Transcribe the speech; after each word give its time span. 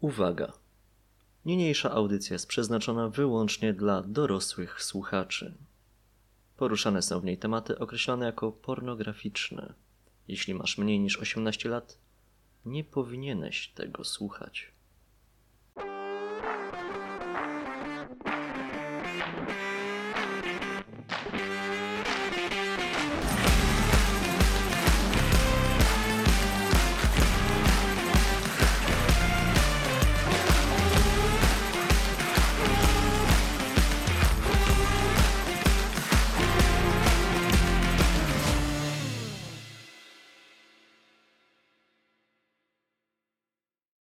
Uwaga! 0.00 0.52
Niniejsza 1.44 1.90
audycja 1.90 2.34
jest 2.34 2.46
przeznaczona 2.46 3.08
wyłącznie 3.08 3.72
dla 3.72 4.02
dorosłych 4.02 4.82
słuchaczy. 4.82 5.54
Poruszane 6.56 7.02
są 7.02 7.20
w 7.20 7.24
niej 7.24 7.38
tematy 7.38 7.78
określone 7.78 8.26
jako 8.26 8.52
pornograficzne. 8.52 9.74
Jeśli 10.28 10.54
masz 10.54 10.78
mniej 10.78 11.00
niż 11.00 11.18
18 11.18 11.68
lat, 11.68 11.98
nie 12.64 12.84
powinieneś 12.84 13.68
tego 13.68 14.04
słuchać. 14.04 14.72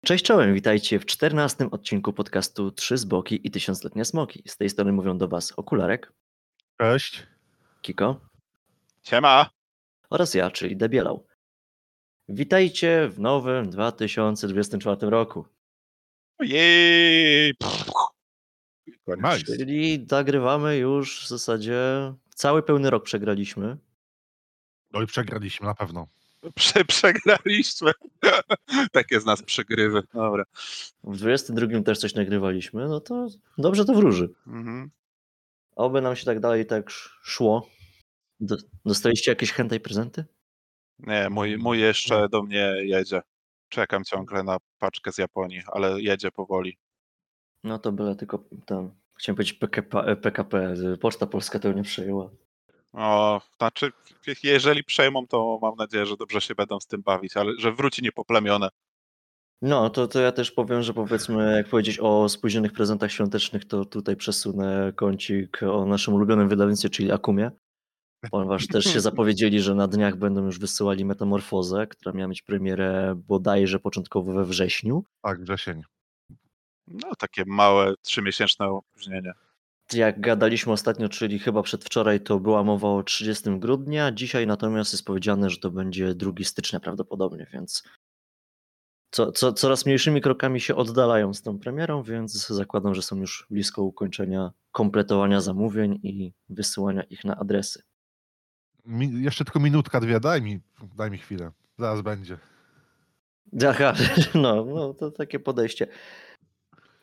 Cześć 0.06 0.24
czołem, 0.24 0.54
witajcie 0.54 0.98
w 0.98 1.06
czternastym 1.06 1.68
odcinku 1.72 2.12
podcastu 2.12 2.70
Trzy 2.70 2.96
Zboki 2.96 3.46
i 3.46 3.50
Tysiącletnie 3.50 4.04
Smoki. 4.04 4.42
Z 4.46 4.56
tej 4.56 4.70
strony 4.70 4.92
mówią 4.92 5.18
do 5.18 5.28
Was 5.28 5.52
Okularek, 5.52 6.12
Cześć. 6.80 7.26
Kiko 7.82 8.20
Siema! 9.02 9.50
oraz 10.10 10.34
ja, 10.34 10.50
czyli 10.50 10.76
Debielał. 10.76 11.26
Witajcie 12.28 13.08
w 13.08 13.20
nowym 13.20 13.70
2024 13.70 15.10
roku, 15.10 15.46
Jej! 16.40 17.54
Nice. 19.06 19.56
czyli 19.56 20.06
nagrywamy 20.10 20.76
już 20.76 21.24
w 21.24 21.28
zasadzie 21.28 21.80
cały 22.34 22.62
pełny 22.62 22.90
rok 22.90 23.04
przegraliśmy. 23.04 23.76
No 24.92 25.02
i 25.02 25.06
przegraliśmy 25.06 25.66
na 25.66 25.74
pewno. 25.74 26.06
Prze 26.54 26.84
przegraliśmy. 26.84 27.92
Takie 28.92 29.20
z 29.20 29.24
nas 29.24 29.42
przegrywy. 29.42 30.02
Dobra. 30.14 30.44
W 31.04 31.16
22 31.16 31.82
też 31.82 31.98
coś 31.98 32.14
nagrywaliśmy, 32.14 32.88
no 32.88 33.00
to 33.00 33.26
dobrze 33.58 33.84
to 33.84 33.94
wróży. 33.94 34.34
Mhm. 34.46 34.90
Oby 35.76 36.00
nam 36.00 36.16
się 36.16 36.24
tak 36.24 36.40
dalej 36.40 36.66
tak 36.66 36.88
sz- 36.90 37.12
szło. 37.22 37.68
Do- 38.40 38.56
Dostaliście 38.84 39.30
jakieś 39.30 39.52
hentai 39.52 39.80
prezenty? 39.80 40.24
Nie, 40.98 41.28
mój, 41.30 41.56
mój 41.58 41.80
jeszcze 41.80 42.28
do 42.28 42.42
mnie 42.42 42.74
jedzie. 42.82 43.22
Czekam 43.68 44.04
ciągle 44.04 44.42
na 44.42 44.56
paczkę 44.78 45.12
z 45.12 45.18
Japonii, 45.18 45.60
ale 45.66 46.00
jedzie 46.00 46.30
powoli. 46.30 46.78
No 47.64 47.78
to 47.78 47.92
byle 47.92 48.16
tylko 48.16 48.44
tam, 48.66 48.90
chciałem 49.18 49.36
powiedzieć 49.36 49.52
PKP, 49.52 50.16
PKP, 50.16 50.74
Poczta 51.00 51.26
Polska 51.26 51.58
to 51.58 51.72
nie 51.72 51.82
przejęła. 51.82 52.30
O, 52.96 53.40
znaczy, 53.58 53.92
jeżeli 54.42 54.84
przejmą, 54.84 55.26
to 55.26 55.58
mam 55.62 55.76
nadzieję, 55.76 56.06
że 56.06 56.16
dobrze 56.16 56.40
się 56.40 56.54
będą 56.54 56.80
z 56.80 56.86
tym 56.86 57.02
bawić, 57.02 57.36
ale 57.36 57.52
że 57.58 57.72
wróci 57.72 58.02
niepoplamione. 58.02 58.68
No, 59.62 59.90
to, 59.90 60.08
to 60.08 60.20
ja 60.20 60.32
też 60.32 60.50
powiem, 60.50 60.82
że 60.82 60.94
powiedzmy, 60.94 61.56
jak 61.56 61.68
powiedzieć 61.68 61.98
o 62.00 62.28
spóźnionych 62.28 62.72
prezentach 62.72 63.12
świątecznych, 63.12 63.64
to 63.64 63.84
tutaj 63.84 64.16
przesunę 64.16 64.92
kącik 64.96 65.62
o 65.62 65.86
naszym 65.86 66.14
ulubionym 66.14 66.48
wydawnictwie, 66.48 66.90
czyli 66.90 67.12
Akumie, 67.12 67.50
ponieważ 68.30 68.66
też 68.66 68.84
się 68.84 69.00
zapowiedzieli, 69.10 69.60
że 69.60 69.74
na 69.74 69.88
dniach 69.88 70.16
będą 70.16 70.44
już 70.44 70.58
wysyłali 70.58 71.04
Metamorfozę, 71.04 71.86
która 71.86 72.12
miała 72.12 72.28
mieć 72.28 72.42
premierę 72.42 73.14
bodajże 73.28 73.78
początkowo 73.78 74.32
we 74.32 74.44
wrześniu. 74.44 75.04
Tak, 75.22 75.42
wrzesień. 75.42 75.82
No, 76.86 77.14
takie 77.18 77.44
małe, 77.46 77.94
trzymiesięczne 78.02 78.66
opóźnienie. 78.66 79.32
Jak 79.92 80.20
gadaliśmy 80.20 80.72
ostatnio, 80.72 81.08
czyli 81.08 81.38
chyba 81.38 81.62
przedwczoraj, 81.62 82.20
to 82.20 82.40
była 82.40 82.64
mowa 82.64 82.88
o 82.88 83.02
30 83.02 83.44
grudnia, 83.58 84.12
dzisiaj 84.12 84.46
natomiast 84.46 84.92
jest 84.92 85.04
powiedziane, 85.04 85.50
że 85.50 85.58
to 85.58 85.70
będzie 85.70 86.14
2 86.14 86.32
stycznia 86.42 86.80
prawdopodobnie, 86.80 87.46
więc 87.52 87.82
co, 89.10 89.32
co, 89.32 89.52
coraz 89.52 89.86
mniejszymi 89.86 90.20
krokami 90.20 90.60
się 90.60 90.76
oddalają 90.76 91.34
z 91.34 91.42
tą 91.42 91.58
premierą, 91.58 92.02
więc 92.02 92.48
zakładam, 92.48 92.94
że 92.94 93.02
są 93.02 93.16
już 93.16 93.46
blisko 93.50 93.82
ukończenia 93.82 94.52
kompletowania 94.72 95.40
zamówień 95.40 96.00
i 96.02 96.32
wysyłania 96.48 97.02
ich 97.02 97.24
na 97.24 97.36
adresy. 97.36 97.82
Mi, 98.84 99.22
jeszcze 99.22 99.44
tylko 99.44 99.60
minutka, 99.60 100.00
dwie, 100.00 100.20
daj 100.20 100.42
mi, 100.42 100.60
daj 100.96 101.10
mi 101.10 101.18
chwilę. 101.18 101.50
Zaraz 101.78 102.02
będzie. 102.02 102.38
Aha, 103.68 103.94
no, 104.34 104.64
no 104.64 104.94
to 104.94 105.10
takie 105.10 105.40
podejście. 105.40 105.86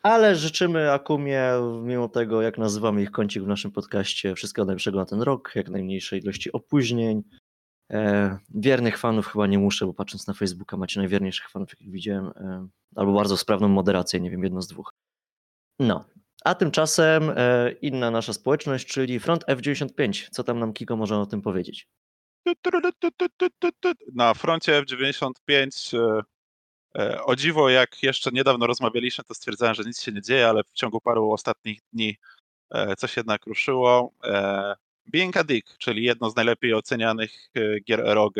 Ale 0.03 0.35
życzymy 0.35 0.91
Akumie, 0.91 1.51
mimo 1.81 2.09
tego 2.09 2.41
jak 2.41 2.57
nazywamy 2.57 3.01
ich 3.01 3.11
kącik 3.11 3.43
w 3.43 3.47
naszym 3.47 3.71
podcaście, 3.71 4.35
wszystkiego 4.35 4.65
najlepszego 4.65 4.97
na 4.97 5.05
ten 5.05 5.21
rok, 5.21 5.51
jak 5.55 5.69
najmniejszej 5.69 6.19
ilości 6.19 6.51
opóźnień. 6.51 7.23
E, 7.91 8.37
wiernych 8.55 8.97
fanów 8.97 9.27
chyba 9.27 9.47
nie 9.47 9.59
muszę, 9.59 9.85
bo 9.85 9.93
patrząc 9.93 10.27
na 10.27 10.33
Facebooka 10.33 10.77
macie 10.77 10.99
najwierniejszych 10.99 11.49
fanów, 11.49 11.69
jakich 11.69 11.91
widziałem, 11.91 12.27
e, 12.27 12.67
albo 12.95 13.13
bardzo 13.13 13.37
sprawną 13.37 13.67
moderację, 13.67 14.19
nie 14.19 14.31
wiem, 14.31 14.43
jedno 14.43 14.61
z 14.61 14.67
dwóch. 14.67 14.93
No, 15.79 16.05
a 16.43 16.55
tymczasem 16.55 17.31
e, 17.35 17.71
inna 17.71 18.11
nasza 18.11 18.33
społeczność, 18.33 18.87
czyli 18.87 19.19
Front 19.19 19.45
F95. 19.45 20.29
Co 20.31 20.43
tam 20.43 20.59
nam 20.59 20.73
Kiko 20.73 20.95
może 20.95 21.17
o 21.17 21.25
tym 21.25 21.41
powiedzieć? 21.41 21.87
Na 24.15 24.33
froncie 24.33 24.83
F95 24.83 25.97
e, 25.97 26.21
o 27.25 27.35
dziwo, 27.35 27.69
jak 27.69 28.03
jeszcze 28.03 28.31
niedawno 28.31 28.67
rozmawialiśmy, 28.67 29.23
to 29.23 29.33
stwierdzałem, 29.33 29.75
że 29.75 29.83
nic 29.83 30.01
się 30.01 30.11
nie 30.11 30.21
dzieje, 30.21 30.49
ale 30.49 30.63
w 30.63 30.71
ciągu 30.73 31.01
paru 31.01 31.31
ostatnich 31.31 31.79
dni 31.93 32.17
e, 32.71 32.95
coś 32.95 33.17
jednak 33.17 33.45
ruszyło. 33.45 34.11
E, 34.23 34.75
Being 35.05 35.37
a 35.37 35.43
Dick, 35.43 35.77
czyli 35.77 36.03
jedno 36.03 36.29
z 36.29 36.35
najlepiej 36.35 36.73
ocenianych 36.73 37.31
e, 37.55 37.79
gier 37.79 38.01
ROG 38.05 38.33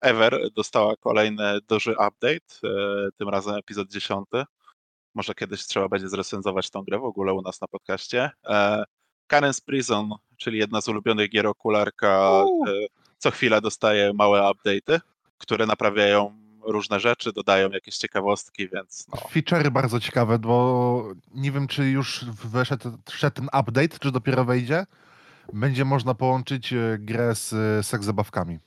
ever, 0.00 0.50
dostała 0.52 0.96
kolejny 0.96 1.60
duży 1.68 1.92
update, 1.92 2.54
e, 2.64 3.08
tym 3.16 3.28
razem 3.28 3.54
epizod 3.54 3.88
10. 3.88 4.26
Może 5.14 5.34
kiedyś 5.34 5.66
trzeba 5.66 5.88
będzie 5.88 6.08
zrecenzować 6.08 6.70
tą 6.70 6.82
grę 6.82 6.98
w 6.98 7.04
ogóle 7.04 7.32
u 7.32 7.42
nas 7.42 7.60
na 7.60 7.68
podcaście. 7.68 8.30
E, 8.46 8.84
Karen's 9.32 9.64
Prison, 9.64 10.10
czyli 10.36 10.58
jedna 10.58 10.80
z 10.80 10.88
ulubionych 10.88 11.30
gier 11.30 11.46
okularka, 11.46 12.44
e, 12.68 12.86
co 13.18 13.30
chwilę 13.30 13.60
dostaje 13.60 14.12
małe 14.12 14.40
update'y, 14.40 15.00
które 15.38 15.66
naprawiają 15.66 16.47
różne 16.72 17.00
rzeczy, 17.00 17.32
dodają 17.32 17.70
jakieś 17.70 17.96
ciekawostki, 17.96 18.68
więc 18.68 19.06
no. 19.08 19.16
Feature'y 19.16 19.70
bardzo 19.70 20.00
ciekawe, 20.00 20.38
bo 20.38 21.12
nie 21.34 21.52
wiem, 21.52 21.68
czy 21.68 21.84
już 21.84 22.24
weszedł 22.24 22.98
wszedł 23.10 23.36
ten 23.36 23.44
update, 23.60 23.98
czy 24.00 24.12
dopiero 24.12 24.44
wejdzie. 24.44 24.86
Będzie 25.52 25.84
można 25.84 26.14
połączyć 26.14 26.72
e, 26.72 26.96
grę 26.98 27.34
z 27.34 27.52
e, 27.52 27.82
seks 27.82 28.04
zabawkami. 28.04 28.58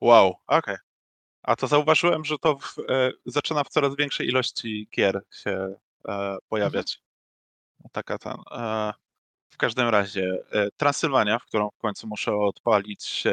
Wow, 0.00 0.34
okej. 0.46 0.76
A 1.42 1.56
to 1.56 1.66
zauważyłem, 1.66 2.24
że 2.24 2.38
to 2.38 2.58
w, 2.58 2.78
e, 2.88 3.10
zaczyna 3.26 3.64
w 3.64 3.68
coraz 3.68 3.96
większej 3.96 4.28
ilości 4.28 4.88
gier 4.96 5.22
się 5.30 5.74
e, 6.08 6.36
pojawiać. 6.48 7.02
Taka 7.92 8.18
ten. 8.18 8.36
E, 8.50 8.92
w 9.50 9.56
każdym 9.56 9.88
razie, 9.88 10.44
e, 10.50 10.70
Transylwania, 10.70 11.38
w 11.38 11.44
którą 11.44 11.70
w 11.70 11.78
końcu 11.78 12.06
muszę 12.06 12.36
odpalić 12.36 13.24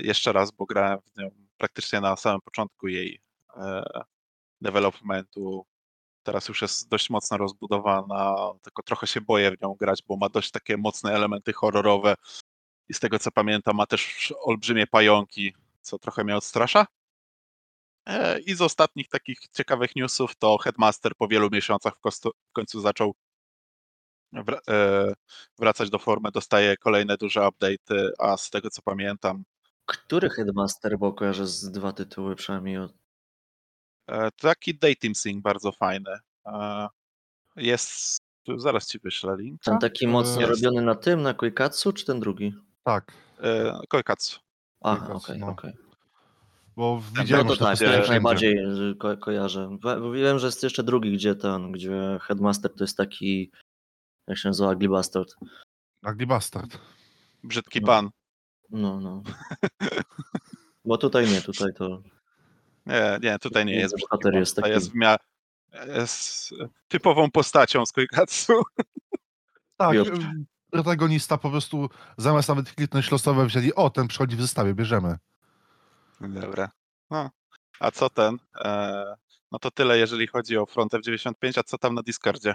jeszcze 0.00 0.32
raz, 0.32 0.50
bo 0.50 0.66
grałem 0.66 0.98
w 1.00 1.16
nią 1.16 1.30
praktycznie 1.58 2.00
na 2.00 2.16
samym 2.16 2.40
początku 2.40 2.88
jej 2.88 3.20
e, 3.56 3.82
developmentu. 4.60 5.66
Teraz 6.22 6.48
już 6.48 6.62
jest 6.62 6.88
dość 6.88 7.10
mocno 7.10 7.36
rozbudowana, 7.36 8.36
tylko 8.62 8.82
trochę 8.82 9.06
się 9.06 9.20
boję 9.20 9.50
w 9.50 9.60
nią 9.62 9.74
grać, 9.74 10.02
bo 10.08 10.16
ma 10.16 10.28
dość 10.28 10.50
takie 10.50 10.76
mocne 10.76 11.12
elementy 11.12 11.52
horrorowe. 11.52 12.14
I 12.88 12.94
z 12.94 13.00
tego 13.00 13.18
co 13.18 13.30
pamiętam, 13.30 13.76
ma 13.76 13.86
też 13.86 14.34
olbrzymie 14.40 14.86
pająki, 14.86 15.54
co 15.80 15.98
trochę 15.98 16.24
mnie 16.24 16.36
odstrasza. 16.36 16.86
E, 18.06 18.40
I 18.40 18.54
z 18.54 18.62
ostatnich 18.62 19.08
takich 19.08 19.38
ciekawych 19.52 19.96
newsów 19.96 20.36
to 20.36 20.58
Headmaster 20.58 21.12
po 21.16 21.28
wielu 21.28 21.50
miesiącach 21.50 21.94
w, 21.96 22.52
końcu 22.52 22.80
zaczął 22.80 23.14
e, 24.68 25.12
wracać 25.58 25.90
do 25.90 25.98
formy, 25.98 26.30
dostaje 26.30 26.76
kolejne 26.76 27.16
duże 27.16 27.40
update'y, 27.40 28.10
a 28.18 28.36
z 28.36 28.50
tego 28.50 28.70
co 28.70 28.82
pamiętam, 28.82 29.44
Który 29.88 30.30
Headmaster, 30.30 30.98
bo 30.98 31.12
kojarzę 31.12 31.46
z 31.46 31.70
dwa 31.70 31.92
tytuły 31.92 32.36
przynajmniej 32.36 32.78
od 32.78 32.92
e, 34.06 34.30
taki 34.30 34.78
dating 34.78 35.16
sim 35.16 35.42
bardzo 35.42 35.72
fajny. 35.72 36.10
E, 36.46 36.88
Jest, 37.56 38.18
zaraz 38.56 38.86
ci 38.86 38.98
wyślę 38.98 39.36
link. 39.38 39.62
Ten 39.62 39.78
taki 39.78 40.06
mocno 40.08 40.40
Jest. 40.40 40.52
robiony 40.62 40.82
na 40.86 40.94
tym, 40.94 41.22
na 41.22 41.34
Koikatsu, 41.34 41.92
czy 41.92 42.04
ten 42.04 42.20
drugi? 42.20 42.54
Tak, 42.84 43.12
E, 43.42 43.80
Koikatsu. 43.88 44.40
Aha, 44.80 45.12
okej, 45.14 45.38
no. 45.38 45.46
okej. 45.48 45.72
bo 46.76 47.02
No 47.16 47.22
widziałem 47.22 47.46
to 47.46 47.56
tak, 47.56 47.78
to 47.78 47.84
jak 47.84 47.92
wszędzie. 47.92 48.10
najbardziej 48.10 48.58
ko 48.98 49.16
kojarzę. 49.16 49.78
Wiem, 50.14 50.38
że 50.38 50.46
jest 50.46 50.62
jeszcze 50.62 50.82
drugi, 50.82 51.12
gdzie 51.12 51.34
ten, 51.34 51.72
gdzie 51.72 52.18
Headmaster 52.22 52.74
to 52.74 52.84
jest 52.84 52.96
taki, 52.96 53.50
jak 54.26 54.38
się 54.38 54.48
nazywa, 54.48 54.72
Ugly 54.72 54.88
Bastard. 54.88 55.34
Ugly 56.12 56.26
Bastard. 56.26 56.78
Brzydki 57.44 57.80
No. 57.80 57.86
pan. 57.86 58.10
No, 58.70 59.00
no. 59.00 59.22
Bo 60.84 60.98
tutaj 60.98 61.28
nie, 61.30 61.42
tutaj 61.42 61.74
to 61.74 62.02
Nie, 62.86 63.18
nie, 63.22 63.38
tutaj 63.38 63.66
nie 63.66 63.74
jest 63.74 63.94
bohater 64.00 64.34
jest 64.34 64.56
taki- 64.56 64.70
jest, 64.70 64.92
w 64.92 64.94
mia... 64.94 65.16
jest 65.86 66.54
typową 66.88 67.30
postacią 67.30 67.86
z 67.86 67.92
Koikatsu. 67.92 68.52
Tak, 69.76 69.94
y, 69.94 70.04
protagonista 70.70 71.38
po 71.38 71.50
prostu 71.50 71.90
zamiast 72.16 72.48
nawet 72.48 72.72
kliknąć 72.72 73.10
losowe 73.10 73.46
wzięli, 73.46 73.74
o, 73.74 73.90
ten 73.90 74.08
przychodzi 74.08 74.36
w 74.36 74.40
zestawie, 74.40 74.74
bierzemy. 74.74 75.16
Dobra. 76.20 76.70
No. 77.10 77.30
A 77.80 77.90
co 77.90 78.10
ten? 78.10 78.38
E, 78.64 79.14
no 79.52 79.58
to 79.58 79.70
tyle, 79.70 79.98
jeżeli 79.98 80.26
chodzi 80.26 80.56
o 80.56 80.66
Front 80.66 80.92
F95, 80.92 81.58
a 81.58 81.62
co 81.62 81.78
tam 81.78 81.94
na 81.94 82.02
Discordzie? 82.02 82.54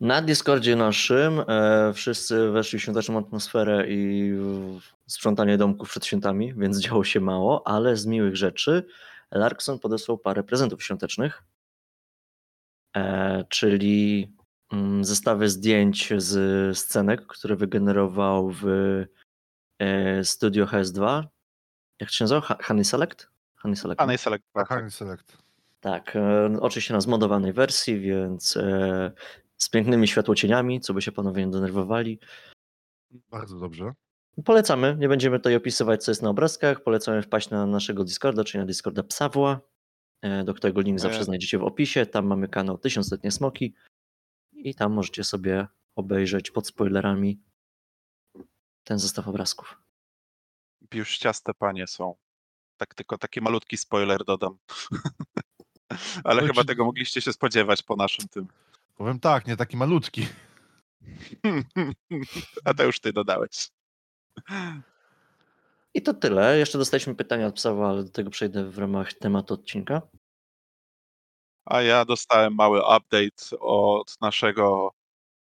Na 0.00 0.22
Discordzie 0.22 0.76
naszym 0.76 1.42
e, 1.48 1.92
wszyscy 1.94 2.50
weszli 2.50 2.78
w 2.78 2.82
świąteczną 2.82 3.18
atmosferę 3.18 3.88
i 3.88 4.32
w 4.80 4.95
sprzątanie 5.08 5.58
domków 5.58 5.90
przed 5.90 6.06
świętami, 6.06 6.54
więc 6.54 6.78
działo 6.78 7.04
się 7.04 7.20
mało, 7.20 7.66
ale 7.66 7.96
z 7.96 8.06
miłych 8.06 8.36
rzeczy 8.36 8.86
Larkson 9.30 9.78
podesłał 9.78 10.18
parę 10.18 10.42
prezentów 10.42 10.84
świątecznych, 10.84 11.42
e, 12.96 13.44
czyli 13.48 14.32
mm, 14.72 15.04
zestawy 15.04 15.48
zdjęć 15.48 16.12
z 16.16 16.78
scenek, 16.78 17.26
które 17.26 17.56
wygenerował 17.56 18.50
w 18.50 18.66
e, 19.78 20.24
Studio 20.24 20.64
HS2. 20.64 21.24
Jak 22.00 22.10
to 22.10 22.16
się 22.16 22.24
nazywa? 22.24 22.40
Honey 22.62 22.84
Select? 22.84 23.28
Honey 23.56 23.76
Select. 23.76 24.00
Nie? 24.08 24.18
Select. 24.18 24.44
Tak, 24.52 24.68
tak. 24.68 24.78
Honey 24.78 24.90
Select. 24.90 25.46
Tak, 25.80 26.16
e, 26.16 26.50
oczywiście 26.60 26.94
na 26.94 27.00
zmodowanej 27.00 27.52
wersji, 27.52 28.00
więc 28.00 28.56
e, 28.56 29.12
z 29.56 29.68
pięknymi 29.68 30.08
światłocieniami, 30.08 30.80
co 30.80 30.94
by 30.94 31.02
się 31.02 31.12
panowie 31.12 31.46
nie 31.46 31.52
denerwowali. 31.52 32.18
Bardzo 33.30 33.58
dobrze. 33.58 33.92
Polecamy, 34.44 34.96
nie 34.98 35.08
będziemy 35.08 35.38
tutaj 35.38 35.56
opisywać, 35.56 36.04
co 36.04 36.10
jest 36.10 36.22
na 36.22 36.30
obrazkach. 36.30 36.82
Polecamy 36.82 37.22
wpaść 37.22 37.50
na 37.50 37.66
naszego 37.66 38.04
Discorda, 38.04 38.44
czyli 38.44 38.58
na 38.60 38.66
Discorda 38.66 39.02
Psawła, 39.02 39.60
e, 40.22 40.44
do 40.44 40.54
którego 40.54 40.80
link 40.80 41.00
zawsze 41.00 41.20
E. 41.20 41.24
znajdziecie 41.24 41.58
w 41.58 41.64
opisie. 41.64 42.06
Tam 42.06 42.26
mamy 42.26 42.48
kanał 42.48 42.78
Tysiącletnie 42.78 43.30
Smoki 43.30 43.74
i 44.52 44.74
tam 44.74 44.92
możecie 44.92 45.24
sobie 45.24 45.66
obejrzeć 45.96 46.50
pod 46.50 46.66
spoilerami 46.66 47.40
ten 48.84 48.98
zestaw 48.98 49.28
obrazków. 49.28 49.78
Piuszciaste 50.88 51.54
panie 51.54 51.86
są. 51.86 52.14
Tak, 52.76 52.94
tylko 52.94 53.18
taki 53.18 53.40
malutki 53.40 53.76
spoiler 53.76 54.24
dodam. 54.24 54.58
Ale 56.24 56.42
chyba 56.46 56.60
czy- 56.60 56.66
tego 56.66 56.84
mogliście 56.84 57.20
się 57.20 57.32
spodziewać 57.32 57.82
po 57.82 57.96
naszym 57.96 58.28
tym. 58.28 58.46
Powiem 58.96 59.20
tak, 59.20 59.46
nie 59.46 59.56
taki 59.56 59.76
malutki. 59.76 60.26
A 62.64 62.74
to 62.74 62.84
już 62.84 63.00
ty 63.00 63.12
dodałeś. 63.12 63.68
I 65.94 66.02
to 66.02 66.14
tyle. 66.14 66.58
Jeszcze 66.58 66.78
dostaliśmy 66.78 67.14
pytania 67.14 67.46
od 67.46 67.54
Psawła, 67.54 67.88
ale 67.88 68.04
do 68.04 68.10
tego 68.10 68.30
przejdę 68.30 68.70
w 68.70 68.78
ramach 68.78 69.12
tematu 69.12 69.54
odcinka. 69.54 70.02
A 71.64 71.82
ja 71.82 72.04
dostałem 72.04 72.54
mały 72.54 72.78
update 72.78 73.58
od 73.60 74.16
naszego 74.20 74.90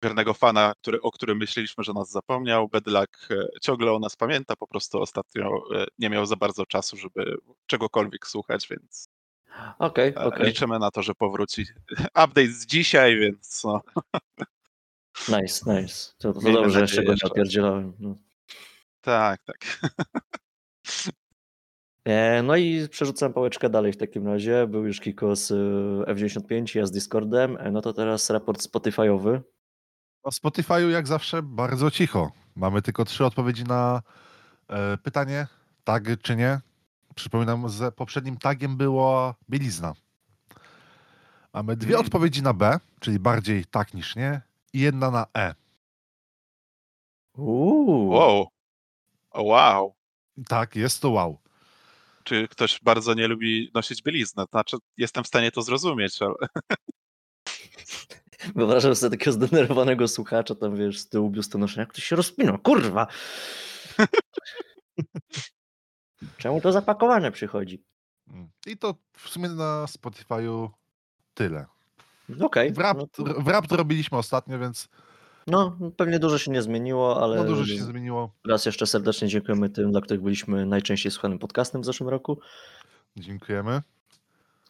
wiernego 0.03 0.33
fana, 0.33 0.73
który, 0.81 1.01
o 1.01 1.11
którym 1.11 1.37
myśleliśmy, 1.37 1.83
że 1.83 1.93
nas 1.93 2.11
zapomniał. 2.11 2.67
Bedlak 2.67 3.27
e, 3.31 3.47
ciągle 3.61 3.91
o 3.93 3.99
nas 3.99 4.15
pamięta, 4.15 4.55
po 4.55 4.67
prostu 4.67 5.01
ostatnio 5.01 5.49
e, 5.75 5.85
nie 5.99 6.09
miał 6.09 6.25
za 6.25 6.35
bardzo 6.35 6.65
czasu, 6.65 6.97
żeby 6.97 7.37
czegokolwiek 7.65 8.27
słuchać, 8.27 8.67
więc 8.67 9.09
Okej, 9.79 10.09
e, 10.09 10.15
okej. 10.15 10.45
liczymy 10.45 10.79
na 10.79 10.91
to, 10.91 11.01
że 11.01 11.13
powróci. 11.13 11.65
Update 12.23 12.47
z 12.47 12.65
dzisiaj, 12.65 13.19
więc 13.19 13.63
no, 13.63 13.81
Nice, 15.29 15.81
nice. 15.81 16.13
To, 16.17 16.33
to 16.33 16.51
dobrze, 16.51 16.81
jeszcze 16.81 17.03
go 17.03 17.13
nie 17.13 17.31
opierdzielałem. 17.31 17.93
No. 17.99 18.15
Tak, 19.05 19.39
tak. 19.43 19.57
E, 22.05 22.43
No 22.43 22.55
i 22.55 22.89
przerzucam 22.89 23.33
pałeczkę 23.33 23.69
dalej 23.69 23.93
w 23.93 23.97
takim 23.97 24.27
razie. 24.27 24.67
Był 24.67 24.85
już 24.87 24.99
Kiko 24.99 25.35
z 25.35 25.51
e, 25.51 26.13
F95, 26.13 26.77
ja 26.77 26.85
z 26.85 26.91
Discordem. 26.91 27.57
E, 27.59 27.71
No 27.71 27.81
to 27.81 27.93
teraz 27.93 28.29
raport 28.29 28.61
Spotify'owy. 28.61 29.41
Na 30.25 30.31
Spotify'u 30.31 30.89
jak 30.89 31.07
zawsze 31.07 31.43
bardzo 31.43 31.91
cicho. 31.91 32.31
Mamy 32.55 32.81
tylko 32.81 33.05
trzy 33.05 33.25
odpowiedzi 33.25 33.63
na 33.63 34.01
e, 34.69 34.97
pytanie, 34.97 35.47
tak 35.83 36.03
czy 36.21 36.35
nie. 36.35 36.59
Przypominam, 37.15 37.69
z 37.69 37.95
poprzednim 37.95 38.37
tagiem 38.37 38.77
była 38.77 39.35
bielizna. 39.49 39.93
Mamy 41.53 41.75
dwie 41.75 41.93
Mm. 41.95 42.05
odpowiedzi 42.05 42.41
na 42.41 42.53
B, 42.53 42.79
czyli 42.99 43.19
bardziej 43.19 43.65
tak 43.65 43.93
niż 43.93 44.15
nie, 44.15 44.41
i 44.73 44.79
jedna 44.79 45.11
na 45.11 45.25
E. 45.37 45.55
Uuu. 47.37 48.07
Wow. 48.09 48.47
Wow. 49.37 49.95
Tak, 50.47 50.75
jest 50.75 51.01
to 51.01 51.09
wow. 51.09 51.39
Czy 52.23 52.47
ktoś 52.47 52.79
bardzo 52.83 53.13
nie 53.13 53.27
lubi 53.27 53.71
nosić 53.73 54.03
bieliznę? 54.03 54.45
Znaczy, 54.51 54.77
jestem 54.97 55.23
w 55.23 55.27
stanie 55.27 55.51
to 55.51 55.61
zrozumieć, 55.61 56.21
ale 56.21 56.33
Wyobrażam 58.55 58.95
sobie 58.95 59.17
takiego 59.17 59.31
zdenerwowanego 59.31 60.07
słuchacza 60.07 60.55
tam, 60.55 60.75
wiesz, 60.75 60.99
z 60.99 61.09
tyłu 61.09 61.29
biustonoszenia. 61.29 61.81
Jak 61.81 61.93
to 61.93 62.01
się 62.01 62.15
rozpina? 62.15 62.57
Kurwa! 62.57 63.07
Czemu 66.37 66.61
to 66.61 66.71
zapakowane 66.71 67.31
przychodzi? 67.31 67.83
Mm. 68.27 68.49
I 68.65 68.77
to 68.77 68.95
w 69.17 69.29
sumie 69.29 69.49
na 69.49 69.85
Spotify'u 69.85 70.69
tyle. 71.33 71.65
Okej. 72.41 72.73
W 72.73 72.77
rap, 72.77 72.97
no, 72.97 73.07
to- 73.07 73.23
w 73.23 73.47
rap 73.47 73.67
to 73.67 73.77
robiliśmy 73.77 74.17
ostatnio, 74.17 74.59
więc 74.59 74.89
no, 75.47 75.77
pewnie 75.97 76.19
dużo 76.19 76.37
się 76.37 76.51
nie 76.51 76.61
zmieniło, 76.61 77.23
ale 77.23 77.35
no 77.37 77.43
dużo 77.43 77.65
się 77.65 77.83
zmieniło. 77.83 78.31
raz 78.47 78.65
jeszcze 78.65 78.87
serdecznie 78.87 79.27
dziękujemy 79.27 79.69
tym, 79.69 79.91
dla 79.91 80.01
których 80.01 80.21
byliśmy 80.21 80.65
najczęściej 80.65 81.11
słuchanym 81.11 81.39
podcastem 81.39 81.81
w 81.81 81.85
zeszłym 81.85 82.09
roku. 82.09 82.39
Dziękujemy. 83.17 83.81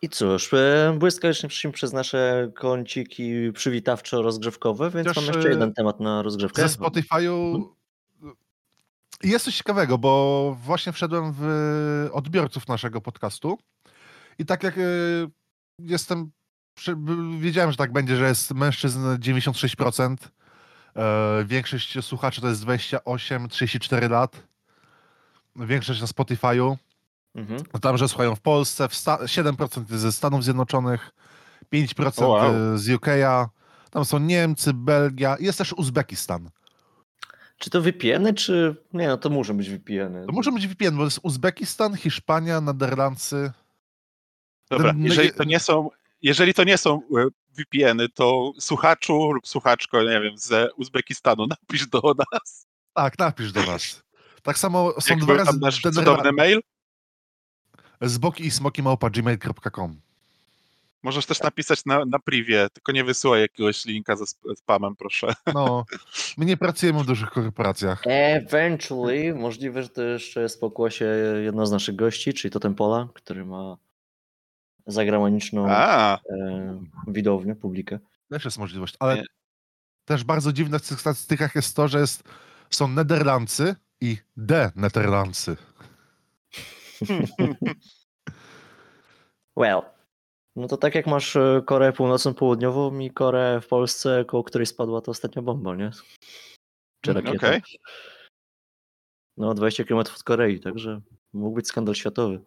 I 0.01 0.09
cóż, 0.09 0.53
e, 0.53 0.95
błyskawicznie 0.99 1.49
przeszliśmy 1.49 1.71
przez 1.71 1.93
nasze 1.93 2.51
kąciki 2.55 3.51
przywitawczo-rozgrzewkowe, 3.51 4.91
więc 4.91 5.07
Chociaż, 5.07 5.15
mam 5.15 5.35
jeszcze 5.35 5.49
e, 5.49 5.51
jeden 5.51 5.73
temat 5.73 5.99
na 5.99 6.21
rozgrzewkę. 6.21 6.61
Ze 6.61 6.77
Spotify'u 6.77 7.63
jest 9.23 9.45
coś 9.45 9.57
ciekawego, 9.57 9.97
bo 9.97 10.57
właśnie 10.63 10.91
wszedłem 10.91 11.33
w 11.39 12.09
odbiorców 12.11 12.67
naszego 12.67 13.01
podcastu 13.01 13.57
i 14.39 14.45
tak 14.45 14.63
jak 14.63 14.77
e, 14.77 14.81
jestem, 15.79 16.31
wiedziałem, 17.39 17.71
że 17.71 17.77
tak 17.77 17.93
będzie, 17.93 18.15
że 18.15 18.27
jest 18.27 18.51
mężczyzn 18.53 18.99
96%, 18.99 20.13
e, 20.13 20.44
większość 21.45 22.05
słuchaczy 22.05 22.41
to 22.41 22.49
jest 22.49 22.63
28-34 22.65 24.09
lat, 24.09 24.43
większość 25.55 26.01
na 26.01 26.07
Spotify'u, 26.07 26.75
Mhm. 27.35 27.61
tam, 27.81 27.97
że 27.97 28.07
słuchają 28.09 28.35
w 28.35 28.41
Polsce, 28.41 28.89
w 28.89 28.95
sta- 28.95 29.19
7% 29.27 29.97
ze 29.97 30.11
Stanów 30.11 30.43
Zjednoczonych, 30.43 31.11
5% 31.73 32.25
O, 32.25 32.29
wow. 32.29 32.55
e, 32.73 32.77
z 32.77 32.87
UK'a, 32.89 33.45
tam 33.91 34.05
są 34.05 34.19
Niemcy, 34.19 34.73
Belgia, 34.73 35.37
jest 35.39 35.57
też 35.57 35.73
Uzbekistan. 35.73 36.49
Czy 37.57 37.69
to 37.69 37.81
VPN-y, 37.81 38.33
czy... 38.33 38.75
Nie, 38.93 39.07
no 39.07 39.17
to 39.17 39.29
muszą 39.29 39.57
być 39.57 39.69
VPN-y. 39.69 40.25
To 40.25 40.31
może 40.31 40.51
być 40.51 40.67
VPN, 40.67 40.91
bo 40.95 40.97
to 40.97 41.05
jest 41.05 41.19
Uzbekistan, 41.23 41.95
Hiszpania, 41.97 42.59
Niderlandy. 42.59 43.51
Dobra, 44.69 44.91
Ten- 44.93 45.03
jeżeli 45.03 45.31
to 45.33 45.43
nie 45.43 45.59
są, 45.59 45.89
jeżeli 46.21 46.53
to 46.53 46.63
nie 46.63 46.77
są 46.77 47.01
e, 47.17 47.27
VPN-y, 47.57 48.09
to 48.09 48.51
słuchaczu 48.59 49.31
lub 49.31 49.47
słuchaczko, 49.47 50.03
nie 50.03 50.21
wiem, 50.21 50.37
z 50.37 50.71
Uzbekistanu, 50.77 51.47
napisz 51.61 51.87
do 51.87 52.01
nas. 52.31 52.67
Tak, 52.93 53.19
napisz 53.19 53.51
do 53.51 53.63
nas. 53.63 54.03
Tak 54.43 54.57
samo 54.57 55.01
są 55.01 55.13
Jak 55.13 55.23
dwa 55.23 55.33
razy 55.33 55.51
tam 55.51 55.59
nasz 55.59 55.81
ten 55.81 55.93
cudowny 55.93 56.31
mail. 56.31 56.59
z 58.01 58.17
boki 58.17 58.45
i 58.45 58.51
smoki 58.51 58.83
małpa 58.83 59.09
gmail.com. 59.09 60.01
Możesz 61.03 61.25
też 61.25 61.41
napisać 61.41 61.85
na, 61.85 62.05
na 62.05 62.19
privie, 62.19 62.67
tylko 62.73 62.91
nie 62.91 63.03
wysyłaj 63.03 63.41
jakiegoś 63.41 63.85
linka 63.85 64.15
ze 64.15 64.23
sp- 64.33 64.55
spamem, 64.57 64.95
proszę. 64.95 65.33
No, 65.53 65.85
my 66.37 66.45
nie 66.45 66.57
pracujemy 66.57 67.03
w 67.03 67.05
dużych 67.05 67.29
korporacjach. 67.29 68.03
Eventually, 68.07 69.35
możliwe, 69.35 69.83
że 69.83 69.89
to 69.89 70.01
jeszcze 70.01 70.41
jest 70.41 70.55
w 70.55 70.59
pokłosie 70.59 71.05
jedno 71.43 71.65
z 71.65 71.71
naszych 71.71 71.95
gości, 71.95 72.33
czyli 72.33 72.51
to 72.51 72.59
ten 72.59 72.75
Pola, 72.75 73.07
który 73.13 73.45
ma 73.45 73.77
zagraniczną 74.87 75.69
e, 75.69 76.17
widownię, 77.07 77.55
publikę. 77.55 77.99
Też 78.29 78.45
jest 78.45 78.57
możliwość, 78.57 78.95
ale 78.99 79.15
Nie. 79.15 79.23
też 80.05 80.23
bardzo 80.23 80.53
dziwne 80.53 80.79
w 80.79 80.87
tych 80.87 80.99
statystykach 81.01 81.55
jest 81.55 81.75
to, 81.75 81.87
że 81.87 81.99
jest, 81.99 82.23
są 82.69 82.87
Nederlandcy 82.87 83.75
i 84.01 84.17
de 84.37 84.71
Nederlandcy. 84.75 85.57
Well. 89.57 89.81
No 90.55 90.67
to 90.67 90.77
tak 90.77 90.95
jak 90.95 91.07
masz 91.07 91.35
e, 91.35 91.61
Koreę 91.65 91.93
Północną, 91.93 92.33
Południową 92.33 92.99
i 92.99 93.11
Koreę 93.11 93.61
w 93.61 93.67
Polsce, 93.67 94.25
koło 94.27 94.43
której 94.43 94.65
spadła 94.65 95.01
to 95.01 95.11
ostatnia 95.11 95.41
bomba, 95.41 95.75
nie? 95.75 95.91
Czy 97.01 97.11
Mm, 97.11 97.25
rakieta. 97.25 97.47
okej. 97.47 97.61
No 99.37 99.53
20 99.53 99.83
km 99.83 99.99
od 99.99 100.23
Korei, 100.23 100.59
także 100.59 101.01
mógł 101.33 101.55
być 101.55 101.67
skandal 101.67 101.95
światowy. 101.95 102.39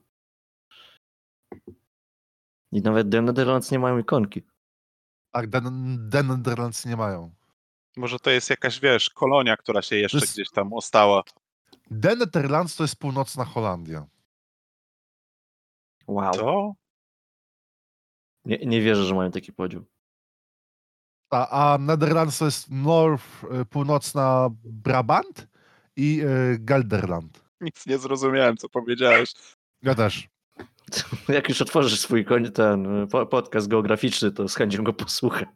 I 2.72 2.82
nawet 2.82 3.10
The 3.10 3.22
Netherlands 3.22 3.70
nie 3.70 3.78
mają 3.78 3.98
ikonki. 3.98 4.42
Tak, 5.32 5.48
de, 5.48 5.60
de 5.98 6.22
Nederlandcy 6.22 6.88
nie 6.88 6.96
mają. 6.96 7.34
może 7.96 8.18
to 8.18 8.30
jest 8.30 8.50
jakaś, 8.50 8.80
wiesz, 8.80 9.10
kolonia, 9.10 9.56
która 9.56 9.82
się 9.82 9.96
jeszcze 9.96 10.18
jest- 10.18 10.32
gdzieś 10.32 10.50
tam 10.50 10.72
ostała. 10.72 11.22
De 11.90 12.16
Nederlands 12.16 12.76
to 12.76 12.84
jest 12.84 12.96
północna 12.96 13.44
Holandia. 13.44 14.06
Wow. 16.06 16.32
To? 16.34 16.72
Nie, 18.44 18.58
nie 18.58 18.80
wierzę, 18.80 19.04
że 19.04 19.14
mają 19.14 19.30
taki 19.30 19.52
podział. 19.52 19.84
A, 21.30 21.72
a 21.74 21.78
Netherlands 21.78 22.38
to 22.38 22.44
jest 22.44 22.70
North, 22.70 23.44
y, 23.44 23.64
północna 23.64 24.48
Brabant 24.64 25.48
i 25.96 26.20
y, 26.22 26.58
Gelderland. 26.58 27.44
Nic 27.60 27.86
nie 27.86 27.98
zrozumiałem, 27.98 28.56
co 28.56 28.68
powiedziałeś. 28.68 29.32
Ja 29.82 29.94
też. 29.94 30.28
Jak 31.28 31.48
już 31.48 31.62
otworzysz 31.62 32.00
swój 32.00 32.26
ten 32.54 33.08
po- 33.08 33.26
podcast 33.26 33.68
geograficzny, 33.68 34.32
to 34.32 34.48
z 34.48 34.54
chęcią 34.54 34.84
go 34.84 34.92
posłucham. 34.92 35.46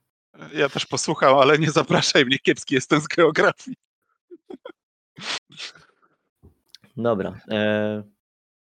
Ja 0.55 0.69
też 0.69 0.87
posłucham, 0.87 1.37
ale 1.39 1.59
nie 1.59 1.71
zapraszaj 1.71 2.25
mnie, 2.25 2.39
kiepski 2.39 2.75
jestem 2.75 3.01
z 3.01 3.07
geografii. 3.07 3.77
Dobra. 6.97 7.41
E, 7.51 8.03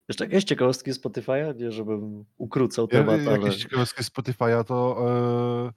jeszcze 0.10 0.26
jakieś 0.26 0.44
ciekawostki 0.44 0.92
Spotify'a? 0.92 1.56
Nie, 1.56 1.72
żebym 1.72 2.26
ukrócał 2.38 2.88
Ja, 2.92 3.00
temat, 3.00 3.20
ale... 3.28 3.32
jakieś 3.32 3.56
ciekawostki 3.56 4.04
Spotify'a 4.04 4.64
to 4.64 4.98
y, 5.70 5.74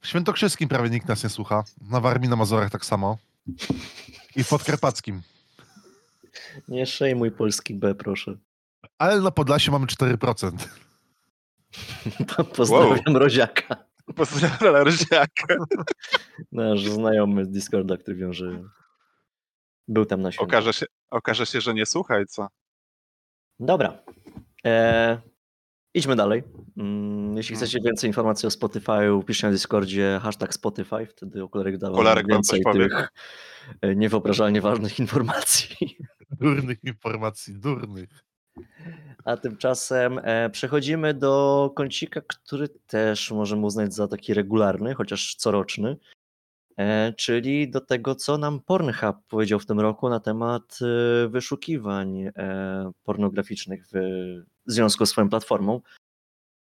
w 0.00 0.06
Świętokrzyskim 0.06 0.68
prawie 0.68 0.90
nikt 0.90 1.08
nas 1.08 1.24
nie 1.24 1.30
słucha. 1.30 1.64
Na 1.90 2.00
Warmii 2.00 2.28
na 2.28 2.36
Mazurach 2.36 2.70
tak 2.70 2.84
samo. 2.84 3.18
I 4.36 4.44
w 4.44 4.48
Podkarpackim. 4.48 5.22
Nie 6.68 6.86
szejmuj 6.86 7.30
polski 7.30 7.74
B, 7.74 7.94
proszę. 7.94 8.36
Ale 8.98 9.20
na 9.20 9.30
Podlasiu 9.30 9.72
mamy 9.72 9.86
4%. 9.86 10.52
Pozdrawiam 12.56 13.16
Roziaka. 13.16 13.76
Pozdrawiam 14.16 14.76
Ryziaka. 14.76 15.56
Nasz 16.52 16.84
znajomy 16.84 17.44
z 17.44 17.50
Discorda, 17.50 17.96
który 17.96 18.16
wiem, 18.16 18.32
że 18.32 18.62
był 19.88 20.06
tam 20.06 20.22
na 20.22 20.32
święcie. 20.32 20.46
Okaże 20.46 20.72
się, 20.72 20.86
okaże 21.10 21.46
się, 21.46 21.60
że 21.60 21.74
nie 21.74 21.86
słuchaj, 21.86 22.26
co? 22.26 22.48
Dobra. 23.60 23.98
E, 24.66 25.20
idźmy 25.94 26.16
dalej. 26.16 26.42
Mm, 26.76 27.36
Jeśli 27.36 27.56
chcecie 27.56 27.80
więcej 27.80 28.10
informacji 28.10 28.46
o 28.46 28.50
Spotify'u, 28.50 29.24
piszcie 29.24 29.46
na 29.46 29.52
Discordzie 29.52 30.20
hashtag 30.22 30.54
Spotify, 30.54 31.06
wtedy 31.06 31.42
okularek 31.42 31.78
da 31.78 31.86
wam 31.86 31.94
Okularek 31.94 32.26
więcej 32.26 32.62
tych 32.72 33.08
e, 33.80 33.96
niewyobrażalnie 33.96 34.60
ważnych 34.60 34.98
informacji. 34.98 35.96
Durnych 36.30 36.84
informacji, 36.84 37.54
durnych. 37.54 38.24
A 39.24 39.36
tymczasem 39.36 40.20
e, 40.22 40.50
przechodzimy 40.50 41.14
do 41.14 41.72
kącika, 41.76 42.20
który 42.20 42.68
też 42.68 43.30
możemy 43.30 43.66
uznać 43.66 43.94
za 43.94 44.08
taki 44.08 44.34
regularny, 44.34 44.94
chociaż 44.94 45.34
coroczny, 45.34 45.96
e, 46.76 47.12
czyli 47.12 47.70
do 47.70 47.80
tego, 47.80 48.14
co 48.14 48.38
nam 48.38 48.60
Pornhub 48.60 49.16
powiedział 49.28 49.60
w 49.60 49.66
tym 49.66 49.80
roku 49.80 50.08
na 50.08 50.20
temat 50.20 50.78
e, 50.82 51.28
wyszukiwań 51.28 52.30
pornograficznych 53.04 53.86
w 53.92 54.00
związku 54.66 55.06
z 55.06 55.10
swoją 55.10 55.28
platformą. 55.28 55.80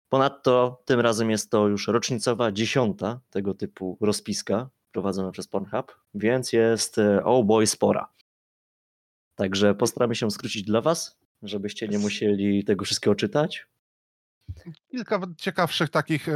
Ponadto 0.09 0.83
tym 0.85 1.01
razem 1.01 1.31
jest 1.31 1.51
to 1.51 1.69
już 1.69 1.89
rocznicowa 1.89 2.53
dziesiąta 2.53 3.21
tego 3.31 3.55
typu 3.55 3.99
rozpiska 4.01 4.71
prowadzona 4.93 5.31
przez 5.31 5.49
Pornhub, 5.49 5.97
więc 6.15 6.53
jest 6.53 6.97
oh 7.25 7.43
boy 7.43 7.67
spora. 7.67 8.13
Także 9.35 9.75
postaramy 9.75 10.15
się 10.15 10.31
skrócić 10.31 10.63
dla 10.63 10.81
Was, 10.81 11.22
żebyście 11.43 11.89
nie 11.89 11.99
musieli 11.99 12.65
tego 12.65 12.85
wszystkiego 12.85 13.15
czytać. 13.15 13.67
Kilka 14.91 15.21
ciekawszych 15.37 15.91
takich 15.91 16.29
e, 16.29 16.33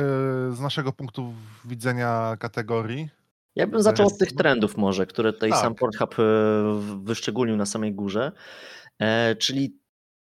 z 0.53 0.61
naszego 0.61 0.93
punktu 0.93 1.35
widzenia 1.65 2.37
kategorii. 2.41 3.09
Ja 3.57 3.67
bym 3.67 3.83
zaczął 3.83 4.07
od 4.07 4.19
tych 4.19 4.33
trendów 4.33 4.77
może, 4.77 5.07
które 5.07 5.33
tutaj 5.33 5.51
Tak. 5.51 5.61
sam 5.61 5.75
Pornhub 5.75 6.17
e, 6.19 6.23
wyszczególnił 7.03 7.57
na 7.57 7.67
samej 7.67 7.95
górze, 7.95 8.33
e, 8.99 9.37
czyli 9.37 9.79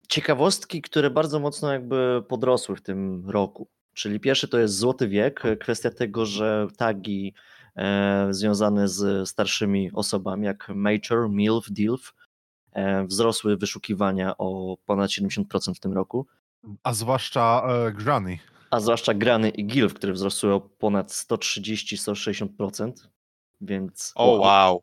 ciekawostki, 0.09 0.83
które 0.83 1.11
bardzo 1.11 1.41
mocno 1.41 1.73
jakby 1.73 2.23
podrosły 2.29 2.77
w 2.77 2.83
tym 2.83 3.31
roku. 3.31 3.69
Czyli 3.95 4.21
pierwszy 4.21 4.49
to 4.49 4.59
jest 4.59 4.75
złoty 4.75 5.09
wiek, 5.09 5.43
kwestia 5.61 5.91
tego, 5.91 6.27
że 6.27 6.67
tagi 6.77 7.35
e, 7.77 8.29
związane 8.31 8.89
z 8.89 9.29
starszymi 9.29 9.91
osobami, 9.93 10.47
jak 10.47 10.69
Major, 10.69 11.31
MILF, 11.31 11.71
DILF, 11.71 12.15
wzrosły 13.07 13.57
wyszukiwania 13.57 14.35
o 14.39 14.77
ponad 14.87 15.11
70% 15.11 15.75
w 15.75 15.81
tym 15.81 15.93
roku. 15.93 16.27
A 16.83 16.93
zwłaszcza 16.93 17.63
e, 17.89 17.93
Granny. 17.93 18.39
a 18.71 18.81
zwłaszcza 18.81 19.15
grany 19.15 19.49
i 19.49 19.67
GILF, 19.67 19.95
które 19.95 20.13
wzrosły 20.13 20.53
o 20.55 20.61
ponad 20.61 21.09
130-160%, 21.13 22.93
więc 23.61 24.13
O, 24.15 24.31
wow. 24.37 24.83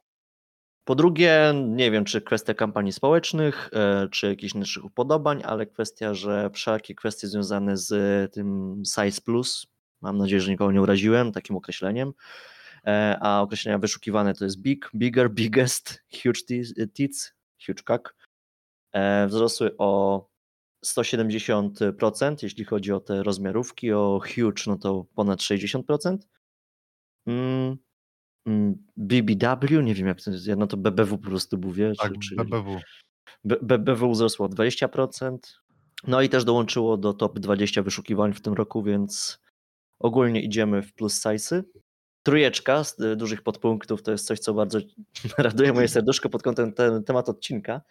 po 0.84 0.96
drugie, 0.96 1.54
nie 1.68 1.92
wiem, 1.92 2.06
czy 2.06 2.22
kwestia 2.22 2.54
kampanii 2.54 2.92
społecznych, 2.92 3.70
e, 3.74 4.08
czy 4.12 4.28
jakichś 4.28 4.54
naszych 4.54 4.86
upodobań, 4.86 5.42
ale 5.46 5.66
kwestia, 5.66 6.14
że 6.14 6.50
wszelkie 6.54 6.96
kwestie 6.96 7.28
związane 7.28 7.78
z 7.78 7.92
tym 8.34 8.84
Size 8.86 9.22
Plus, 9.22 9.68
mam 10.02 10.18
nadzieję, 10.18 10.42
że 10.42 10.52
nikogo 10.52 10.72
nie 10.72 10.82
uraziłem 10.82 11.32
takim 11.32 11.56
określeniem, 11.56 12.12
e, 12.88 13.18
a 13.22 13.42
określenia 13.42 13.78
wyszukiwane 13.80 14.34
to 14.34 14.44
jest 14.46 14.62
big, 14.62 14.90
bigger, 14.96 15.32
biggest, 15.32 16.04
huge 16.24 16.42
ti- 16.48 16.90
tits, 16.94 17.34
huge 17.66 17.84
cock, 17.84 18.16
e, 18.94 19.28
wzrosły 19.28 19.76
o 19.78 20.22
170%, 20.86 22.44
jeśli 22.44 22.66
chodzi 22.66 22.94
o 22.94 23.00
te 23.00 23.24
rozmiarówki, 23.24 23.94
o 23.94 24.20
huge 24.36 24.64
no 24.68 24.78
to 24.78 25.06
ponad 25.16 25.40
60%. 25.40 26.18
Mm, 27.28 27.78
mm, 28.46 28.86
BBW, 28.98 29.82
nie 29.82 29.94
wiem 29.94 30.08
jak 30.08 30.22
to 30.22 30.32
jest, 30.32 30.48
no 30.58 30.68
to 30.68 30.78
BBW 30.78 31.18
po 31.18 31.30
prostu 31.30 31.58
mówię. 31.58 31.94
Tak, 32.00 32.14
czy, 32.20 32.36
BBW. 32.36 32.80
BBW 33.44 34.12
wzrosło 34.12 34.46
o 34.46 34.50
20%. 34.50 35.38
No 36.08 36.22
i 36.22 36.30
też 36.30 36.46
dołączyło 36.46 36.98
do 36.98 37.14
top 37.14 37.40
20 37.40 37.84
wyszukiwań 37.84 38.34
w 38.34 38.42
tym 38.42 38.54
roku, 38.54 38.84
więc 38.84 39.40
ogólnie 40.00 40.42
idziemy 40.42 40.82
w 40.82 40.94
plus 40.94 41.22
size'y. 41.22 41.64
Trójeczka 42.28 42.84
z 42.84 43.00
y, 43.00 43.16
dużych 43.16 43.42
podpunktów 43.42 44.04
to 44.04 44.12
jest 44.12 44.28
coś, 44.28 44.40
co 44.40 44.54
bardzo 44.54 44.80
raduje 45.38 45.74
moje 45.74 45.88
serduszko 45.88 46.30
pod 46.30 46.44
kątem 46.44 46.74
ten 46.74 47.04
temat 47.04 47.30
odcinka. 47.30 47.82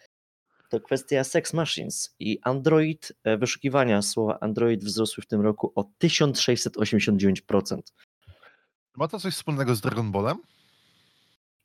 To 0.69 0.79
kwestia 0.79 1.23
Sex 1.23 1.53
Machines 1.53 2.15
i 2.19 2.39
Android, 2.43 3.11
e, 3.23 3.37
wyszukiwania 3.37 4.01
słowa 4.01 4.37
Android 4.41 4.83
wzrosły 4.83 5.23
w 5.23 5.27
tym 5.27 5.41
roku 5.41 5.71
o 5.75 5.85
1689%. 6.03 7.77
Ma 8.95 9.07
to 9.07 9.19
coś 9.19 9.33
wspólnego 9.33 9.75
z 9.75 9.81
Dragon 9.81 10.11
Ballem? 10.11 10.37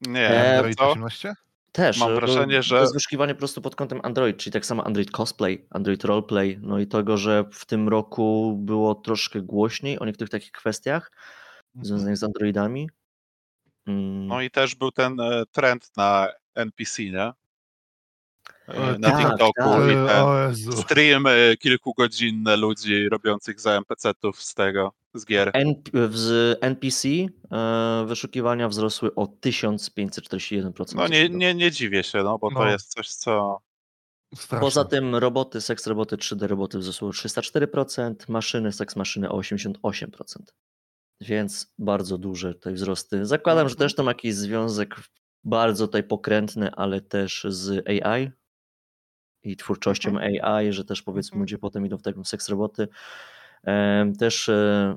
Nie, 0.00 0.31
E, 0.31 0.57
Android 0.57 0.79
co? 0.79 0.91
18? 0.91 1.35
Też. 1.73 1.99
Mam 1.99 2.12
e, 2.12 2.14
wrażenie, 2.14 2.57
to, 2.57 2.62
że- 2.62 2.75
To 2.76 2.81
jest 2.81 2.95
wyszukiwanie 2.95 3.35
po 3.35 3.38
prostu 3.38 3.61
pod 3.62 3.76
kątem 3.76 4.00
Android, 4.02 4.37
czyli 4.37 4.52
tak 4.52 4.67
samo 4.67 4.85
Android 4.87 5.11
Cosplay, 5.11 5.67
Android 5.71 6.05
Roleplay, 6.05 6.59
no 6.62 6.79
i 6.79 6.87
tego, 6.87 7.17
że 7.17 7.45
w 7.52 7.67
tym 7.67 7.88
roku 7.88 8.57
było 8.61 8.95
troszkę 8.95 9.41
głośniej 9.43 9.99
o 9.99 10.05
niektórych 10.05 10.31
takich 10.31 10.52
kwestiach. 10.52 11.12
Związanych 11.83 12.17
z 12.17 12.23
Androidami. 12.25 12.88
Mm, 13.87 14.26
No 14.26 14.41
i 14.43 14.50
też 14.50 14.75
był 14.75 14.91
ten 14.93 15.21
e, 15.21 15.43
trend 15.52 15.91
na 15.97 16.29
NPC, 16.55 17.02
nie? 17.05 17.23
E, 17.23 17.33
E, 18.67 18.99
Na 18.99 19.11
tak, 19.11 19.29
TikToku 19.29 19.52
tak. 19.61 19.91
i 19.91 19.93
ten 19.93 20.55
stream 20.76 21.25
kilkugodzinny 21.61 22.57
ludzi 22.57 23.09
robiących 23.09 23.61
za 23.61 23.73
NPC-ów 23.73 24.43
z 24.43 24.55
tego, 24.55 24.93
z 25.14 25.26
gier. 25.26 25.50
N- 25.55 25.75
z 26.12 26.59
NPC 26.61 27.09
wyszukiwania 28.07 28.69
wzrosły 28.69 29.14
o 29.14 29.25
1541%. 29.26 30.95
No 30.95 31.09
nie, 31.09 31.29
nie, 31.29 31.55
nie 31.55 31.71
dziwię 31.71 32.02
się, 32.05 32.23
no 32.23 32.38
bo 32.38 32.50
to 32.50 32.59
No. 32.64 32.71
jest 32.71 32.88
coś, 32.95 33.09
co... 33.14 33.61
Straszne. 34.35 34.61
Poza 34.61 34.85
tym 34.85 35.17
roboty, 35.17 35.61
seks 35.61 35.87
roboty, 35.87 36.17
3D 36.17 36.47
roboty 36.47 36.79
wzrosły 36.79 37.09
o 37.09 37.11
304%, 37.11 38.14
maszyny, 38.29 38.73
seks 38.73 38.97
maszyny 38.97 39.31
o 39.31 39.38
88%. 39.38 39.73
Więc 41.23 41.75
bardzo 41.79 42.19
duże 42.19 42.55
tutaj 42.55 42.75
wzrosty. 42.75 43.26
Zakładam, 43.26 43.69
że 43.69 43.73
Mhm. 43.73 43.88
też 43.88 43.95
to 43.95 44.02
ma 44.02 44.11
jakiś 44.11 44.35
związek 44.35 44.97
bardzo 45.45 45.87
tutaj 45.87 46.02
pokrętny, 46.05 46.71
ale 46.75 47.00
też 47.00 47.47
z 47.49 47.88
AI 47.88 48.31
i 49.43 49.57
twórczością 49.57 50.19
AI, 50.19 50.73
że 50.73 50.85
też 50.85 51.02
powiedzmy 51.02 51.29
Mhm. 51.35 51.41
ludzie 51.43 51.59
potem 51.59 51.87
idą 51.87 51.99
w 51.99 52.02
taką 52.02 52.25
seks 52.25 52.49
roboty. 52.49 52.88
Też 54.19 54.49
e, 54.49 54.97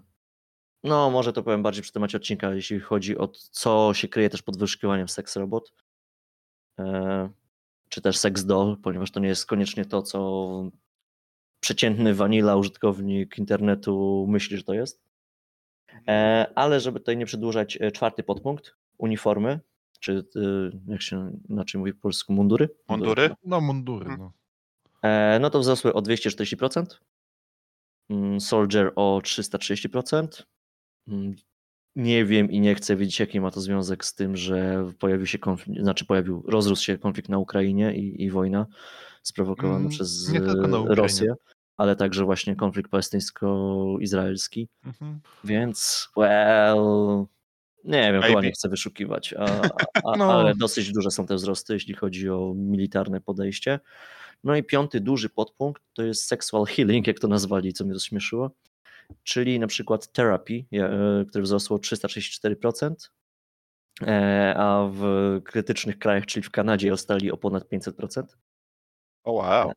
no 0.83 1.09
może 1.09 1.33
to 1.33 1.43
powiem 1.43 1.63
bardziej 1.63 1.83
przy 1.83 1.91
temacie 1.91 2.17
odcinka, 2.17 2.53
jeśli 2.53 2.79
chodzi 2.79 3.17
o 3.17 3.27
co 3.51 3.91
się 3.93 4.07
kryje 4.07 4.29
też 4.29 4.41
pod 4.41 4.57
wyszukiwaniem 4.57 5.07
seks 5.09 5.35
robot. 5.35 5.73
E, 6.79 7.29
czy 7.89 8.01
też 8.01 8.17
sex 8.17 8.45
doll, 8.45 8.77
ponieważ 8.83 9.11
to 9.11 9.19
nie 9.19 9.27
jest 9.27 9.45
koniecznie 9.45 9.85
to, 9.85 10.01
co 10.01 10.69
przeciętny 11.59 12.13
vanilla 12.13 12.55
użytkownik 12.55 13.37
internetu 13.37 14.25
myśli, 14.29 14.57
że 14.57 14.63
to 14.63 14.73
jest. 14.73 15.04
E, 16.07 16.45
ale 16.55 16.79
żeby 16.79 16.99
tutaj 16.99 17.17
nie 17.17 17.25
przedłużać, 17.25 17.77
e, 17.81 17.91
czwarty 17.91 18.23
podpunkt, 18.23 18.75
uniformy, 18.97 19.59
czy 19.99 20.25
e, 20.35 20.41
jak 20.87 21.01
się 21.01 21.31
inaczej 21.49 21.79
mówi 21.79 21.93
po 21.93 22.01
polsku, 22.01 22.33
mundury? 22.33 22.69
Mundury? 22.89 23.29
No 23.45 23.61
mundury, 23.61 24.05
Mhm. 24.09 24.19
no. 24.19 24.31
No 25.39 25.49
to 25.49 25.59
wzrosły 25.59 25.93
o 25.93 26.01
240%, 26.01 26.99
mm, 28.09 28.41
Soldier 28.41 28.91
o 28.95 29.21
330%. 29.23 30.45
Mm, 31.07 31.35
Nie 31.95 32.25
wiem 32.25 32.51
i 32.51 32.59
nie 32.59 32.75
chcę 32.75 32.95
wiedzieć, 32.95 33.19
jaki 33.19 33.39
ma 33.41 33.51
to 33.51 33.61
związek 33.61 34.05
z 34.05 34.15
tym, 34.15 34.37
że 34.37 34.85
pojawił 34.99 35.25
się 35.25 35.37
konflikt, 35.39 35.81
znaczy 35.81 36.05
pojawił, 36.05 36.43
rozrósł 36.47 36.83
się 36.83 36.97
konflikt 36.97 37.29
na 37.29 37.37
Ukrainie 37.37 37.95
i, 37.95 38.23
i 38.23 38.31
wojna 38.31 38.65
sprowokowana 39.23 39.77
Mm, 39.77 39.89
przez 39.89 40.29
nie 40.33 40.41
tylko 40.41 40.67
na 40.67 40.79
Ukrainie. 40.79 40.95
Rosję. 41.01 41.33
Ale 41.77 41.95
także 41.95 42.25
właśnie 42.25 42.55
konflikt 42.55 42.91
palestyńsko-izraelski. 42.91 44.67
Mhm. 44.85 45.19
Więc, 45.43 46.09
well, 46.17 47.25
nie 47.83 48.13
wiem, 48.13 48.21
chyba 48.21 48.41
nie 48.41 48.51
chcę 48.51 48.69
wyszukiwać, 48.69 49.33
a, 49.33 49.45
a, 50.03 50.17
No. 50.17 50.33
ale 50.33 50.55
dosyć 50.55 50.91
duże 50.91 51.11
są 51.11 51.25
te 51.25 51.35
wzrosty, 51.35 51.73
jeśli 51.73 51.93
chodzi 51.93 52.29
o 52.29 52.53
militarne 52.55 53.21
podejście. 53.21 53.79
No 54.43 54.55
i 54.55 54.63
piąty 54.63 54.99
duży 54.99 55.29
podpunkt 55.29 55.83
to 55.93 56.03
jest 56.03 56.23
sexual 56.27 56.65
healing, 56.65 57.07
jak 57.07 57.19
to 57.19 57.27
nazwali, 57.27 57.73
co 57.73 57.83
mnie 57.83 57.93
rozśmieszyło, 57.93 58.51
czyli 59.23 59.59
na 59.59 59.67
przykład 59.67 60.11
therapy, 60.11 60.65
e, 60.73 61.25
które 61.29 61.43
wzrosło 61.43 61.77
334%, 61.77 63.11
e, 64.01 64.53
a 64.57 64.89
w 64.93 65.01
krytycznych 65.43 65.99
krajach, 65.99 66.25
czyli 66.25 66.43
w 66.43 66.51
Kanadzie 66.51 66.87
i 66.87 66.91
Australii 66.91 67.31
o 67.31 67.37
ponad 67.37 67.69
500%. 67.69 68.37
O 69.23 69.31
wow. 69.31 69.71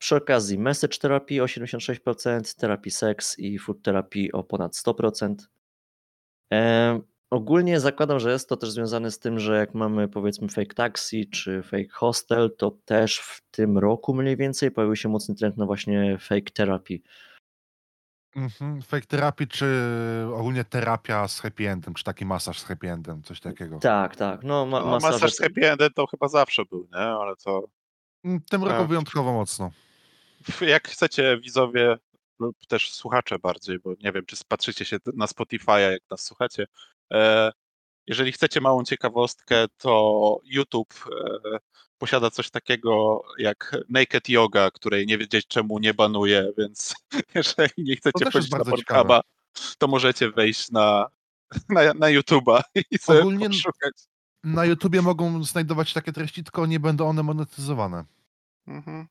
Przy 0.00 0.16
okazji 0.16 0.58
message 0.58 0.98
therapy 0.98 1.42
o 1.42 1.46
76%, 1.46 2.56
terapii 2.60 2.90
seks 2.90 3.38
i 3.38 3.58
food 3.58 3.82
therapy 3.82 4.28
o 4.32 4.44
ponad 4.44 4.72
100%. 4.72 5.34
E, 6.52 7.00
ogólnie 7.30 7.80
zakładam, 7.80 8.20
że 8.20 8.32
jest 8.32 8.48
to 8.48 8.56
też 8.56 8.70
związane 8.70 9.10
z 9.10 9.18
tym, 9.18 9.38
że 9.38 9.56
jak 9.56 9.74
mamy 9.74 10.08
powiedzmy 10.08 10.48
fake 10.48 10.74
taxi 10.74 11.30
czy 11.30 11.62
fake 11.62 11.88
hostel, 11.92 12.54
to 12.58 12.70
też 12.84 13.18
w 13.18 13.40
tym 13.50 13.78
roku 13.78 14.14
mniej 14.14 14.36
więcej 14.36 14.70
pojawił 14.70 14.96
się 14.96 15.08
mocny 15.08 15.34
trend 15.34 15.56
na 15.56 15.66
właśnie 15.66 16.18
fake 16.18 16.50
therapy. 16.54 17.00
Mhm. 18.36 18.82
Fake 18.82 19.06
terapii, 19.06 19.48
czy 19.48 19.66
ogólnie 20.34 20.64
terapia 20.64 21.28
z 21.28 21.40
happy 21.40 21.68
endem, 21.70 21.94
czy 21.94 22.04
taki 22.04 22.24
masaż 22.24 22.60
z 22.60 22.64
happy 22.64 22.90
endem, 22.90 23.22
coś 23.22 23.40
takiego. 23.40 23.78
Tak, 23.78 24.16
tak. 24.16 24.42
No, 24.44 24.66
ma, 24.66 24.80
No, 24.80 24.86
masaże- 24.86 25.12
masaż 25.12 25.32
z 25.34 25.40
happy 25.40 25.70
endem 25.70 25.90
to 25.94 26.06
chyba 26.06 26.28
zawsze 26.28 26.64
był, 26.64 26.88
nie? 26.92 26.98
Ale 27.00 27.36
to 27.36 27.64
Mm, 28.24 28.40
W 28.40 28.50
tym 28.50 28.64
roku 28.64 28.86
wyjątkowo 28.86 29.32
mocno. 29.32 29.70
Jak 30.60 30.88
chcecie 30.88 31.38
widzowie 31.42 31.96
lub 32.38 32.56
też 32.66 32.92
słuchacze 32.92 33.38
bardziej, 33.38 33.78
bo 33.78 33.90
nie 34.02 34.12
wiem, 34.12 34.26
czy 34.26 34.36
patrzycie 34.48 34.84
się 34.84 34.96
na 35.14 35.26
Spotify'a, 35.26 35.78
jak 35.78 36.02
nas 36.10 36.24
słuchacie. 36.24 36.66
E, 37.12 37.52
jeżeli 38.06 38.32
chcecie 38.32 38.60
małą 38.60 38.84
ciekawostkę, 38.84 39.66
to 39.78 40.40
YouTube 40.44 40.94
e, 41.54 41.58
posiada 41.98 42.30
coś 42.30 42.50
takiego 42.50 43.22
jak 43.38 43.76
Naked 43.88 44.28
Yoga, 44.28 44.70
której 44.70 45.06
nie 45.06 45.18
wiedzieć 45.18 45.46
czemu 45.46 45.78
nie 45.78 45.94
banuje, 45.94 46.52
więc 46.58 46.94
jeżeli 47.34 47.70
nie 47.78 47.96
chcecie 47.96 48.26
wchodzić 48.30 48.50
na 48.50 48.58
Pornhuba, 48.58 49.20
to 49.78 49.88
możecie 49.88 50.30
wejść 50.30 50.70
na, 50.70 51.06
na, 51.68 51.94
na 51.94 52.06
YouTube'a 52.06 52.62
i 52.90 52.98
sobie 52.98 53.20
Ogólnie- 53.20 53.46
poszukać. 53.48 53.94
Na 54.44 54.64
YouTubie 54.64 55.02
mogą 55.02 55.44
znajdować 55.44 55.92
takie 55.92 56.12
treści, 56.12 56.44
tylko 56.44 56.66
nie 56.66 56.80
będą 56.80 57.08
one 57.08 57.22
monetyzowane. 57.22 58.04
Mhm. 58.66 59.06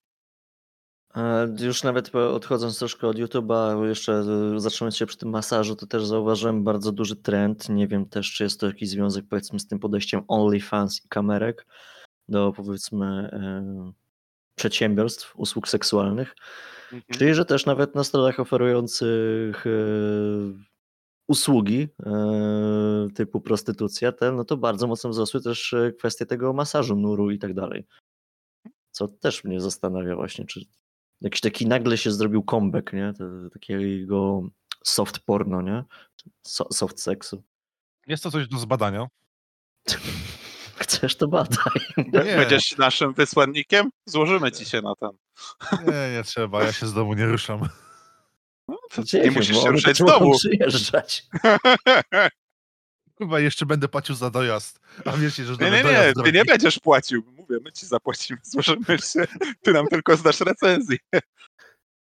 Już 1.60 1.84
nawet 1.84 2.16
odchodząc 2.16 2.80
troszkę 2.80 3.08
od 3.08 3.18
YouTube'a, 3.18 3.86
jeszcze 3.88 4.14
e, 4.14 4.60
zatrzymując 4.60 4.98
się 4.98 5.06
przy 5.06 5.18
tym 5.18 5.30
masażu, 5.30 5.76
to 5.76 5.88
też 5.88 6.06
zauważyłem 6.06 6.64
bardzo 6.64 6.92
duży 6.92 7.16
trend. 7.16 7.70
Nie 7.70 7.88
wiem 7.88 8.06
też, 8.06 8.32
czy 8.32 8.44
jest 8.44 8.60
to 8.60 8.68
jakiś 8.68 8.90
związek 8.90 9.26
powiedzmy 9.30 9.60
z 9.60 9.68
tym 9.68 9.80
podejściem 9.80 10.22
OnlyFans 10.28 11.06
i 11.06 11.10
kamerek 11.10 11.68
do 12.28 12.54
powiedzmy 12.56 13.06
e, 13.06 13.92
przedsiębiorstw 14.56 15.36
usług 15.36 15.68
seksualnych. 15.68 16.36
Mhm. 16.84 17.04
Czyli, 17.12 17.34
że 17.34 17.46
też 17.46 17.66
nawet 17.66 17.96
na 17.96 18.04
stronach 18.04 18.40
oferujących 18.40 19.68
e, 19.68 19.70
usługi 21.28 21.88
typu 23.16 23.42
prostytucja, 23.42 24.12
te, 24.12 24.32
no 24.32 24.46
to 24.46 24.58
bardzo 24.58 24.88
mocno 24.88 25.10
wzrosły 25.10 25.42
też 25.42 25.76
kwestie 25.98 26.26
tego 26.26 26.54
masażu, 26.54 26.96
nuru 26.96 27.32
i 27.32 27.40
tak 27.40 27.54
dalej. 27.54 27.86
Co 28.92 29.08
też 29.08 29.44
mnie 29.44 29.62
zastanawia 29.62 30.16
właśnie, 30.16 30.46
czy 30.46 30.62
jakiś 31.22 31.42
taki 31.42 31.68
nagle 31.68 31.98
się 31.98 32.12
zrobił 32.12 32.44
comeback, 32.44 32.94
nie? 32.94 33.14
Takiego 33.54 34.42
soft 34.84 35.20
porno, 35.20 35.62
nie? 35.62 35.84
So, 36.44 36.68
soft 36.74 37.02
seksu. 37.02 37.44
Jest 38.08 38.24
to 38.24 38.32
coś 38.32 38.48
do 38.48 38.58
zbadania. 38.58 39.08
Chcesz 40.80 41.16
to 41.16 41.28
badaj. 41.28 41.82
Nie. 41.98 42.36
Będziesz 42.36 42.78
naszym 42.78 43.14
wysłannikiem? 43.14 43.90
Złożymy 44.06 44.52
ci 44.52 44.66
się 44.66 44.82
na 44.82 44.94
ten. 44.96 45.10
Nie, 45.88 46.18
nie 46.18 46.24
trzeba, 46.24 46.64
ja 46.64 46.74
się 46.74 46.88
z 46.88 46.94
domu 46.94 47.14
nie 47.14 47.26
ruszam. 47.26 47.70
No, 48.68 48.78
to 48.92 49.18
nie 49.18 49.32
musisz 49.32 49.58
się 49.64 49.70
ruszać 49.70 49.98
z 49.98 50.06
domu. 50.06 50.38
przyjeżdżać. 50.38 51.26
Chyba 53.18 53.40
jeszcze 53.40 53.66
będę 53.66 53.88
płacił 53.88 54.16
za 54.16 54.30
dojazd. 54.30 54.80
A 55.06 55.18
wiecie, 55.18 55.46
że 55.46 55.56
Nie, 55.56 55.72
nie, 55.72 55.84
nie, 55.84 56.14
ty 56.24 56.32
nie 56.32 56.46
będziesz 56.46 56.80
płacił. 56.80 57.24
My 57.50 57.72
ci 57.72 57.86
zapłacimy, 57.86 58.40
złożymy 58.52 58.98
się. 58.98 59.26
Ty 59.62 59.74
nam 59.74 59.88
tylko 59.88 60.18
zdasz 60.18 60.40
recenzję. 60.40 60.98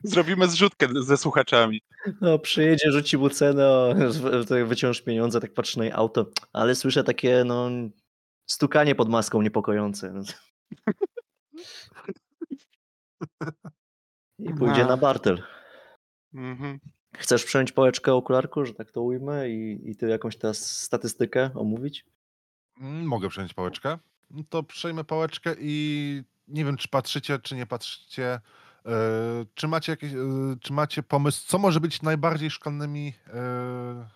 Zrobimy 0.04 0.48
zrzutkę 0.48 0.88
ze 1.02 1.16
słuchaczami. 1.16 1.82
No, 2.20 2.38
przyjedzie, 2.38 2.92
rzuci 2.92 3.18
mu 3.18 3.30
cenę, 3.30 3.94
wyciąż 4.66 5.02
pieniądze, 5.02 5.40
tak 5.40 5.54
patrzy 5.54 5.78
na 5.78 5.84
jej 5.84 5.92
auto, 5.92 6.30
ale 6.52 6.74
słyszę 6.74 7.04
takie, 7.04 7.44
no, 7.44 7.70
stukanie 8.46 8.94
pod 8.94 9.08
maską 9.08 9.42
niepokojące. 9.42 10.12
No. 10.12 10.22
I 14.38 14.54
pójdzie 14.54 14.84
A. 14.84 14.86
na 14.86 14.96
bartel. 14.96 15.42
Mhm. 16.34 16.78
Chcesz 17.16 17.44
przejąć 17.44 17.72
pałeczkę 17.72 18.14
okularku, 18.14 18.64
że 18.64 18.74
tak 18.74 18.90
to 18.90 19.02
ujmę 19.02 19.50
i, 19.50 19.90
i 19.90 19.96
ty 19.96 20.08
jakąś 20.08 20.36
teraz 20.36 20.80
statystykę 20.80 21.50
omówić? 21.54 22.04
Mm, 22.80 23.06
Mogę 23.06 23.28
przejąć 23.28 23.54
pałeczkę. 23.54 23.98
No 24.32 24.42
To 24.50 24.62
przejmę 24.62 25.04
pałeczkę 25.04 25.54
i 25.58 26.22
nie 26.48 26.64
wiem, 26.64 26.76
czy 26.76 26.88
patrzycie, 26.88 27.38
czy 27.38 27.54
nie 27.54 27.66
patrzycie. 27.66 28.40
e, 28.86 28.90
Czy 29.54 29.68
macie, 29.68 29.92
jakieś, 29.92 30.12
e, 30.12 30.16
czy 30.60 30.72
macie 30.72 31.02
pomysł, 31.02 31.44
co 31.46 31.58
może 31.58 31.80
być 31.80 32.02
najbardziej 32.02 32.50
szkolnymi 32.50 33.14
e, 33.34 34.08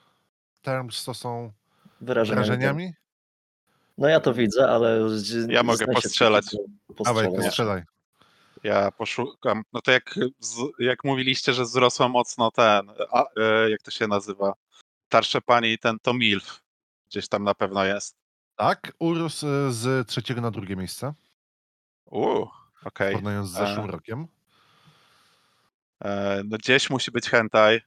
terms, 0.63 1.05
to 1.05 1.15
są 1.15 1.53
Wyrażeniami. 2.01 2.47
wrażeniami? 2.47 2.93
No 3.99 4.09
ja 4.09 4.21
to 4.21 4.35
widzę, 4.35 4.69
ale... 4.71 5.01
Ja 5.49 5.63
mogę 5.63 5.87
postrzelać. 5.87 6.45
Dawaj, 7.05 7.25
postrzelać. 7.25 7.51
strzelaj. 7.53 7.83
Ja 8.63 8.91
poszukam. 8.93 9.63
No 9.73 9.81
to 9.81 9.91
jak, 9.91 10.15
jak 10.79 11.05
mówiliście, 11.05 11.53
że 11.53 11.63
wzrosła 11.65 12.09
mocno 12.09 12.51
ten, 12.51 12.91
a, 13.13 13.25
jak 13.69 13.83
to 13.83 13.91
się 13.91 14.07
nazywa? 14.07 14.55
Starsze 15.07 15.41
pani 15.41 15.73
i 15.73 15.79
ten 15.79 15.99
to 16.03 16.15
MILF. 16.15 16.61
Gdzieś 17.09 17.29
tam 17.29 17.45
na 17.45 17.55
pewno 17.55 17.85
jest. 17.85 18.17
Tak, 18.57 18.93
urósł 18.99 19.47
e, 19.47 19.73
z 19.73 20.09
trzeciego 20.09 20.41
na 20.41 20.51
drugie 20.51 20.77
miejsce, 20.77 21.15
Uuu, 22.11 22.49
okej. 22.85 23.13
porównując 23.13 23.49
z 23.49 23.53
zeszłym 23.53 23.89
A. 23.89 23.91
rokiem. 23.93 24.27
E, 26.05 26.43
No 26.45 26.59
gdzieś 26.59 26.91
musi 26.91 27.11
być 27.11 27.29
hentai. 27.31 27.81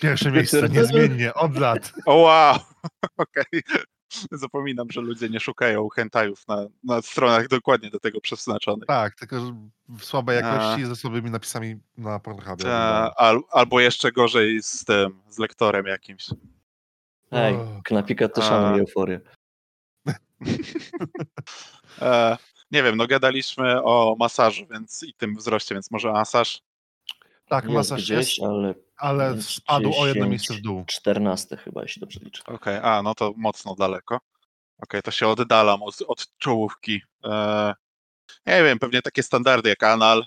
Pierwsze 0.00 0.30
miejsce, 0.36 0.68
niezmiennie, 0.68 1.34
od 1.34 1.56
lat. 1.56 1.92
O 2.06 2.14
wow! 2.16 2.56
Okej. 3.16 3.62
Zapominam, 4.32 4.90
że 4.90 5.00
ludzie 5.00 5.28
nie 5.28 5.40
szukają 5.40 5.88
hentajów 5.88 6.48
na, 6.48 6.66
na 6.84 7.02
stronach 7.02 7.48
dokładnie 7.48 7.90
do 7.90 8.00
tego 8.00 8.20
przeznaczonych. 8.20 8.86
Tak, 8.86 9.14
tylko 9.14 9.36
w 9.88 10.04
słabej 10.04 10.38
A. 10.38 10.40
jakości 10.40 10.86
ze 10.86 10.96
słabymi 10.96 11.30
napisami 11.30 11.80
na 11.96 12.18
Pornhubie. 12.18 12.64
Ta, 12.64 13.14
al, 13.16 13.40
albo 13.50 13.80
jeszcze 13.80 14.12
gorzej 14.12 14.62
z 14.62 14.84
tym, 14.84 15.22
z 15.28 15.38
lektorem 15.38 15.86
jakimś. 15.86 16.26
Ej, 17.30 17.54
knapika 17.84 18.28
to 18.28 18.42
A. 18.42 18.44
szanuje 18.48 18.80
euforię. 18.82 19.20
E, 22.02 22.36
nie 22.70 22.82
wiem, 22.82 22.96
no 22.96 23.06
gadaliśmy 23.06 23.82
o 23.82 24.16
masażu 24.18 24.66
więc 24.70 25.02
i 25.02 25.14
tym 25.14 25.36
wzroście, 25.36 25.74
więc 25.74 25.90
może 25.90 26.12
masaż. 26.12 26.62
Tak, 27.48 27.64
Jest 27.64 27.74
masaż 27.74 28.02
gdzieś, 28.02 28.38
jest, 28.38 28.42
ale 28.50 28.74
ale 28.96 29.34
jest 29.34 29.48
spadł 29.50 29.88
o 29.98 30.06
jedno 30.06 30.24
10, 30.24 30.30
miejsce 30.30 30.54
w 30.54 30.60
dół. 30.60 30.84
14 30.86 31.56
chyba, 31.56 31.82
jeśli 31.82 32.00
dobrze 32.00 32.20
liczę. 32.22 32.42
Okej, 32.46 32.78
a 32.82 33.02
no 33.02 33.14
to 33.14 33.32
mocno 33.36 33.74
daleko. 33.74 34.20
Okej, 34.78 35.02
to 35.02 35.10
się 35.10 35.28
oddalam 35.28 35.82
od, 35.82 36.02
od 36.06 36.26
czołówki. 36.38 37.02
E, 37.24 37.74
nie 38.46 38.64
wiem, 38.64 38.78
pewnie 38.78 39.02
takie 39.02 39.22
standardy 39.22 39.68
jak 39.68 39.82
anal 39.82 40.26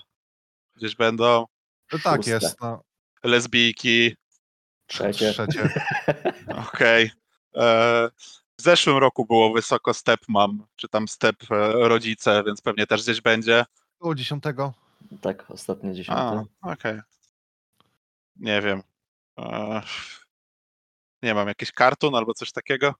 gdzieś 0.76 0.96
będą, 0.96 1.46
No 1.92 1.98
tak 2.04 2.16
Szóste. 2.16 2.30
jest, 2.30 2.60
no, 2.60 2.82
lesbijki, 3.24 4.16
Trzecie. 4.86 5.32
trzecie. 5.32 5.70
Okej. 6.68 7.10
E, 7.56 8.08
W 8.58 8.62
zeszłym 8.62 8.96
roku 8.98 9.26
było 9.26 9.52
wysoko 9.52 9.94
step 9.94 10.20
mam, 10.28 10.66
czy 10.76 10.88
tam 10.88 11.08
step 11.08 11.36
e, 11.50 11.72
rodzice, 11.88 12.42
więc 12.46 12.60
pewnie 12.60 12.86
też 12.86 13.02
gdzieś 13.02 13.20
będzie. 13.20 13.64
Koło 13.98 14.14
dziesiątego. 14.14 14.74
Tak, 15.20 15.50
ostatnie 15.50 15.94
dziesiąte. 15.94 16.44
okej. 16.62 17.00
Nie 18.36 18.62
wiem. 18.62 18.82
E, 19.38 19.82
Nie 21.22 21.34
mam, 21.34 21.48
jakiś 21.48 21.72
kartun 21.72 22.14
albo 22.14 22.34
coś 22.34 22.52
takiego? 22.52 22.94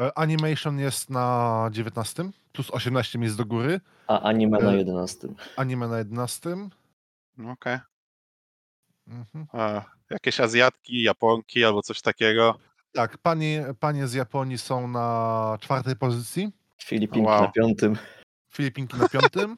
E, 0.00 0.18
Animation 0.18 0.78
jest 0.78 1.10
na 1.10 1.68
19, 1.72 2.30
plus 2.52 2.70
18 2.70 3.18
miejsc 3.18 3.36
do 3.36 3.44
góry. 3.44 3.80
A 4.06 4.20
anime 4.20 4.58
na 4.58 4.72
E, 4.72 4.76
11. 4.76 5.28
Anime 5.56 5.88
na 5.88 5.98
11. 5.98 6.56
No, 7.36 7.50
Okej. 7.52 7.78
Mhm. 9.06 9.46
E, 9.54 9.82
Jakieś 10.10 10.40
Azjatki, 10.40 11.02
Japonki 11.02 11.64
albo 11.64 11.82
coś 11.82 12.00
takiego. 12.02 12.58
Tak, 12.92 13.18
panie, 13.18 13.66
panie 13.80 14.06
z 14.08 14.14
Japonii 14.14 14.58
są 14.58 14.88
na 14.88 15.58
czwartej 15.60 15.96
pozycji, 15.96 16.50
Filipinki 16.84 17.26
Wow. 17.26 17.42
na 17.42 17.48
piątym. 17.48 17.96
Filipinki 18.54 18.96
na 18.96 19.08
piątym. 19.08 19.56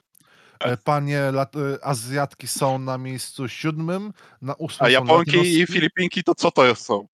E, 0.60 0.76
Panie 0.76 1.30
lat, 1.32 1.56
e, 1.56 1.84
Azjatki 1.84 2.48
są 2.48 2.78
na 2.78 2.98
miejscu 2.98 3.48
siódmym, 3.48 4.12
na 4.42 4.54
ósmym 4.54 4.86
A 4.86 4.90
Japonki 4.90 5.60
i. 5.60 5.66
Filipinki 5.66 6.24
to 6.24 6.34
co 6.34 6.50
to 6.50 6.74
są? 6.74 7.08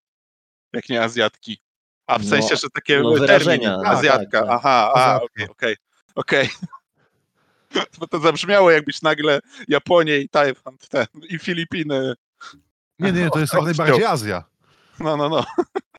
Jak 0.73 0.89
nie 0.89 1.03
Azjatki. 1.03 1.59
A 2.07 2.19
w 2.19 2.23
No, 2.25 2.31
sensie, 2.31 2.57
że 2.57 2.71
takie 2.71 3.01
no. 3.01 3.19
Tak, 3.27 3.31
Azjatka. 3.87 4.19
tak, 4.19 4.31
tak. 4.31 4.45
Aha, 4.49 4.93
a, 4.95 5.21
okej, 5.23 5.49
okej. 5.49 5.77
okej. 6.15 6.49
Bo 7.99 8.07
to 8.07 8.19
zabrzmiało 8.21 8.71
jakbyś 8.71 9.03
nagle 9.03 9.41
Japonię 9.69 10.19
i 10.19 10.29
Tajwan 10.29 10.77
ten, 10.89 11.07
i 11.29 11.39
Filipiny. 11.39 12.15
Nie, 12.99 13.13
nie, 13.13 13.31
to 13.31 13.39
jest 13.41 13.55
jak 13.55 13.63
najbardziej 13.63 14.05
Azja. 14.05 14.45
No, 15.01 15.17
no, 15.17 15.29
no. 15.29 15.45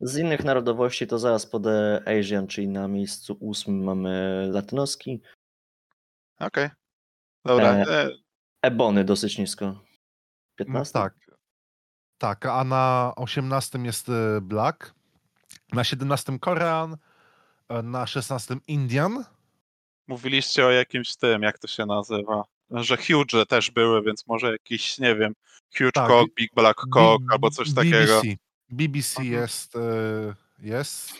Z 0.01 0.17
innych 0.17 0.43
narodowości 0.43 1.07
to 1.07 1.19
zaraz 1.19 1.45
podę 1.45 2.03
Asian, 2.05 2.47
czyli 2.47 2.67
na 2.67 2.87
miejscu 2.87 3.37
ósmym 3.39 3.83
mamy 3.83 4.45
latynoski. 4.51 5.21
Okej. 6.39 6.69
Dobra. 7.45 7.65
E, 7.73 7.85
E, 8.03 8.09
Ebony 8.61 9.03
dosyć 9.03 9.37
nisko. 9.37 9.65
No, 9.65 9.81
15? 10.55 10.93
tak. 10.93 11.13
Tak, 12.17 12.45
a 12.45 12.63
na 12.63 13.13
18 13.15 13.79
jest 13.79 14.09
e, 14.09 14.41
Black, 14.41 14.93
na 15.73 15.83
17 15.83 16.39
Korean, 16.39 16.97
e, 17.69 17.81
na 17.81 18.07
16 18.07 18.55
Indian. 18.67 19.25
mówiliście 20.07 20.65
o 20.65 20.71
jakimś 20.71 21.15
tym, 21.15 21.41
jak 21.41 21.59
to 21.59 21.67
się 21.67 21.85
nazywa? 21.85 22.43
Że 22.71 22.97
huge 22.97 23.45
też 23.45 23.71
były, 23.71 24.01
więc 24.03 24.27
może 24.27 24.51
jakiś, 24.51 24.99
nie 24.99 25.15
wiem, 25.15 25.33
huge 25.77 25.91
Tak, 25.91 26.07
cock, 26.07 26.33
big 26.35 26.53
black 26.55 26.79
cock 26.79 27.21
B- 27.23 27.33
albo 27.33 27.49
coś 27.51 27.73
BBC. 27.73 27.91
takiego. 27.91 28.21
BBC 28.71 29.19
Mhm. 29.21 29.41
jest, 29.41 29.75
e, 29.75 29.79
jest, 30.59 31.13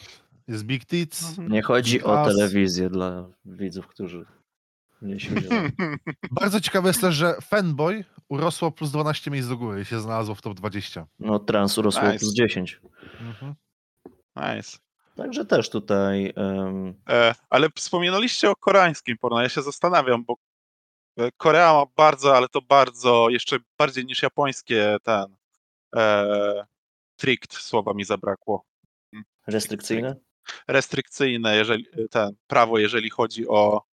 jest 0.48 0.64
Big 0.64 0.86
Tits. 0.86 1.30
Mhm. 1.30 1.52
Nie 1.52 1.62
chodzi 1.62 2.04
o 2.04 2.26
telewizję 2.26 2.90
dla 2.90 3.28
widzów, 3.46 3.88
którzy 3.88 4.26
nie 5.02 5.20
siedzieli. 5.20 5.50
Bardzo 6.42 6.62
ciekawe 6.62 6.88
jest 6.90 7.02
też, 7.02 7.16
że 7.16 7.36
Fanboy 7.42 8.04
urosło 8.30 8.72
plus 8.72 8.92
12 8.92 9.32
miejsc 9.32 9.50
do 9.50 9.58
góry 9.58 9.82
i 9.82 9.86
się 9.86 10.00
znalazło 10.00 10.36
w 10.36 10.42
top 10.42 10.54
20. 10.54 11.08
No 11.20 11.40
trans 11.40 11.78
urosło 11.78 12.04
Nice. 12.04 12.20
plus 12.20 12.34
10. 12.34 12.80
Mhm. 13.22 13.56
Nice. 14.36 14.78
Także 15.16 15.46
też 15.46 15.70
tutaj 15.70 16.34
em, 16.36 16.94
E, 17.10 17.36
ale 17.50 17.70
wspominaliście 17.76 18.50
o 18.52 18.56
koreańskim 18.56 19.18
porno. 19.18 19.42
Ja 19.42 19.50
się 19.50 19.62
zastanawiam, 19.62 20.26
bo 20.26 20.36
e, 21.18 21.32
Korea 21.38 21.74
ma 21.74 21.86
bardzo, 21.96 22.38
ale 22.38 22.48
to 22.50 22.62
bardzo, 22.62 23.30
jeszcze 23.30 23.58
bardziej 23.80 24.06
niż 24.06 24.22
japońskie, 24.24 24.98
ten 25.04 25.26
e, 25.96 26.66
tricked 27.22 27.54
słowa 27.54 27.94
mi 27.94 28.04
zabrakło. 28.06 28.66
restrykcyjne. 29.48 30.16
Restrykcyjne, 30.68 31.56
jeżeli 31.56 31.86
ten 32.12 32.36
prawo, 32.48 32.80
jeżeli 32.80 33.10
chodzi 33.10 33.48
o, 33.48 33.84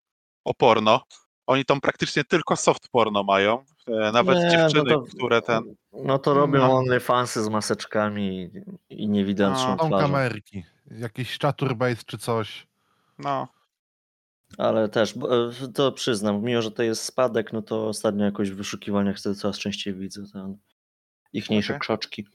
o 0.45 0.55
porno. 0.55 1.01
Oni 1.47 1.65
tam 1.65 1.81
praktycznie 1.81 2.25
tylko 2.25 2.57
soft 2.57 2.89
porno 2.89 3.23
mają. 3.23 3.65
E, 3.87 4.13
nawet 4.13 4.39
Nie, 4.39 4.45
no 4.45 4.51
dziewczyny, 4.51 4.91
to- 4.91 5.03
które 5.03 5.43
ten. 5.43 5.63
No 5.93 6.19
to 6.19 6.35
robią 6.35 6.59
No. 6.61 6.77
OnlyFansy 6.77 7.45
z 7.45 7.49
maseczkami 7.49 8.51
i 8.91 9.09
niewidoczną 9.09 9.69
No. 9.69 9.77
Twarzą. 9.77 9.99
kamerki, 10.07 10.65
jakiś 10.91 11.39
chaturbate 11.39 12.03
czy 12.07 12.19
coś. 12.19 12.67
No, 13.19 13.49
Ale 14.59 14.89
też, 14.89 15.15
e, 15.63 15.69
to 15.75 15.93
przyznam, 15.93 16.43
mimo 16.43 16.63
że 16.63 16.71
to 16.71 16.83
jest 16.83 17.03
spadek, 17.05 17.53
no 17.53 17.63
to 17.63 17.89
ostatnio 17.89 18.25
jakoś 18.25 18.51
w 18.51 18.57
wyszukiwaniach 18.57 19.17
wtedy 19.19 19.35
coraz 19.35 19.59
częściej 19.59 19.95
widzę 19.95 20.23
ten 20.33 20.59
ichniejsze 21.33 21.73
Okej. 21.73 21.81
krzoczki. 21.81 22.27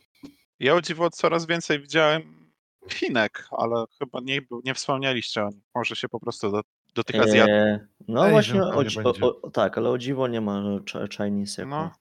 Ja 0.64 0.76
o 0.76 0.82
dziwo 0.82 1.10
coraz 1.10 1.46
więcej 1.46 1.80
widziałem 1.82 2.52
Chinek, 2.90 3.48
ale 3.52 3.86
chyba 4.00 4.20
nie, 4.22 4.42
nie 4.64 4.74
wspomnieliście 4.74 5.44
o 5.44 5.50
nich. 5.50 5.64
Może 5.76 5.96
się 5.96 6.10
po 6.10 6.20
prostu 6.20 6.52
do, 6.52 6.62
do 6.96 7.04
tych 7.04 7.22
Azjatów. 7.22 7.54
E, 7.54 7.88
no 8.08 8.22
Asian 8.24 8.32
właśnie, 8.32 9.04
o, 9.04 9.28
o, 9.28 9.42
o, 9.42 9.50
tak, 9.50 9.78
ale 9.78 9.90
o 9.90 9.98
dziwo 9.98 10.28
nie 10.28 10.42
ma 10.42 10.64
Ch- 10.80 11.14
Chinese 11.14 11.62
jako. 11.62 11.70
No, 11.76 11.92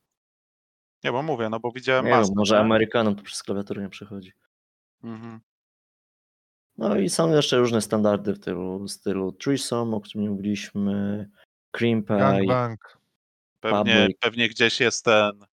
Nie, 1.05 1.13
bo 1.13 1.23
mówię, 1.23 1.49
no 1.49 1.61
bo 1.61 1.73
widziałem 1.73 2.05
nie 2.05 2.11
maskę. 2.11 2.35
może 2.37 2.55
nie? 2.55 2.61
Amerykanom 2.61 3.17
to 3.17 3.23
przez 3.23 3.43
klawiaturę 3.43 3.83
nie 3.83 3.89
przechodzi. 3.89 4.33
Mhm. 5.05 5.41
No 6.79 6.97
i 6.97 7.09
są 7.09 7.31
jeszcze 7.33 7.59
różne 7.59 7.83
standardy 7.83 8.33
w 8.33 8.37
stylu, 8.37 8.89
stylu 8.89 9.33
threesome, 9.33 9.97
o 9.97 10.01
którym 10.01 10.29
mówiliśmy, 10.31 11.29
cream 11.71 12.03
pie. 12.03 12.19
Pewnie, 13.61 13.95
Public. 14.01 14.19
pewnie 14.21 14.49
gdzieś 14.49 14.81
jest 14.81 15.05
ten 15.05 15.45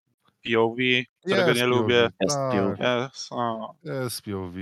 POV, 0.45 0.77
którego 1.21 1.49
Jest 1.49 1.61
nie 1.61 1.67
POV, 1.69 1.77
lubię. 1.81 2.11
Jest 2.21 2.37
Tak, 2.37 2.53
POV. 2.53 2.77
Jest, 3.05 3.31
no. 3.31 3.75
jest 3.85 4.23
POV. 4.23 4.57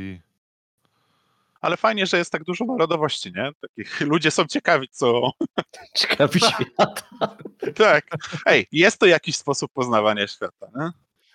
Ale 1.60 1.76
fajnie, 1.76 2.06
że 2.06 2.18
jest 2.18 2.32
tak 2.32 2.44
dużo 2.44 2.64
narodowości, 2.64 3.32
nie? 3.36 3.50
Takich 3.60 4.00
ludzie 4.00 4.30
są 4.30 4.46
ciekawi, 4.46 4.88
co. 4.90 5.30
ciekawy 5.96 6.38
świat. 6.38 7.08
tak. 7.74 8.06
Ej, 8.46 8.66
jest 8.72 8.98
to 8.98 9.06
jakiś 9.06 9.36
sposób 9.36 9.72
poznawania 9.72 10.26
świata, 10.26 10.66
nie? 10.76 10.90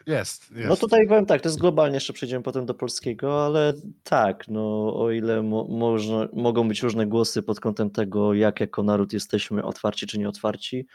Jest, 0.08 0.52
jest. 0.52 0.70
No 0.70 0.76
tutaj 0.76 1.08
powiem 1.08 1.26
tak, 1.26 1.42
to 1.42 1.50
jest 1.50 1.60
globalnie, 1.60 1.96
jeszcze 1.96 2.14
przejdziemy 2.14 2.44
potem 2.44 2.66
do 2.66 2.74
polskiego, 2.74 3.46
ale 3.46 3.74
tak, 4.04 4.48
no 4.48 4.96
o 4.96 5.12
ile 5.12 5.44
mo, 5.44 5.64
można, 5.64 6.28
mogą 6.34 6.68
być 6.68 6.84
różne 6.84 7.08
głosy 7.08 7.44
pod 7.44 7.60
kątem 7.60 7.90
tego, 7.90 8.34
jak 8.34 8.60
jako 8.60 8.84
naród 8.84 9.14
jesteśmy 9.14 9.64
otwarci 9.64 10.08
czy 10.08 10.20
nieotwarci 10.20 10.88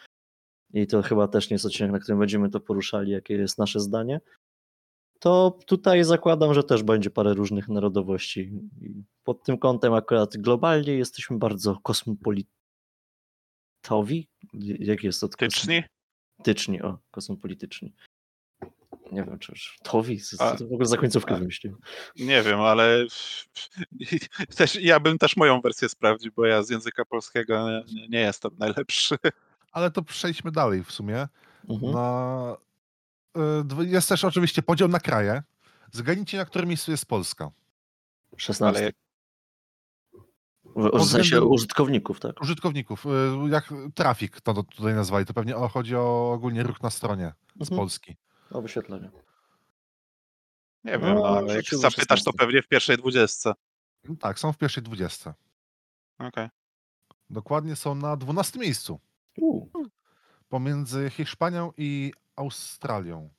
i 0.72 0.87
to 0.87 1.02
chyba 1.02 1.29
też 1.29 1.50
nie 1.50 1.55
jest 1.55 1.64
odcinek, 1.66 1.92
na 1.92 1.98
którym 1.98 2.18
będziemy 2.18 2.50
to 2.50 2.61
poruszali, 2.61 3.12
jakie 3.12 3.35
jest 3.35 3.59
nasze 3.59 3.81
zdanie, 3.81 4.20
to 5.20 5.59
tutaj 5.66 6.05
zakładam, 6.05 6.55
że 6.55 6.62
też 6.62 6.83
będzie 6.83 7.11
parę 7.11 7.35
różnych 7.35 7.68
narodowości. 7.68 8.52
Pod 9.24 9.44
tym 9.44 9.59
kątem 9.59 9.94
akurat 9.94 10.37
globalnie 10.37 10.92
jesteśmy 10.92 11.38
bardzo 11.38 11.79
kosmopolitowi. 11.83 12.48
Jak 14.79 15.05
jest 15.05 15.20
to? 15.20 15.29
Tyczni? 15.29 15.83
Polityczni, 16.37 16.83
o, 16.83 16.98
kosmopolityczni. 17.11 17.94
Nie 19.12 19.24
wiem, 19.24 19.38
czy 19.38 19.52
już 19.52 19.79
Towi, 19.83 20.20
co 20.20 20.37
to 20.57 20.66
w 20.66 20.72
ogóle 20.72 20.87
za 20.87 20.96
końcówkę 20.96 21.35
a- 21.35 21.38
wymyślił. 21.38 21.76
Nie 22.16 22.42
wiem, 22.42 22.61
ale 22.61 23.07
też, 24.57 24.74
ja 24.83 25.00
bym 25.00 25.18
też 25.18 25.37
moją 25.37 25.61
wersję 25.61 25.88
sprawdził, 25.88 26.33
bo 26.37 26.46
ja 26.46 26.62
z 26.62 26.70
języka 26.70 27.05
polskiego 27.05 27.83
nie, 27.87 28.09
nie 28.09 28.20
jestem 28.20 28.50
najlepszy. 28.59 29.16
Ale 29.77 29.91
to 29.91 30.03
przejdźmy 30.03 30.51
dalej 30.53 30.85
w 30.85 30.93
sumie. 30.93 31.29
Mhm. 31.69 31.93
Na... 31.93 32.57
y, 33.83 33.87
Jest 33.87 34.09
też 34.09 34.25
oczywiście 34.25 34.62
podział 34.62 34.89
na 34.89 35.01
kraje. 35.01 35.43
Zgadnijcie, 35.93 36.39
na 36.39 36.45
którym 36.45 36.69
miejscu 36.69 36.91
jest 36.91 37.07
Polska. 37.07 37.51
16. 38.37 38.83
Ale 38.83 38.93
W, 40.91 41.05
w 41.05 41.11
sensie 41.11 41.43
użytkowników, 41.43 42.21
tak? 42.21 42.41
Użytkowników, 42.41 43.07
y, 43.07 43.09
jak 43.51 43.75
trafik 43.95 44.41
to 44.41 44.55
to 44.55 44.62
tutaj 44.62 44.95
nazwali, 44.95 45.27
to 45.27 45.35
pewnie 45.35 45.57
o- 45.57 45.69
chodzi 45.69 45.97
o 45.97 46.33
ogólnie 46.33 46.62
ruch 46.62 46.83
na 46.83 46.91
stronie 46.91 47.33
z 47.57 47.61
Mhm. 47.61 47.77
Polski. 47.79 48.17
O 48.51 48.62
wyświetlenie. 48.62 49.11
nie 50.85 50.93
wiem, 50.93 51.01
No, 51.01 51.15
no, 51.15 51.27
ale 51.39 51.55
jak 51.57 51.65
zapytasz, 51.65 51.95
to 51.95 52.01
16. 52.01 52.33
pewnie 52.33 52.62
w 52.62 52.69
pierwszej 52.69 52.97
dwudziestce. 52.97 53.53
Tak, 54.21 54.39
są 54.39 54.53
w 54.53 54.59
pierwszej 54.59 54.83
dwudziestce. 54.83 55.35
Okej. 56.19 56.49
Dokładnie 57.31 57.77
są 57.77 57.95
na 57.95 58.17
12 58.17 58.59
miejscu. 58.59 59.01
U, 59.37 59.66
Pomiędzy 60.49 61.11
Hiszpanią 61.11 61.72
i 61.77 62.12
Australią. 62.37 63.31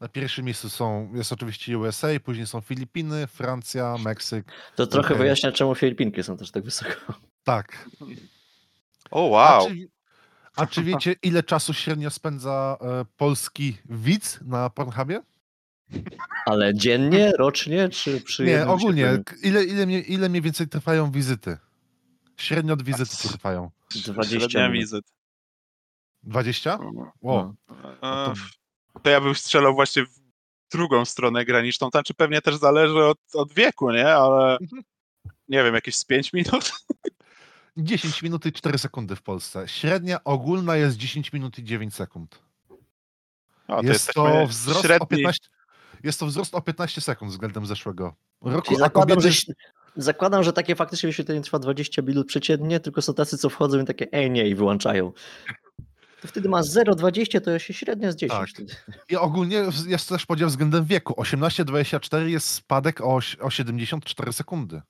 Na 0.00 0.08
pierwszym 0.08 0.44
miejscu 0.44 0.68
są, 0.68 1.10
jest 1.14 1.32
oczywiście 1.32 1.78
USA, 1.78 2.08
później 2.24 2.46
są 2.46 2.60
Filipiny, 2.60 3.26
Francja, 3.26 3.96
Meksyk. 4.04 4.46
to 4.76 4.86
trochę 4.86 5.08
Okej. 5.08 5.18
wyjaśnia, 5.18 5.52
czemu 5.52 5.74
Filipinki 5.74 6.22
są 6.22 6.36
też 6.36 6.50
tak 6.50 6.64
wysoko. 6.64 7.14
Tak. 7.44 7.88
O, 9.10 9.40
A, 9.42 9.58
wow. 9.58 9.68
czy, 9.68 9.88
a 10.56 10.66
czy 10.66 10.82
wiecie, 10.82 11.14
ile 11.22 11.42
czasu 11.42 11.74
średnio 11.74 12.10
spędza 12.10 12.76
e, 12.80 13.04
polski 13.16 13.76
widz 13.84 14.40
na 14.42 14.70
Pornhubie? 14.70 15.22
Ale 16.46 16.74
dziennie, 16.74 17.32
rocznie, 17.38 17.88
czy 17.88 18.20
przy 18.20 18.44
Nie, 18.44 18.66
ogólnie. 18.66 19.22
Ile, 19.42 19.64
ile, 19.64 19.86
mniej- 19.86 20.12
ile 20.12 20.28
mniej 20.28 20.42
więcej 20.42 20.68
trwają 20.68 21.10
wizyty? 21.10 21.58
Średnio 22.36 22.74
od 22.74 22.82
wizyty 22.82 23.16
c- 23.16 23.28
trwają. 23.28 23.70
20 24.06 24.38
Średnia 24.40 24.68
minut. 24.68 24.80
wizyt. 24.84 25.04
20? 26.32 26.78
No. 26.94 27.12
Ło, 27.22 27.54
E, 28.02 28.32
to- 29.02 29.10
ja 29.10 29.20
bym 29.20 29.34
strzelał 29.34 29.74
właśnie 29.74 30.04
w 30.06 30.18
drugą 30.70 31.04
stronę 31.04 31.44
graniczną. 31.44 31.88
Znaczy 31.90 32.14
pewnie 32.14 32.40
też 32.42 32.56
zależy 32.56 33.04
od, 33.04 33.18
od 33.34 33.52
wieku, 33.52 33.90
nie? 33.90 34.08
Ale 34.14 34.58
Mhm. 34.62 34.82
nie 35.48 35.64
wiem, 35.64 35.74
jakieś 35.74 35.96
z 35.96 36.04
5 36.04 36.32
minut? 36.32 36.72
10 37.76 38.22
minut 38.22 38.46
i 38.46 38.52
4 38.52 38.78
sekundy 38.78 39.16
w 39.16 39.22
Polsce. 39.22 39.68
Średnia 39.68 40.24
ogólna 40.24 40.76
jest 40.76 40.96
10 40.96 41.32
minut 41.32 41.58
i 41.58 41.64
9 41.64 41.94
sekund. 41.94 42.38
O, 43.68 43.82
jest 43.82 44.14
to 44.14 44.46
wzrost 44.46 44.80
o 44.80 44.82
średni. 44.82 45.06
15, 45.08 45.48
jest 46.02 46.20
to 46.20 46.26
wzrost 46.26 46.54
o 46.54 46.60
15 46.60 47.00
sekund 47.00 47.30
względem 47.30 47.66
zeszłego 47.66 48.14
roku. 48.40 48.76
Zakładam, 48.76 49.20
że, 49.20 49.28
kobiety- 49.28 49.52
zakładam, 49.96 50.42
że 50.42 50.52
takie 50.52 50.76
faktycznie 50.76 51.06
wyświetlenie 51.06 51.40
trwa 51.40 51.58
20 51.58 52.02
minut 52.02 52.26
przeciętnie, 52.28 52.80
tylko 52.80 53.02
są 53.02 53.14
tacy, 53.14 53.38
co 53.38 53.48
wchodzą 53.50 53.80
i 53.80 53.84
takie 53.84 54.12
ej 54.12 54.30
nie 54.30 54.48
i 54.48 54.54
wyłączają. 54.54 55.12
To 56.22 56.28
wtedy 56.28 56.48
ma 56.48 56.60
0,20, 56.60 57.40
to 57.40 57.58
się 57.58 57.74
średnia 57.74 58.12
z 58.12 58.16
10. 58.16 58.40
Tak. 58.40 58.48
wtedy. 58.50 58.74
I 59.08 59.16
ogólnie 59.16 59.64
jest 59.86 60.08
też 60.08 60.26
podział 60.26 60.48
względem 60.48 60.84
wieku. 60.84 61.14
18-24 61.22 62.26
jest 62.26 62.46
spadek 62.50 63.00
o, 63.00 63.20
o 63.40 63.50
74 63.50 64.32
sekundy. 64.32 64.82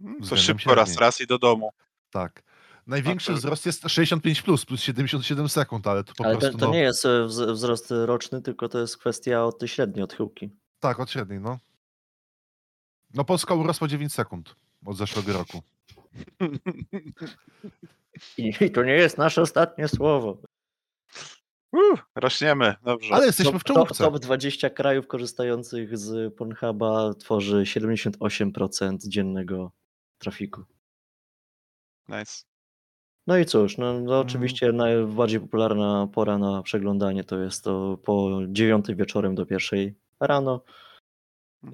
Mm, 0.00 0.14
To 0.16 0.22
względem 0.22 0.58
szybko 0.58 0.74
raz, 0.74 0.88
średniej. 0.88 1.00
raz 1.00 1.20
i 1.20 1.26
do 1.26 1.38
domu. 1.38 1.70
Tak. 2.10 2.42
Największy 2.86 3.26
to- 3.32 3.38
wzrost 3.38 3.66
jest 3.66 3.82
65 3.88 4.42
plus, 4.42 4.64
plus 4.64 4.80
77 4.82 5.48
sekund, 5.48 5.86
ale 5.86 6.04
to 6.04 6.12
po 6.14 6.24
Ale 6.24 6.36
prostu 6.38 6.52
to, 6.52 6.58
to 6.58 6.66
no, 6.66 6.72
nie 6.72 6.80
jest 6.80 7.04
e, 7.04 7.08
wz- 7.08 7.52
wzrost 7.52 7.86
roczny, 7.90 8.42
tylko 8.42 8.68
to 8.68 8.78
jest 8.78 8.98
kwestia 8.98 9.44
od 9.44 9.62
średniej 9.66 10.04
odchyłki. 10.04 10.50
tak, 10.80 11.00
od 11.00 11.10
średniej, 11.10 11.40
no. 11.40 11.58
No 13.14 13.24
Polska 13.24 13.54
urosła 13.54 13.88
9 13.88 14.12
sekund 14.12 14.54
od 14.86 14.96
zeszłego 14.96 15.32
roku. 15.32 15.62
I, 18.38 18.70
to 18.70 18.84
nie 18.84 18.92
jest 18.92 19.18
nasze 19.18 19.42
ostatnie 19.42 19.88
słowo. 19.88 20.38
Uh, 21.72 22.00
rośniemy, 22.14 22.74
dobrze. 22.82 23.14
Ale 23.14 23.26
jesteśmy 23.26 23.58
w 23.58 23.64
top, 23.64 23.74
czołówce. 23.76 24.04
top 24.04 24.18
20 24.18 24.70
krajów 24.70 25.06
korzystających 25.06 25.98
z 25.98 26.34
Pornhuba 26.34 27.14
tworzy 27.14 27.56
78% 27.62 28.96
dziennego 29.08 29.72
trafiku. 30.18 30.64
Nice. 32.08 32.42
No 33.26 33.38
i 33.38 33.44
cóż, 33.44 33.78
no, 33.78 33.90
Mm. 33.90 34.04
no 34.04 34.20
oczywiście 34.20 34.72
najbardziej 34.72 35.40
popularna 35.40 36.08
pora 36.12 36.38
na 36.38 36.62
przeglądanie 36.62 37.24
to 37.24 37.38
jest 37.38 37.64
to 37.64 37.98
po 38.04 38.40
9 38.48 38.86
wieczorem 38.94 39.34
do 39.34 39.46
pierwszej 39.46 39.94
rano. 40.20 40.64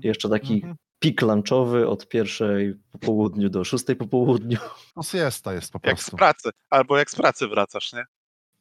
Jeszcze 0.03 0.29
taki 0.29 0.55
Mhm. 0.55 0.77
Pik 0.99 1.23
lunchowy 1.23 1.89
od 1.89 2.09
pierwszej 2.09 2.75
po 2.93 2.99
południu 2.99 3.49
do 3.51 3.65
szóstej 3.65 3.97
po 3.97 4.07
południu. 4.07 4.59
No 4.97 5.03
siesta 5.03 5.53
jest 5.53 5.73
po 5.73 5.79
Jak 5.83 5.97
z 5.99 6.03
prostu. 6.03 6.17
pracy, 6.17 6.51
albo 6.71 6.99
jak 6.99 7.11
z 7.11 7.17
pracy 7.17 7.49
wracasz, 7.49 7.93
nie? 7.93 8.05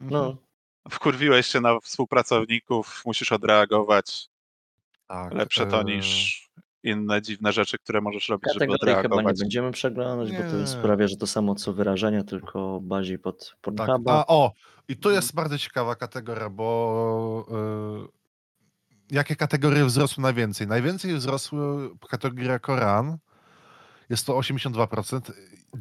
Mhm. 0.01 0.11
No, 0.23 0.37
Wkurwiłeś 0.91 1.47
się 1.47 1.61
na 1.61 1.79
współpracowników, 1.79 3.01
musisz 3.05 3.31
odreagować. 3.31 4.29
tak, 5.07 5.33
Lepsze 5.33 5.65
to 5.65 5.83
niż 5.83 6.37
inne 6.83 7.21
dziwne 7.21 7.51
rzeczy, 7.53 7.77
które 7.77 8.01
możesz 8.01 8.29
robić, 8.29 8.53
żeby 8.53 8.65
kategorii 8.67 8.79
chyba 8.95 9.01
nie 9.01 9.03
odreagować. 9.09 9.39
będziemy 9.39 9.71
przeglądać, 9.71 10.31
bo 10.31 10.37
to 10.37 10.81
prawie, 10.81 11.07
że 11.07 11.15
to 11.15 11.27
samo 11.27 11.55
co 11.55 11.73
wyrażenia, 11.73 12.23
tylko 12.23 12.79
bardziej 12.81 13.19
pod 13.19 13.49
Tak. 13.49 13.57
Pornhuba. 13.61 14.13
A 14.13 14.27
o, 14.27 14.51
i 14.87 14.95
tu 14.97 15.09
Mhm. 15.09 15.15
jest 15.15 15.35
bardzo 15.35 15.57
ciekawa 15.57 15.95
kategoria, 15.95 16.49
bo 16.49 17.45
e, 17.51 18.16
jakie 19.11 19.35
kategorie 19.35 19.85
wzrosły 19.85 20.23
najwięcej? 20.23 20.67
Najwięcej 20.67 21.15
wzrosły 21.15 21.89
kategoria 22.09 22.59
Koran, 22.59 23.17
jest 24.09 24.25
to 24.25 24.33
82%, 24.33 25.31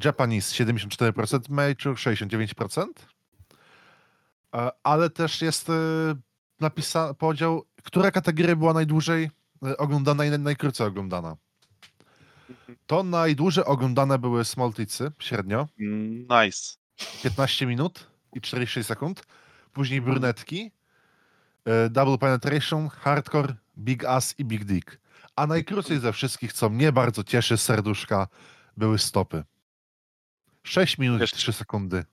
Japanese 0.05 0.65
74%, 0.65 1.41
Mature 1.51 1.95
69%, 1.95 2.87
e, 4.55 4.71
ale 4.83 5.11
też 5.11 5.43
jest 5.43 5.69
napisany 6.61 7.15
podział, 7.15 7.65
która 7.83 8.11
kategoria 8.11 8.57
była 8.57 8.73
najdłużej 8.73 9.31
e, 9.67 9.77
oglądana 9.77 10.25
i 10.25 10.31
naj- 10.31 10.39
najkrócej 10.41 10.87
oglądana. 10.87 11.37
To 12.87 13.03
najdłużej 13.03 13.65
oglądane 13.65 14.19
były 14.19 14.45
small 14.45 14.73
titsy, 14.73 15.13
średnio, 15.19 15.69
Mm, 15.81 16.27
Nice. 16.45 16.75
15 17.23 17.67
minut 17.67 18.07
i 18.33 18.41
46 18.41 18.87
sekund. 18.89 19.23
Później 19.73 20.01
brunetki, 20.01 20.61
e, 20.67 20.71
double 21.91 22.19
penetration, 22.19 22.89
hardcore, 22.89 23.55
big 23.79 24.05
ass 24.05 24.35
i 24.39 24.45
big 24.45 24.65
dick. 24.65 24.99
A 25.37 25.47
najkrócej 25.47 25.99
ze 25.99 26.13
wszystkich, 26.13 26.53
co 26.53 26.69
mnie 26.69 26.93
bardzo 26.93 27.25
cieszy, 27.25 27.57
z 27.59 27.63
serduszka, 27.63 28.29
były 28.77 28.99
stopy. 28.99 29.45
6 30.63 30.99
minut 30.99 31.17
i 31.19 31.21
Wiesz- 31.21 31.33
3 31.33 31.53
sekundy. 31.53 32.05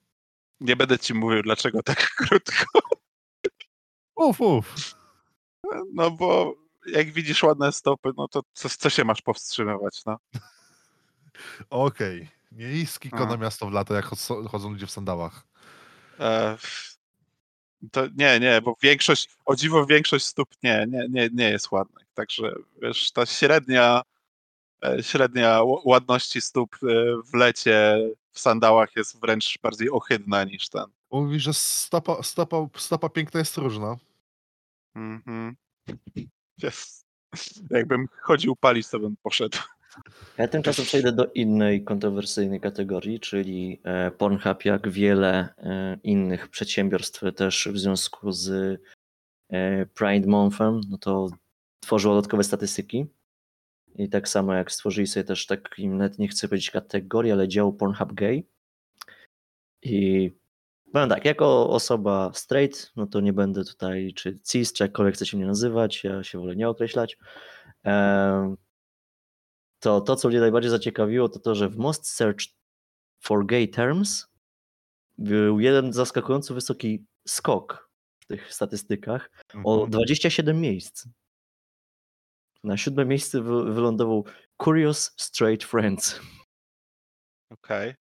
Nie 0.60 0.76
będę 0.76 0.98
ci 0.98 1.14
mówił, 1.14 1.42
dlaczego 1.42 1.82
tak 1.82 2.10
krótko. 2.16 2.80
Uf, 4.16 4.40
uf. 4.40 4.74
No 5.94 6.10
bo 6.10 6.54
jak 6.86 7.12
widzisz 7.12 7.42
ładne 7.42 7.72
stopy, 7.72 8.10
no 8.16 8.28
to 8.28 8.42
co, 8.52 8.68
co 8.68 8.90
się 8.90 9.04
masz 9.04 9.22
powstrzymywać, 9.22 10.02
no? 10.06 10.18
Okej. 11.70 12.28
Miejski 12.52 13.08
A. 13.12 13.16
kona 13.16 13.36
miasto 13.36 13.66
w 13.66 13.72
lato, 13.72 13.94
jak 13.94 14.04
chod- 14.04 14.48
chodzą 14.50 14.70
ludzie 14.70 14.86
w 14.86 14.90
sandałach. 14.90 15.46
E, 16.20 16.56
to 17.92 18.06
nie, 18.16 18.40
nie, 18.40 18.60
bo 18.62 18.76
większość, 18.82 19.28
o 19.44 19.56
dziwo 19.56 19.86
większość 19.86 20.24
stóp 20.24 20.48
nie, 20.62 20.86
nie, 20.88 21.06
nie, 21.10 21.28
nie 21.32 21.50
jest 21.50 21.72
ładnych. 21.72 22.06
Także 22.14 22.54
wiesz, 22.82 23.12
ta 23.12 23.26
średnia, 23.26 24.02
e, 24.84 25.02
średnia 25.02 25.60
ładności 25.84 26.40
stóp 26.40 26.74
e, 26.74 26.86
w 27.32 27.34
lecie 27.34 27.98
w 28.32 28.40
sandałach 28.40 28.96
jest 28.96 29.20
wręcz 29.20 29.58
bardziej 29.62 29.90
ohydna 29.90 30.44
niż 30.44 30.68
ten. 30.68 30.84
Mówi, 31.10 31.40
że 31.40 31.54
stopa, 31.54 32.22
stopa, 32.22 32.66
stopa 32.76 33.08
piękna 33.08 33.40
jest 33.40 33.56
różna. 33.56 33.96
Mhm. 34.94 35.56
Jest. 36.62 37.04
Jakbym 37.70 38.08
chodził 38.22 38.56
palić, 38.56 38.88
to 38.88 38.98
bym 38.98 39.16
poszedł. 39.22 39.58
Ja 40.38 40.48
tymczasem 40.48 40.84
przejdę 40.84 41.12
do 41.12 41.26
innej 41.26 41.84
kontrowersyjnej 41.84 42.60
kategorii, 42.60 43.20
czyli 43.20 43.80
e, 43.84 44.10
Pornhub, 44.10 44.64
jak 44.64 44.88
wiele 44.88 45.48
e, 45.58 45.98
innych 46.02 46.48
przedsiębiorstw 46.48 47.22
też 47.36 47.68
w 47.72 47.78
związku 47.78 48.32
z 48.32 48.50
e, 49.50 49.86
Pride 49.86 50.26
Monthem, 50.26 50.80
no 50.90 50.98
to 50.98 51.28
tworzyło 51.80 52.14
dodatkowe 52.14 52.44
statystyki. 52.44 53.06
I 53.96 54.08
tak 54.08 54.28
samo 54.28 54.54
jak 54.54 54.72
stworzyli 54.72 55.06
sobie 55.06 55.24
też 55.24 55.46
takim, 55.46 55.96
nawet 55.96 56.18
nie 56.18 56.28
chcę 56.28 56.48
powiedzieć 56.48 56.70
kategorii, 56.70 57.32
ale 57.32 57.48
dział 57.48 57.72
Pornhub 57.72 58.12
Gay. 58.12 58.44
I 59.82 60.30
powiem 60.92 61.08
tak, 61.08 61.24
jako 61.24 61.70
osoba 61.70 62.30
straight, 62.34 62.92
no 62.96 63.06
to 63.06 63.20
nie 63.20 63.32
będę 63.32 63.64
tutaj, 63.64 64.12
czy 64.14 64.38
cis, 64.44 64.72
czy 64.72 64.84
jakkolwiek 64.84 65.14
chcecie 65.14 65.36
mnie 65.36 65.46
nazywać, 65.46 66.04
ja 66.04 66.24
się 66.24 66.38
wolę 66.38 66.56
nie 66.56 66.68
określać. 66.68 67.18
To 69.84 70.00
to, 70.00 70.16
co 70.16 70.28
mnie 70.28 70.40
najbardziej 70.40 70.70
zaciekawiło, 70.70 71.28
to 71.28 71.38
to, 71.38 71.54
że 71.54 71.68
w 71.68 71.76
Most 71.76 72.06
Search 72.06 72.40
for 73.20 73.46
Gay 73.46 73.68
Terms 73.68 74.26
był 75.18 75.60
jeden 75.60 75.92
zaskakująco 75.92 76.54
wysoki 76.54 77.04
skok 77.28 77.90
w 78.22 78.26
tych 78.26 78.54
statystykach 78.54 79.30
o 79.64 79.74
Mhm. 79.74 79.90
27 79.90 80.60
miejsc. 80.60 81.08
Na 82.64 82.76
siódme 82.76 83.04
miejsce 83.04 83.40
wy- 83.42 83.72
wylądował 83.74 84.24
Curious 84.62 85.14
Straight 85.16 85.64
Friends. 85.68 86.20
Okej. 87.50 87.94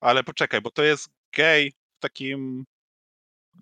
Ale 0.00 0.24
poczekaj, 0.24 0.60
bo 0.60 0.70
to 0.70 0.82
jest 0.82 1.08
gay 1.36 1.70
w 1.70 2.00
takim 2.00 2.64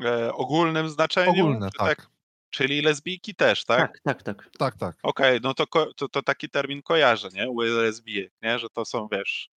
e, 0.05 0.33
ogólnym 0.33 0.89
znaczeniu? 0.89 1.31
Ogólne, 1.31 1.71
czy 1.71 1.79
tak. 1.79 2.07
Czyli 2.55 2.83
lesbijki 2.83 3.35
też, 3.35 3.65
tak? 3.65 4.01
Tak, 4.05 4.23
tak, 4.23 4.23
tak. 4.23 4.51
Tak, 4.59 4.77
tak. 4.77 4.97
Okej, 5.03 5.41
no 5.43 5.55
to, 5.55 5.67
to, 5.97 6.09
to 6.09 6.23
taki 6.23 6.51
termin 6.51 6.83
kojarzę, 6.83 7.29
nie? 7.33 7.51
U 7.51 7.61
lesbijek, 7.61 8.33
nie? 8.43 8.59
Że 8.59 8.69
to 8.71 8.85
są, 8.85 9.09
wiesz, 9.13 9.49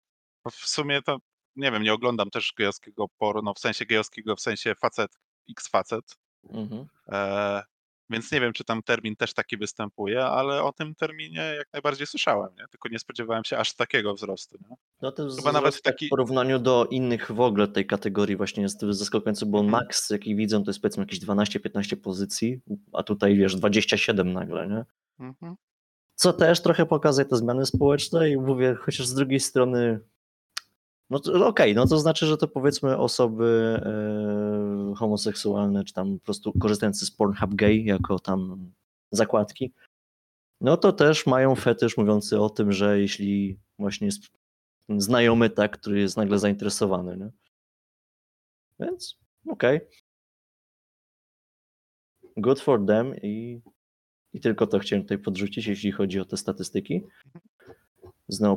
no 0.44 0.50
w 0.50 0.54
sumie 0.54 1.02
to, 1.02 1.18
nie 1.56 1.72
wiem, 1.72 1.82
nie 1.82 1.94
oglądam 1.94 2.30
też 2.30 2.52
gejowskiego 2.58 3.06
porno, 3.18 3.54
w 3.54 3.58
sensie 3.58 3.86
gejowskiego, 3.86 4.36
w 4.36 4.40
sensie 4.40 4.74
facet, 4.74 5.10
x 5.50 5.68
facet, 5.68 6.04
Mhm. 6.50 6.86
e, 7.12 7.62
więc 8.10 8.32
nie 8.32 8.40
wiem, 8.40 8.52
czy 8.52 8.64
tam 8.64 8.82
termin 8.82 9.16
też 9.16 9.34
taki 9.34 9.56
występuje, 9.56 10.24
ale 10.24 10.62
o 10.62 10.72
tym 10.72 10.94
terminie 10.94 11.54
jak 11.58 11.72
najbardziej 11.72 12.06
słyszałem, 12.06 12.50
nie? 12.58 12.64
Tylko 12.70 12.88
nie 12.88 12.98
spodziewałem 12.98 13.44
się 13.44 13.58
aż 13.58 13.74
takiego 13.74 14.14
wzrostu, 14.14 14.58
nie? 14.70 14.76
No 15.02 15.12
to 15.12 15.28
Chyba 15.36 15.52
nawet 15.52 15.74
tak 15.74 15.82
taki- 15.82 16.06
w 16.06 16.10
porównaniu 16.10 16.58
do 16.58 16.86
innych 16.90 17.32
w 17.32 17.40
ogóle 17.40 17.68
tej 17.68 17.86
kategorii 17.86 18.36
właśnie 18.36 18.62
jest 18.62 18.80
zaskakujący, 18.80 19.46
bo 19.46 19.60
Mhm. 19.60 19.70
max, 19.84 20.10
jaki 20.10 20.36
widzę, 20.36 20.64
to 20.64 20.70
jest 20.70 20.80
powiedzmy 20.80 21.02
jakieś 21.02 21.18
12-15 21.20 21.96
pozycji, 21.96 22.60
a 22.92 23.02
tutaj 23.02 23.36
wiesz, 23.36 23.56
27 23.56 24.32
nagle, 24.32 24.66
nie? 24.68 24.84
Mhm. 25.26 25.56
Co 26.14 26.32
też 26.32 26.62
trochę 26.62 26.86
pokazuje 26.86 27.24
te 27.24 27.36
zmiany 27.36 27.66
społeczne 27.66 28.30
i 28.30 28.36
mówię, 28.36 28.74
chociaż 28.80 29.06
z 29.06 29.14
drugiej 29.14 29.40
strony, 29.40 30.00
no 31.10 31.46
okej, 31.46 31.74
no 31.74 31.86
to 31.86 31.98
znaczy, 31.98 32.26
że 32.26 32.36
to 32.36 32.48
powiedzmy 32.48 32.98
osoby 32.98 33.80
e, 33.84 34.94
homoseksualne, 34.96 35.84
czy 35.84 35.94
tam 35.94 36.18
po 36.18 36.24
prostu 36.24 36.52
korzystające 36.52 37.06
z 37.06 37.10
Pornhub 37.10 37.54
Gay 37.54 37.76
jako 37.76 38.18
tam 38.18 38.72
zakładki, 39.10 39.72
no 40.60 40.76
to 40.76 40.92
też 40.92 41.26
mają 41.26 41.54
fetysz 41.54 41.96
mówiący 41.96 42.40
o 42.40 42.50
tym, 42.50 42.72
że 42.72 43.00
jeśli 43.00 43.58
właśnie 43.78 44.06
jest 44.06 44.22
znajomy 44.88 45.50
tak, 45.50 45.78
który 45.78 46.00
jest 46.00 46.16
nagle 46.16 46.38
zainteresowany, 46.38 47.16
nie? 47.16 47.30
Więc 48.80 49.18
okej. 49.48 49.80
Good 52.36 52.60
for 52.60 52.86
them 52.86 53.14
i, 53.22 53.60
i 54.32 54.40
tylko 54.40 54.66
to 54.66 54.78
chciałem 54.78 55.02
tutaj 55.02 55.18
podrzucić, 55.18 55.66
jeśli 55.66 55.92
chodzi 55.92 56.20
o 56.20 56.24
te 56.24 56.36
statystyki. 56.36 57.02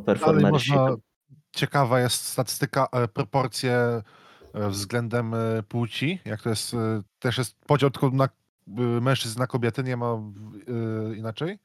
Performersi. 0.06 0.72
można, 0.72 0.96
ciekawa 1.52 2.00
jest 2.00 2.26
statystyka, 2.26 2.88
e, 2.92 3.08
proporcje 3.08 3.74
e, 4.54 4.70
względem 4.70 5.34
e, 5.34 5.64
płci, 5.64 6.20
jak 6.26 6.42
to 6.42 6.50
jest, 6.50 6.76
też 7.20 7.38
jest 7.38 7.60
podział 7.66 7.90
tylko 7.90 8.10
na 8.10 8.30
mężczyzn 9.02 9.40
na 9.40 9.48
kobiety, 9.48 9.84
nie 9.84 9.98
ma 9.98 10.22
inaczej. 11.16 11.60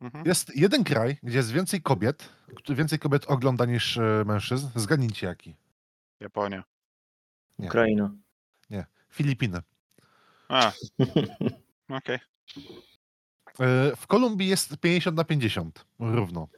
Mhm. 0.00 0.26
Jest 0.26 0.56
jeden 0.56 0.84
kraj, 0.84 1.18
gdzie 1.22 1.36
jest 1.36 1.52
więcej 1.52 1.82
kobiet, 1.82 2.28
który 2.56 2.76
więcej 2.76 2.98
kobiet 2.98 3.24
ogląda 3.26 3.64
niż 3.64 3.98
mężczyzn. 4.24 4.68
Zgadnijcie 4.74 5.26
jaki. 5.26 5.56
Japonia. 6.20 6.64
Nie. 7.58 7.66
Ukraina. 7.66 8.10
Filipiny. 9.16 9.60
A, 10.48 10.72
okej. 11.98 12.18
E, 13.60 13.96
W 13.96 14.06
Kolumbii 14.06 14.48
jest 14.48 14.76
50 14.76 15.16
na 15.16 15.24
50, 15.24 15.86
równo. 15.98 16.48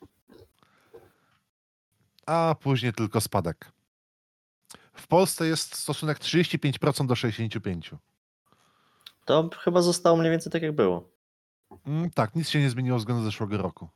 A 2.28 2.54
później 2.60 2.92
tylko 2.92 3.20
spadek. 3.20 3.72
W 4.92 5.06
Polsce 5.06 5.46
jest 5.46 5.74
stosunek 5.74 6.18
35% 6.18 7.06
do 7.06 7.14
65%. 7.14 7.96
To 9.24 9.50
chyba 9.58 9.82
zostało 9.82 10.16
mniej 10.16 10.30
więcej 10.30 10.52
tak 10.52 10.62
jak 10.62 10.72
było. 10.72 11.10
Mm, 11.86 12.10
tak, 12.10 12.34
nic 12.34 12.48
się 12.48 12.60
nie 12.60 12.70
zmieniło 12.70 12.98
względem 12.98 13.24
zeszłego 13.24 13.56
roku. 13.56 13.88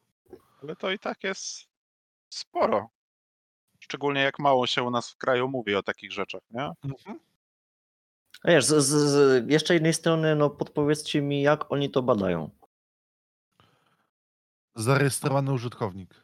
Ale 0.63 0.77
to 0.77 0.91
i 0.91 0.99
tak 0.99 1.25
jest 1.25 1.69
sporo. 2.29 2.89
Szczególnie 3.81 4.21
jak 4.21 4.39
mało 4.39 4.67
się 4.67 4.83
u 4.83 4.91
nas 4.91 5.11
w 5.11 5.17
kraju 5.17 5.49
mówi 5.49 5.75
o 5.75 5.83
takich 5.83 6.13
rzeczach, 6.13 6.43
nie? 6.51 6.71
Mhm. 6.85 7.21
A 8.45 8.51
wiesz, 8.51 8.65
z, 8.65 8.85
z, 8.85 8.91
z 8.91 9.51
jeszcze 9.51 9.75
jednej 9.75 9.95
strony, 9.95 10.37
no 10.37 10.51
podpowiedzcie 10.51 11.23
mi, 11.23 11.43
jak 11.43 11.73
oni 11.73 11.91
to 11.91 12.03
badają. 12.03 12.51
Zarejestrowany 14.75 15.53
użytkownik. 15.53 16.23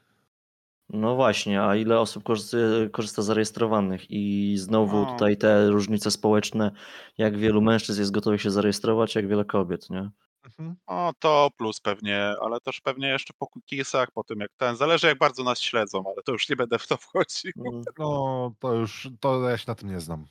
No 0.90 1.16
właśnie, 1.16 1.62
a 1.62 1.76
ile 1.76 2.00
osób 2.00 2.24
korzysta, 2.24 2.56
korzysta 2.92 3.22
z 3.22 3.26
zarejestrowanych 3.26 4.10
i 4.10 4.54
znowu 4.58 4.96
No. 4.96 5.12
tutaj 5.12 5.36
te 5.36 5.70
różnice 5.70 6.10
społeczne, 6.10 6.70
jak 7.18 7.36
wielu 7.38 7.62
mężczyzn 7.62 8.00
jest 8.00 8.10
gotowych 8.12 8.42
się 8.42 8.50
zarejestrować, 8.50 9.14
jak 9.14 9.28
wiele 9.28 9.44
kobiet, 9.44 9.90
nie? 9.90 10.10
Mhm. 10.44 10.76
O, 10.86 11.12
to 11.18 11.50
plus 11.56 11.80
pewnie, 11.80 12.34
ale 12.42 12.60
też 12.60 12.80
pewnie 12.80 13.08
jeszcze 13.08 13.32
po 13.38 13.46
cookiesach, 13.46 14.10
po 14.10 14.24
tym 14.24 14.40
jak 14.40 14.50
ten, 14.56 14.76
zależy 14.76 15.06
jak 15.06 15.18
bardzo 15.18 15.44
nas 15.44 15.60
śledzą, 15.60 16.04
ale 16.06 16.22
to 16.22 16.32
już 16.32 16.48
nie 16.48 16.56
będę 16.56 16.78
w 16.78 16.86
to 16.86 16.96
wchodził. 16.96 17.52
Mm, 17.66 17.82
No, 17.98 18.52
to 18.58 18.74
już, 18.74 19.08
to 19.20 19.48
ja 19.50 19.58
się 19.58 19.64
na 19.68 19.74
tym 19.74 19.90
nie 19.90 20.00
znam. 20.00 20.26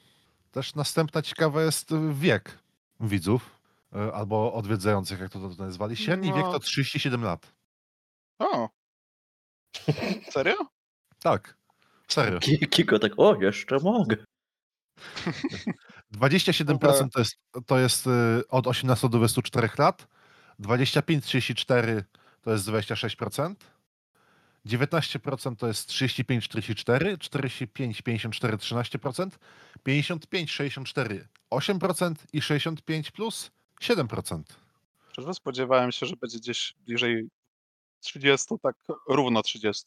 Też 0.51 0.75
następna 0.75 1.21
ciekawa 1.21 1.63
jest 1.63 1.89
wiek 2.11 2.59
widzów, 2.99 3.59
y, 3.95 4.13
albo 4.13 4.53
odwiedzających, 4.53 5.19
jak 5.19 5.29
to, 5.31 5.39
to 5.39 5.63
nazwali. 5.63 5.95
Średni 5.95 6.33
wiek 6.33 6.45
No. 6.45 6.51
to 6.51 6.59
37 6.59 7.23
lat. 7.23 7.53
O! 8.39 8.69
Serio? 10.31 10.55
Tak, 11.19 11.57
serio. 12.07 12.39
Ki- 12.39 12.67
Kiko 12.67 12.99
tak, 12.99 13.11
o, 13.17 13.35
jeszcze 13.41 13.77
mogę. 13.79 14.15
27% 16.13 17.09
to 17.13 17.19
jest, 17.19 17.35
to 17.65 17.79
jest 17.79 18.07
y, 18.07 18.09
od 18.49 18.67
18 18.67 19.09
do 19.09 19.17
24 19.17 19.69
lat, 19.77 20.07
25-34 20.59 22.03
to 22.41 22.51
jest 22.51 22.67
26%, 22.67 23.55
19% 24.65 25.55
to 25.55 25.67
jest 25.67 25.89
35-44, 25.89 27.17
45-54 27.17 28.57
13%, 28.57 29.29
55-64 29.87 31.19
8% 31.51 32.15
i 32.33 32.41
65 32.41 33.11
plus 33.11 33.51
7%. 33.81 34.41
Szczerze 35.11 35.33
spodziewałem 35.33 35.91
się, 35.91 36.05
że 36.05 36.15
będzie 36.15 36.37
gdzieś 36.39 36.75
bliżej 36.85 37.29
30, 37.99 38.55
tak 38.63 38.75
równo 39.09 39.41
30. 39.41 39.83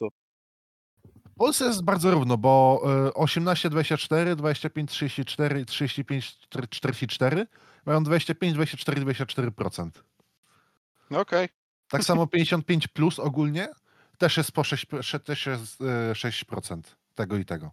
W 1.04 1.34
Polsce 1.38 1.64
jest 1.64 1.84
bardzo 1.84 2.10
równo, 2.10 2.38
bo 2.38 2.82
y, 3.08 3.12
18-24, 3.12 4.36
25-34 4.36 5.60
i 5.60 5.64
35-44 5.64 7.46
mają 7.86 8.00
25-24-24%. 8.02 9.90
No 11.10 11.20
okej. 11.20 11.48
Tak 11.88 12.04
samo 12.04 12.26
55 12.26 12.88
plus 12.88 13.18
ogólnie 13.18 13.68
też 14.18 14.36
jest 14.36 14.52
po 14.52 14.64
6, 14.64 14.86
też 15.24 15.46
jest 15.46 15.80
e, 15.80 16.12
6% 16.12 16.80
tego 17.14 17.36
i 17.36 17.44
tego 17.44 17.70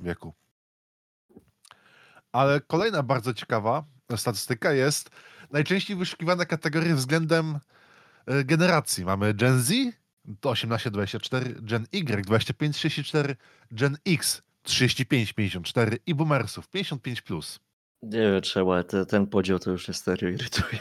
wieku. 0.00 0.34
Ale 2.32 2.60
kolejna 2.60 3.02
bardzo 3.02 3.34
ciekawa 3.34 3.84
statystyka 4.16 4.72
jest 4.72 5.10
najczęściej 5.50 5.96
wyszukiwane 5.96 6.46
kategorie 6.46 6.94
względem 6.94 7.58
generacji. 8.44 9.04
Mamy 9.04 9.34
Gen 9.34 9.60
Z 9.60 9.72
to 10.40 10.50
18-24, 10.50 11.60
Gen 11.62 11.86
Y 11.92 12.26
25-34, 12.26 13.34
Gen 13.70 13.96
X 14.06 14.42
35-54 14.66 15.96
i 16.06 16.14
Boomersów 16.14 16.68
55 16.68 17.22
plus. 17.22 17.60
Nie 18.02 18.18
wiem, 18.18 18.42
trzeba, 18.42 18.84
te, 18.84 19.06
ten 19.06 19.26
podział 19.26 19.58
to 19.58 19.70
już 19.70 19.88
mnie 19.88 19.94
serio 19.94 20.28
irytuje. 20.28 20.80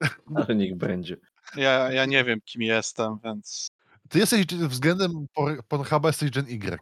Ale 0.36 0.54
niech 0.56 0.76
będzie. 0.76 1.16
Ja, 1.56 1.92
ja 1.92 2.06
nie 2.06 2.24
wiem, 2.24 2.40
kim 2.44 2.62
jestem, 2.62 3.18
więc 3.24 3.68
Ty 4.08 4.18
jesteś 4.18 4.46
względem 4.46 5.26
Por- 5.34 5.64
Pornhuba 5.68 6.08
jesteś 6.08 6.30
Gen 6.30 6.46
Y. 6.48 6.78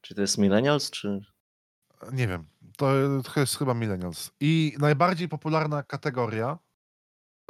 Czy 0.00 0.14
to 0.14 0.20
jest 0.20 0.38
millennials, 0.38 0.90
czy... 0.90 1.20
Nie 2.12 2.28
wiem. 2.28 2.44
To, 2.76 2.86
to 3.34 3.40
jest 3.40 3.58
chyba 3.58 3.74
Millennials. 3.74 4.30
I 4.40 4.76
najbardziej 4.78 5.28
popularna 5.28 5.82
kategoria 5.82 6.58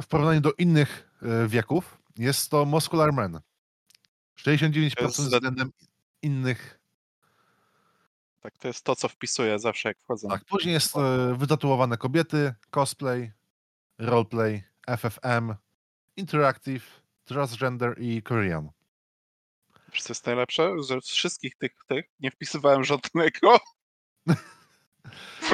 w 0.02 0.06
porównaniu 0.06 0.40
do 0.40 0.52
innych 0.52 1.08
e, 1.08 1.11
wieków 1.48 1.98
jest 2.18 2.50
to 2.50 2.64
Muscular 2.64 3.12
Men. 3.12 3.40
69% 4.36 4.94
To 4.96 5.04
jest- 5.04 5.20
względem 5.20 5.72
innych. 6.22 6.78
tak 8.40 8.58
to 8.58 8.68
jest 8.68 8.84
to, 8.84 8.96
co 8.96 9.08
wpisuję 9.08 9.58
zawsze, 9.58 9.88
jak 9.88 9.98
wchodzę. 9.98 10.28
Tak, 10.28 10.44
później 10.44 10.74
jest 10.74 10.96
e, 10.96 11.34
wytatuowane 11.38 11.96
kobiety, 11.96 12.54
cosplay, 12.70 13.32
roleplay, 13.98 14.64
FFM, 14.86 15.54
interactive, 16.16 17.02
transgender 17.24 17.94
i 18.02 18.22
Korean. 18.22 18.68
Wiesz, 19.92 20.02
co 20.02 20.10
jest 20.10 20.26
najlepsze? 20.26 20.70
Że 20.88 21.00
z 21.00 21.06
wszystkich 21.10 21.56
tych, 21.56 21.72
tych 21.88 22.04
nie 22.20 22.30
wpisywałem 22.30 22.84
żadnego. 22.84 23.58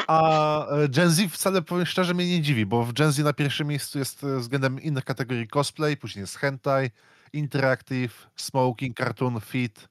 A 0.08 0.66
e, 0.66 0.88
Gen 0.88 1.10
Z 1.10 1.32
wcale 1.32 1.62
powiem 1.62 1.86
szczerze 1.86 2.14
mnie 2.14 2.26
nie 2.28 2.42
dziwi, 2.42 2.66
bo 2.66 2.84
w 2.84 2.92
Gen 2.92 3.12
Z 3.12 3.18
na 3.18 3.32
pierwszym 3.32 3.68
miejscu 3.68 3.98
jest 3.98 4.24
e, 4.24 4.38
względem 4.38 4.80
innych 4.82 5.04
kategorii 5.04 5.48
cosplay, 5.48 5.96
później 5.96 6.20
jest 6.20 6.36
hentai, 6.36 6.90
interactive, 7.32 8.30
smoking, 8.36 8.96
cartoon, 8.96 9.40
fit, 9.40 9.88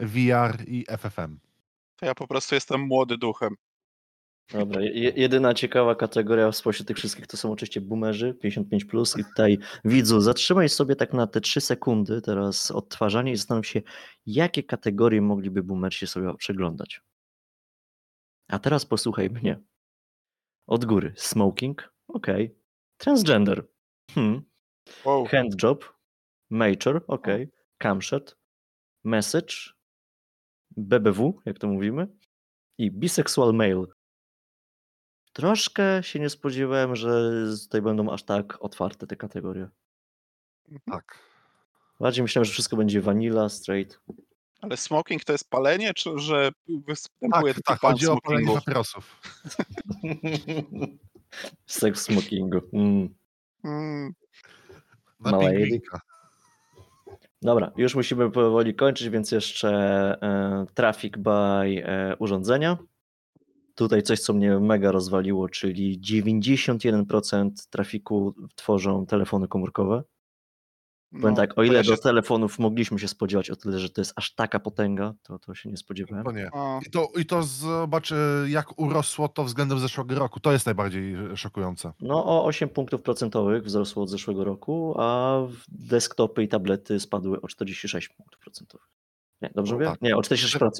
VR 0.00 0.56
i 0.66 0.84
FFM. 0.98 1.38
To 1.96 2.06
ja 2.06 2.14
po 2.14 2.28
prostu 2.28 2.54
jestem 2.54 2.80
młody 2.80 3.18
duchem. 3.18 3.54
Dobra, 4.52 4.80
je- 4.80 5.12
jedyna 5.16 5.54
ciekawa 5.54 5.94
kategoria 5.94 6.52
spośród 6.52 6.88
tych 6.88 6.96
wszystkich 6.96 7.26
to 7.26 7.36
są 7.36 7.52
oczywiście 7.52 7.80
boomerzy 7.80 8.34
55+. 8.44 8.86
Plus. 8.86 9.18
I 9.18 9.24
tutaj 9.24 9.58
widzu, 9.84 10.20
zatrzymaj 10.20 10.68
sobie 10.68 10.96
tak 10.96 11.12
na 11.12 11.26
te 11.26 11.40
3 11.40 11.60
sekundy 11.60 12.22
teraz 12.22 12.70
odtwarzanie 12.70 13.32
i 13.32 13.36
zastanów 13.36 13.66
się, 13.66 13.82
jakie 14.26 14.62
kategorie 14.62 15.22
mogliby 15.22 15.62
boomersi 15.62 16.06
sobie 16.06 16.34
przeglądać. 16.34 17.00
A 18.48 18.58
teraz 18.58 18.86
posłuchaj 18.86 19.30
mnie. 19.30 19.62
Od 20.66 20.84
góry. 20.84 21.12
Smoking, 21.16 21.92
ok. 22.08 22.26
Transgender, 22.96 23.66
hmm. 24.14 24.42
Wow. 25.04 25.26
handjob, 25.26 25.84
major, 26.50 27.04
ok. 27.06 27.26
Camshot, 27.78 28.36
message, 29.04 29.54
BBW, 30.76 31.40
jak 31.44 31.58
to 31.58 31.68
mówimy, 31.68 32.08
i 32.78 32.90
bisexual 32.90 33.54
male. 33.54 33.84
Troszkę 35.32 36.02
się 36.02 36.20
nie 36.20 36.30
spodziewałem, 36.30 36.96
że 36.96 37.32
tutaj 37.62 37.82
będą 37.82 38.10
aż 38.10 38.22
tak 38.22 38.58
otwarte 38.60 39.06
te 39.06 39.16
kategorie. 39.16 39.68
Tak. 40.86 41.18
Bardziej 42.00 42.22
myślałem, 42.22 42.44
że 42.44 42.52
wszystko 42.52 42.76
będzie 42.76 43.00
vanilla, 43.00 43.48
straight. 43.48 44.00
Ale 44.60 44.76
smoking 44.76 45.24
to 45.24 45.32
jest 45.32 45.50
palenie, 45.50 45.94
czy 45.94 46.10
że 46.16 46.50
występuje 46.68 47.54
Tak, 47.54 47.62
tak, 47.62 47.80
chodzi 47.80 48.06
o 48.06 48.20
palenie 48.20 48.44
smokingu? 48.44 48.60
papierosów. 48.60 49.20
Seks 51.66 52.00
w 52.00 52.02
smokingu. 52.02 52.60
Mm. 52.72 53.14
Mm, 53.64 54.14
Mała. 55.18 55.50
Dobra, 57.42 57.72
już 57.76 57.94
musimy 57.94 58.30
powoli 58.30 58.74
kończyć, 58.74 59.08
więc 59.08 59.32
jeszcze 59.32 59.70
e, 60.22 60.66
traffic 60.74 61.16
by 61.16 61.30
e, 61.30 62.16
urządzenia. 62.18 62.78
Tutaj 63.74 64.02
coś, 64.02 64.20
co 64.20 64.32
mnie 64.32 64.58
mega 64.58 64.92
rozwaliło, 64.92 65.48
czyli 65.48 66.00
91% 66.00 67.50
trafiku 67.70 68.34
tworzą 68.54 69.06
telefony 69.06 69.48
komórkowe. 69.48 70.02
Powiem 71.10 71.30
no, 71.30 71.36
tak, 71.36 71.58
o 71.58 71.62
ile 71.62 71.74
ja 71.76 71.82
do 71.82 71.96
się- 71.96 72.02
telefonów 72.02 72.58
mogliśmy 72.58 72.98
się 72.98 73.08
spodziewać, 73.08 73.50
o 73.50 73.56
tyle, 73.56 73.78
że 73.78 73.90
to 73.90 74.00
jest 74.00 74.12
aż 74.16 74.34
taka 74.34 74.60
potęga, 74.60 75.14
to, 75.22 75.38
to 75.38 75.54
się 75.54 75.68
nie 75.70 75.76
spodziewałem. 75.76 76.24
To 76.24 76.32
nie. 76.32 76.50
I 76.86 76.90
to, 76.90 77.08
I 77.18 77.26
to 77.26 77.42
zobacz, 77.42 78.10
jak 78.46 78.78
urosło 78.80 79.28
to 79.28 79.44
względem 79.44 79.78
zeszłego 79.78 80.14
roku. 80.14 80.40
To 80.40 80.52
jest 80.52 80.66
najbardziej 80.66 81.16
szokujące. 81.36 81.92
No 82.00 82.24
o 82.26 82.44
8 82.44 82.68
punktów 82.68 83.02
procentowych 83.02 83.64
wzrosło 83.64 84.02
od 84.02 84.10
zeszłego 84.10 84.44
roku, 84.44 84.94
a 85.00 85.38
w 85.48 85.56
desktopy 85.68 86.42
i 86.42 86.48
tablety 86.48 87.00
spadły 87.00 87.40
o 87.40 87.48
46 87.48 88.08
punktów 88.08 88.40
procentowych. 88.40 88.88
Nie, 89.42 89.50
dobrze 89.54 89.72
No 89.72 89.78
mówię? 89.78 89.86
tak. 89.90 90.02
Nie, 90.02 90.16
o 90.16 90.20
46%. 90.20 90.70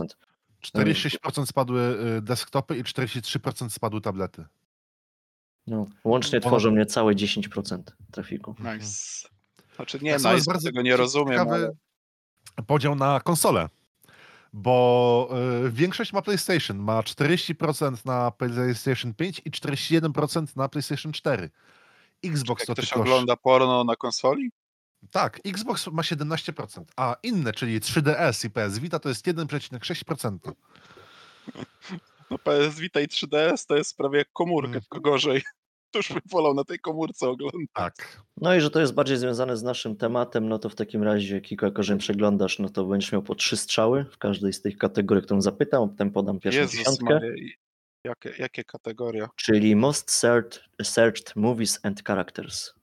46% 0.62 1.46
spadły 1.46 1.96
desktopy 2.22 2.76
i 2.76 2.82
43% 2.84 3.70
spadły 3.70 4.00
tablety. 4.00 4.44
No, 5.66 5.86
łącznie 6.04 6.38
Ono- 6.40 6.46
tworzą 6.48 6.70
niecałe 6.70 7.14
10% 7.14 7.82
trafiku. 8.12 8.54
nice. 8.74 9.28
Znaczy 9.78 9.98
nie, 10.02 10.12
nice, 10.14 10.34
jest 10.34 10.46
bardzo 10.46 10.68
tego 10.68 10.82
nie 10.82 10.96
rozumiem, 10.96 11.48
ale 11.48 11.70
podział 12.66 12.94
na 12.94 13.20
konsole, 13.20 13.68
bo 14.52 15.28
y, 15.66 15.70
większość 15.70 16.12
ma 16.12 16.22
PlayStation, 16.22 16.78
ma 16.78 17.00
40% 17.00 18.06
na 18.06 18.30
PlayStation 18.30 19.14
5 19.14 19.42
i 19.44 19.50
41% 19.50 20.56
na 20.56 20.68
PlayStation 20.68 21.12
4. 21.12 21.50
Xbox 22.24 22.60
jak 22.60 22.66
to 22.66 22.72
ktoś 22.72 22.88
tylko... 22.88 23.00
ogląda 23.00 23.36
porno 23.36 23.84
na 23.84 23.96
konsoli? 23.96 24.50
Tak, 25.10 25.40
Xbox 25.46 25.86
ma 25.86 26.02
17%, 26.02 26.84
a 26.96 27.16
inne, 27.22 27.52
czyli 27.52 27.80
3DS 27.80 28.46
i 28.46 28.50
PS 28.50 28.78
Vita 28.78 28.98
to 28.98 29.08
jest 29.08 29.26
1,6%. 29.26 30.38
No 32.30 32.38
PS 32.38 32.78
Vita 32.78 33.00
i 33.00 33.06
3DS 33.08 33.66
to 33.66 33.76
jest 33.76 33.96
prawie 33.96 34.18
jak 34.18 34.32
komórka, 34.32 34.66
Mhm. 34.68 34.80
tylko 34.82 35.00
gorzej. 35.00 35.42
Już 35.94 36.08
bym 36.08 36.20
wolał 36.30 36.54
na 36.54 36.64
tej 36.64 36.78
komórce 36.78 37.28
oglądać. 37.28 37.68
Tak. 37.72 38.22
No 38.36 38.54
i 38.54 38.60
że 38.60 38.70
to 38.70 38.80
jest 38.80 38.94
bardziej 38.94 39.16
związane 39.16 39.56
z 39.56 39.62
naszym 39.62 39.96
tematem, 39.96 40.48
no 40.48 40.58
to 40.58 40.68
w 40.68 40.74
takim 40.74 41.02
razie, 41.02 41.40
Kiko, 41.40 41.66
jako 41.66 41.82
że 41.82 41.96
przeglądasz, 41.96 42.58
no 42.58 42.68
to 42.68 42.84
będziesz 42.84 43.12
miał 43.12 43.22
po 43.22 43.34
trzy 43.34 43.56
strzały 43.56 44.04
w 44.04 44.18
każdej 44.18 44.52
z 44.52 44.62
tych 44.62 44.78
kategorii, 44.78 45.24
którą 45.24 45.42
zapytam, 45.42 45.88
potem 45.90 46.10
podam 46.10 46.40
pierwszą 46.40 46.60
Jezus 46.60 46.78
dziesiątkę. 46.78 47.20
Jakie, 48.04 48.34
jakie 48.38 48.64
kategorie? 48.64 49.26
Czyli 49.36 49.76
Most 49.76 50.10
searched, 50.10 50.64
searched 50.82 51.36
Movies 51.36 51.80
and 51.82 52.02
Characters. 52.04 52.74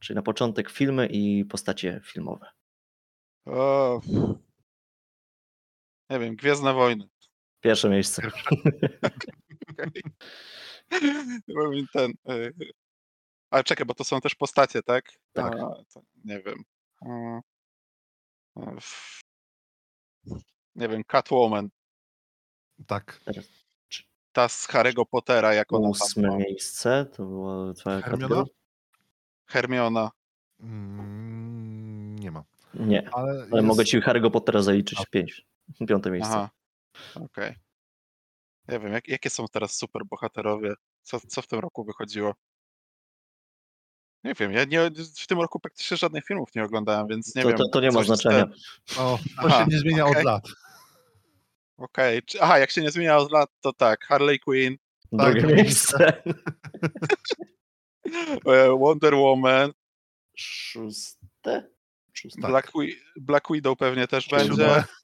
Czyli 0.00 0.14
na 0.14 0.22
początek 0.22 0.70
filmy 0.70 1.06
i 1.06 1.44
postacie 1.44 2.00
filmowe. 2.04 2.46
O, 3.46 4.00
nie 6.10 6.18
wiem, 6.18 6.36
Gwiezdne 6.36 6.74
Wojny. 6.74 7.08
Pierwsze 7.60 7.88
miejsce. 7.88 8.22
Mi 11.70 11.88
ten. 11.92 12.10
y, 12.30 12.52
Ale 13.50 13.64
czekaj, 13.64 13.86
bo 13.86 13.94
to 13.94 14.04
są 14.04 14.20
też 14.20 14.34
postacie, 14.34 14.82
tak? 14.82 15.04
Tak. 15.32 15.54
A, 15.54 15.58
to 15.94 16.02
nie 16.24 16.40
wiem. 16.42 16.64
A, 17.00 17.40
a, 18.60 18.70
f- 18.76 19.20
Nie 20.74 20.88
wiem, 20.88 21.04
Catwoman. 21.04 21.68
Tak. 22.86 23.20
Ta 24.32 24.48
z 24.48 24.68
Harry'ego 24.68 25.04
Pottera, 25.10 25.54
jak 25.54 25.72
ona 25.72 25.82
tam 25.82 25.90
Ósme 25.90 26.28
ma. 26.28 26.36
miejsce, 26.36 27.06
to 27.16 27.24
była 27.24 27.74
twoja 27.74 28.00
Hermiona? 28.00 28.44
Hermiona. 29.46 30.10
Mm, 30.60 32.18
nie 32.18 32.30
ma. 32.30 32.44
Nie, 32.74 33.08
Ale, 33.14 33.30
ale 33.32 33.48
jest... 33.52 33.64
mogę 33.66 33.84
ci 33.84 34.00
Harry'ego 34.00 34.30
Pottera 34.30 34.62
zaliczyć 34.62 35.06
pięć. 35.10 35.46
Piąte 35.88 36.10
miejsce. 36.10 36.32
Aha. 36.32 36.50
Okej. 37.14 37.54
Nie 38.68 38.78
wiem, 38.78 38.92
jak, 38.92 39.08
jakie 39.08 39.30
są 39.30 39.48
teraz 39.48 39.76
superbohaterowie? 39.76 40.74
Co, 41.02 41.20
co 41.20 41.42
w 41.42 41.46
tym 41.46 41.58
roku 41.60 41.84
wychodziło? 41.84 42.34
Nie 44.24 44.34
wiem, 44.34 44.52
ja 44.52 44.64
nie, 44.64 44.90
w 45.20 45.26
tym 45.26 45.40
roku 45.40 45.60
praktycznie 45.60 45.96
żadnych 45.96 46.24
filmów 46.26 46.54
nie 46.54 46.64
oglądałem, 46.64 47.06
więc 47.08 47.34
nie 47.34 47.42
to, 47.42 47.48
wiem. 47.48 47.58
to, 47.58 47.68
to 47.68 47.80
nie 47.80 47.90
ma 47.90 48.02
znaczenia. 48.04 48.46
O, 48.96 49.18
to 49.42 49.48
Aha, 49.48 49.64
się 49.64 49.70
nie 49.70 49.78
zmienia 49.78 50.06
okej. 50.06 50.18
od 50.18 50.24
lat. 50.24 50.44
Okej, 51.76 52.22
czy- 52.22 52.40
aha, 52.42 52.58
jak 52.58 52.70
się 52.70 52.80
nie 52.82 52.90
zmienia 52.90 53.16
od 53.18 53.32
lat, 53.32 53.50
to 53.60 53.72
tak, 53.72 54.04
Harley 54.04 54.40
Quinn, 54.40 54.76
Drugie 55.12 55.40
Tak. 55.42 55.50
miejsce. 55.56 56.22
e, 58.46 58.78
Wonder 58.78 59.14
Woman, 59.14 59.72
Szóste? 60.36 61.68
Szóste. 62.12 62.42
Tak. 62.42 62.50
Black, 62.50 62.72
Black 63.16 63.46
Widow 63.52 63.78
pewnie 63.78 64.08
też 64.08 64.24
Siódme. 64.24 64.44
będzie. 64.48 64.84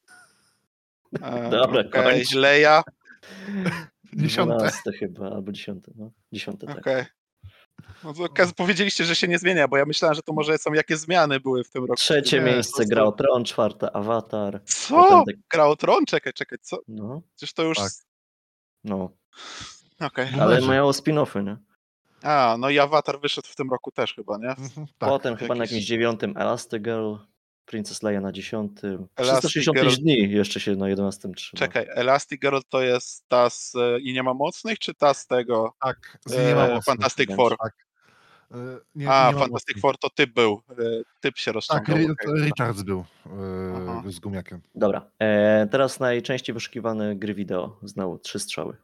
E, 1.23 1.51
Dobra, 1.51 1.81
okej, 1.81 1.91
kończ. 1.91 2.33
Leia, 2.35 2.83
Dziesiąte. 4.15 4.55
Dwanaste 4.55 4.93
chyba, 4.93 5.31
albo 5.31 5.53
dziesiąte. 5.53 5.93
No. 5.97 6.11
Dziesiąte, 6.33 6.67
tak. 6.67 6.79
okej. 6.79 7.05
No 8.05 8.15
to 8.15 8.53
powiedzieliście, 8.57 9.05
że 9.05 9.17
się 9.17 9.29
nie 9.29 9.39
zmienia, 9.39 9.69
bo 9.69 9.77
ja 9.77 9.85
myślałem, 9.85 10.15
że 10.15 10.23
to 10.23 10.33
może 10.33 10.59
są 10.59 10.73
jakie 10.73 10.97
zmiany 10.97 11.41
były 11.41 11.65
w 11.65 11.71
tym 11.71 11.83
roku. 11.85 11.95
Trzecie 11.95 12.39
Nie, 12.39 12.45
miejsce 12.45 12.87
gra 12.87 13.03
o 13.05 13.13
Tron, 13.13 13.45
czwarte 13.45 13.97
Avatar. 13.97 14.61
Co? 14.65 14.95
Potem 14.97 15.25
tak- 15.25 15.49
Gra 15.51 15.67
o 15.67 15.77
Tron? 15.77 16.07
Czekaj, 16.07 16.33
czekaj, 16.33 16.59
co? 16.63 16.79
No, 16.89 17.23
Przecież 17.37 17.53
to 17.53 17.63
już... 17.63 17.79
Tak. 17.79 17.93
no. 18.85 19.11
No 20.01 20.09
Ale 20.41 20.61
mają 20.61 20.91
spin-offy, 20.91 21.45
nie? 21.45 21.57
A, 22.23 22.57
no 22.59 22.71
i 22.71 22.79
Avatar 22.79 23.21
wyszedł 23.21 23.49
w 23.49 23.57
tym 23.57 23.71
roku 23.71 23.91
też 23.91 24.15
chyba, 24.15 24.39
nie? 24.39 24.49
Mhm, 24.49 24.87
tak. 24.99 25.09
Potem 25.11 25.37
chyba 25.37 25.55
na 25.55 25.65
jakiś- 25.65 25.73
jakimś 25.73 25.87
dziewiątym 25.89 26.37
Elastigirl, 26.37 27.15
Princess 27.71 28.03
Leia 28.03 28.21
na 28.21 28.33
dziesiątym. 28.33 29.07
Elastigirl- 29.17 29.49
365 29.49 29.99
dni 29.99 30.31
jeszcze 30.31 30.61
się 30.61 30.77
na 30.77 30.89
jedenastym 30.89 31.35
trzyma. 31.35 31.59
Czekaj, 31.59 31.87
Elastigirl 31.91 32.59
to 32.69 32.83
jest 32.83 33.29
ta 33.29 33.51
z 33.51 33.75
e, 33.77 34.01
I 34.01 34.13
nie 34.13 34.23
ma 34.23 34.35
mocnych, 34.35 34.79
czy 34.79 34.95
ta 34.95 35.15
z 35.15 35.27
tego 35.27 35.75
Tak, 35.83 36.19
z 36.27 36.33
e, 36.33 36.47
nie 36.49 36.55
ma 36.55 36.63
mocnych. 36.67 36.85
Fantastic. 36.85 37.35
Four? 37.37 37.57
Tak. 37.59 37.73
E, 38.51 38.55
Nie, 38.95 39.11
A, 39.11 39.27
nie 39.27 39.39
Fantastic 39.39 39.51
mocnych. 39.53 39.77
Four 39.83 39.99
to 39.99 40.11
typ 40.11 40.33
był. 40.35 40.63
e, 40.71 40.75
Typ 41.21 41.39
się 41.39 41.45
Tak, 41.45 41.55
rozciągał. 41.55 41.97
Okej. 41.97 42.07
to 42.25 42.33
Richards 42.35 42.83
był 42.83 43.05
Aha. 43.27 44.03
e, 44.07 44.13
z 44.13 44.19
gumiakiem. 44.19 44.61
Dobra, 44.75 45.11
e, 45.19 45.69
teraz 45.71 46.01
najczęściej 46.01 46.55
wyszukiwane 46.55 47.17
gry 47.17 47.35
wideo. 47.35 47.79
Znowu 47.83 48.19
trzy 48.19 48.39
strzały. 48.39 48.77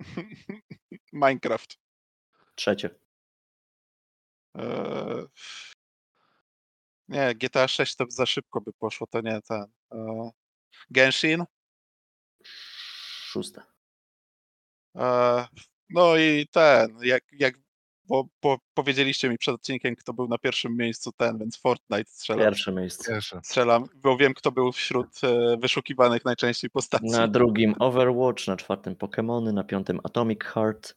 Minecraft. 1.12 1.78
Trzecie. 2.54 2.90
E, 4.58 5.24
Nie, 7.08 7.34
GTA 7.34 7.68
6 7.68 7.96
to 7.96 8.04
za 8.08 8.26
szybko 8.26 8.60
by 8.60 8.72
poszło, 8.72 9.06
to 9.06 9.20
nie 9.20 9.40
ten. 9.48 9.64
e, 9.92 10.30
Genshin. 10.90 11.44
Szóste. 13.24 13.62
e, 14.96 15.46
No 15.90 16.16
i 16.16 16.46
ten, 16.52 16.98
jak, 17.02 17.24
jak 17.32 17.54
bo, 18.04 18.24
bo 18.42 18.58
powiedzieliście 18.74 19.28
mi 19.28 19.38
przed 19.38 19.54
odcinkiem, 19.54 19.96
kto 19.96 20.12
był 20.12 20.28
na 20.28 20.38
pierwszym 20.38 20.76
miejscu 20.76 21.12
ten, 21.12 21.38
więc 21.38 21.56
Fortnite 21.56 22.10
strzelam. 22.10 22.44
Pierwsze 22.44 22.72
miejsce. 22.72 23.12
Pierwsze. 23.12 23.40
Strzelam, 23.44 23.84
bo 23.94 24.16
wiem, 24.16 24.34
kto 24.34 24.52
był 24.52 24.72
wśród 24.72 25.08
e, 25.24 25.56
wyszukiwanych 25.56 26.24
najczęściej 26.24 26.70
postaci. 26.70 27.04
Na 27.04 27.28
drugim 27.28 27.74
Overwatch, 27.78 28.46
na 28.46 28.56
czwartym 28.56 28.94
Pokémony, 28.94 29.52
na 29.52 29.64
piątym 29.64 30.00
Atomic 30.04 30.44
Heart. 30.44 30.96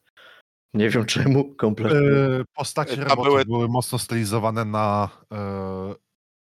Nie 0.76 0.90
wiem 0.90 1.04
czemu, 1.04 1.54
kompletnie. 1.54 1.98
E, 1.98 2.44
Postacie 2.54 2.92
A 2.92 3.04
robotów 3.04 3.24
były- 3.24 3.44
były... 3.44 3.68
mocno 3.68 3.98
stylizowane 3.98 4.64
na 4.64 5.08
e, 5.32 5.94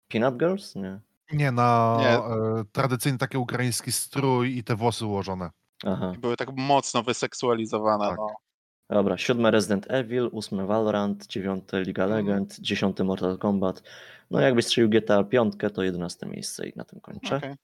Peanut 0.08 0.36
Girls? 0.36 0.74
Nie. 0.76 1.00
nie 1.32 1.52
na 1.52 1.96
Nie. 2.00 2.08
E, 2.08 2.64
tradycyjny 2.72 3.18
taki 3.18 3.38
ukraiński 3.38 3.92
strój 3.92 4.56
i 4.56 4.64
te 4.64 4.76
włosy 4.76 5.06
ułożone. 5.06 5.50
Aha. 5.84 6.12
Były 6.18 6.36
tak 6.36 6.48
mocno 6.56 7.02
wyseksualizowane. 7.02 8.04
Tak. 8.08 8.16
No. 8.18 8.34
Dobra, 8.90 9.18
siódme 9.18 9.50
Resident 9.50 9.86
Evil, 9.90 10.28
ósme 10.32 10.66
Valorant, 10.66 11.26
dziewiąte 11.26 11.76
League 11.80 11.98
of 12.04 12.10
Mhm. 12.10 12.26
Legends, 12.26 12.60
dziesiąty 12.60 13.04
Mortal 13.04 13.38
Kombat. 13.38 13.82
No 14.30 14.40
jakbyś 14.40 14.64
strzelił 14.64 14.90
GTA 14.90 15.24
piątkę, 15.24 15.70
to 15.70 15.82
jedenaste 15.82 16.26
miejsce 16.26 16.68
i 16.68 16.72
na 16.76 16.84
tym 16.84 17.00
kończę. 17.00 17.36
Okej. 17.36 17.54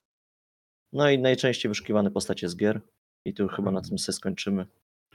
No 0.93 1.09
i 1.09 1.19
najczęściej 1.19 1.69
wyszukiwane 1.69 2.11
postacie 2.11 2.49
z 2.49 2.55
gier. 2.55 2.81
I 3.25 3.33
tu 3.33 3.47
chyba 3.47 3.71
na 3.71 3.77
Mhm. 3.79 3.89
tym 3.89 3.97
sobie 3.99 4.13
skończymy. 4.15 4.65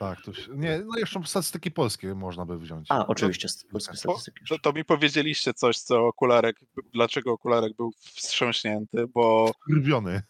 Tak, 0.02 0.20
to 0.22 0.32
się, 0.32 0.52
nie, 0.56 0.78
no 0.86 0.98
jeszcze 0.98 1.20
statystyki 1.24 1.70
polskie 1.70 2.14
można 2.14 2.46
by 2.46 2.58
wziąć. 2.58 2.86
A, 2.90 3.06
oczywiście, 3.06 3.48
z 3.48 3.64
polskie 3.64 3.92
tak. 3.92 3.98
statystyki. 3.98 4.44
To, 4.48 4.58
to 4.58 4.72
mi 4.72 4.84
powiedzieliście 4.84 5.54
coś, 5.54 5.78
co 5.78 6.06
okularek, 6.06 6.56
dlaczego 6.92 7.32
okularek 7.32 7.76
był 7.76 7.92
wstrząśnięty, 8.00 9.06
bo 9.06 9.52
Skurwiony. 9.62 10.22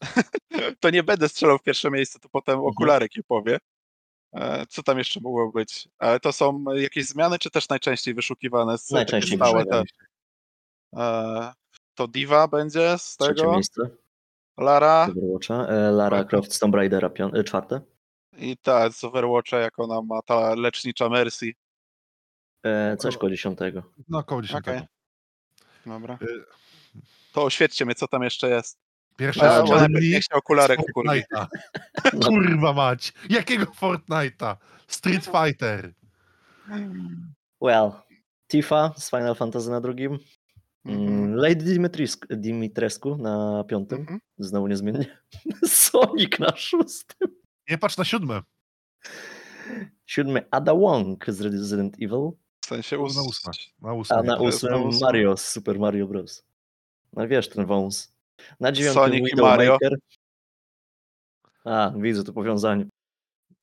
to 0.80 0.90
nie 0.90 1.02
będę 1.02 1.28
strzelał 1.28 1.58
w 1.58 1.62
pierwsze 1.62 1.90
miejsce, 1.90 2.18
to 2.18 2.28
potem 2.28 2.54
Mhm. 2.54 2.68
okularek 2.70 3.16
je 3.16 3.22
powie. 3.22 3.58
E, 4.32 4.66
Co 4.66 4.82
tam 4.82 4.98
jeszcze 4.98 5.20
mogło 5.20 5.52
być? 5.52 5.88
Ale 5.98 6.20
to 6.20 6.32
są 6.32 6.64
jakieś 6.74 7.06
zmiany, 7.06 7.38
czy 7.38 7.50
też 7.50 7.68
najczęściej 7.68 8.14
wyszukiwane? 8.14 8.78
Z, 8.78 8.90
Najczęściej 8.90 9.36
stałe 9.36 9.64
te, 9.66 9.82
e, 10.96 11.52
To 11.94 12.08
Diva 12.08 12.48
będzie 12.48 12.98
z 12.98 13.16
Trzecie 13.16 13.34
tego? 13.34 13.52
miejsce 13.52 13.82
Lara. 14.58 15.08
E, 15.68 15.90
Lara. 15.90 16.24
Croft 16.24 16.60
Tomb 16.60 16.74
Raidera 16.74 17.10
czwarte. 17.44 17.93
I 18.38 18.56
ta 18.56 18.90
z 18.90 19.04
Overwatcha, 19.04 19.58
jak 19.58 19.78
ona 19.78 20.02
ma 20.02 20.22
ta 20.22 20.54
lecznicza 20.54 21.08
Mercy. 21.08 21.52
E, 22.66 22.96
coś 22.96 23.16
koło 23.16 23.30
dziesiątego. 23.30 23.82
No 24.08 24.18
około 24.18 24.42
10. 24.42 24.58
Okej. 24.68 24.80
Dobra. 25.86 26.18
Y- 26.22 26.44
To 27.32 27.44
oświećcie 27.44 27.84
mnie, 27.84 27.94
co 27.94 28.08
tam 28.08 28.22
jeszcze 28.22 28.48
jest. 28.48 28.78
Pierwszy 29.16 29.42
A, 29.42 29.44
A, 29.44 29.66
z 29.66 29.68
bo 29.70 29.76
najpierw 29.76 29.92
Charlie 29.92 30.10
niech 30.10 30.24
się 30.24 30.34
okularek. 30.34 30.80
Fortnite'a. 30.96 31.46
No. 32.14 32.26
Kurwa 32.28 32.72
mać! 32.72 33.12
Jakiego 33.30 33.64
Fortnite'a? 33.64 34.56
Street 34.88 35.24
Fighter. 35.24 35.92
Well, 37.60 37.92
Tifa 38.48 38.92
z 38.96 39.10
Final 39.10 39.34
Fantasy 39.34 39.70
na 39.70 39.80
drugim. 39.80 40.18
Mhm. 40.84 41.08
Mm, 41.08 41.34
Lady 41.36 41.78
Dimitrescu, 42.30 43.16
na 43.16 43.64
piątym. 43.68 44.00
Mhm. 44.00 44.20
Znowu 44.38 44.66
niezmiennie. 44.68 45.18
Sonic 45.66 46.38
na 46.38 46.56
szóstym. 46.56 47.28
Nie 47.70 47.78
patrz 47.78 47.96
na 47.96 48.04
siódme. 48.04 48.42
Siódmy 50.06 50.46
Ada 50.50 50.74
Wong 50.74 51.24
z 51.28 51.40
Resident 51.40 51.94
Evil. 51.94 52.30
W 52.60 52.66
sensie 52.66 52.96
Na 52.96 53.02
ós... 53.02 53.16
ósme. 53.16 53.52
Na 53.82 53.92
ósme. 53.92 54.16
A 54.16 54.22
na 54.22 54.36
ósmym. 54.36 54.90
Mario 55.02 55.36
z 55.36 55.48
Super 55.48 55.78
Mario 55.78 56.06
Bros. 56.06 56.44
No 57.12 57.28
wiesz, 57.28 57.48
ten 57.48 57.66
wąs. 57.66 58.14
Na 58.60 58.72
dziewiątym 58.72 59.02
Sonic 59.02 59.32
i 59.32 59.36
Mario. 59.36 59.78
Widowmaker. 59.82 59.98
A, 61.64 61.92
widzę 61.96 62.24
to 62.24 62.32
powiązanie. 62.32 62.86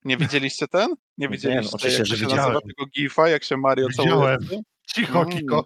Nie 0.05 0.17
widzieliście 0.17 0.67
ten? 0.67 0.89
Nie 0.89 0.95
Nie, 1.17 1.29
widzieliście, 1.29 1.75
oczywiście, 1.75 1.99
jak 1.99 2.07
że 2.07 2.17
się 2.17 2.21
widziałem. 2.25 2.43
nazywa 2.53 2.61
tego 2.61 2.85
gifa, 2.95 3.29
jak 3.29 3.43
się 3.43 3.57
Mario 3.57 3.87
Widziałem. 3.87 4.39
całuje? 4.39 4.61
Cicho, 4.95 5.21
Mm. 5.21 5.31
Kiko. 5.37 5.65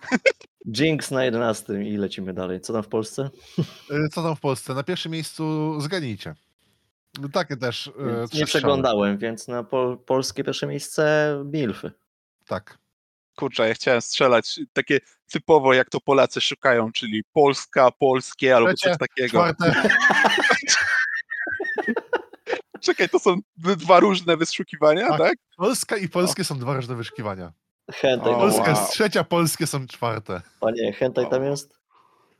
Jinx 0.78 1.10
na 1.10 1.24
jedenastym 1.24 1.82
i 1.82 1.96
lecimy 1.96 2.32
dalej. 2.34 2.60
Co 2.60 2.72
tam 2.72 2.82
w 2.82 2.88
Polsce? 2.88 3.30
Y, 3.90 4.08
Co 4.12 4.22
tam 4.22 4.36
w 4.36 4.40
Polsce? 4.40 4.74
Na 4.74 4.82
pierwszym 4.82 5.12
miejscu 5.12 5.74
zgadnijcie. 5.80 6.34
No 7.20 7.28
Takie 7.28 7.56
też. 7.56 7.90
trzy 8.30 8.38
nie 8.38 8.46
przeglądałem, 8.46 9.18
więc 9.18 9.48
na 9.48 9.64
pol 9.64 9.98
polskie 9.98 10.44
pierwsze 10.44 10.66
miejsce 10.66 11.32
Milfy. 11.44 11.92
Tak. 12.46 12.78
Kurczę, 13.36 13.68
ja 13.68 13.74
chciałem 13.74 14.00
strzelać 14.02 14.60
takie 14.72 15.00
typowo, 15.30 15.74
jak 15.74 15.90
to 15.90 16.00
Polacy 16.00 16.40
szukają, 16.40 16.92
czyli 16.92 17.22
Polska, 17.32 17.90
polskie 17.90 18.56
albo 18.56 18.74
Trzecie, 18.74 18.96
coś 18.96 19.08
takiego. 19.08 19.44
Czekaj, 22.80 23.08
to 23.08 23.18
są 23.18 23.36
dwa 23.56 24.00
różne 24.00 24.36
wyszukiwania, 24.36 25.08
Tak. 25.08 25.18
tak? 25.18 25.34
Polska 25.56 25.96
i 25.96 26.08
polskie 26.08 26.44
są 26.44 26.58
dwa 26.58 26.74
różne 26.74 26.94
wyszukiwania. 26.94 27.52
Hentai, 27.92 28.32
O, 28.34 28.38
Polska 28.38 28.60
wow. 28.62 28.70
jest 28.70 28.92
trzecia, 28.92 29.24
polskie 29.24 29.66
są 29.66 29.86
czwarte. 29.86 30.40
Panie, 30.60 30.92
hentai 30.92 31.30
tam 31.30 31.44
jest? 31.44 31.78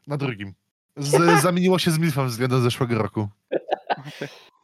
Na 0.06 0.16
drugim. 0.16 0.54
Z, 0.96 1.42
zamieniło 1.42 1.78
się 1.78 1.90
z 1.90 1.98
Milfem 1.98 2.28
względem 2.28 2.62
zeszłego 2.62 2.98
roku. 3.02 3.28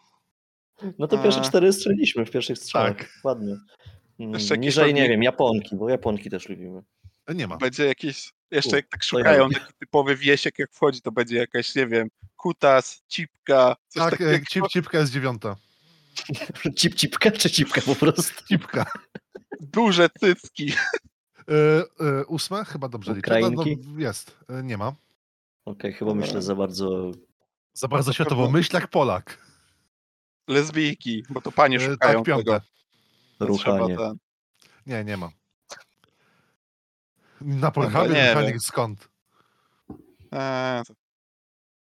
No 0.99 1.09
to 1.09 1.18
pierwsze 1.18 1.41
A. 1.41 1.45
cztery 1.45 1.72
strzeliliśmy 1.72 2.26
w 2.26 2.30
pierwszych 2.30 2.59
strzałach. 2.59 2.97
Tak. 2.99 3.09
Ładnie. 3.24 3.57
Mm, 4.20 4.33
Jeszcze 4.35 4.59
Niżej, 4.59 4.95
nie 4.95 5.09
wiem, 5.09 5.22
Japonki, 5.22 5.76
bo 5.76 5.89
Japonki 5.89 6.30
też 6.30 6.49
lubimy. 6.49 6.83
Nie 7.35 7.47
ma. 7.47 7.57
Będzie 7.57 7.85
jakiś, 7.87 8.33
jeszcze 8.51 8.70
U, 8.70 8.76
jak 8.76 8.89
tak 8.89 9.05
szukają, 9.05 9.51
ja. 9.51 9.59
taki 9.59 9.72
typowy 9.78 10.16
wiesiek 10.16 10.59
jak 10.59 10.72
wchodzi, 10.72 11.01
to 11.01 11.12
będzie 11.12 11.37
jakaś, 11.37 11.74
nie 11.74 11.87
wiem, 11.87 12.09
kutas, 12.37 13.03
cipka, 13.09 13.76
coś 13.89 14.03
Tak, 14.03 14.11
takiego. 14.11 14.30
e, 14.30 14.41
cip, 14.51 14.68
cipka 14.68 14.99
jest 14.99 15.12
dziewiąta. 15.12 15.57
Cip, 16.78 16.95
cipka 16.95 17.30
czy 17.30 17.51
cipka 17.51 17.80
po 17.80 17.95
prostu? 17.95 18.45
Cipka. 18.49 18.87
Duże 19.61 20.09
cycki. 20.20 20.72
E, 21.49 21.55
e, 22.07 22.26
ósme? 22.26 22.64
Chyba 22.64 22.89
dobrze 22.89 23.14
liczę. 23.14 23.41
No, 23.41 23.51
no, 23.51 23.61
Ukrainki? 23.62 23.87
jest. 23.97 24.37
E, 24.49 24.62
nie 24.62 24.76
ma. 24.76 24.93
Okej, 25.64 25.93
chyba 25.93 26.14
myślę 26.14 26.43
za 26.43 26.55
bardzo... 26.55 27.12
Za 27.72 27.89
bardzo 27.89 28.11
to 28.11 28.14
światowo. 28.14 28.51
Myśl 28.51 28.70
jak 28.76 28.89
Polak. 28.89 29.39
Lesbijki, 30.53 31.24
bo 31.30 31.40
to 31.40 31.53
panie 31.53 31.76
E, 31.76 31.80
szukają 31.80 32.18
tak, 32.18 32.26
piąte. 32.26 32.44
tego. 32.44 32.61
Ruchanie. 33.40 33.96
ten- 33.96 34.16
Nie, 34.86 35.05
nie 35.05 35.16
ma. 35.16 35.28
Na 37.40 37.70
Pornhubie 37.70 38.09
nie 38.09 38.28
ruchanie 38.28 38.48
wiem. 38.48 38.61
skąd? 38.61 39.09
Eee, 40.32 40.82
to- 40.88 40.94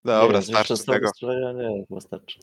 Dobra, 0.03 0.39
nie, 0.39 0.45
starczy 0.45 0.77
z 0.77 0.85
tego. 0.85 1.09
strzelania, 1.09 1.51
nie, 1.69 1.85
chyba 1.87 2.01
starczy. 2.01 2.39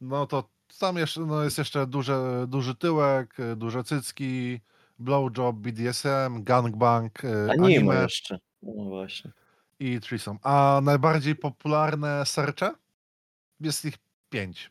No 0.00 0.26
to 0.26 0.48
tam 0.78 0.96
jeszcze, 0.96 1.20
no 1.20 1.44
jest 1.44 1.58
jeszcze 1.58 1.86
duże, 1.86 2.44
duży 2.48 2.74
tyłek, 2.74 3.40
e, 3.40 3.56
duże 3.56 3.84
cycki, 3.84 4.60
blowjob, 4.98 5.56
BDSM, 5.56 6.44
gangbang, 6.44 7.24
e, 7.24 7.28
Anime 7.50 7.66
anime 7.66 8.02
jeszcze. 8.02 8.38
No 8.62 8.84
właśnie. 8.84 9.30
i 9.80 10.00
threesome. 10.00 10.38
A 10.42 10.80
najbardziej 10.82 11.36
popularne 11.36 12.26
sercze? 12.26 12.74
Jest 13.60 13.84
ich 13.84 13.94
pięć. 14.30 14.70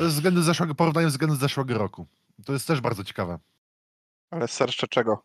To 0.00 0.04
jest 0.04 0.16
względy 0.16 0.42
zeszłego, 0.42 0.74
porównanie 0.74 1.06
względem 1.06 1.38
zeszłego 1.38 1.78
roku. 1.78 2.06
To 2.46 2.52
jest 2.52 2.66
też 2.66 2.80
bardzo 2.80 3.04
ciekawe. 3.04 3.38
Ale 4.30 4.48
sercze 4.48 4.88
czego? 4.88 5.22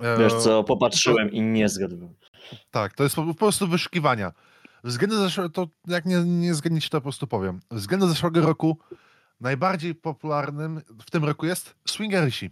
E, 0.00 0.18
Wiesz 0.18 0.34
co, 0.34 0.64
popatrzyłem 0.64 1.32
i 1.32 1.40
nie 1.40 1.68
zgadłem. 1.68 2.14
Tak, 2.70 2.94
to 2.94 3.02
jest 3.02 3.16
po, 3.16 3.24
po 3.24 3.34
prostu 3.34 3.68
wyszukiwania. 3.68 4.32
Względem 4.84 5.18
zeszłego, 5.18 5.50
to 5.50 5.68
jak 5.86 6.06
nie, 6.06 6.16
nie 6.24 6.54
zgadniecie, 6.54 6.88
to 6.88 6.98
po 6.98 7.02
prostu 7.02 7.26
powiem. 7.26 7.60
Względem 7.70 8.08
zeszłego 8.08 8.40
roku 8.40 8.78
najbardziej 9.40 9.94
popularnym 9.94 10.82
w 11.06 11.10
tym 11.10 11.24
roku 11.24 11.46
jest 11.46 11.74
swingersi. 11.88 12.50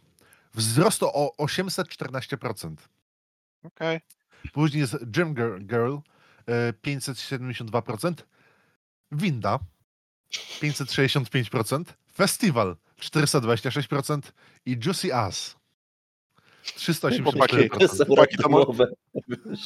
Wzrost 0.54 1.02
o 1.02 1.32
814%. 1.38 2.74
Okej. 3.64 4.00
Później 4.52 4.80
jest 4.80 5.04
Gym 5.10 5.34
Girl, 5.34 5.58
Girl 5.58 5.96
e, 6.46 6.72
572%, 6.72 8.14
Winda 9.12 9.58
565%, 10.32 11.84
Festival 12.14 12.76
426% 13.00 14.20
i 14.66 14.76
Juicy 14.84 15.14
Ass 15.14 15.56
384%. 16.64 18.06
Chłopaki, 18.06 18.36
to 18.36 18.48
mo- 18.48 18.58
randomowe. 18.58 18.86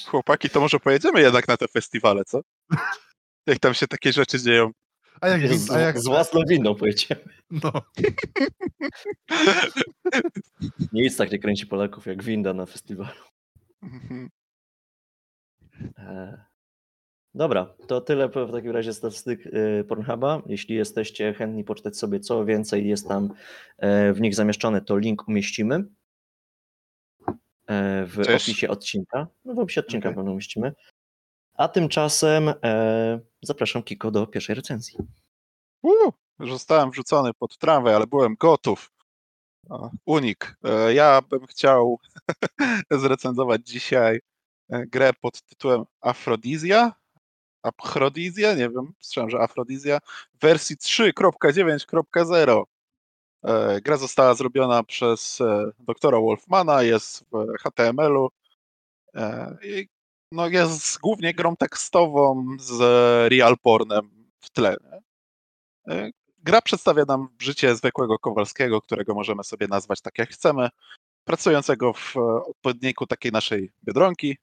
Chłopaki, 0.06 0.50
to 0.50 0.60
może 0.60 0.80
pojedziemy 0.80 1.20
jednak 1.20 1.48
na 1.48 1.56
te 1.56 1.68
festiwale, 1.68 2.24
co? 2.24 2.40
Jak 3.46 3.58
tam 3.58 3.74
się 3.74 3.86
takie 3.86 4.12
rzeczy 4.12 4.42
dzieją. 4.42 4.70
A 5.20 5.28
jak, 5.28 5.54
Z, 5.54 5.70
a 5.70 5.80
jak 5.80 6.00
z 6.00 6.06
własną 6.06 6.40
winą 6.48 6.74
pojedziemy. 6.74 7.24
no, 7.50 7.72
Nic 10.92 11.16
tak 11.16 11.32
nie 11.32 11.38
kręci 11.38 11.66
Polaków 11.66 12.06
jak 12.06 12.22
winda 12.22 12.54
na 12.54 12.66
festiwalu. 12.66 13.20
Mhm. 13.82 14.30
E, 15.98 16.44
Dobra, 17.34 17.74
to 17.86 18.00
tyle 18.00 18.28
w 18.28 18.52
takim 18.52 18.70
razie 18.70 18.92
statystyk 18.92 19.46
y, 19.46 19.84
Pornhuba. 19.88 20.42
Jeśli 20.46 20.74
jesteście 20.76 21.34
chętni 21.34 21.64
poczytać 21.64 21.96
sobie 21.96 22.20
co 22.20 22.44
więcej 22.44 22.88
jest 22.88 23.08
tam 23.08 23.34
e, 23.78 24.12
w 24.12 24.20
nich 24.20 24.34
zamieszczone, 24.34 24.80
to 24.80 24.96
link 24.98 25.28
umieścimy 25.28 25.84
e, 27.66 28.06
w 28.06 28.18
opisie 28.18 28.68
odcinka. 28.68 29.26
No 29.44 29.54
w 29.54 29.58
opisie 29.58 29.80
odcinka 29.80 30.08
Okej. 30.08 30.16
pewno 30.16 30.32
umieścimy. 30.32 30.72
A 31.54 31.68
tymczasem 31.68 32.48
e, 32.64 33.20
zapraszam 33.42 33.82
Kiko 33.82 34.10
do 34.10 34.26
pierwszej 34.26 34.54
recenzji. 34.54 34.98
Uuu, 35.82 36.12
zostałem 36.40 36.90
wrzucony 36.90 37.34
pod 37.34 37.58
tramwaj, 37.58 37.94
ale 37.94 38.06
byłem 38.06 38.34
gotów. 38.38 38.92
O, 39.68 39.90
Unik. 40.06 40.56
E, 40.64 40.94
Ja 40.94 41.22
bym 41.30 41.46
chciał 41.46 41.98
zrecenzować 42.90 43.60
dzisiaj 43.64 44.20
e, 44.70 44.86
grę 44.86 45.10
pod 45.20 45.42
tytułem 45.42 45.84
Afrodizja. 46.00 46.99
Afrodizja? 47.62 48.54
Nie 48.54 48.70
wiem, 48.70 48.92
słyszałem, 49.00 49.30
że 49.30 49.40
Afrodizja. 49.40 49.98
Wersji 50.40 50.76
3.9.0. 50.76 52.62
E, 53.44 53.80
Gra 53.80 53.96
została 53.96 54.34
zrobiona 54.34 54.82
przez 54.82 55.40
e, 55.40 55.70
doktora 55.78 56.20
Wolfmana, 56.20 56.82
jest 56.82 57.24
w 57.32 57.58
HTML-u. 57.62 58.28
e, 59.14 59.56
i 59.62 59.88
No 60.32 60.48
jest 60.48 60.98
głównie 61.00 61.34
grą 61.34 61.56
tekstową 61.56 62.46
z 62.60 62.80
real 63.32 63.58
pornem 63.62 64.30
w 64.40 64.50
tle. 64.50 64.76
Gra 66.38 66.62
przedstawia 66.62 67.04
nam 67.04 67.28
życie 67.40 67.76
zwykłego 67.76 68.18
Kowalskiego, 68.18 68.80
którego 68.80 69.14
możemy 69.14 69.44
sobie 69.44 69.68
nazwać 69.68 70.00
tak 70.00 70.18
jak 70.18 70.30
chcemy, 70.30 70.68
pracującego 71.24 71.92
w 71.92 72.16
odpowiedniku 72.46 73.06
takiej 73.06 73.32
naszej 73.32 73.72
biedronki, 73.84 74.38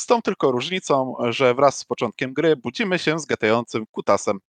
z 0.00 0.06
tą 0.06 0.22
tylko 0.22 0.50
różnicą, 0.50 1.16
że 1.28 1.54
wraz 1.54 1.78
z 1.78 1.84
początkiem 1.84 2.34
gry 2.34 2.56
budzimy 2.56 2.98
się 2.98 3.18
z 3.18 3.26
gatającym 3.26 3.86
kutasem, 3.86 4.40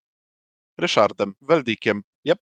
Ryszardem, 0.78 1.36
Weldikiem. 1.42 2.04
Yep. 2.26 2.40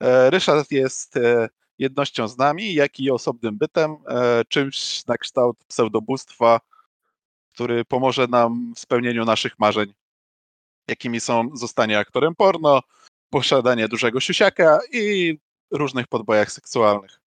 E, 0.00 0.30
Ryszard 0.30 0.70
jest 0.70 1.16
e, 1.16 1.48
jednością 1.78 2.28
z 2.28 2.38
nami, 2.38 2.74
jak 2.74 3.00
i 3.00 3.10
osobnym 3.10 3.58
bytem, 3.58 3.96
e, 4.08 4.44
czymś 4.48 5.06
na 5.06 5.18
kształt 5.18 5.64
pseudobóstwa, 5.68 6.60
który 7.54 7.84
pomoże 7.84 8.26
nam 8.26 8.72
w 8.76 8.78
spełnieniu 8.78 9.24
naszych 9.24 9.58
marzeń, 9.58 9.94
jakimi 10.88 11.20
są 11.20 11.50
zostanie 11.54 11.98
aktorem 11.98 12.34
porno, 12.34 12.80
posiadanie 13.30 13.88
dużego 13.88 14.20
siusiaka 14.20 14.78
i 14.92 15.38
różnych 15.70 16.06
podbojach 16.06 16.52
seksualnych. 16.52 17.23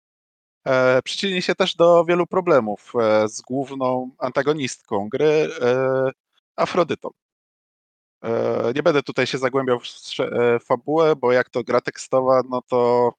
E, 0.65 1.01
przyczyni 1.01 1.41
się 1.41 1.55
też 1.55 1.75
do 1.75 2.05
wielu 2.05 2.27
problemów 2.27 2.93
e, 3.01 3.27
z 3.29 3.41
główną 3.41 4.09
antagonistką 4.17 5.09
gry, 5.09 5.49
e, 5.61 6.11
Afrodytą. 6.55 7.09
Nie 8.75 8.83
będę 8.83 9.03
tutaj 9.03 9.27
się 9.27 9.37
zagłębiał 9.37 9.79
w 9.79 10.65
fabułę, 10.65 11.15
bo 11.15 11.31
jak 11.31 11.49
to 11.49 11.63
gra 11.63 11.81
tekstowa, 11.81 12.41
no 12.49 12.61
to 12.61 13.11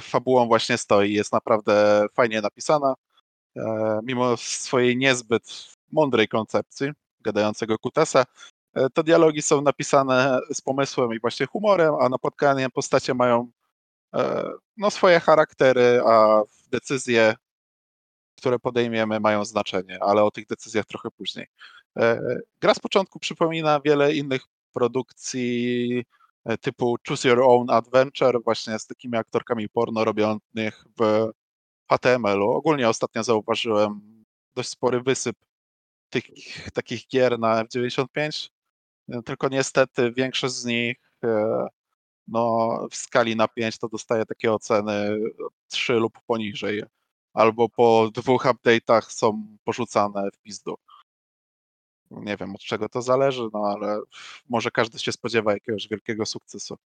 fabułą 0.00 0.46
właśnie 0.46 0.78
stoi. 0.78 1.12
Jest 1.12 1.32
naprawdę 1.32 2.06
fajnie 2.14 2.40
napisana, 2.40 2.94
mimo 4.02 4.36
swojej 4.36 4.96
niezbyt 4.96 5.74
mądrej 5.92 6.28
koncepcji 6.28 6.90
gadającego 7.20 7.78
kutasa. 7.78 8.24
Te 8.94 9.04
dialogi 9.04 9.42
są 9.42 9.60
napisane 9.60 10.38
z 10.54 10.60
pomysłem 10.60 11.14
i 11.14 11.20
właśnie 11.20 11.46
humorem, 11.46 11.94
a 12.00 12.08
napotkanie 12.08 12.70
postacie 12.70 13.14
mają 13.14 13.50
no, 14.76 14.90
swoje 14.90 15.20
charaktery, 15.20 16.00
a 16.06 16.42
decyzje, 16.70 17.34
które 18.36 18.58
podejmiemy, 18.58 19.20
mają 19.20 19.44
znaczenie, 19.44 19.98
ale 20.00 20.24
o 20.24 20.30
tych 20.30 20.46
decyzjach 20.46 20.84
trochę 20.84 21.10
później. 21.10 21.46
E, 21.98 22.20
Gra 22.60 22.74
z 22.74 22.78
początku 22.78 23.18
przypomina 23.18 23.80
wiele 23.80 24.14
innych 24.14 24.42
produkcji 24.72 26.04
e, 26.44 26.58
typu 26.58 26.96
Choose 27.08 27.28
Your 27.28 27.42
Own 27.42 27.70
Adventure, 27.70 28.42
właśnie 28.44 28.78
z 28.78 28.86
takimi 28.86 29.16
aktorkami 29.16 29.68
porno 29.68 30.04
robionych 30.04 30.84
w 31.00 31.30
HTML-u. 31.90 32.50
Ogólnie 32.50 32.88
ostatnio 32.88 33.24
zauważyłem 33.24 34.24
dość 34.54 34.68
spory 34.68 35.02
wysyp 35.02 35.36
tych 36.10 36.24
takich 36.72 37.08
gier 37.08 37.38
na 37.38 37.64
F95, 37.64 38.48
e, 39.08 39.22
tylko 39.22 39.48
niestety 39.48 40.12
większość 40.12 40.54
z 40.54 40.64
nich 40.64 40.96
e, 41.24 41.66
no, 42.28 42.68
w 42.90 42.96
skali 42.96 43.36
na 43.36 43.48
5 43.48 43.78
to 43.78 43.88
dostaje 43.88 44.26
takie 44.26 44.52
oceny 44.52 45.18
3 45.68 45.92
lub 45.92 46.20
poniżej, 46.26 46.82
albo 47.34 47.68
po 47.68 48.10
dwóch 48.14 48.44
update'ach 48.44 49.10
są 49.10 49.56
porzucane 49.64 50.30
w 50.30 50.38
pizdu. 50.38 50.74
Nie 52.10 52.36
wiem 52.36 52.54
od 52.54 52.60
czego 52.60 52.88
to 52.88 53.02
zależy, 53.02 53.48
no 53.52 53.60
ale 53.60 54.00
może 54.48 54.70
każdy 54.70 54.98
się 54.98 55.12
spodziewa 55.12 55.52
jakiegoś 55.52 55.88
wielkiego 55.88 56.26
sukcesu. 56.26 56.76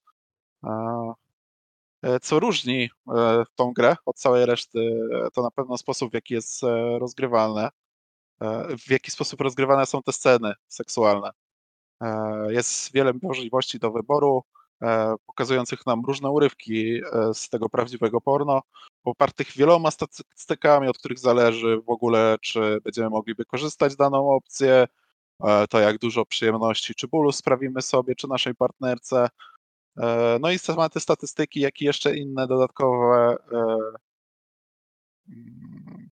E, 2.02 2.20
Co 2.20 2.40
różni 2.40 2.90
e, 3.08 3.44
tą 3.54 3.72
grę 3.72 3.96
od 4.06 4.16
całej 4.16 4.46
reszty, 4.46 4.78
e, 5.26 5.30
to 5.30 5.42
na 5.42 5.50
pewno 5.50 5.78
sposób, 5.78 6.10
w 6.10 6.14
jaki 6.14 6.34
jest 6.34 6.62
rozgrywane, 6.98 7.68
w 8.78 8.90
jaki 8.90 9.10
sposób 9.10 9.40
rozgrywane 9.40 9.86
są 9.86 10.02
te 10.02 10.12
sceny 10.12 10.52
seksualne. 10.68 11.30
Jest 12.48 12.92
wiele 12.92 13.12
możliwości 13.22 13.78
do 13.78 13.90
wyboru, 13.90 14.44
pokazujących 15.26 15.86
nam 15.86 16.04
różne 16.04 16.30
urywki 16.30 17.00
e, 17.12 17.34
z 17.34 17.48
tego 17.48 17.68
prawdziwego 17.68 18.20
porno, 18.20 18.62
popartych 19.02 19.52
wieloma 19.52 19.90
statystykami, 19.90 20.88
od 20.88 20.98
których 20.98 21.18
zależy 21.18 21.80
w 21.86 21.90
ogóle, 21.90 22.36
czy 22.40 22.80
będziemy 22.84 23.10
mogli 23.10 23.34
wykorzystać 23.34 23.96
daną 23.96 24.30
opcję, 24.30 24.86
e, 25.44 25.66
to 25.68 25.80
jak 25.80 25.98
dużo 25.98 26.26
przyjemności 26.26 26.94
czy 26.94 27.08
bólu 27.08 27.32
sprawimy 27.32 27.82
sobie, 27.82 28.14
czy 28.14 28.28
naszej 28.28 28.54
partnerce. 28.54 29.28
E, 29.98 30.38
No 30.40 30.50
i 30.50 30.58
same 30.58 30.90
te 30.90 31.00
statystyki, 31.00 31.60
jak 31.60 31.80
i 31.82 31.84
jeszcze 31.84 32.16
inne 32.16 32.46
dodatkowe 32.46 33.36
e, 33.52 33.76
mm, 35.28 36.10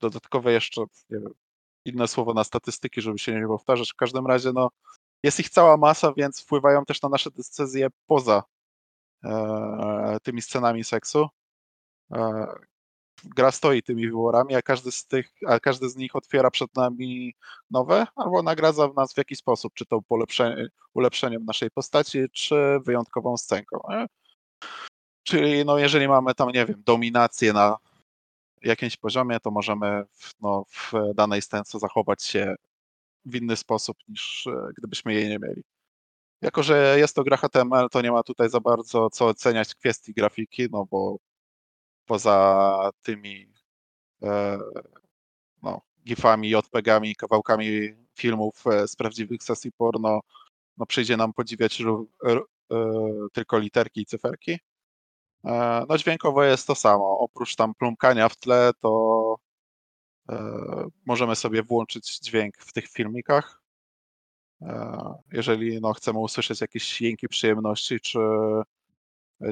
dodatkowe 0.00 0.52
jeszcze, 0.52 0.84
wiem, 1.10 1.24
inne 1.84 2.08
słowo 2.08 2.34
na 2.34 2.44
statystyki, 2.44 3.00
żeby 3.00 3.18
się 3.18 3.40
nie 3.40 3.46
powtarzać. 3.46 3.92
W 3.92 3.96
każdym 3.96 4.26
razie, 4.26 4.52
no, 4.52 4.70
jest 5.22 5.40
ich 5.40 5.50
cała 5.50 5.76
masa, 5.76 6.12
więc 6.16 6.42
wpływają 6.42 6.84
też 6.84 7.02
na 7.02 7.08
nasze 7.08 7.30
decyzje 7.30 7.88
poza 8.06 8.42
e, 9.24 10.18
tymi 10.22 10.42
scenami 10.42 10.84
seksu. 10.84 11.28
E, 12.12 12.46
gra 13.24 13.50
stoi 13.50 13.82
tymi 13.82 14.06
wyborami, 14.06 14.54
a 14.54 14.62
każdy 14.62 14.92
z 14.92 15.06
tych, 15.06 15.30
a 15.46 15.60
każdy 15.60 15.88
z 15.88 15.96
nich 15.96 16.16
otwiera 16.16 16.50
przed 16.50 16.76
nami 16.76 17.34
nowe, 17.70 18.06
albo 18.16 18.42
nagradza 18.42 18.88
w 18.88 18.94
nas 18.94 19.14
w 19.14 19.16
jakiś 19.16 19.38
sposób, 19.38 19.74
czy 19.74 19.86
to 19.86 20.00
ulepszeniem 20.94 21.44
naszej 21.44 21.70
postaci, 21.70 22.18
czy 22.32 22.80
wyjątkową 22.86 23.36
scenką. 23.36 23.80
Nie? 23.88 24.06
Czyli 25.22 25.64
no, 25.64 25.78
jeżeli 25.78 26.08
mamy 26.08 26.34
tam, 26.34 26.48
nie 26.48 26.66
wiem, 26.66 26.82
dominację 26.86 27.52
na 27.52 27.76
jakimś 28.62 28.96
poziomie, 28.96 29.40
to 29.40 29.50
możemy 29.50 30.04
w, 30.12 30.32
no, 30.40 30.64
w 30.68 30.92
danej 31.14 31.42
scence 31.42 31.78
zachować 31.78 32.22
się 32.24 32.54
w 33.24 33.34
inny 33.36 33.56
sposób 33.56 33.96
niż 34.08 34.46
e, 34.46 34.68
gdybyśmy 34.78 35.14
jej 35.14 35.28
nie 35.28 35.38
mieli. 35.38 35.62
Jako, 36.42 36.62
że 36.62 36.96
jest 36.98 37.16
to 37.16 37.24
gra 37.24 37.36
HTML, 37.36 37.88
to 37.90 38.02
nie 38.02 38.12
ma 38.12 38.22
tutaj 38.22 38.50
za 38.50 38.60
bardzo 38.60 39.10
co 39.10 39.26
oceniać 39.26 39.74
kwestii 39.74 40.14
grafiki, 40.14 40.68
no 40.72 40.86
bo 40.90 41.18
poza 42.06 42.90
tymi 43.02 43.52
e, 44.22 44.58
no, 45.62 45.80
gifami, 46.06 46.50
JPEGami, 46.50 47.16
kawałkami 47.16 47.94
filmów 48.14 48.66
e, 48.66 48.88
z 48.88 48.96
prawdziwych 48.96 49.42
sesji 49.42 49.72
porno, 49.72 50.20
no 50.78 50.86
przyjdzie 50.86 51.16
nam 51.16 51.32
podziwiać 51.32 51.80
ró- 51.80 52.06
r- 52.26 52.42
e, 52.72 52.76
tylko 53.32 53.58
literki 53.58 54.00
i 54.00 54.06
cyferki. 54.06 54.58
E, 55.44 55.86
No 55.88 55.98
dźwiękowo 55.98 56.44
jest 56.44 56.66
to 56.66 56.74
samo. 56.74 57.18
Oprócz 57.18 57.56
tam 57.56 57.74
plumkania 57.74 58.28
w 58.28 58.36
tle, 58.36 58.70
to 58.82 59.36
możemy 61.06 61.36
sobie 61.36 61.62
włączyć 61.62 62.18
dźwięk 62.20 62.56
w 62.58 62.72
tych 62.72 62.88
filmikach. 62.88 63.62
E, 64.62 65.14
Jeżeli 65.32 65.80
no, 65.80 65.92
chcemy 65.92 66.18
usłyszeć 66.18 66.60
jakieś 66.60 67.00
jęki 67.00 67.28
przyjemności, 67.28 68.00
czy 68.00 68.18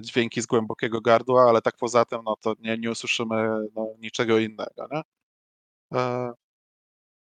dźwięki 0.02 0.42
z 0.42 0.46
głębokiego 0.46 1.00
gardła, 1.00 1.42
ale 1.48 1.62
tak 1.62 1.76
poza 1.76 2.04
tym, 2.04 2.20
no 2.24 2.36
to 2.40 2.54
nie, 2.60 2.78
nie 2.78 2.90
usłyszymy 2.90 3.48
no, 3.74 3.94
niczego 3.98 4.38
innego. 4.38 4.88
Nie? 4.92 5.02
E, 5.98 6.32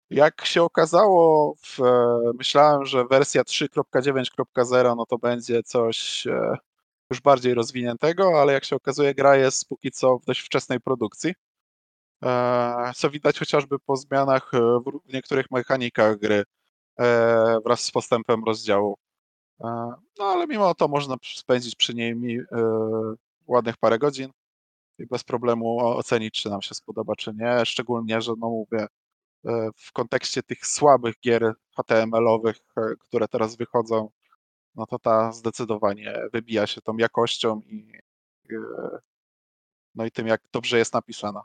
Jak 0.09 0.45
się 0.45 0.63
okazało, 0.63 1.55
w, 1.61 1.79
e, 1.81 2.31
myślałem, 2.37 2.85
że 2.85 3.05
wersja 3.05 3.43
3.9.0 3.43 4.95
no 4.97 5.05
to 5.05 5.17
będzie 5.17 5.63
coś 5.63 6.27
e, 6.27 6.57
już 7.11 7.21
bardziej 7.21 7.53
rozwiniętego, 7.53 8.41
ale 8.41 8.53
jak 8.53 8.65
się 8.65 8.75
okazuje, 8.75 9.15
gra 9.15 9.37
jest 9.37 9.67
póki 9.69 9.91
co 9.91 10.17
w 10.19 10.25
dość 10.25 10.41
wczesnej 10.41 10.79
produkcji. 10.79 11.33
E, 12.25 12.91
Co 12.95 13.09
widać 13.09 13.39
chociażby 13.39 13.79
po 13.79 13.95
zmianach 13.95 14.53
e, 14.53 14.59
w 15.09 15.13
niektórych 15.13 15.51
mechanikach 15.51 16.17
gry 16.17 16.43
e, 16.99 17.59
wraz 17.65 17.83
z 17.83 17.91
postępem 17.91 18.43
rozdziału. 18.43 18.97
No 20.19 20.25
ale 20.25 20.47
mimo 20.47 20.75
to 20.75 20.87
można 20.87 21.15
spędzić 21.23 21.75
przy 21.75 21.93
niej 21.93 22.39
ładnych 23.47 23.77
parę 23.77 23.99
godzin 23.99 24.29
i 24.99 25.05
bez 25.05 25.23
problemu 25.23 25.79
ocenić, 25.79 26.41
czy 26.41 26.49
nam 26.49 26.61
się 26.61 26.75
spodoba, 26.75 27.15
czy 27.15 27.33
nie. 27.33 27.65
Szczególnie, 27.65 28.21
że 28.21 28.33
no 28.39 28.49
mówię, 28.49 28.87
w 29.75 29.91
kontekście 29.93 30.43
tych 30.43 30.65
słabych 30.65 31.15
gier 31.19 31.53
HTML-owych, 31.77 32.57
które 32.99 33.27
teraz 33.27 33.55
wychodzą, 33.55 34.09
no 34.75 34.85
to 34.85 34.99
ta 34.99 35.31
zdecydowanie 35.31 36.21
wybija 36.33 36.67
się 36.67 36.81
tą 36.81 36.97
jakością 36.97 37.61
i 37.61 37.91
no 39.95 40.05
i 40.05 40.11
tym, 40.11 40.27
jak 40.27 40.41
dobrze 40.53 40.77
jest 40.77 40.93
napisana. 40.93 41.41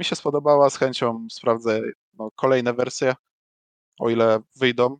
Mi 0.00 0.04
się 0.04 0.16
spodobała, 0.16 0.70
z 0.70 0.76
chęcią 0.76 1.26
sprawdzę 1.30 1.80
no, 2.14 2.30
kolejne 2.36 2.72
wersje, 2.74 3.14
o 3.98 4.10
ile 4.10 4.38
wyjdą. 4.56 4.98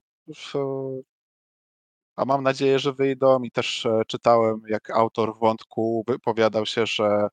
A 2.16 2.24
mam 2.24 2.42
nadzieję, 2.42 2.78
że 2.78 2.92
wyjdą 2.92 3.42
i 3.42 3.50
też 3.50 3.86
e, 3.86 4.02
czytałem, 4.06 4.62
jak 4.68 4.90
autor 4.90 5.38
wątku 5.38 6.04
wypowiadał 6.08 6.66
się, 6.66 6.86
że 6.86 7.28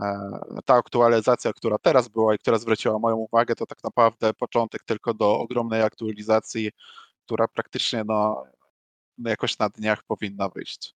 e, 0.00 0.30
ta 0.64 0.74
aktualizacja, 0.74 1.52
która 1.52 1.78
teraz 1.78 2.08
była 2.08 2.34
i 2.34 2.38
która 2.38 2.58
zwróciła 2.58 2.98
moją 2.98 3.16
uwagę, 3.16 3.54
to 3.54 3.66
tak 3.66 3.78
naprawdę 3.84 4.34
początek 4.34 4.84
tylko 4.84 5.14
do 5.14 5.38
ogromnej 5.38 5.82
aktualizacji, 5.82 6.70
która 7.24 7.48
praktycznie 7.48 8.04
no 8.06 8.44
jakoś 9.18 9.58
na 9.58 9.68
dniach 9.68 10.02
powinna 10.02 10.48
wyjść. 10.48 10.94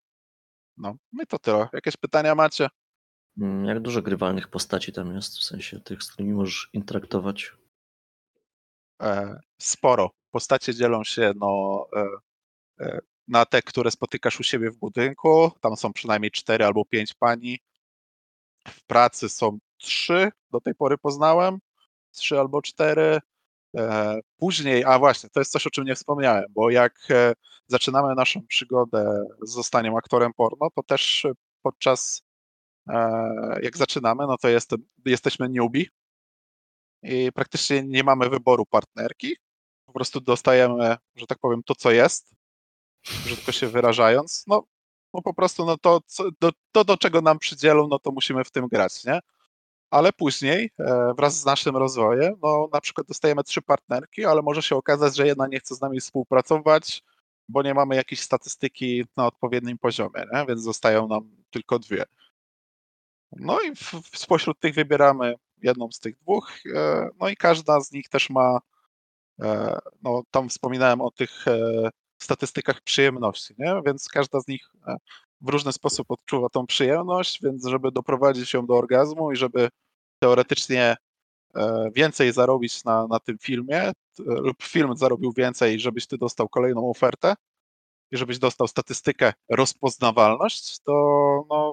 No, 0.77 0.95
no 1.13 1.23
i 1.23 1.27
to 1.27 1.39
tyle. 1.39 1.69
Jakieś 1.73 1.97
pytania 1.97 2.35
macie? 2.35 2.69
Mm, 3.41 3.65
Jak 3.65 3.81
dużo 3.81 4.03
grywalnych 4.03 4.49
postaci 4.49 4.93
tam 4.93 5.15
jest, 5.15 5.39
w 5.39 5.45
sensie 5.45 5.81
tych, 5.81 6.03
z 6.03 6.13
którymi 6.13 6.35
możesz 6.35 6.71
interaktować? 6.73 7.53
E, 9.03 9.41
sporo. 9.59 10.11
Postacie 10.31 10.75
dzielą 10.75 11.05
się 11.05 11.33
no, 11.37 11.87
e, 11.97 12.07
e, 12.81 13.01
na 13.29 13.47
te, 13.47 13.63
które 13.63 13.91
spotykasz 13.91 14.41
u 14.41 14.43
siebie 14.43 14.71
w 14.71 14.77
budynku. 14.77 15.51
Tam 15.61 15.77
są 15.77 15.93
przynajmniej 15.93 16.31
cztery 16.31 16.65
albo 16.65 16.85
pięć 16.85 17.15
pani. 17.15 17.59
W 18.69 18.85
pracy 18.87 19.29
są 19.29 19.59
trzy, 19.79 20.31
do 20.51 20.61
tej 20.61 20.75
pory 20.75 20.99
poznałem. 20.99 21.59
Trzy 22.11 22.39
albo 22.39 22.63
cztery. 22.63 23.19
Później, 24.37 24.85
a 24.85 24.99
właśnie, 24.99 25.31
to 25.31 25.41
jest 25.41 25.53
coś, 25.53 25.67
o 25.67 25.71
czym 25.71 25.85
nie 25.85 25.95
wspomniałem, 25.95 26.45
bo 26.51 26.71
jak 26.71 27.09
zaczynamy 27.67 28.15
naszą 28.15 28.47
przygodę 28.47 29.25
z 29.43 29.51
zostaniem 29.51 29.97
aktorem 29.97 30.33
porno, 30.37 30.69
to 30.75 30.83
też 30.83 31.27
podczas, 31.63 32.23
jak 33.63 33.77
zaczynamy, 33.77 34.27
no 34.27 34.37
to 34.39 34.49
jest, 34.49 34.71
jesteśmy 35.05 35.49
newbie 35.49 35.85
i 37.03 37.33
praktycznie 37.33 37.83
nie 37.83 38.05
mamy 38.05 38.29
wyboru 38.29 38.67
partnerki. 38.67 39.37
Po 39.87 39.93
prostu 39.93 40.21
dostajemy, 40.21 40.97
że 41.17 41.27
tak 41.27 41.39
powiem, 41.39 41.63
to, 41.63 41.75
co 41.75 41.91
jest, 41.91 42.35
brzydko 43.25 43.53
się 43.53 43.67
wyrażając. 43.67 44.45
No, 44.47 44.65
no 45.15 45.23
po 45.23 45.35
prostu 45.35 45.65
no 45.65 45.79
to, 45.79 46.01
co, 46.07 46.25
do, 46.41 46.51
to, 46.73 46.85
do 46.85 46.97
czego 46.97 47.21
nam 47.21 47.39
przydzielą, 47.39 47.89
no 47.89 47.99
to 47.99 48.13
musimy 48.13 48.45
w 48.45 48.51
tym 48.51 48.69
grać, 48.69 49.05
nie? 49.05 49.21
Ale 49.91 50.13
później, 50.13 50.71
e, 50.79 51.15
wraz 51.17 51.41
z 51.41 51.45
naszym 51.45 51.77
rozwojem, 51.77 52.35
no 52.43 52.69
na 52.73 52.81
przykład 52.81 53.07
dostajemy 53.07 53.45
trzy 53.45 53.63
partnerki, 53.63 54.25
ale 54.25 54.43
może 54.43 54.63
się 54.63 54.77
okazać, 54.77 55.17
że 55.17 55.27
jedna 55.27 55.47
nie 55.47 55.61
chce 55.61 55.75
z 55.75 55.81
nami 55.81 56.01
współpracować, 56.01 57.03
bo 57.49 57.63
nie 57.63 57.75
mamy 57.75 57.97
jakiejś 57.97 58.21
statystyki 58.21 59.05
na 59.17 59.27
odpowiednim 59.27 59.79
poziomie, 59.79 60.25
nie? 60.35 60.47
więc 60.47 60.63
zostają 60.63 61.09
nam 61.09 61.31
tylko 61.51 61.79
dwie. 61.79 62.05
No 63.33 63.61
i 63.61 63.75
w, 63.75 64.01
spośród 64.15 64.61
tych 64.61 64.75
wybieramy 64.75 65.35
jedną 65.63 65.93
z 65.93 65.99
tych 65.99 66.19
dwóch, 66.19 66.53
e, 66.75 67.09
no 67.21 67.29
i 67.29 67.37
każda 67.37 67.81
z 67.81 67.93
nich 67.93 68.09
też 68.09 68.31
ma, 68.31 68.59
e, 69.43 69.79
no 70.03 70.23
tam 70.31 70.49
wspominałem 70.49 71.01
o 71.01 71.11
tych 71.11 71.49
e, 71.49 71.91
statystykach 72.19 72.81
przyjemności, 72.81 73.55
nie? 73.59 73.83
więc 73.87 74.09
każda 74.09 74.41
z 74.41 74.49
nich 74.49 74.71
w 75.41 75.49
różny 75.49 75.73
sposób 75.73 76.11
odczuwa 76.11 76.49
tą 76.49 76.67
przyjemność, 76.67 77.43
więc 77.43 77.67
żeby 77.67 77.93
doprowadzić 77.93 78.55
ją 78.55 78.67
do 78.67 78.75
orgazmu 78.75 79.33
i 79.33 79.37
żeby 79.37 79.69
teoretycznie 80.19 80.97
więcej 81.95 82.33
zarobić 82.33 82.85
na, 82.85 83.07
na 83.07 83.21
tym 83.21 83.39
filmie, 83.39 83.93
lub 84.19 84.63
film 84.63 84.97
zarobił 84.97 85.33
więcej, 85.33 85.81
żebyś 85.81 86.07
ty 86.07 86.19
dostał 86.19 86.49
kolejną 86.49 86.91
ofertę 86.91 87.35
i 88.11 88.17
żebyś 88.17 88.39
dostał 88.39 88.69
statystykę 88.69 89.33
rozpoznawalność, 89.49 90.79
to 90.81 90.93
no, 91.51 91.73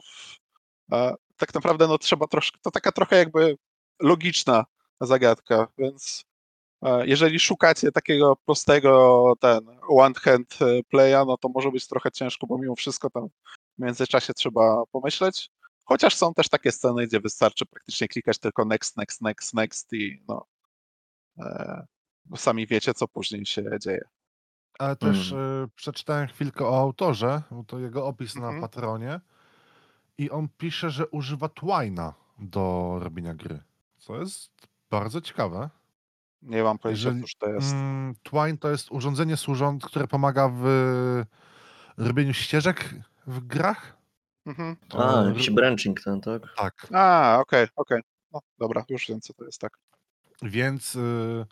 tak 1.37 1.53
naprawdę 1.53 1.87
no, 1.87 1.97
trzeba 1.97 2.27
troszkę, 2.27 2.59
to 2.61 2.71
taka 2.71 2.91
trochę 2.91 3.15
jakby 3.15 3.57
logiczna 4.01 4.65
zagadka, 5.01 5.67
więc 5.77 6.25
e, 6.81 7.07
jeżeli 7.07 7.39
szukacie 7.39 7.91
takiego 7.91 8.35
prostego 8.45 9.33
ten 9.39 9.59
one 9.87 10.15
hand 10.15 10.57
e, 10.61 10.83
playa, 10.83 11.25
no 11.27 11.37
to 11.37 11.49
może 11.49 11.71
być 11.71 11.87
trochę 11.87 12.11
ciężko, 12.11 12.47
bo 12.47 12.57
mimo 12.57 12.75
wszystko 12.75 13.09
tam 13.09 13.27
w 13.77 13.81
międzyczasie 13.83 14.33
trzeba 14.33 14.83
pomyśleć. 14.91 15.49
Chociaż 15.85 16.15
są 16.15 16.33
też 16.33 16.49
takie 16.49 16.71
sceny, 16.71 17.07
gdzie 17.07 17.19
wystarczy 17.19 17.65
praktycznie 17.65 18.07
klikać 18.07 18.39
tylko 18.39 18.65
next, 18.65 18.97
next, 18.97 19.21
next, 19.21 19.53
next 19.53 19.93
i 19.93 20.23
no, 20.27 20.45
e, 21.39 21.85
bo 22.25 22.37
sami 22.37 22.67
wiecie, 22.67 22.93
co 22.93 23.07
później 23.07 23.45
się 23.45 23.63
dzieje. 23.79 24.05
Ale 24.79 24.95
też 24.95 25.31
Mm. 25.31 25.63
y, 25.63 25.67
przeczytałem 25.75 26.27
chwilkę 26.27 26.65
o 26.67 26.79
autorze, 26.79 27.41
bo 27.51 27.63
to 27.63 27.79
jego 27.79 28.05
opis 28.05 28.35
na 28.35 28.45
Mhm. 28.45 28.61
Patronie 28.61 29.19
i 30.17 30.29
on 30.29 30.47
pisze, 30.57 30.89
że 30.89 31.07
używa 31.07 31.49
Twina 31.49 32.13
do 32.39 32.95
robienia 33.01 33.33
gry, 33.33 33.59
co 33.97 34.19
jest 34.19 34.51
bardzo 34.91 35.21
ciekawe. 35.21 35.69
Nie 36.41 36.63
mam 36.63 36.77
pojęcia, 36.77 37.07
Jeżeli- 37.07 37.21
cóż 37.21 37.35
to 37.35 37.47
jest. 37.49 37.73
Mm, 37.73 38.15
Twine 38.23 38.57
to 38.57 38.69
jest 38.69 38.91
urządzenie 38.91 39.37
służące, 39.37 39.87
które 39.87 40.07
pomaga 40.07 40.49
w 40.53 41.23
robieniu 41.97 42.33
ścieżek 42.33 42.93
w 43.27 43.39
grach. 43.39 43.97
Mhm. 44.45 44.75
A, 44.97 45.21
jakiś 45.27 45.49
branching 45.49 46.01
ten, 46.01 46.21
tak? 46.21 46.41
Tak, 46.57 46.87
A, 46.93 47.37
okej, 47.41 47.67
okej. 47.75 48.01
No 48.33 48.39
dobra, 48.59 48.85
już 48.89 49.07
wiem, 49.07 49.21
co 49.21 49.33
to 49.33 49.45
jest, 49.45 49.61
tak. 49.61 49.77
więc 50.41 50.95
y, 50.95 51.45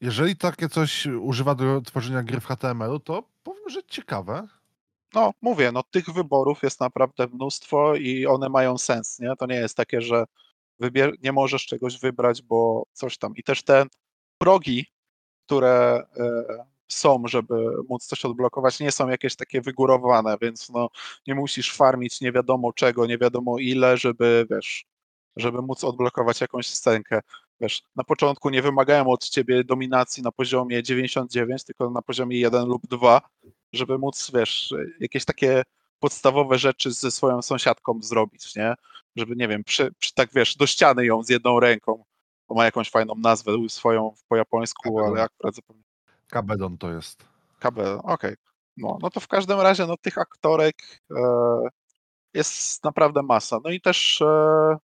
jeżeli 0.00 0.36
takie 0.36 0.68
coś 0.68 1.06
używa 1.06 1.54
do 1.54 1.80
tworzenia 1.80 2.22
gry 2.22 2.40
w 2.40 2.46
HTML-u, 2.46 3.00
to 3.00 3.22
powiem, 3.42 3.68
że 3.70 3.82
ciekawe. 3.84 4.48
No, 5.16 5.32
mówię, 5.42 5.72
no 5.72 5.82
tych 5.82 6.10
wyborów 6.10 6.62
jest 6.62 6.80
naprawdę 6.80 7.26
mnóstwo 7.26 7.94
i 7.94 8.26
one 8.26 8.48
mają 8.48 8.78
sens, 8.78 9.18
nie? 9.18 9.36
To 9.38 9.46
nie 9.46 9.54
jest 9.54 9.76
takie, 9.76 10.00
że 10.00 10.24
wybier- 10.80 11.12
nie 11.22 11.32
możesz 11.32 11.66
czegoś 11.66 11.98
wybrać, 12.00 12.42
bo 12.42 12.86
coś 12.92 13.18
tam. 13.18 13.36
I 13.36 13.42
też 13.42 13.62
te 13.62 13.84
progi, 14.38 14.86
które 15.46 16.02
e, 16.16 16.44
są, 16.88 17.22
żeby 17.26 17.54
móc 17.88 18.06
coś 18.06 18.24
odblokować, 18.24 18.80
nie 18.80 18.92
są 18.92 19.08
jakieś 19.08 19.36
takie 19.36 19.60
wygórowane, 19.60 20.36
więc 20.42 20.70
no, 20.70 20.88
nie 21.26 21.34
musisz 21.34 21.74
farmić 21.76 22.20
nie 22.20 22.32
wiadomo 22.32 22.72
czego, 22.72 23.06
nie 23.06 23.18
wiadomo 23.18 23.58
ile, 23.58 23.96
żeby, 23.96 24.46
wiesz, 24.50 24.86
żeby 25.36 25.62
móc 25.62 25.84
odblokować 25.84 26.40
jakąś 26.40 26.66
scenkę. 26.66 27.20
Wiesz, 27.60 27.82
na 27.96 28.04
początku 28.04 28.50
nie 28.50 28.62
wymagają 28.62 29.06
od 29.08 29.28
ciebie 29.28 29.64
dominacji 29.64 30.22
na 30.22 30.32
poziomie 30.32 30.82
99, 30.82 31.64
tylko 31.64 31.90
na 31.90 32.02
poziomie 32.02 32.38
1 32.38 32.66
lub 32.66 32.86
2, 32.86 33.20
żeby 33.72 33.98
móc, 33.98 34.30
wiesz, 34.34 34.74
jakieś 35.00 35.24
takie 35.24 35.62
podstawowe 36.00 36.58
rzeczy 36.58 36.92
ze 36.92 37.10
swoją 37.10 37.42
sąsiadką 37.42 37.98
zrobić, 38.02 38.56
nie? 38.56 38.74
Żeby, 39.16 39.36
nie 39.36 39.48
wiem, 39.48 39.64
przy, 39.64 39.92
przy 39.98 40.14
tak, 40.14 40.30
wiesz, 40.34 40.56
do 40.56 40.66
ściany 40.66 41.06
ją 41.06 41.22
z 41.22 41.28
jedną 41.28 41.60
ręką, 41.60 42.04
bo 42.48 42.54
ma 42.54 42.64
jakąś 42.64 42.90
fajną 42.90 43.14
nazwę 43.14 43.52
swoją 43.68 44.14
po 44.28 44.36
japońsku, 44.36 44.98
ale 44.98 45.22
akurat 45.22 45.54
zapomniałem. 45.54 45.86
Kabedon 46.28 46.78
to 46.78 46.92
jest. 46.92 47.24
KB, 47.58 47.78
okej. 48.02 48.34
No, 48.76 48.98
no 49.02 49.10
to 49.10 49.20
w 49.20 49.28
każdym 49.28 49.60
razie, 49.60 49.86
no 49.86 49.96
tych 49.96 50.18
aktorek 50.18 50.76
e, 51.10 51.22
jest 52.34 52.84
naprawdę 52.84 53.22
masa. 53.22 53.58
No 53.64 53.70
i 53.70 53.80
też 53.80 54.20
e, 54.20 54.76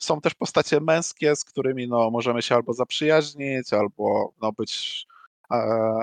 są 0.00 0.20
też 0.20 0.34
postacie 0.34 0.80
męskie, 0.80 1.36
z 1.36 1.44
którymi 1.44 1.88
no, 1.88 2.10
możemy 2.10 2.42
się 2.42 2.54
albo 2.54 2.72
zaprzyjaźnić, 2.72 3.72
albo 3.72 4.32
no, 4.42 4.52
być 4.52 5.06
e, 5.50 6.02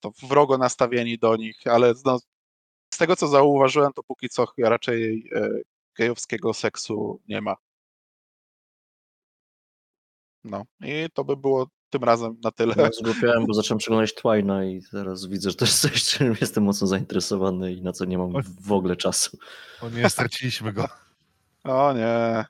to 0.00 0.12
wrogo 0.22 0.58
nastawieni 0.58 1.18
do 1.18 1.36
nich, 1.36 1.66
ale 1.66 1.94
no, 2.04 2.18
z 2.94 2.98
tego 2.98 3.16
co 3.16 3.28
zauważyłem, 3.28 3.92
to 3.92 4.02
póki 4.02 4.28
co 4.28 4.46
raczej 4.58 5.30
e, 5.34 5.48
gejowskiego 5.98 6.54
seksu 6.54 7.20
nie 7.28 7.40
ma. 7.40 7.56
No 10.44 10.64
i 10.80 11.08
to 11.14 11.24
by 11.24 11.36
było 11.36 11.66
tym 11.90 12.04
razem 12.04 12.36
na 12.44 12.50
tyle. 12.50 12.74
Ja 12.78 12.90
zgłupiałem, 12.92 13.46
bo 13.46 13.54
zacząłem 13.54 13.78
przeglądać 13.78 14.14
Twina 14.14 14.64
i 14.64 14.82
teraz 14.90 15.26
widzę, 15.26 15.50
że 15.50 15.56
to 15.56 15.64
jest 15.64 15.80
coś, 15.80 16.04
czym 16.10 16.36
jestem 16.40 16.64
mocno 16.64 16.86
zainteresowany 16.86 17.72
i 17.72 17.82
na 17.82 17.92
co 17.92 18.04
nie 18.04 18.18
mam 18.18 18.32
w 18.60 18.72
ogóle 18.72 18.96
czasu. 18.96 19.38
O 19.80 19.90
nie, 19.90 20.10
straciliśmy 20.10 20.72
go. 20.72 20.88
O 21.64 21.92
nie. 21.92 22.44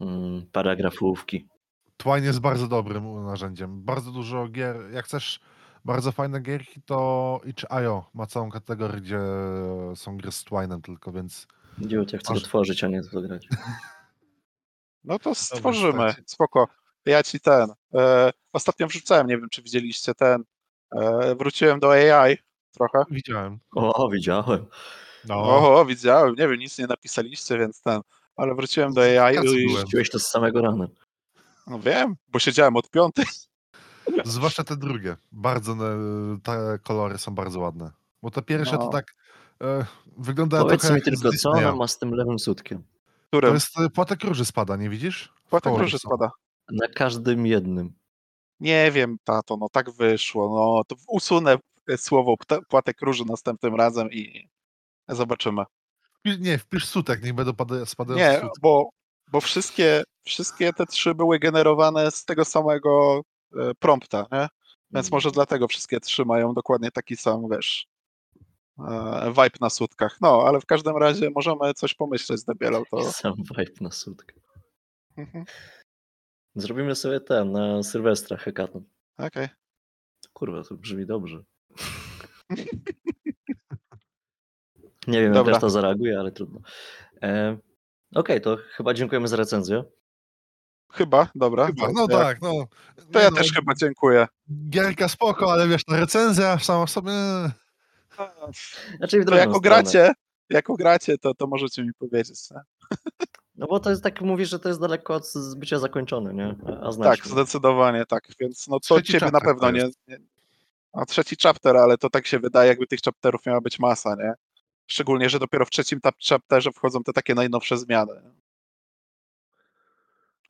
Mm, 0.00 0.46
paragrafówki. 0.52 1.48
Twine 1.96 2.26
jest 2.26 2.40
bardzo 2.40 2.68
dobrym 2.68 3.24
narzędziem. 3.24 3.82
Bardzo 3.82 4.12
dużo 4.12 4.48
gier. 4.48 4.76
Jak 4.92 5.04
chcesz 5.04 5.40
bardzo 5.84 6.12
fajne 6.12 6.40
gierki, 6.40 6.82
to 6.82 7.40
itch.io 7.44 8.10
ma 8.14 8.26
całą 8.26 8.50
kategorię, 8.50 9.00
gdzie 9.00 9.20
są 9.94 10.16
gry 10.16 10.32
z 10.32 10.44
Twinem 10.44 10.82
tylko, 10.82 11.12
więc 11.12 11.46
Idiot, 11.78 12.12
ja 12.12 12.18
chcę 12.18 12.34
tworzyć, 12.34 12.84
a 12.84 12.88
nie 12.88 13.02
to 13.02 13.20
grać. 13.20 13.48
No 15.04 15.18
to 15.18 15.34
stworzymy, 15.34 16.14
spoko. 16.26 16.68
Ja 17.04 17.22
ci 17.22 17.40
ten. 17.40 17.70
E, 17.94 18.32
ostatnio 18.52 18.86
wrzucałem, 18.86 19.26
nie 19.26 19.38
wiem 19.38 19.48
czy 19.50 19.62
widzieliście 19.62 20.14
ten. 20.14 20.44
E, 20.92 21.34
wróciłem 21.34 21.80
do 21.80 21.92
AI 21.92 22.36
trochę. 22.72 23.04
widziałem. 23.10 23.58
O, 23.76 24.08
widziałem. 24.08 24.66
No, 25.24 25.34
Oho, 25.34 25.84
widziałem, 25.84 26.34
nie 26.34 26.48
wiem, 26.48 26.58
nic 26.58 26.78
nie 26.78 26.86
napisaliście, 26.86 27.58
więc 27.58 27.82
ten. 27.82 28.00
Ale 28.36 28.54
wróciłem 28.54 28.92
do 28.92 29.02
AI 29.02 29.36
i. 29.46 29.76
Rzuciłeś 29.76 30.10
to 30.10 30.18
z 30.18 30.26
samego 30.26 30.60
rana. 30.62 30.86
no 31.66 31.78
wiem, 31.78 32.16
bo 32.28 32.38
siedziałem 32.38 32.76
od 32.76 32.90
piątej. 32.90 33.24
zwłaszcza 34.24 34.64
te 34.64 34.76
drugie. 34.76 35.16
Bardzo 35.32 35.72
e, 35.72 35.96
te 36.42 36.78
kolory 36.82 37.18
są 37.18 37.34
bardzo 37.34 37.60
ładne. 37.60 37.90
Bo 38.22 38.30
te 38.30 38.42
pierwsze 38.42 38.72
No. 38.76 38.78
to 38.78 38.88
tak 38.88 39.14
e, 39.62 39.86
wyglądają 40.18 40.64
Powiedz 40.64 40.80
trochę 40.80 40.94
mi 40.94 41.02
tylko, 41.02 41.30
co 41.32 41.50
ona 41.50 41.74
ma 41.74 41.88
z 41.88 41.98
tym 41.98 42.14
lewym 42.14 42.38
sutkiem? 42.38 42.78
To 42.82 43.26
Którym 43.28 43.54
jest 43.54 43.80
e, 43.80 43.90
płatek 43.90 44.24
róży 44.24 44.44
spada, 44.44 44.76
nie 44.76 44.90
widzisz? 44.90 45.32
Płatek 45.50 45.78
róży 45.78 45.98
spada. 45.98 46.30
Na 46.72 46.88
każdym 46.88 47.46
jednym. 47.46 47.92
Nie 48.60 48.90
wiem, 48.92 49.16
tato, 49.24 49.56
no 49.56 49.68
tak 49.68 49.90
wyszło. 49.90 50.48
No 50.48 50.84
to 50.84 50.96
usunę 51.08 51.56
słowo 51.96 52.34
pta- 52.34 52.60
płatek 52.68 53.00
róży 53.02 53.24
następnym 53.24 53.74
razem 53.74 54.12
i 54.12 54.48
zobaczymy. 55.08 55.62
Nie, 56.40 56.58
wpisz 56.58 56.86
sutek, 56.86 57.22
niech 57.22 57.34
będą 57.34 57.54
pada, 57.54 57.86
spadają 57.86 58.18
Nie, 58.18 58.40
sutki. 58.40 58.60
bo, 58.62 58.90
bo 59.32 59.40
wszystkie, 59.40 60.02
wszystkie 60.24 60.72
te 60.72 60.86
trzy 60.86 61.14
były 61.14 61.38
generowane 61.38 62.10
z 62.10 62.24
tego 62.24 62.44
samego 62.44 63.22
e, 63.56 63.74
prompta, 63.74 64.26
nie? 64.32 64.48
Więc 64.90 65.10
może 65.10 65.30
dlatego 65.30 65.68
wszystkie 65.68 66.00
trzy 66.00 66.24
mają 66.24 66.54
dokładnie 66.54 66.90
taki 66.90 67.16
sam, 67.16 67.48
wiesz, 67.50 67.86
e, 68.78 69.28
vibe 69.28 69.58
na 69.60 69.70
sutkach. 69.70 70.20
No, 70.20 70.42
ale 70.46 70.60
w 70.60 70.66
każdym 70.66 70.96
razie 70.96 71.30
możemy 71.34 71.74
coś 71.74 71.94
pomyśleć 71.94 72.40
z 72.40 72.44
Debielą, 72.44 72.82
to... 72.90 73.12
Sam 73.12 73.34
vibe 73.34 73.72
na 73.80 73.90
sutkę. 73.90 74.34
Mhm, 75.16 75.44
Zrobimy 76.54 76.94
sobie 76.94 77.20
ten, 77.20 77.52
na 77.52 77.82
Sylwestra 77.82 78.36
hekaton. 78.36 78.84
Okej. 79.18 79.48
Kurwa, 80.32 80.62
to 80.62 80.74
brzmi 80.74 81.06
dobrze. 81.06 81.42
Nie 85.06 85.20
wiem, 85.22 85.32
Dobra. 85.32 85.52
jak 85.52 85.62
reszta 85.62 85.68
zareaguje, 85.68 86.18
ale 86.20 86.32
trudno. 86.32 86.60
E, 87.22 87.56
Okej, 88.14 88.40
to 88.40 88.56
chyba 88.70 88.94
dziękujemy 88.94 89.28
za 89.28 89.36
recenzję. 89.36 89.84
Chyba, 90.92 91.28
dobra. 91.34 91.66
Chyba, 91.66 91.88
no 91.92 92.06
ja, 92.10 92.18
tak, 92.18 92.42
no. 92.42 92.52
To 93.12 93.20
ja 93.20 93.30
no, 93.30 93.36
też 93.36 93.52
chyba 93.52 93.74
dziękuję. 93.74 94.26
Gierka 94.70 95.08
spoko, 95.08 95.52
ale 95.52 95.68
wiesz, 95.68 95.84
ta 95.84 95.96
recenzja 96.00 96.58
sama 96.58 96.86
w 96.86 96.90
sobie... 96.90 97.12
Znaczy 98.96 99.20
w 99.20 99.24
To 99.24 99.34
jako 99.34 99.50
stronę. 99.52 99.60
gracie, 99.60 100.12
jako 100.50 100.74
gracie, 100.74 101.18
to, 101.18 101.34
to 101.34 101.46
możecie 101.46 101.82
mi 101.84 101.92
powiedzieć. 101.98 102.50
Nie? 102.50 102.60
No 103.54 103.66
bo 103.66 103.80
to 103.80 103.90
jest 103.90 104.02
tak, 104.02 104.20
mówisz, 104.20 104.48
że 104.48 104.58
to 104.58 104.68
jest 104.68 104.80
daleko 104.80 105.14
od 105.14 105.32
bycia 105.56 105.78
zakończone, 105.78 106.34
nie? 106.34 106.56
A, 106.82 106.92
znasz 106.92 107.16
Tak, 107.18 107.26
mnie. 107.26 107.32
zdecydowanie 107.34 108.06
tak, 108.06 108.28
więc 108.40 108.68
no 108.68 108.80
to 108.80 108.94
Trzeci 108.94 109.12
ciebie 109.12 109.30
na 109.32 109.40
pewno 109.40 109.70
nie, 109.70 109.90
nie... 110.08 110.18
A 110.92 111.04
trzeci 111.04 111.36
chapter, 111.42 111.76
ale 111.76 111.98
to 111.98 112.10
tak 112.10 112.26
się 112.26 112.38
wydaje, 112.38 112.68
jakby 112.68 112.86
tych 112.86 113.00
chapterów 113.00 113.46
miała 113.46 113.60
być 113.60 113.78
masa, 113.78 114.14
nie? 114.14 114.32
Szczególnie, 114.86 115.30
że 115.30 115.38
dopiero 115.38 115.64
w 115.64 115.70
trzecim 115.70 116.00
chapterze 116.28 116.72
wchodzą 116.72 117.02
te 117.02 117.12
takie 117.12 117.34
najnowsze 117.34 117.78
zmiany. 117.78 118.22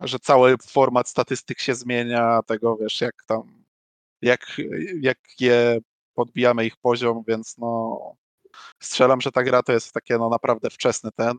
Że 0.00 0.18
cały 0.18 0.56
format 0.58 1.08
statystyk 1.08 1.58
się 1.60 1.74
zmienia, 1.74 2.40
tego 2.46 2.76
wiesz, 2.76 3.00
jak 3.00 3.24
tam, 3.26 3.64
jak, 4.22 4.60
jak 5.00 5.18
je 5.40 5.78
podbijamy 6.14 6.66
ich 6.66 6.76
poziom, 6.76 7.22
więc 7.28 7.58
no 7.58 7.98
strzelam, 8.82 9.20
że 9.20 9.32
ta 9.32 9.42
gra 9.42 9.62
to 9.62 9.72
jest 9.72 9.92
takie 9.92 10.18
no 10.18 10.28
naprawdę 10.28 10.70
wczesny 10.70 11.10
ten. 11.16 11.38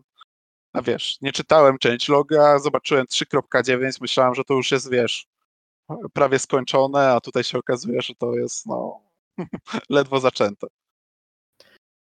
A 0.74 0.82
wiesz, 0.82 1.18
nie 1.22 1.32
czytałem 1.32 1.78
changeloga, 1.84 2.60
zobaczyłem 2.60 3.06
3.9, 3.06 4.02
myślałem, 4.02 4.36
że 4.36 4.44
to 4.44 4.54
już 4.54 4.72
jest, 4.72 4.92
wiesz, 4.92 5.28
prawie 6.14 6.40
skończone, 6.40 7.12
a 7.12 7.22
tutaj 7.22 7.44
się 7.44 7.58
okazuje, 7.58 8.02
że 8.02 8.16
to 8.16 8.36
jest 8.36 8.66
no 8.66 9.02
ledwo 9.90 10.20
zaczęte. 10.20 10.68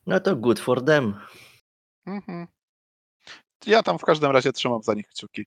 No 0.06 0.20
to 0.20 0.36
good 0.36 0.60
for 0.60 0.84
them. 0.84 1.14
Mhm. 2.06 2.46
Ja 3.66 3.82
tam 3.82 3.98
w 3.98 4.04
każdym 4.04 4.30
razie 4.30 4.52
trzymam 4.52 4.82
za 4.82 4.94
nich 4.94 5.08
kciuki. 5.08 5.46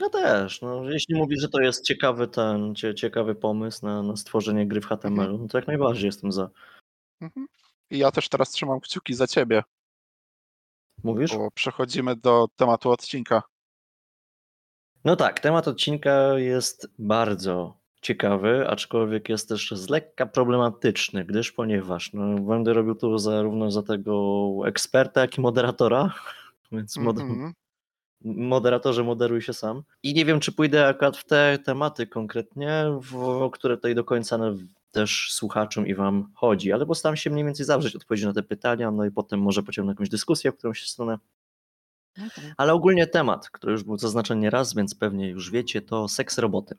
Ja 0.00 0.08
też. 0.08 0.62
No, 0.62 0.90
jeśli 0.90 1.14
mówisz, 1.14 1.40
że 1.40 1.48
to 1.48 1.60
jest 1.60 1.84
ciekawy 1.84 2.28
ten, 2.28 2.74
cie, 2.74 2.94
ciekawy 2.94 3.34
pomysł 3.34 3.86
na, 3.86 4.02
na 4.02 4.16
stworzenie 4.16 4.66
gry 4.66 4.80
w 4.80 4.86
HTML, 4.86 5.38
no 5.38 5.48
to 5.48 5.58
jak 5.58 5.66
najbardziej 5.66 6.06
jestem 6.06 6.32
za. 6.32 6.50
Mhm. 7.20 7.46
I 7.90 7.98
ja 7.98 8.10
też 8.10 8.28
teraz 8.28 8.50
trzymam 8.50 8.80
kciuki 8.80 9.14
za 9.14 9.26
ciebie, 9.26 9.62
Mówisz? 11.04 11.30
bo 11.36 11.50
przechodzimy 11.50 12.16
do 12.16 12.48
tematu 12.56 12.90
odcinka. 12.90 13.42
No 15.04 15.16
tak, 15.16 15.40
temat 15.40 15.68
odcinka 15.68 16.38
jest 16.38 16.88
bardzo 16.98 17.83
ciekawy, 18.04 18.68
aczkolwiek 18.68 19.28
jest 19.28 19.48
też 19.48 19.70
z 19.70 19.88
lekka 19.88 20.26
problematyczny, 20.26 21.24
gdyż 21.24 21.52
ponieważ 21.52 22.12
no, 22.12 22.38
będę 22.38 22.72
robił 22.72 22.94
tu 22.94 23.18
zarówno 23.18 23.70
za 23.70 23.82
tego 23.82 24.52
eksperta, 24.66 25.20
jak 25.20 25.38
i 25.38 25.40
moderatora, 25.40 26.14
więc 26.72 26.96
mod 26.96 27.18
Mhm. 27.18 27.52
moderatorze 28.24 29.04
moderuj 29.04 29.42
się 29.42 29.52
sam. 29.52 29.82
I 30.02 30.14
nie 30.14 30.24
wiem, 30.24 30.40
czy 30.40 30.52
pójdę 30.52 30.86
akurat 30.86 31.16
w 31.16 31.24
te 31.24 31.58
tematy 31.64 32.06
konkretnie, 32.06 32.84
w, 33.02 33.16
o 33.16 33.50
które 33.50 33.76
tutaj 33.76 33.94
do 33.94 34.04
końca 34.04 34.38
no, 34.38 34.54
też 34.90 35.28
słuchaczom 35.32 35.86
i 35.86 35.94
wam 35.94 36.32
chodzi, 36.34 36.72
ale 36.72 36.86
postaram 36.86 37.16
się 37.16 37.30
mniej 37.30 37.44
więcej 37.44 37.66
zawrzeć 37.66 37.96
odpowiedzi 37.96 38.26
na 38.26 38.32
te 38.32 38.42
pytania, 38.42 38.90
no 38.90 39.04
i 39.04 39.10
potem 39.10 39.40
może 39.40 39.62
pociągnę 39.62 39.92
jakąś 39.92 40.08
dyskusję 40.08 40.52
w 40.52 40.56
którąś 40.56 40.88
stronę. 40.88 41.18
Ale 42.56 42.72
ogólnie 42.72 43.06
temat, 43.06 43.50
który 43.50 43.72
już 43.72 43.82
był 43.82 43.98
zaznaczony 43.98 44.40
nie 44.40 44.50
raz, 44.50 44.74
więc 44.74 44.94
pewnie 44.94 45.28
już 45.28 45.50
wiecie, 45.50 45.82
to 45.82 46.08
seks 46.08 46.38
roboty. 46.38 46.76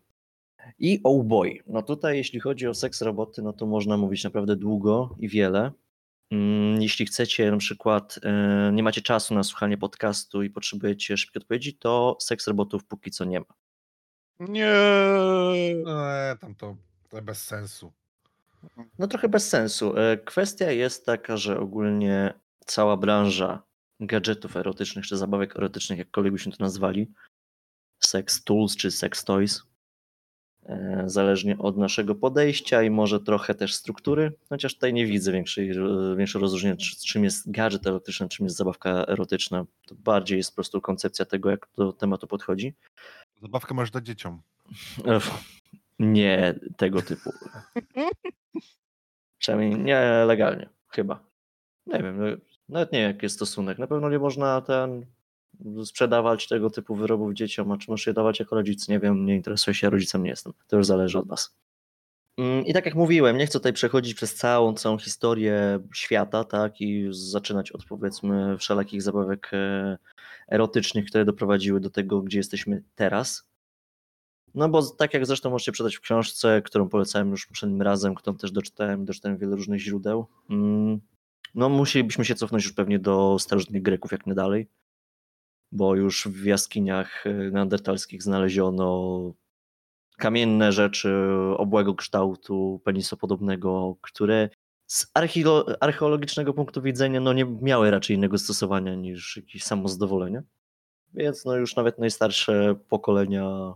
I 0.79 1.01
oh 1.03 1.23
boy, 1.23 1.59
no 1.67 1.81
tutaj 1.81 2.17
jeśli 2.17 2.39
chodzi 2.39 2.67
o 2.67 2.73
seks 2.73 3.01
roboty, 3.01 3.41
no 3.41 3.53
to 3.53 3.65
można 3.65 3.97
mówić 3.97 4.23
naprawdę 4.23 4.55
długo 4.55 5.15
i 5.19 5.29
wiele. 5.29 5.71
Mm, 6.31 6.81
Jeśli 6.81 7.05
chcecie 7.05 7.51
na 7.51 7.57
przykład, 7.57 8.19
e, 8.23 8.71
nie 8.73 8.83
macie 8.83 9.01
czasu 9.01 9.33
na 9.33 9.43
słuchanie 9.43 9.77
podcastu 9.77 10.43
i 10.43 10.49
potrzebujecie 10.49 11.17
szybkiej 11.17 11.41
odpowiedzi, 11.41 11.73
to 11.73 12.17
seks 12.21 12.47
robotów 12.47 12.85
póki 12.85 13.11
co 13.11 13.25
nie 13.25 13.39
ma. 13.39 13.45
Nie. 14.39 14.67
Eee, 15.87 16.37
tam 16.39 16.55
to, 16.55 16.75
to 17.09 17.21
bez 17.21 17.43
sensu. 17.43 17.91
No 18.99 19.07
trochę 19.07 19.29
bez 19.29 19.49
sensu. 19.49 19.97
E, 19.97 20.17
Kwestia 20.17 20.71
jest 20.71 21.05
taka, 21.05 21.37
że 21.37 21.59
ogólnie 21.59 22.33
cała 22.65 22.97
branża 22.97 23.63
gadżetów 23.99 24.55
erotycznych 24.55 25.05
czy 25.05 25.17
zabawek 25.17 25.55
erotycznych, 25.55 25.99
jakkolwiek 25.99 26.33
byśmy 26.33 26.51
to 26.51 26.63
nazwali, 26.63 27.11
sex 27.99 28.43
tools 28.43 28.75
czy 28.75 28.91
sex 28.91 29.23
toys, 29.23 29.59
e, 29.59 29.63
zależnie 31.05 31.57
od 31.57 31.77
naszego 31.77 32.15
podejścia 32.15 32.83
i 32.83 32.89
może 32.89 33.19
trochę 33.19 33.55
też 33.55 33.73
struktury, 33.73 34.31
chociaż 34.49 34.73
tutaj 34.73 34.93
nie 34.93 35.05
widzę 35.05 35.31
większej, 35.31 35.71
większego 36.17 36.41
rozróżnienia, 36.43 36.75
czy- 36.75 36.95
czym 37.07 37.23
jest 37.23 37.51
gadżet 37.51 37.87
erotyczny, 37.87 38.29
czym 38.29 38.45
jest 38.45 38.55
zabawka 38.57 39.05
erotyczna. 39.07 39.65
To 39.87 39.95
bardziej 39.95 40.37
jest 40.37 40.51
po 40.51 40.55
prostu 40.55 40.81
koncepcja 40.81 41.25
tego, 41.25 41.49
jak 41.49 41.67
do 41.77 41.93
tematu 41.93 42.27
podchodzi. 42.27 42.73
Zabawkę 43.41 43.73
możesz 43.73 43.91
dać 43.91 44.05
dzieciom. 44.05 44.41
Nie 45.99 46.55
tego 46.77 47.01
typu. 47.01 47.31
Przynajmniej 49.39 49.79
nie 49.83 49.99
legalnie, 50.25 50.69
chyba. 50.89 51.19
Nie 51.87 52.03
wiem, 52.03 52.17
no, 52.19 52.25
nawet 52.69 52.91
nie 52.91 52.99
wiem, 52.99 53.07
jaki 53.11 53.25
jest 53.25 53.35
stosunek. 53.35 53.77
Na 53.77 53.87
pewno 53.87 54.09
nie 54.09 54.19
można 54.19 54.61
ten 54.61 55.05
sprzedawać 55.85 56.47
tego 56.47 56.69
typu 56.69 56.95
wyrobów 56.95 57.33
dzieciom, 57.33 57.71
a 57.71 57.77
czy 57.77 57.91
możesz 57.91 58.07
je 58.07 58.13
dawać 58.13 58.39
jako 58.39 58.55
rodzic, 58.55 58.87
nie 58.87 58.99
wiem, 58.99 59.25
nie 59.25 59.35
interesuję 59.35 59.75
się, 59.75 59.89
rodzicem 59.89 60.23
nie 60.23 60.29
jestem. 60.29 60.53
To 60.67 60.77
już 60.77 60.85
zależy 60.85 61.19
od 61.19 61.27
was. 61.27 61.55
Mm, 62.37 62.65
I 62.65 62.73
tak 62.73 62.85
jak 62.85 62.95
mówiłem, 62.95 63.37
nie 63.37 63.45
chcę 63.45 63.59
tutaj 63.59 63.73
przechodzić 63.73 64.13
przez 64.13 64.35
całą, 64.35 64.73
całą 64.73 64.97
historię 64.97 65.79
świata, 65.93 66.43
tak, 66.43 66.81
i 66.81 67.07
zaczynać 67.09 67.71
od 67.71 67.85
powiedzmy 67.85 68.57
wszelakich 68.57 69.01
zabawek 69.01 69.49
e, 69.53 69.97
erotycznych, 70.51 71.05
które 71.05 71.25
doprowadziły 71.25 71.79
do 71.79 71.89
tego, 71.89 72.21
gdzie 72.21 72.37
jesteśmy 72.37 72.83
teraz. 72.95 73.49
No 74.55 74.69
bo 74.69 74.83
tak 74.83 75.13
jak 75.13 75.25
zresztą 75.25 75.49
możecie 75.49 75.71
przeczytać 75.71 75.95
w 75.95 76.01
książce, 76.01 76.61
którą 76.61 76.89
polecałem 76.89 77.31
już 77.31 77.45
poprzednim 77.45 77.81
razem, 77.81 78.15
którą 78.15 78.37
też 78.37 78.51
doczytałem, 78.51 79.05
doczytałem 79.05 79.37
wiele 79.37 79.55
różnych 79.55 79.79
źródeł, 79.79 80.27
mm, 80.49 81.01
no 81.55 81.69
musielibyśmy 81.69 82.25
się 82.25 82.35
cofnąć 82.35 82.63
już 82.63 82.73
pewnie 82.73 82.99
do 82.99 83.39
starożytnych 83.39 83.81
Greków 83.81 84.11
jak 84.11 84.27
nie 84.27 84.33
dalej, 84.33 84.67
bo 85.75 85.95
już 85.95 86.27
w 86.27 86.45
jaskiniach 86.45 87.27
e, 87.27 87.33
neandertalskich 87.33 88.23
znaleziono 88.23 89.33
kamienne 90.17 90.71
rzeczy 90.71 91.15
obłego 91.57 91.95
kształtu, 91.95 92.81
penisopodobnego, 92.83 93.95
które 94.01 94.49
z 94.85 95.11
archeo- 95.13 95.75
archeologicznego 95.79 96.53
punktu 96.53 96.81
widzenia 96.81 97.19
no 97.19 97.33
nie 97.33 97.45
miały 97.45 97.91
raczej 97.91 98.15
innego 98.15 98.37
stosowania 98.37 98.95
niż 98.95 99.37
jakieś 99.37 99.63
samozadowolenie. 99.63 100.43
Więc 101.13 101.45
no 101.45 101.55
już 101.55 101.75
nawet 101.75 101.99
najstarsze 101.99 102.75
pokolenia 102.89 103.73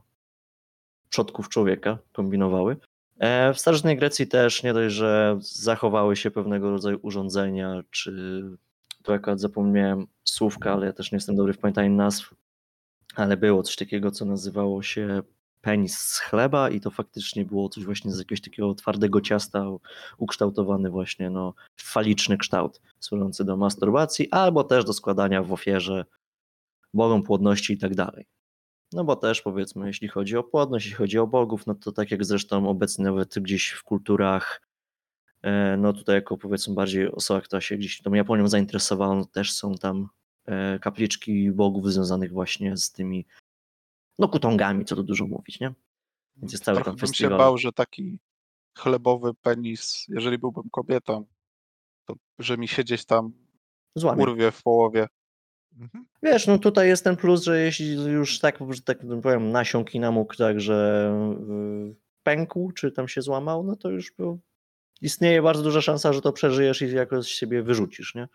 przodków 1.09 1.49
człowieka 1.49 1.97
kombinowały. 2.11 2.77
E, 3.19 3.53
W 3.53 3.59
starożytnej 3.59 3.97
Grecji 3.97 4.27
też 4.27 4.63
nie 4.63 4.73
dość, 4.73 4.95
że 4.95 5.37
zachowały 5.41 6.15
się 6.15 6.31
pewnego 6.31 6.71
rodzaju 6.71 6.99
urządzenia, 7.01 7.83
czy 7.91 8.41
tu 9.03 9.13
akurat 9.13 9.39
zapomniałem 9.39 10.07
słówka, 10.23 10.73
ale 10.73 10.85
ja 10.85 10.93
też 10.93 11.11
nie 11.11 11.15
jestem 11.15 11.35
dobry 11.35 11.53
w 11.53 11.57
pamiętaniu 11.57 11.95
nazw, 11.95 12.33
ale 13.15 13.37
było 13.37 13.63
coś 13.63 13.75
takiego, 13.75 14.11
co 14.11 14.25
nazywało 14.25 14.83
się 14.83 15.21
penis 15.61 15.99
z 15.99 16.19
chleba 16.19 16.69
i 16.69 16.79
to 16.79 16.91
faktycznie 16.91 17.45
było 17.45 17.69
coś 17.69 17.85
właśnie 17.85 18.11
z 18.11 18.19
jakiegoś 18.19 18.41
takiego 18.41 18.75
twardego 18.75 19.21
ciasta 19.21 19.65
ukształtowany 20.17 20.89
właśnie 20.89 21.29
no, 21.29 21.53
faliczny 21.77 22.37
kształt, 22.37 22.81
służący 22.99 23.45
do 23.45 23.57
masturbacji 23.57 24.31
albo 24.31 24.63
też 24.63 24.85
do 24.85 24.93
składania 24.93 25.43
w 25.43 25.53
ofierze 25.53 26.05
bogom 26.93 27.23
płodności 27.23 27.73
i 27.73 27.77
tak 27.77 27.95
dalej. 27.95 28.25
No 28.93 29.03
bo 29.03 29.15
też 29.15 29.41
powiedzmy, 29.41 29.87
jeśli 29.87 30.07
chodzi 30.07 30.37
o 30.37 30.43
płodność, 30.43 30.85
jeśli 30.85 30.97
chodzi 30.97 31.19
o 31.19 31.27
bogów, 31.27 31.67
no 31.67 31.75
to 31.75 31.91
tak 31.91 32.11
jak 32.11 32.25
zresztą 32.25 32.69
obecnie 32.69 33.05
nawet 33.05 33.39
gdzieś 33.39 33.69
w 33.69 33.83
kulturach, 33.83 34.61
no 35.77 35.93
tutaj 35.93 36.15
jako 36.15 36.37
powiedzmy 36.37 36.73
bardziej 36.73 37.11
osoba, 37.11 37.41
która 37.41 37.61
się 37.61 37.77
gdzieś 37.77 38.01
tą 38.01 38.13
Japonią 38.13 38.47
zainteresowała, 38.47 39.15
no 39.15 39.25
też 39.25 39.53
są 39.53 39.75
tam 39.75 40.09
e, 40.45 40.79
kapliczki 40.79 41.51
bogów 41.51 41.91
związanych 41.91 42.31
właśnie 42.31 42.77
z 42.77 42.91
tymi, 42.91 43.25
no 44.19 44.27
kutongami, 44.29 44.85
co 44.85 44.95
tu 44.95 45.03
dużo 45.03 45.27
mówić, 45.27 45.59
nie? 45.59 45.73
Więc 46.37 46.51
jest 46.51 46.63
cały 46.63 46.75
Trochę 46.75 46.91
tam 46.91 46.95
bym 46.95 47.07
się 47.07 47.07
festiwal. 47.07 47.37
bał, 47.37 47.57
że 47.57 47.71
taki 47.71 48.19
chlebowy 48.77 49.33
penis, 49.33 50.05
jeżeli 50.07 50.37
byłbym 50.37 50.69
kobietą, 50.71 51.25
to 52.05 52.15
że 52.39 52.57
mi 52.57 52.67
się 52.67 52.83
gdzieś 52.83 53.05
tam 53.05 53.33
Złamie. 53.95 54.23
urwie 54.23 54.51
w 54.51 54.63
połowie. 54.63 55.07
Mhm. 55.77 56.05
Wiesz, 56.23 56.47
no 56.47 56.57
tutaj 56.57 56.87
jest 56.87 57.03
ten 57.03 57.17
plus, 57.17 57.43
że 57.43 57.61
jeśli 57.61 57.95
już 57.95 58.39
tak, 58.39 58.59
że 58.69 58.81
tak 58.81 58.99
powiem, 59.23 59.51
nasiąki 59.51 59.99
namógł 59.99 60.35
tak, 60.35 60.61
że 60.61 61.11
pękł, 62.23 62.71
czy 62.71 62.91
tam 62.91 63.07
się 63.07 63.21
złamał, 63.21 63.63
no 63.63 63.75
to 63.75 63.89
już 63.89 64.11
był, 64.11 64.39
istnieje 65.01 65.41
bardzo 65.41 65.63
duża 65.63 65.81
szansa, 65.81 66.13
że 66.13 66.21
to 66.21 66.33
przeżyjesz 66.33 66.81
i 66.81 66.91
jakoś 66.91 67.25
z 67.25 67.27
siebie 67.27 67.63
wyrzucisz, 67.63 68.15
nie? 68.15 68.27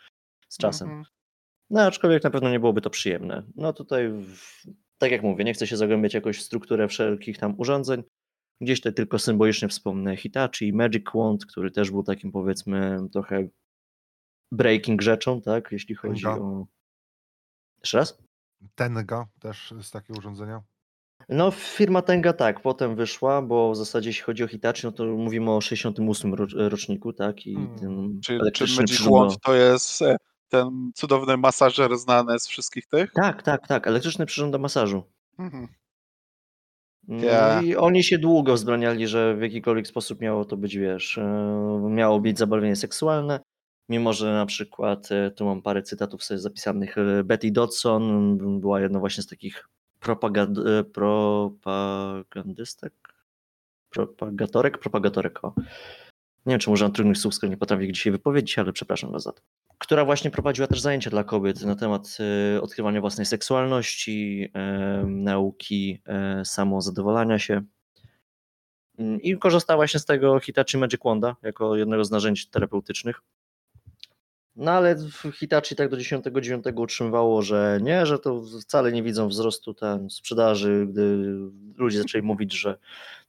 Z 0.49 0.59
czasem. 0.59 0.89
Mhm. 0.89 1.07
No 1.71 1.83
aczkolwiek 1.83 2.25
na 2.25 2.31
pewno 2.31 2.51
nie 2.51 2.61
byłoby 2.61 2.81
to 2.81 2.91
przyjemne. 2.91 3.43
No 3.57 3.73
tutaj, 3.73 4.09
w, 4.09 4.63
tak 4.99 5.11
jak 5.11 5.23
mówię, 5.23 5.45
nie 5.45 5.55
chcę 5.55 5.67
się 5.67 5.77
zagłębiać 5.77 6.15
jakoś 6.15 6.39
w 6.39 6.43
strukturę 6.43 6.89
wszelkich 6.89 7.39
tam 7.39 7.55
urządzeń. 7.59 8.03
Gdzieś 8.61 8.81
tutaj 8.81 8.95
tylko 8.95 9.19
symbolicznie 9.19 9.69
wspomnę 9.69 10.17
Hitachi, 10.17 10.73
Magic 10.73 11.05
Wand, 11.15 11.47
który 11.47 11.71
też 11.71 11.91
był 11.91 12.03
takim 12.03 12.33
powiedzmy 12.33 12.99
trochę 13.13 13.49
breaking 14.53 15.03
rzeczą, 15.03 15.41
tak, 15.41 15.73
jeśli 15.73 15.95
chodzi 15.95 16.23
Tenga. 16.23 16.39
o... 16.39 16.67
Jeszcze 17.79 17.99
raz? 17.99 18.23
Tenga 18.75 19.27
też 19.41 19.75
jest 19.77 19.93
takie 19.93 20.13
urządzenia. 20.13 20.63
No, 21.29 21.51
firma 21.51 22.03
Tenga 22.03 22.33
tak, 22.33 22.61
potem 22.63 22.97
wyszła, 22.97 23.43
bo 23.43 23.71
w 23.73 23.77
zasadzie 23.77 24.09
jeśli 24.11 24.23
chodzi 24.25 24.45
o 24.45 24.49
Hitachi, 24.49 24.87
no 24.87 24.93
to 24.93 25.05
mówimy 25.05 25.51
o 25.51 25.61
68 25.61 26.35
ro- 26.35 26.47
roczniku, 26.69 27.13
tak, 27.13 27.47
i 27.47 27.55
Hmm. 27.55 27.79
tym 27.79 28.21
Czy, 28.25 28.39
Magic 28.79 29.01
Wand 29.03 29.41
to 29.41 29.55
jest 29.55 30.03
e, 30.03 30.17
ten 30.49 30.91
cudowny 30.95 31.37
masażer 31.37 31.97
znany 31.99 32.39
z 32.39 32.47
wszystkich 32.47 32.87
tych? 32.87 33.13
Tak, 33.13 33.43
tak, 33.43 33.69
tak, 33.69 33.87
elektryczny 33.87 34.27
przyrząd 34.27 34.53
do 34.53 34.59
masażu. 34.59 35.03
Mhm. 35.39 35.69
No 37.09 37.25
Ja. 37.25 37.63
i 37.63 37.77
oni 37.77 38.05
się 38.05 38.19
długo 38.19 38.55
wzbraniali, 38.55 39.09
że 39.09 39.37
w 39.37 39.43
jakikolwiek 39.43 39.87
sposób 39.87 40.21
miało 40.21 40.45
to 40.45 40.57
być, 40.57 40.77
wiesz, 40.77 41.19
e, 41.19 41.87
miało 41.91 42.21
być 42.21 42.39
zabawienie 42.39 42.77
seksualne, 42.77 43.41
mimo 43.89 44.13
że 44.13 44.33
na 44.33 44.47
przykład, 44.47 45.13
e, 45.13 45.31
tu 45.31 45.45
mam 45.45 45.63
parę 45.63 45.83
cytatów 45.83 46.25
sobie 46.25 46.41
zapisanych, 46.41 46.97
Betty 47.25 47.51
Dodson 47.51 48.39
była 48.61 48.81
jedną 48.81 49.01
właśnie 49.01 49.23
z 49.23 49.27
takich 49.27 49.69
propagand, 50.05 50.59
e, 50.59 50.85
propagandystek, 50.85 52.93
propagatorek, 53.91 54.79
propagatorek, 54.79 55.45
o. 55.45 55.55
Nie 56.47 56.59
wiem, 56.59 56.61
czy 56.61 56.71
trudnych 56.93 57.19
słów, 57.19 57.35
skoro 57.35 57.51
nie 57.51 57.57
potrafię 57.57 57.85
ich 57.85 57.93
dzisiaj 57.93 58.13
wypowiedzieć, 58.13 58.59
ale 58.59 58.73
przepraszam 58.73 59.13
was 59.13 59.23
za 59.23 59.33
to. 59.33 59.43
Która 59.79 60.05
właśnie 60.05 60.31
prowadziła 60.31 60.67
też 60.67 60.81
zajęcia 60.81 61.11
dla 61.11 61.25
kobiet 61.25 61.63
na 61.63 61.77
temat 61.77 62.19
e, 62.55 62.63
odkrywania 62.63 63.01
własnej 63.01 63.27
seksualności, 63.27 64.51
e, 64.55 65.05
nauki 65.07 66.03
samozadowalania 66.45 67.39
się. 67.39 67.63
Mm, 68.99 69.21
I 69.21 69.39
korzystała 69.39 69.77
właśnie 69.77 70.01
z 70.01 70.05
tego 70.05 70.41
Hitachi 70.41 70.79
Magic 70.79 71.01
Wanda 71.05 71.37
jako 71.43 71.77
jednego 71.77 72.05
z 72.05 72.11
narzędzi 72.11 72.47
terapeutycznych. 72.47 73.23
No 74.57 74.71
ale 74.71 74.97
w 74.97 75.33
Hitachi 75.39 75.77
tak 75.77 75.89
do 75.89 75.97
10-9 75.97 76.81
utrzymywało, 76.81 77.43
że 77.43 77.79
nie, 77.83 78.07
że 78.07 78.19
to 78.19 78.43
wcale 78.63 78.93
nie 78.93 79.03
widzą 79.03 79.29
wzrostu 79.29 79.75
ten 79.75 80.11
sprzedaży, 80.11 80.87
gdy 80.91 81.35
ludzie 81.77 81.99
zaczęli 81.99 82.23
mówić, 82.23 82.53
że 82.53 82.79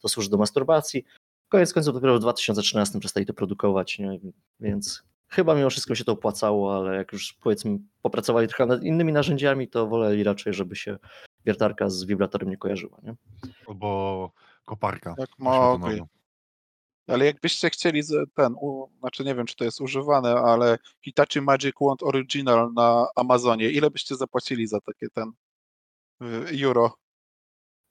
to 0.02 0.10
służy 0.10 0.30
do 0.30 0.38
masturbacji. 0.38 1.06
Koniec 1.50 1.74
końców 1.74 1.94
dopiero 1.94 2.16
w 2.16 2.20
2013 2.20 3.00
przestali 3.00 3.26
to 3.26 3.34
produkować, 3.34 4.00
nie? 4.00 4.20
więc 4.60 5.04
chyba 5.28 5.56
mimo 5.56 5.70
wszystko 5.70 5.96
się 5.96 6.04
to 6.04 6.12
opłacało, 6.12 6.78
ale 6.78 6.96
jak 6.96 7.14
już 7.14 7.34
powiedzmy 7.34 7.78
popracowali 8.02 8.48
trochę 8.48 8.66
nad 8.66 8.84
innymi 8.84 9.14
narzędziami, 9.14 9.68
to 9.68 9.88
woleli 9.88 10.24
raczej, 10.24 10.54
żeby 10.54 10.76
się 10.76 10.98
wiertarka 11.46 11.90
z 11.90 12.04
wibratorem 12.04 12.50
nie 12.50 12.58
kojarzyła. 12.58 12.98
Nie? 13.04 13.16
Albo 13.68 14.32
koparka. 14.66 15.16
Jak 15.18 15.30
oświetlonową. 15.40 16.08
Ale 17.08 17.26
jakbyście 17.26 17.70
chcieli 17.70 18.02
ten, 18.34 18.54
u, 18.54 18.88
znaczy 19.00 19.24
nie 19.24 19.36
wiem 19.36 19.46
czy 19.46 19.56
to 19.56 19.64
jest 19.64 19.82
używane, 19.82 20.36
ale 20.36 20.78
Hitachi 21.02 21.42
Magic 21.42 21.76
Wand 21.82 22.04
Original 22.04 22.74
na 22.74 23.08
Amazonie, 23.16 23.70
ile 23.70 23.92
byście 23.92 24.16
zapłacili 24.16 24.68
za 24.68 24.82
takie 24.82 25.10
ten 25.10 25.32
y, 26.22 26.66
euro? 26.66 26.98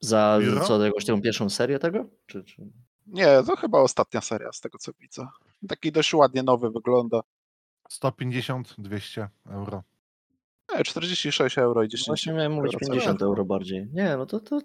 Za 0.01 0.39
Biuro? 0.41 0.65
co, 0.65 0.85
jakąś 0.85 1.05
taką 1.05 1.23
pierwszą 1.23 1.51
serię 1.51 1.79
tego? 1.79 2.05
Czy, 2.27 2.45
czy... 2.45 2.62
Nie, 3.07 3.43
to 3.47 3.57
chyba 3.57 3.81
ostatnia 3.81 4.21
seria 4.21 4.53
z 4.53 4.61
tego 4.61 4.79
co 4.79 4.93
widzę. 5.01 5.27
Taki 5.69 5.93
dość 5.93 6.15
ładnie 6.15 6.43
nowy 6.43 6.71
wygląda. 6.71 7.21
150-200 7.91 9.27
euro. 9.47 9.83
Nie, 10.77 10.85
46 10.85 11.59
euro 11.59 11.83
i 11.83 11.89
10 11.89 12.07
Właśnie 12.07 12.33
miałem 12.33 12.53
mówić 12.53 12.75
euro 12.75 12.87
50 12.87 13.19
cena. 13.19 13.29
euro 13.29 13.45
bardziej. 13.45 13.89
Nie, 13.93 14.17
no 14.17 14.27
to, 14.27 14.41
to, 14.41 14.61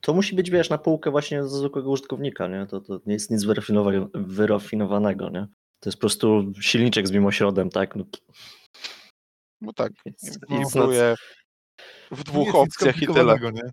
to 0.00 0.14
musi 0.14 0.34
być, 0.36 0.50
wiesz, 0.50 0.70
na 0.70 0.78
półkę 0.78 1.10
właśnie 1.10 1.42
za 1.42 1.58
zwykłego 1.58 1.90
użytkownika, 1.90 2.48
nie? 2.48 2.66
To, 2.66 2.80
to 2.80 3.00
nie 3.06 3.12
jest 3.12 3.30
nic 3.30 3.44
wyrafinowa- 3.44 4.08
wyrafinowanego, 4.14 5.30
nie? 5.30 5.46
To 5.80 5.88
jest 5.88 5.96
po 5.96 6.00
prostu 6.00 6.52
silniczek 6.60 7.08
z 7.08 7.10
mimośrodem, 7.10 7.70
tak? 7.70 7.96
No, 7.96 8.04
No 9.60 9.72
tak, 9.72 9.92
not, 10.06 10.14
inwestuje 10.50 11.14
w 12.10 12.24
dwóch 12.24 12.54
opcjach 12.54 13.02
i 13.02 13.06
tyle. 13.06 13.38
nie? 13.52 13.72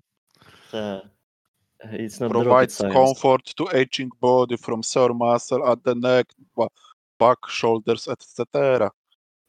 it's 1.83 2.19
not 2.21 2.31
rocket 2.31 2.47
Provides 2.47 2.77
comfort 2.93 3.53
to 3.55 3.69
aging 3.81 4.15
body 4.21 4.57
from 4.57 4.83
sore 4.83 5.13
muscle 5.13 5.63
at 5.65 5.79
the 5.83 5.95
neck, 5.95 6.33
ba- 6.55 6.67
back, 7.19 7.47
shoulders, 7.49 8.07
etc. 8.07 8.89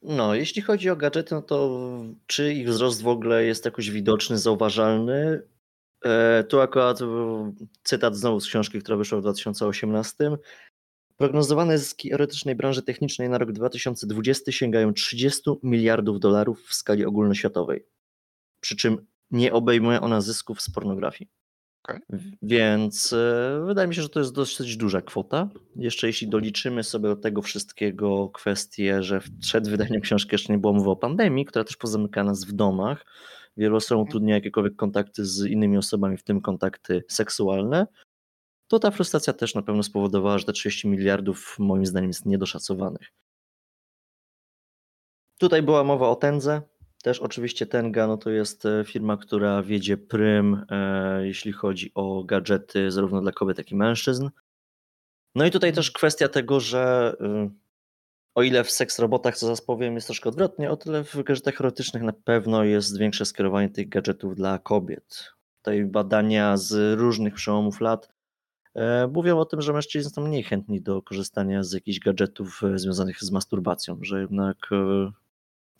No, 0.03 0.35
jeśli 0.35 0.63
chodzi 0.63 0.91
o 0.91 0.97
gadżety, 0.97 1.35
no 1.35 1.43
to 1.43 1.81
czy 2.27 2.55
ich 2.55 2.69
wzrost 2.69 3.03
w 3.03 3.09
ogóle 3.09 3.45
jest 3.45 3.65
jakoś 3.65 3.91
widoczny, 3.91 4.39
zauważalny? 4.39 5.43
E, 6.05 6.45
tu 6.45 6.61
akurat 6.61 7.03
e, 7.03 7.07
cytat 7.83 8.17
znowu 8.17 8.41
z 8.41 8.47
książki, 8.47 8.79
która 8.81 8.97
wyszła 8.97 9.19
w 9.19 9.23
2018. 9.23 10.31
Prognozowane 11.17 11.79
zyski 11.79 12.15
erotycznej 12.15 12.55
branży 12.55 12.83
technicznej 12.83 13.29
na 13.29 13.39
rok 13.39 13.53
2020 13.53 14.53
sięgają 14.53 14.95
30 14.95 15.51
miliardów 15.63 16.21
dolarów 16.21 16.63
w 16.67 16.75
skali 16.75 17.05
ogólnoświatowej. 17.05 17.87
Przy 18.61 18.77
czym 18.77 19.07
nie 19.31 19.53
obejmuje 19.53 20.01
ona 20.01 20.21
zysków 20.21 20.61
z 20.61 20.71
pornografii. 20.71 21.31
W- 22.09 22.31
Więc 22.43 23.12
e, 23.12 23.62
wydaje 23.66 23.89
mi 23.89 23.95
się, 23.95 24.03
że 24.03 24.09
to 24.09 24.20
jest 24.20 24.35
dosyć 24.35 24.76
duża 24.76 25.03
kwota. 25.03 25.49
Jeszcze 25.76 26.07
jeśli 26.07 26.28
doliczymy 26.28 26.83
sobie 26.85 27.09
do 27.09 27.16
tego 27.16 27.43
wszystkiego 27.43 28.28
kwestię, 28.28 29.03
że 29.03 29.20
przed 29.41 29.68
wydaniem 29.68 30.01
książki 30.01 30.28
jeszcze 30.33 30.53
nie 30.53 30.59
było 30.59 30.72
mowy 30.72 30.91
o 30.91 30.97
pandemii, 30.97 31.45
która 31.45 31.64
też 31.64 31.76
pozamyka 31.76 32.24
nas 32.24 32.45
w 32.45 32.53
domach. 32.53 33.07
Wielu 33.57 33.76
osobom 33.76 34.05
utrudnia 34.09 34.35
jakiekolwiek 34.35 34.76
kontakty 34.76 35.24
z 35.26 35.45
innymi 35.47 35.78
osobami, 35.78 36.16
w 36.16 36.22
tym 36.22 36.41
kontakty 36.41 37.05
seksualne. 37.09 37.87
To 38.68 38.78
ta 38.78 38.91
frustracja 38.91 39.33
też 39.33 39.55
na 39.55 39.62
pewno 39.62 39.83
spowodowała, 39.83 40.39
że 40.39 40.45
te 40.45 40.53
30 40.53 40.89
miliardów 40.89 41.57
moim 41.59 41.87
zdaniem 41.87 42.11
jest 42.11 42.26
niedoszacowanych. 42.26 43.12
Tutaj 45.39 45.62
była 45.62 45.85
mowa 45.85 46.09
o 46.09 46.16
Tendze. 46.16 46.62
Też 47.03 47.21
oczywiście 47.21 47.67
Tenga 47.67 48.07
no 48.07 48.17
to 48.17 48.31
jest 48.31 48.67
e, 48.67 48.85
firma, 48.85 49.17
która 49.17 49.63
wiedzie 49.63 49.97
prym, 49.97 50.65
e, 50.71 51.27
jeśli 51.27 51.53
chodzi 51.53 51.93
o 51.95 52.25
gadżety 52.25 52.91
zarówno 52.91 53.21
dla 53.21 53.33
kobiet, 53.33 53.59
jak 53.59 53.71
i 53.71 53.77
mężczyzn. 53.77 54.31
No 55.35 55.47
i 55.47 55.51
tutaj 55.51 55.73
też 55.73 55.91
kwestia 55.91 56.29
tego, 56.29 56.61
że 56.61 57.15
y, 57.21 57.51
o 58.35 58.43
ile 58.43 58.65
w 58.65 58.71
seks 58.71 58.99
robotach, 58.99 59.37
co 59.37 59.47
zaraz 59.47 59.61
powiem, 59.61 59.95
jest 59.95 60.07
troszkę 60.07 60.29
odwrotnie, 60.29 60.71
o 60.71 60.77
tyle 60.77 61.05
w 61.05 61.23
gadżetach 61.23 61.61
erotycznych 61.61 62.03
na 62.03 62.13
pewno 62.13 62.65
jest 62.65 62.99
większe 62.99 63.25
skierowanie 63.25 63.69
tych 63.69 63.89
gadżetów 63.89 64.37
dla 64.37 64.59
kobiet. 64.59 65.33
Tutaj 65.57 65.85
badania 65.85 66.57
z 66.57 66.99
różnych 66.99 67.35
przełomów 67.35 67.81
lat 67.81 68.09
e, 68.75 69.07
mówią 69.07 69.39
o 69.39 69.45
tym, 69.45 69.63
że 69.63 69.73
mężczyźni 69.73 70.11
są 70.11 70.23
mniej 70.23 70.43
chętni 70.43 70.83
do 70.83 71.03
korzystania 71.03 71.63
z 71.63 71.73
jakichś 71.73 71.99
gadżetów 71.99 72.63
e, 72.65 72.79
związanych 72.79 73.21
z 73.21 73.31
masturbacją, 73.31 73.99
że 74.03 74.21
jednak 74.21 74.57
e, 74.73 75.13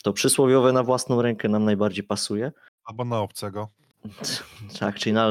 to 0.01 0.13
przysłowiowe 0.13 0.73
na 0.73 0.83
własną 0.83 1.21
rękę 1.21 1.49
nam 1.49 1.65
najbardziej 1.65 2.03
pasuje. 2.03 2.51
Albo 2.83 3.05
na 3.05 3.19
obcego. 3.19 3.69
Tak, 4.79 4.95
czyli 4.95 5.13
na 5.13 5.29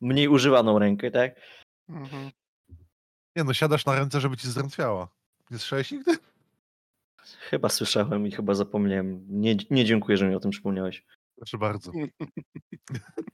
mniej 0.00 0.28
używaną 0.28 0.78
rękę, 0.78 1.10
tak? 1.10 1.40
Mhm. 1.88 2.30
Nie 3.36 3.44
no, 3.44 3.54
siadasz 3.54 3.86
na 3.86 3.94
ręce, 3.94 4.20
żeby 4.20 4.36
ci 4.36 4.48
zdrętwiała. 4.48 5.08
Nie 5.50 5.58
słyszałeś 5.58 5.90
nigdy? 5.90 6.16
Chyba 7.24 7.68
słyszałem 7.68 8.26
i 8.26 8.30
chyba 8.30 8.54
zapomniałem. 8.54 9.26
Nie, 9.28 9.56
nie 9.70 9.84
dziękuję, 9.84 10.16
że 10.18 10.28
mi 10.28 10.34
o 10.34 10.40
tym 10.40 10.50
przypomniałeś. 10.50 11.04
Proszę 11.36 11.58
bardzo. 11.58 11.92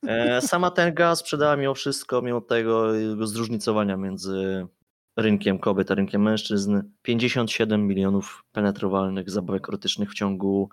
E, 0.06 0.40
Sama 0.40 0.70
Tenga 0.70 1.16
sprzedała 1.16 1.56
mimo 1.56 1.74
wszystko, 1.74 2.22
mimo 2.22 2.40
tego 2.40 2.92
zróżnicowania 3.26 3.96
między 3.96 4.66
rynkiem 5.16 5.58
kobiet 5.58 5.90
a 5.90 5.94
rynkiem 5.94 6.22
mężczyzn 6.22 6.82
57 7.02 7.86
milionów 7.86 8.44
penetrowalnych 8.52 9.30
zabawek 9.30 9.68
erotycznych 9.68 10.10
w 10.10 10.14
ciągu 10.14 10.70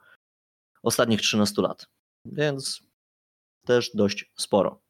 ostatnich 0.83 1.21
13 1.21 1.61
lat. 1.61 1.87
Więc 2.25 2.83
też 3.65 3.91
dość 3.95 4.31
sporo. 4.35 4.81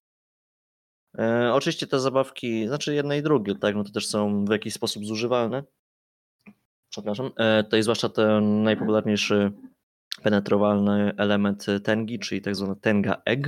E, 1.18 1.54
oczywiście 1.54 1.88
te 1.88 2.00
zabawki, 2.00 2.68
znaczy 2.68 2.96
jedne 2.96 3.18
i 3.18 3.24
drugie, 3.24 3.56
tak, 3.56 3.76
no 3.76 3.84
to 3.84 3.92
też 3.92 4.08
są 4.08 4.46
w 4.46 4.52
jakiś 4.52 4.74
sposób 4.74 5.06
zużywalne. 5.06 5.64
Przepraszam. 6.92 7.32
E, 7.38 7.64
tutaj 7.64 7.84
zwłaszcza 7.84 8.10
ten 8.10 8.64
najpopularniejszy 8.64 9.52
penetrowalny 10.24 11.14
element 11.18 11.66
Tengi, 11.84 12.20
czyli 12.20 12.42
tak 12.42 12.56
zwany 12.56 12.76
Tenga 12.76 13.22
Egg. 13.26 13.48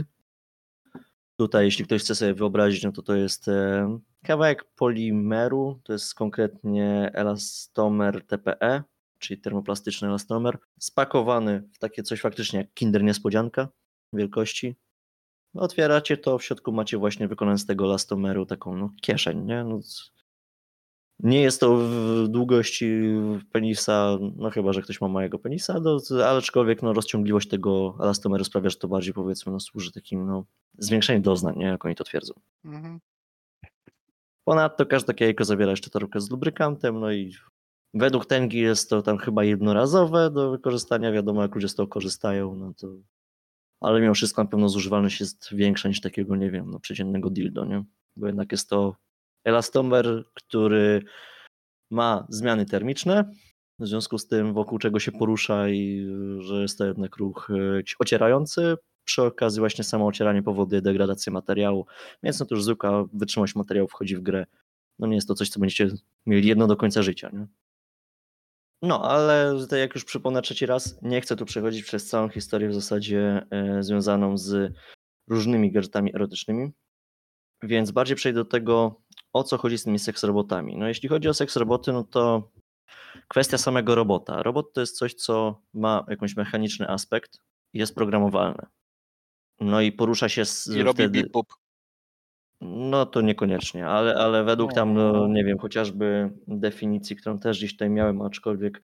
Tutaj, 1.37 1.65
jeśli 1.65 1.85
ktoś 1.85 2.01
chce 2.01 2.15
sobie 2.15 2.33
wyobrazić, 2.33 2.83
no 2.83 2.91
to 2.91 3.01
to 3.01 3.15
jest 3.15 3.47
e, 3.47 3.99
kawałek 4.23 4.63
polimeru, 4.63 5.79
to 5.83 5.93
jest 5.93 6.15
konkretnie 6.15 7.11
elastomer 7.13 8.25
TPE, 8.25 8.83
czyli 9.19 9.41
termoplastyczny 9.41 10.07
elastomer, 10.07 10.57
spakowany 10.79 11.63
w 11.73 11.79
takie 11.79 12.03
coś 12.03 12.21
faktycznie 12.21 12.59
jak 12.59 12.73
kinder 12.73 13.03
niespodzianka 13.03 13.67
wielkości. 14.13 14.75
No, 15.53 15.61
otwieracie 15.61 16.17
to, 16.17 16.37
w 16.37 16.43
środku 16.43 16.71
macie 16.71 16.97
właśnie 16.97 17.27
wykonane 17.27 17.57
z 17.57 17.65
tego 17.65 17.85
elastomeru 17.85 18.45
taką 18.45 18.77
no, 18.77 18.89
kieszeń, 19.01 19.45
nie? 19.45 19.63
No, 19.63 19.79
nie 21.19 21.41
jest 21.41 21.59
to 21.59 21.77
w 21.77 22.27
długości 22.27 22.85
penisa, 23.51 24.17
no 24.35 24.49
chyba, 24.49 24.73
że 24.73 24.81
ktoś 24.81 25.01
ma 25.01 25.07
małego 25.07 25.39
penisa, 25.39 25.79
no, 25.79 25.97
ale 26.11 26.37
aczkolwiek 26.37 26.83
no, 26.83 26.93
rozciągliwość 26.93 27.49
tego 27.49 27.97
elastomeru 27.99 28.43
sprawia, 28.43 28.69
że 28.69 28.75
to 28.75 28.87
bardziej 28.87 29.13
powiedzmy 29.13 29.51
no, 29.51 29.59
służy 29.59 29.91
takim 29.91 30.27
no, 30.27 30.45
zwiększeniu 30.77 31.21
doznań, 31.21 31.57
nie? 31.57 31.65
jak 31.65 31.85
oni 31.85 31.95
to 31.95 32.03
twierdzą. 32.03 32.33
Mhm. 32.65 32.99
Ponadto 34.43 34.85
każde 34.85 35.07
takie 35.07 35.25
jajko 35.25 35.45
zawiera 35.45 35.71
jeszcze 35.71 35.89
torebkę 35.89 36.21
z 36.21 36.29
lubrykantem, 36.29 36.99
no 36.99 37.11
i 37.11 37.33
według 37.93 38.25
Tengi 38.25 38.59
jest 38.59 38.89
to 38.89 39.01
tam 39.01 39.17
chyba 39.17 39.43
jednorazowe 39.43 40.31
do 40.31 40.51
wykorzystania, 40.51 41.11
wiadomo 41.11 41.41
jak 41.41 41.55
ludzie 41.55 41.69
z 41.69 41.75
tego 41.75 41.87
korzystają, 41.87 42.55
no 42.55 42.73
to 42.77 42.87
ale 43.81 44.01
mimo 44.01 44.13
wszystko 44.13 44.43
na 44.43 44.49
pewno 44.49 44.69
zużywalność 44.69 45.19
jest 45.19 45.55
większa 45.55 45.89
niż 45.89 46.01
takiego, 46.01 46.35
nie 46.35 46.51
wiem, 46.51 46.71
no 46.71 46.79
przeciętnego 46.79 47.29
dildo, 47.29 47.65
nie? 47.65 47.83
Bo 48.15 48.27
jednak 48.27 48.51
jest 48.51 48.69
to 48.69 48.95
elastomer, 49.45 50.23
który 50.33 51.03
ma 51.91 52.27
zmiany 52.29 52.65
termiczne, 52.65 53.31
w 53.79 53.87
związku 53.87 54.17
z 54.17 54.27
tym 54.27 54.53
wokół 54.53 54.77
czego 54.77 54.99
się 54.99 55.11
porusza 55.11 55.69
i 55.69 56.05
y, 56.39 56.41
że 56.41 56.61
jest 56.61 56.77
to 56.77 56.85
jednak 56.85 57.17
ruch 57.17 57.49
y, 57.49 57.83
ocierający. 57.99 58.75
Przy 59.05 59.23
okazji 59.23 59.59
właśnie 59.59 59.83
samo 59.83 60.07
ocieranie 60.07 60.43
powoduje 60.43 60.81
degradację 60.81 61.33
materiału, 61.33 61.85
więc 62.23 62.39
no 62.39 62.45
to 62.45 62.55
już 62.55 62.63
zwykła 62.63 63.05
wytrzymałość 63.13 63.55
materiału 63.55 63.87
wchodzi 63.87 64.15
w 64.15 64.21
grę. 64.21 64.45
No 64.99 65.07
nie 65.07 65.15
jest 65.15 65.27
to 65.27 65.35
coś, 65.35 65.49
co 65.49 65.59
będziecie 65.59 65.89
mieli 66.25 66.47
jedno 66.47 66.67
do 66.67 66.77
końca 66.77 67.03
życia, 67.03 67.29
nie? 67.33 67.47
No, 68.81 69.09
ale 69.09 69.55
tutaj 69.59 69.79
jak 69.79 69.95
już 69.95 70.05
przypomnę 70.05 70.41
trzeci 70.41 70.65
raz, 70.65 70.99
nie 71.01 71.21
chcę 71.21 71.35
tu 71.35 71.45
przechodzić 71.45 71.83
przez 71.83 72.07
całą 72.07 72.29
historię 72.29 72.69
w 72.69 72.73
zasadzie 72.73 73.45
e, 73.51 73.83
związaną 73.83 74.37
z 74.37 74.73
różnymi 75.29 75.71
gadżetami 75.71 76.15
erotycznymi, 76.15 76.71
więc 77.63 77.91
bardziej 77.91 78.15
przejdę 78.15 78.39
do 78.39 78.49
tego, 78.49 79.01
o 79.33 79.43
co 79.43 79.57
chodzi 79.57 79.77
z 79.77 79.83
tymi 79.83 79.99
seks 79.99 80.23
robotami. 80.23 80.77
No 80.77 80.87
jeśli 80.87 81.09
chodzi 81.09 81.29
o 81.29 81.33
seks 81.33 81.55
roboty, 81.55 81.93
no 81.93 82.03
to 82.03 82.51
kwestia 83.27 83.57
samego 83.57 83.95
robota. 83.95 84.43
Robot 84.43 84.73
to 84.73 84.81
jest 84.81 84.97
coś, 84.97 85.13
co 85.13 85.61
ma 85.73 86.05
jakąś 86.09 86.35
mechaniczny 86.35 86.89
aspekt 86.89 87.39
i 87.73 87.79
jest 87.79 87.95
programowalne. 87.95 88.67
No 89.59 89.81
i 89.81 89.91
porusza 89.91 90.29
się 90.29 90.45
z, 90.45 90.67
I 90.67 90.83
robi 90.83 90.95
wtedy... 90.95 91.21
bip 91.21 91.31
bup. 91.31 91.47
No 92.61 93.05
to 93.05 93.21
niekoniecznie, 93.21 93.87
ale, 93.87 94.15
ale 94.15 94.43
według 94.43 94.73
tam, 94.73 94.93
no, 94.93 95.27
nie 95.27 95.43
wiem, 95.43 95.57
chociażby 95.57 96.31
definicji, 96.47 97.15
którą 97.15 97.39
też 97.39 97.57
gdzieś 97.57 97.71
tutaj 97.71 97.89
miałem, 97.89 98.21
aczkolwiek 98.21 98.83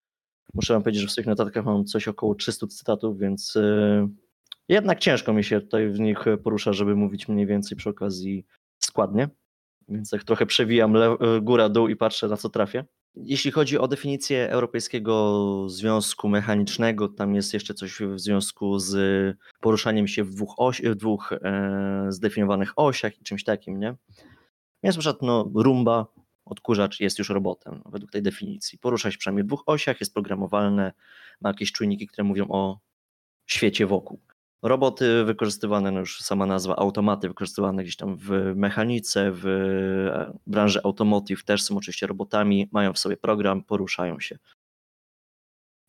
muszę 0.54 0.72
wam 0.72 0.82
powiedzieć, 0.82 1.02
że 1.02 1.08
w 1.08 1.12
swoich 1.12 1.26
notatkach 1.26 1.64
mam 1.64 1.84
coś 1.84 2.08
około 2.08 2.34
300 2.34 2.66
cytatów, 2.66 3.18
więc 3.18 3.56
y, 3.56 4.08
jednak 4.68 4.98
ciężko 4.98 5.32
mi 5.32 5.44
się 5.44 5.60
tutaj 5.60 5.90
w 5.90 6.00
nich 6.00 6.18
porusza, 6.42 6.72
żeby 6.72 6.96
mówić 6.96 7.28
mniej 7.28 7.46
więcej 7.46 7.78
przy 7.78 7.90
okazji 7.90 8.46
składnie. 8.78 9.28
Więc 9.88 10.10
tak 10.10 10.24
trochę 10.24 10.46
przewijam 10.46 10.92
le- 10.92 11.16
góra, 11.42 11.68
dół 11.68 11.88
i 11.88 11.96
patrzę 11.96 12.28
na 12.28 12.36
co 12.36 12.48
trafię. 12.48 12.84
Jeśli 13.14 13.50
chodzi 13.50 13.78
o 13.78 13.88
definicję 13.88 14.50
Europejskiego 14.50 15.64
Związku 15.68 16.28
Mechanicznego, 16.28 17.08
tam 17.08 17.34
jest 17.34 17.54
jeszcze 17.54 17.74
coś 17.74 17.98
w 18.00 18.20
związku 18.20 18.78
z 18.78 18.96
poruszaniem 19.60 20.08
się 20.08 20.24
w 20.24 20.30
dwóch, 20.30 20.54
oś, 20.56 20.82
w 20.82 20.94
dwóch 20.94 21.32
e, 21.32 22.06
zdefiniowanych 22.08 22.72
osiach 22.76 23.20
i 23.20 23.22
czymś 23.22 23.44
takim, 23.44 23.80
nie? 23.80 23.94
Więc 24.82 24.96
na 24.96 25.00
przykład 25.00 25.22
no, 25.22 25.50
rumba, 25.54 26.06
odkurzacz 26.44 27.00
jest 27.00 27.18
już 27.18 27.28
robotem, 27.28 27.80
no, 27.84 27.90
według 27.90 28.10
tej 28.10 28.22
definicji. 28.22 28.78
Porusza 28.78 29.10
się 29.10 29.18
przynajmniej 29.18 29.44
w 29.44 29.46
dwóch 29.46 29.62
osiach, 29.66 30.00
jest 30.00 30.14
programowalne, 30.14 30.92
ma 31.40 31.48
jakieś 31.48 31.72
czujniki, 31.72 32.06
które 32.06 32.24
mówią 32.24 32.46
o 32.48 32.80
świecie 33.46 33.86
wokół. 33.86 34.20
Roboty 34.62 35.24
wykorzystywane, 35.24 35.90
no 35.90 36.00
już 36.00 36.20
sama 36.20 36.46
nazwa, 36.46 36.76
automaty 36.76 37.28
wykorzystywane 37.28 37.82
gdzieś 37.82 37.96
tam 37.96 38.16
w 38.16 38.30
mechanice, 38.54 39.32
w 39.32 39.46
e, 39.46 40.38
branży 40.46 40.80
automotive 40.84 41.44
też 41.44 41.62
są 41.62 41.76
oczywiście 41.76 42.06
robotami, 42.06 42.68
mają 42.72 42.92
w 42.92 42.98
sobie 42.98 43.16
program, 43.16 43.64
poruszają 43.64 44.20
się. 44.20 44.38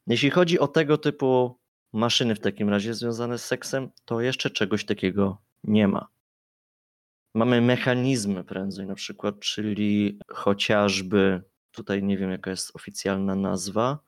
Jeśli 0.07 0.29
chodzi 0.29 0.59
o 0.59 0.67
tego 0.67 0.97
typu 0.97 1.59
maszyny 1.93 2.35
w 2.35 2.39
takim 2.39 2.69
razie 2.69 2.93
związane 2.93 3.37
z 3.37 3.45
seksem, 3.45 3.89
to 4.05 4.21
jeszcze 4.21 4.49
czegoś 4.49 4.85
takiego 4.85 5.41
nie 5.63 5.87
ma. 5.87 6.07
Mamy 7.35 7.61
mechanizmy 7.61 8.43
prędzej 8.43 8.87
na 8.87 8.95
przykład, 8.95 9.39
czyli 9.39 10.19
chociażby, 10.27 11.43
tutaj 11.71 12.03
nie 12.03 12.17
wiem 12.17 12.31
jaka 12.31 12.49
jest 12.49 12.75
oficjalna 12.75 13.35
nazwa, 13.35 13.99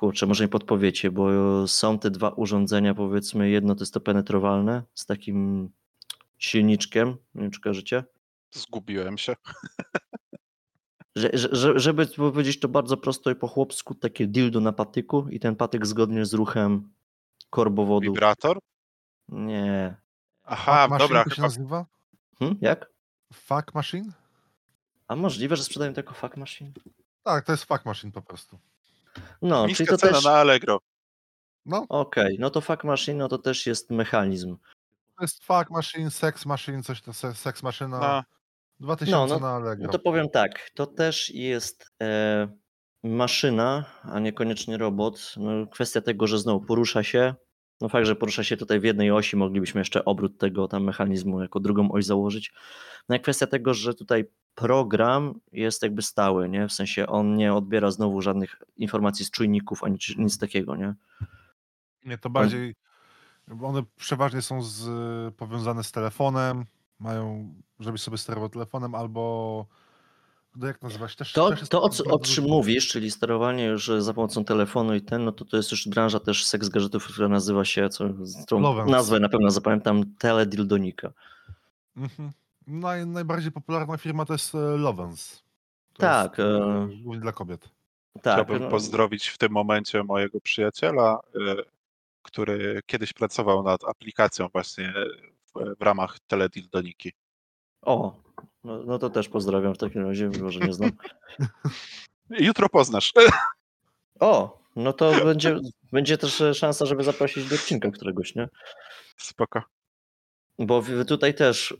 kurczę, 0.00 0.26
może 0.26 0.44
mi 0.44 0.50
podpowiecie, 0.50 1.10
bo 1.10 1.28
są 1.68 1.98
te 1.98 2.10
dwa 2.10 2.28
urządzenia, 2.28 2.94
powiedzmy, 2.94 3.50
jedno 3.50 3.74
to 3.74 3.82
jest 3.82 3.94
to 3.94 4.00
penetrowalne 4.00 4.82
z 4.94 5.06
takim 5.06 5.70
silniczkiem, 6.38 7.16
nie 7.34 7.50
kojarzycie? 7.50 8.04
Zgubiłem 8.50 9.18
się. 9.18 9.36
Że, 11.16 11.30
że, 11.34 11.78
żeby 11.78 12.06
powiedzieć 12.06 12.60
to 12.60 12.68
bardzo 12.68 12.96
prosto 12.96 13.30
i 13.30 13.34
po 13.34 13.48
chłopsku, 13.48 13.94
takie 13.94 14.26
dildo 14.26 14.60
na 14.60 14.72
patyku 14.72 15.28
i 15.30 15.40
ten 15.40 15.56
patyk 15.56 15.86
zgodnie 15.86 16.26
z 16.26 16.34
ruchem 16.34 16.92
korbowodu. 17.50 18.12
Vibrator? 18.12 18.58
Nie. 19.28 19.96
Aha, 20.44 20.88
Fuck 20.88 20.98
dobra, 20.98 21.24
to 21.24 21.30
się 21.30 21.36
chyba 21.36 21.46
nazywa? 21.46 21.86
Hm? 22.38 22.56
Jak? 22.60 22.90
Fuck 23.32 23.74
machine? 23.74 24.12
A 25.08 25.16
możliwe, 25.16 25.56
że 25.56 25.64
sprzedają 25.64 25.94
to 25.94 26.00
jako 26.00 26.14
fuck 26.14 26.36
machine? 26.36 26.72
Tak, 27.22 27.44
to 27.44 27.52
jest 27.52 27.64
fuck 27.64 27.84
machine 27.84 28.12
po 28.12 28.22
prostu. 28.22 28.58
No, 29.42 29.66
niska 29.66 29.76
czyli 29.76 29.88
to 29.88 29.96
cena 29.98 30.12
też... 30.12 30.24
na 30.24 30.32
Allegro. 30.32 30.80
No, 31.66 31.86
Okej, 31.88 32.36
no 32.40 32.50
to 32.50 32.60
fuck 32.60 32.84
machine, 32.84 33.18
no 33.18 33.28
to 33.28 33.38
też 33.38 33.66
jest 33.66 33.90
mechanizm. 33.90 34.56
to 35.16 35.24
jest 35.24 35.44
fuck 35.44 35.70
machine, 35.70 36.10
sex 36.10 36.46
machine, 36.46 36.82
coś 36.82 37.02
to 37.02 37.12
se- 37.12 37.34
sex 37.34 37.62
maszyna. 37.62 38.00
No, 38.00 38.22
2000 38.80 39.34
No, 39.34 39.40
no, 39.40 39.46
na 39.46 39.56
Allegro. 39.56 39.86
No 39.86 39.92
to 39.92 39.98
powiem 39.98 40.28
tak, 40.28 40.70
to 40.74 40.86
też 40.86 41.30
jest 41.30 41.90
e, 42.02 42.48
maszyna, 43.02 43.84
a 44.02 44.20
niekoniecznie 44.20 44.78
robot. 44.78 45.34
No, 45.36 45.66
kwestia 45.66 46.00
tego, 46.00 46.26
że 46.26 46.38
znowu 46.38 46.66
porusza 46.66 47.02
się. 47.02 47.34
No 47.80 47.88
fakt, 47.88 48.06
że 48.06 48.16
porusza 48.16 48.44
się 48.44 48.56
tutaj 48.56 48.80
w 48.80 48.84
jednej 48.84 49.10
osi, 49.10 49.36
moglibyśmy 49.36 49.80
jeszcze 49.80 50.04
obrót 50.04 50.38
tego 50.38 50.68
tam 50.68 50.84
mechanizmu 50.84 51.40
jako 51.40 51.60
drugą 51.60 51.92
oś 51.92 52.04
założyć. 52.04 52.52
No 53.08 53.16
i 53.16 53.20
kwestia 53.20 53.46
tego, 53.46 53.74
że 53.74 53.94
tutaj 53.94 54.24
program 54.54 55.40
jest 55.52 55.82
jakby 55.82 56.02
stały, 56.02 56.48
nie? 56.48 56.68
W 56.68 56.72
sensie 56.72 57.06
on 57.06 57.36
nie 57.36 57.54
odbiera 57.54 57.90
znowu 57.90 58.22
żadnych 58.22 58.62
informacji 58.76 59.24
z 59.24 59.30
czujników 59.30 59.84
ani 59.84 59.98
nic 60.18 60.38
takiego, 60.38 60.76
nie? 60.76 60.94
Nie, 62.04 62.18
to 62.18 62.30
bardziej. 62.30 62.74
bo 63.48 63.66
One 63.66 63.82
przeważnie 63.96 64.42
są 64.42 64.62
z, 64.62 64.84
powiązane 65.34 65.84
z 65.84 65.92
telefonem, 65.92 66.64
mają, 66.98 67.54
żebyś 67.80 68.00
sobie 68.00 68.18
sterował 68.18 68.48
telefonem, 68.48 68.94
albo. 68.94 69.66
No 70.56 70.66
jak 70.66 70.82
nazywać? 70.82 71.16
Też, 71.16 71.32
To, 71.32 71.50
też 71.50 71.68
to 71.68 71.82
o, 71.82 71.88
co- 71.88 72.04
o 72.04 72.18
czym 72.18 72.44
dużo- 72.44 72.48
mówisz, 72.56 72.88
czyli 72.88 73.10
sterowanie 73.10 73.64
już 73.64 73.90
za 73.98 74.14
pomocą 74.14 74.44
telefonu 74.44 74.94
i 74.94 75.02
ten, 75.02 75.24
no 75.24 75.32
to 75.32 75.44
to 75.44 75.56
jest 75.56 75.70
już 75.70 75.88
branża 75.88 76.20
też 76.20 76.44
seks 76.44 76.68
gadżetów, 76.68 77.04
która 77.06 77.28
nazywa 77.28 77.64
się, 77.64 77.88
co, 77.88 78.04
którą 78.46 78.60
Lovens. 78.60 78.90
nazwę 78.90 79.20
na 79.20 79.28
pewno 79.28 79.50
zapamiętam, 79.50 80.14
Teledildonika. 80.18 81.12
Mhm. 81.96 82.30
Naj, 82.66 83.06
najbardziej 83.06 83.52
popularna 83.52 83.96
firma 83.96 84.24
to 84.24 84.32
jest 84.34 84.54
e, 84.54 84.58
Lovens. 84.58 85.42
To 85.92 86.00
Tak, 86.00 86.38
Jest, 86.38 86.50
e, 86.50 86.64
e, 86.64 86.88
głównie 87.02 87.20
dla 87.20 87.32
kobiet. 87.32 87.68
Tak, 88.22 88.34
chciałbym 88.34 88.62
no, 88.62 88.68
pozdrowić 88.70 89.28
w 89.28 89.38
tym 89.38 89.52
momencie 89.52 90.04
mojego 90.04 90.40
przyjaciela, 90.40 91.20
y, 91.36 91.64
który 92.22 92.80
kiedyś 92.86 93.12
pracował 93.12 93.62
nad 93.62 93.84
aplikacją 93.84 94.48
właśnie 94.52 94.94
w, 95.54 95.76
w 95.78 95.82
ramach 95.82 96.18
Teledildoniki. 96.26 97.12
o, 97.82 98.16
no, 98.64 98.82
no 98.82 98.98
to 98.98 99.10
też 99.10 99.28
pozdrawiam 99.28 99.74
w 99.74 99.78
takim 99.78 100.06
razie, 100.06 100.28
mimo 100.28 100.50
że 100.50 100.60
nie 100.60 100.72
znam. 100.72 100.90
Jutro 102.30 102.68
poznasz. 102.68 103.12
O, 104.20 104.60
no 104.76 104.92
to 104.92 105.24
będzie, 105.24 105.60
będzie 105.92 106.18
też 106.18 106.42
szansa, 106.54 106.86
żeby 106.86 107.04
zaprosić 107.04 107.48
do 107.48 107.54
odcinka 107.54 107.90
któregoś, 107.90 108.34
nie? 108.34 108.48
Spoko. 109.16 109.62
Bo 110.58 110.82
tutaj 111.06 111.34
też, 111.34 111.76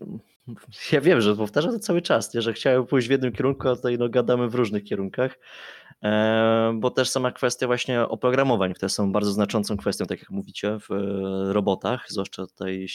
ja 0.92 1.00
wiem, 1.00 1.20
że 1.20 1.36
powtarzam 1.36 1.72
to 1.72 1.78
cały 1.78 2.02
czas, 2.02 2.34
nie? 2.34 2.42
że 2.42 2.52
chciałem 2.52 2.86
pójść 2.86 3.08
w 3.08 3.10
jednym 3.10 3.32
kierunku, 3.32 3.68
a 3.68 3.76
tutaj 3.76 3.98
no, 3.98 4.08
gadamy 4.08 4.48
w 4.48 4.54
różnych 4.54 4.84
kierunkach, 4.84 5.38
bo 6.74 6.90
też 6.90 7.10
sama 7.10 7.32
kwestia 7.32 7.66
właśnie 7.66 8.02
oprogramowań, 8.02 8.74
które 8.74 8.88
są 8.88 9.12
bardzo 9.12 9.32
znaczącą 9.32 9.76
kwestią, 9.76 10.06
tak 10.06 10.18
jak 10.18 10.30
mówicie, 10.30 10.78
w 10.78 10.90
e, 10.90 11.52
robotach, 11.52 12.06
zwłaszcza 12.08 12.46
tutaj, 12.46 12.86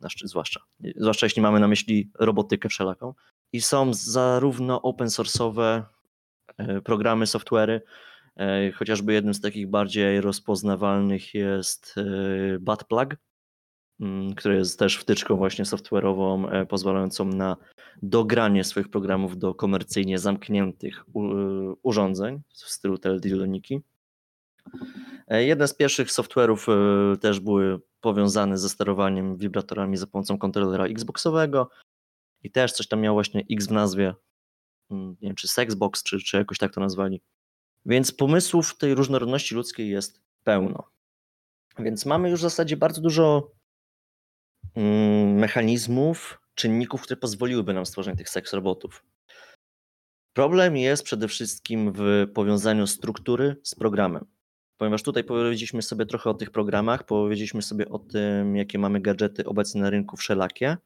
znaczy, 0.00 0.28
zwłaszcza, 0.28 0.60
zwłaszcza 0.96 1.26
jeśli 1.26 1.42
mamy 1.42 1.60
na 1.60 1.68
myśli 1.68 2.10
robotykę 2.18 2.68
wszelaką. 2.68 3.14
I 3.52 3.60
są 3.60 3.94
zarówno 3.94 4.82
open 4.82 5.08
source'owe 5.08 5.82
e, 6.58 6.80
programy, 6.80 7.26
software'y, 7.26 7.80
e, 8.36 8.72
chociażby 8.72 9.12
jednym 9.12 9.34
z 9.34 9.40
takich 9.40 9.70
bardziej 9.70 10.20
rozpoznawalnych 10.20 11.34
jest 11.34 11.94
e, 11.96 12.58
Mm, 14.00 14.34
który 14.34 14.56
jest 14.56 14.78
też 14.78 14.96
wtyczką 14.96 15.36
właśnie 15.36 15.64
software'ową 15.64 16.52
e, 16.52 16.66
pozwalającą 16.66 17.24
na 17.24 17.56
dogranie 18.02 18.64
swoich 18.64 18.88
programów 18.88 19.38
do 19.38 19.54
komercyjnie 19.54 20.18
zamkniętych 20.18 21.04
u, 21.12 21.22
urządzeń 21.82 22.40
w 22.48 22.56
stylu 22.56 22.98
teledildoniki. 22.98 23.80
E, 25.28 25.44
Jeden 25.44 25.68
z 25.68 25.74
pierwszych 25.74 26.08
software'ów 26.08 26.72
e, 26.72 27.16
też 27.16 27.40
były 27.40 27.80
powiązane 28.00 28.58
ze 28.58 28.68
sterowaniem 28.68 29.36
wibratorami 29.36 29.96
za 29.96 30.06
pomocą 30.06 30.38
kontrolera 30.38 30.84
Xboxowego 30.84 31.70
i 32.42 32.50
też 32.50 32.72
coś 32.72 32.88
tam 32.88 33.00
miało 33.00 33.16
właśnie 33.16 33.44
X 33.50 33.66
w 33.66 33.72
nazwie, 33.72 34.14
Mm, 34.90 35.10
nie 35.10 35.28
wiem 35.28 35.36
czy 35.36 35.48
Sexbox, 35.48 36.02
czy, 36.02 36.18
czy 36.18 36.36
jakoś 36.36 36.58
tak 36.58 36.74
to 36.74 36.80
nazwali. 36.80 37.20
Więc 37.86 38.12
pomysłów 38.12 38.78
tej 38.78 38.94
różnorodności 38.94 39.54
ludzkiej 39.54 39.90
jest 39.90 40.20
pełno. 40.44 40.82
Więc 41.78 42.06
mamy 42.06 42.30
już 42.30 42.40
w 42.40 42.42
zasadzie 42.42 42.76
bardzo 42.76 43.00
dużo 43.00 43.50
mechanizmów, 45.34 46.40
czynników, 46.54 47.02
które 47.02 47.16
pozwoliłyby 47.16 47.74
nam 47.74 47.86
stworzenie 47.86 48.16
tych 48.16 48.28
seks 48.28 48.52
robotów. 48.52 49.04
Problem 50.32 50.76
jest 50.76 51.02
przede 51.02 51.28
wszystkim 51.28 51.92
w 51.94 52.26
powiązaniu 52.34 52.86
struktury 52.86 53.56
z 53.62 53.74
programem. 53.74 54.26
Ponieważ 54.76 55.02
tutaj 55.02 55.24
powiedzieliśmy 55.24 55.82
sobie 55.82 56.06
trochę 56.06 56.30
o 56.30 56.34
tych 56.34 56.50
programach, 56.50 57.06
powiedzieliśmy 57.06 57.62
sobie 57.62 57.88
o 57.88 57.98
tym, 57.98 58.56
jakie 58.56 58.78
mamy 58.78 59.00
gadżety 59.00 59.44
obecnie 59.44 59.80
na 59.80 59.90
rynku 59.90 60.16
wszelakie. 60.16 60.76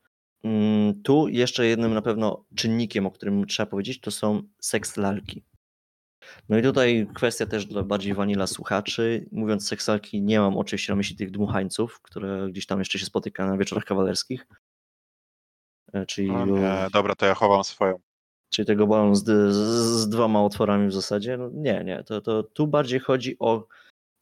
Mm, 0.44 1.02
Tu 1.02 1.28
jeszcze 1.28 1.66
jednym 1.66 1.94
na 1.94 2.02
pewno 2.02 2.44
czynnikiem, 2.54 3.06
o 3.06 3.10
którym 3.10 3.46
trzeba 3.46 3.66
powiedzieć, 3.66 4.00
to 4.00 4.10
są 4.10 4.42
seks 4.60 4.96
lalki. 4.96 5.42
No 6.48 6.58
i 6.58 6.62
tutaj 6.62 7.08
kwestia 7.14 7.46
też 7.46 7.66
dla 7.66 7.82
bardziej 7.82 8.14
wanila 8.14 8.46
słuchaczy. 8.46 9.26
Mówiąc 9.32 9.68
seksalki, 9.68 10.22
nie 10.22 10.40
mam 10.40 10.56
oczywiście 10.58 10.92
na 10.92 10.96
myśli 10.96 11.16
tych 11.16 11.30
dmuchańców, 11.30 12.00
które 12.02 12.48
gdzieś 12.50 12.66
tam 12.66 12.78
jeszcze 12.78 12.98
się 12.98 13.06
spotyka 13.06 13.46
na 13.46 13.56
wieczorach 13.56 13.84
kawalerskich. 13.84 14.46
E, 15.92 16.06
Czyli, 16.06 16.30
nie, 16.30 16.86
dobra, 16.92 17.14
to 17.14 17.26
ja 17.26 17.34
chowam 17.34 17.64
swoją. 17.64 17.98
czyli 18.50 18.66
tego 18.66 18.86
balonu 18.86 19.14
z, 19.14 19.24
z, 19.24 19.56
z 20.00 20.08
dwoma 20.08 20.42
otworami 20.42 20.88
w 20.88 20.92
zasadzie. 20.92 21.36
No 21.36 21.50
nie, 21.52 21.84
nie. 21.84 22.04
To, 22.04 22.20
to 22.20 22.42
tu 22.42 22.66
bardziej 22.66 23.00
chodzi 23.00 23.36
o 23.38 23.66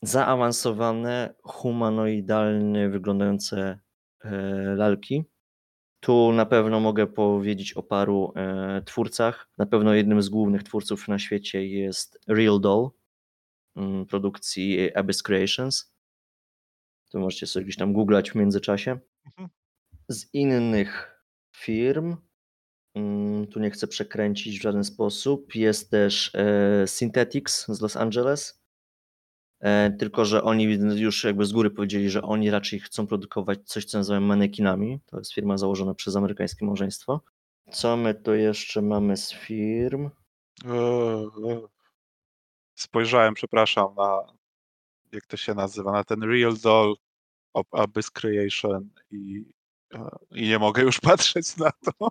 zaawansowane, 0.02 1.34
humanoidalnie 1.42 2.88
wyglądające 2.88 3.78
e, 4.24 4.30
lalki. 4.76 5.24
Tu 6.06 6.32
na 6.32 6.46
pewno 6.46 6.80
mogę 6.80 7.06
powiedzieć 7.06 7.72
o 7.72 7.82
paru 7.82 8.32
e, 8.36 8.82
twórcach. 8.82 9.48
Na 9.58 9.66
pewno 9.66 9.94
jednym 9.94 10.22
z 10.22 10.28
głównych 10.28 10.62
twórców 10.62 11.08
na 11.08 11.18
świecie 11.18 11.66
jest 11.66 12.18
Real 12.28 12.60
Doll 12.60 12.90
mm, 13.76 14.06
produkcji 14.06 14.94
Abyss 14.94 15.22
Creations. 15.22 15.94
To 17.10 17.18
możecie 17.18 17.46
sobie 17.46 17.64
gdzieś 17.64 17.76
tam 17.76 17.92
googlać 17.92 18.30
w 18.30 18.34
międzyczasie. 18.34 18.98
Mhm. 19.26 19.48
Z 20.08 20.34
innych 20.34 21.20
firm, 21.56 22.16
mm, 22.94 23.46
tu 23.46 23.60
nie 23.60 23.70
chcę 23.70 23.86
przekręcić 23.86 24.58
w 24.58 24.62
żaden 24.62 24.84
sposób, 24.84 25.54
jest 25.54 25.90
też 25.90 26.34
e, 26.34 26.86
Synthetics 26.86 27.66
z 27.68 27.80
Los 27.80 27.96
Angeles. 27.96 28.65
E, 29.60 29.90
tylko, 29.90 30.24
że 30.24 30.42
oni 30.42 30.64
już 30.96 31.24
jakby 31.24 31.44
z 31.44 31.52
góry 31.52 31.70
powiedzieli, 31.70 32.10
że 32.10 32.22
oni 32.22 32.50
raczej 32.50 32.80
chcą 32.80 33.06
produkować 33.06 33.58
coś, 33.64 33.84
co 33.84 33.98
nazywają 33.98 34.20
manekinami. 34.20 35.00
To 35.06 35.18
jest 35.18 35.34
firma 35.34 35.58
założona 35.58 35.94
przez 35.94 36.16
amerykańskie 36.16 36.66
małżeństwo. 36.66 37.20
Co 37.70 37.96
my 37.96 38.14
tu 38.14 38.34
jeszcze 38.34 38.82
mamy 38.82 39.16
z 39.16 39.32
firm? 39.32 40.10
Eee, 40.64 41.26
eee. 41.48 41.66
Spojrzałem, 42.74 43.34
przepraszam, 43.34 43.94
na 43.96 44.36
jak 45.12 45.26
to 45.26 45.36
się 45.36 45.54
nazywa, 45.54 45.92
na 45.92 46.04
ten 46.04 46.22
Real 46.22 46.56
Doll 46.56 46.94
of 47.52 47.66
Abyss 47.72 48.10
Creation 48.10 48.90
i, 49.10 49.44
e, 49.94 50.08
i 50.30 50.48
nie 50.48 50.58
mogę 50.58 50.82
już 50.82 51.00
patrzeć 51.10 51.56
na 51.56 51.70
to. 51.70 52.08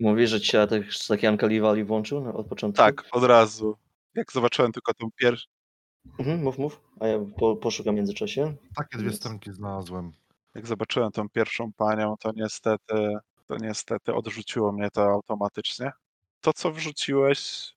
Mówi, 0.00 0.26
że 0.26 0.40
ci 0.40 0.46
się 0.46 0.66
też 0.66 1.06
taki 1.06 1.60
Valley 1.60 1.84
włączył 1.84 2.36
od 2.36 2.46
początku? 2.46 2.76
Tak, 2.76 3.04
od 3.12 3.24
razu. 3.24 3.76
Jak 4.14 4.32
zobaczyłem 4.32 4.72
tylko 4.72 4.94
tą 4.94 5.10
pierwszą, 5.16 5.57
Mhm, 6.18 6.42
mów, 6.42 6.58
mów, 6.58 6.80
a 7.00 7.06
ja 7.06 7.18
po, 7.38 7.56
poszukam 7.56 7.94
w 7.94 7.96
międzyczasie. 7.96 8.54
Takie 8.76 8.98
dwie 8.98 9.12
stronki 9.12 9.52
znalazłem. 9.52 10.12
jak 10.54 10.66
zobaczyłem 10.66 11.12
tą 11.12 11.28
pierwszą 11.28 11.72
panią, 11.72 12.16
to 12.20 12.32
niestety, 12.36 13.14
to 13.46 13.56
niestety 13.56 14.14
odrzuciło 14.14 14.72
mnie 14.72 14.90
to 14.90 15.02
automatycznie. 15.02 15.92
To, 16.40 16.52
co 16.52 16.72
wrzuciłeś, 16.72 17.72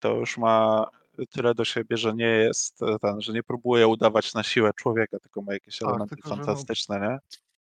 to 0.00 0.16
już 0.16 0.38
ma 0.38 0.86
tyle 1.30 1.54
do 1.54 1.64
siebie, 1.64 1.96
że 1.96 2.14
nie 2.14 2.26
jest 2.26 2.82
e, 2.82 2.98
ten, 2.98 3.20
że 3.20 3.32
nie 3.32 3.42
próbuje 3.42 3.88
udawać 3.88 4.34
na 4.34 4.42
siłę 4.42 4.70
człowieka, 4.76 5.18
tylko 5.18 5.42
ma 5.42 5.52
jakieś 5.52 5.78
Tak, 5.78 5.88
elementy 5.88 6.16
tylko 6.16 6.30
no- 6.30 6.36
fantastyczne, 6.36 7.00
nie? 7.00 7.18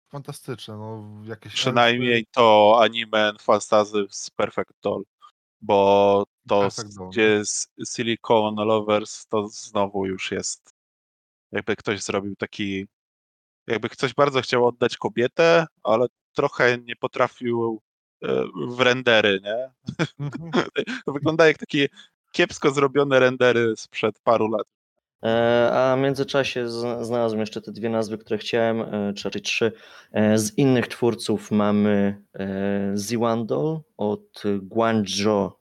Fantastyczne, 0.09 0.77
no 0.77 1.03
jakieś 1.25 1.53
Przynajmniej 1.53 2.13
elfy. 2.17 2.31
to 2.31 2.77
anime 2.81 3.33
fantazy 3.41 4.05
z 4.09 4.29
Perfect 4.29 4.71
Doll, 4.83 5.03
bo 5.63 6.23
to 6.25 6.33
Doll, 6.45 6.69
no. 6.99 7.09
gdzie 7.09 7.21
jest 7.21 7.71
Silicon 7.95 8.55
Lovers, 8.55 9.27
to 9.27 9.47
znowu 9.47 10.05
już 10.05 10.31
jest 10.31 10.73
jakby 11.51 11.75
ktoś 11.75 12.01
zrobił 12.01 12.35
taki, 12.35 12.87
jakby 13.67 13.89
ktoś 13.89 14.13
bardzo 14.13 14.41
chciał 14.41 14.67
oddać 14.67 14.97
kobietę, 14.97 15.65
ale 15.83 16.07
trochę 16.33 16.77
nie 16.77 16.95
potrafił 16.95 17.81
e, 18.23 18.43
w 18.67 18.79
rendery, 18.79 19.41
nie? 19.43 19.71
Mhm. 20.19 20.51
To 21.05 21.11
wygląda 21.13 21.47
jak 21.47 21.57
takie 21.57 21.87
kiepsko 22.31 22.71
zrobione 22.71 23.19
rendery 23.19 23.73
sprzed 23.77 24.19
paru 24.19 24.47
lat. 24.47 24.67
E, 25.23 25.71
A 25.73 25.95
w 25.97 25.99
międzyczasie 25.99 26.69
znalazłem 27.01 27.39
jeszcze 27.39 27.61
te 27.61 27.71
dwie 27.71 27.89
nazwy, 27.89 28.17
które 28.17 28.37
chciałem, 28.37 28.81
e, 28.81 29.13
czy 29.13 29.23
raczej 29.23 29.41
trzy. 29.41 29.71
E, 30.11 30.37
Z 30.37 30.57
innych 30.57 30.87
twórców 30.87 31.51
mamy 31.51 32.23
Ziwandol 32.97 33.79
od 33.97 34.43
Guangzhou, 34.61 35.51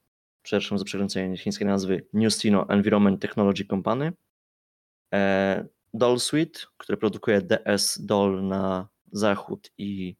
przepraszam 0.42 0.78
za 0.78 0.84
przekręcenie 0.84 1.36
chińskiej 1.36 1.66
nazwy, 1.66 2.06
Newsino 2.12 2.68
Environment 2.68 3.22
Technology 3.22 3.64
Company. 3.64 4.12
Doll 5.94 6.20
Suite, 6.20 6.60
które 6.76 6.98
produkuje 6.98 7.42
DS 7.42 7.98
Doll 8.00 8.46
na 8.46 8.88
zachód 9.12 9.70
i 9.78 10.16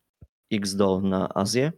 X 0.53 0.77
Doll 0.77 1.03
na 1.03 1.29
Azję. 1.35 1.73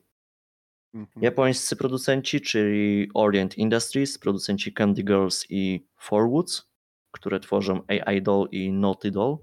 Mhm. 0.94 1.24
Japońscy 1.24 1.76
producenci, 1.76 2.40
czyli 2.40 3.08
Orient 3.14 3.58
Industries, 3.58 4.18
producenci 4.18 4.72
Candy 4.72 5.02
Girls 5.02 5.46
i 5.50 5.86
Forwoods, 5.96 6.73
które 7.14 7.40
tworzą 7.40 7.80
AI 7.88 8.22
Doll 8.22 8.48
i 8.52 8.72
Naughty 8.72 9.10
Doll. 9.10 9.36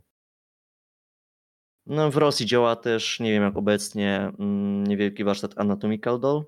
No, 1.86 2.12
w 2.12 2.18
Rosji 2.18 2.46
działa 2.46 2.76
też, 2.76 3.20
nie 3.20 3.32
wiem 3.32 3.44
jak 3.44 3.58
obecnie, 3.58 4.32
mm, 4.40 4.84
niewielki 4.88 5.24
warsztat 5.24 5.60
Anatomical 5.60 6.20
Doll. 6.20 6.46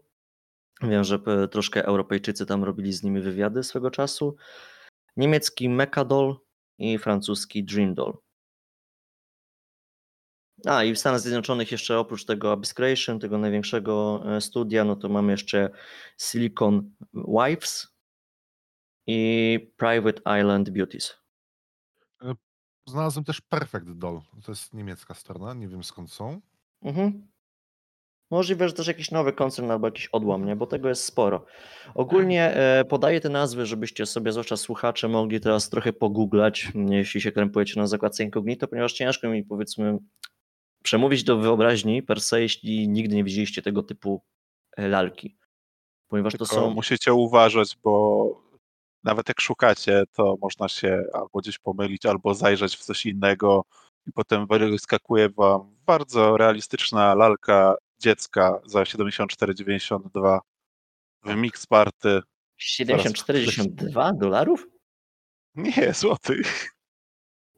Wiem, 0.82 1.04
że 1.04 1.20
p- 1.20 1.48
troszkę 1.48 1.86
Europejczycy 1.86 2.46
tam 2.46 2.64
robili 2.64 2.94
z 2.94 3.04
nimi 3.04 3.22
wywiady 3.22 3.64
swego 3.64 3.92
czasu. 3.92 4.36
Niemiecki 5.18 5.70
Mecha 5.70 6.06
Doll 6.06 6.36
i 6.78 6.98
francuski 6.98 7.64
Dream 7.64 7.94
Doll. 7.94 8.18
A 10.66 10.84
i 10.84 10.94
w 10.94 11.00
Stanach 11.00 11.20
Zjednoczonych 11.20 11.72
jeszcze 11.72 12.00
oprócz 12.00 12.26
tego 12.26 12.52
Abyss 12.52 12.74
Creation, 12.74 13.20
tego 13.20 13.38
największego 13.38 14.24
e, 14.36 14.42
studia, 14.42 14.84
no 14.84 14.96
to 14.96 15.10
mamy 15.10 15.32
jeszcze 15.32 15.70
Silicon 16.18 16.92
Wives 17.14 17.93
i 19.08 19.60
Private 19.78 20.40
Island 20.40 20.70
Beauties. 20.70 21.24
Znalazłem 22.88 23.26
też 23.26 23.42
Perfect 23.42 23.92
Doll. 23.92 24.22
To 24.46 24.52
jest 24.52 24.74
niemiecka 24.74 25.14
strona, 25.14 25.54
nie 25.54 25.68
wiem 25.68 25.84
skąd 25.84 26.12
są. 26.12 26.42
Mhm. 26.82 27.28
Możliwe, 28.32 28.68
że 28.68 28.74
też 28.74 28.88
jakiś 28.88 29.12
nowy 29.12 29.34
koncern 29.34 29.72
albo 29.72 29.88
jakiś 29.88 30.08
odłam, 30.08 30.46
nie? 30.46 30.56
bo 30.56 30.68
tego 30.68 30.90
jest 30.90 31.04
sporo. 31.04 31.46
Ogólnie 31.96 32.56
e, 32.56 32.86
podaję 32.86 33.22
te 33.22 33.30
nazwy, 33.30 33.66
żebyście 33.66 34.06
sobie, 34.06 34.32
zwłaszcza 34.32 34.58
słuchacze, 34.58 35.08
mogli 35.08 35.40
teraz 35.40 35.70
trochę 35.70 35.94
pogooglać, 35.94 36.72
jeśli 36.90 37.22
się 37.22 37.32
krępujecie 37.32 37.80
na 37.80 37.88
zakładce 37.88 38.24
incognito, 38.24 38.68
ponieważ 38.68 38.94
ciężko 38.94 39.30
mi 39.30 39.44
powiedzmy 39.44 39.98
przemówić 40.84 41.24
do 41.24 41.38
wyobraźni 41.38 42.04
per 42.04 42.22
se, 42.22 42.42
jeśli 42.42 42.90
nigdy 42.90 43.16
nie 43.16 43.24
widzieliście 43.24 43.62
tego 43.62 43.84
typu 43.84 44.22
e, 44.78 44.88
lalki. 44.88 45.38
Ponieważ 46.08 46.34
to 46.34 46.38
Tylko 46.38 46.56
są. 46.56 46.70
musicie 46.74 47.14
uważać, 47.14 47.78
bo 47.84 48.43
nawet 49.04 49.28
jak 49.28 49.42
szukacie, 49.42 50.04
to 50.14 50.36
można 50.42 50.70
się 50.70 51.04
albo 51.14 51.40
gdzieś 51.40 51.60
pomylić, 51.60 52.06
albo 52.06 52.34
zajrzeć 52.34 52.78
w 52.78 52.84
coś 52.84 53.06
innego 53.06 53.66
i 54.08 54.12
potem 54.12 54.48
wyskakuje 54.48 55.30
wam 55.30 55.76
bardzo 55.86 56.38
realistyczna 56.38 57.16
lalka 57.16 57.76
dziecka 58.00 58.60
za 58.66 58.84
74,92 58.84 60.40
w 61.24 61.36
Mix 61.36 61.68
Party. 61.68 62.22
742 62.58 64.14
dolarów? 64.24 64.68
Nie, 65.56 65.94
złotych. 65.94 66.74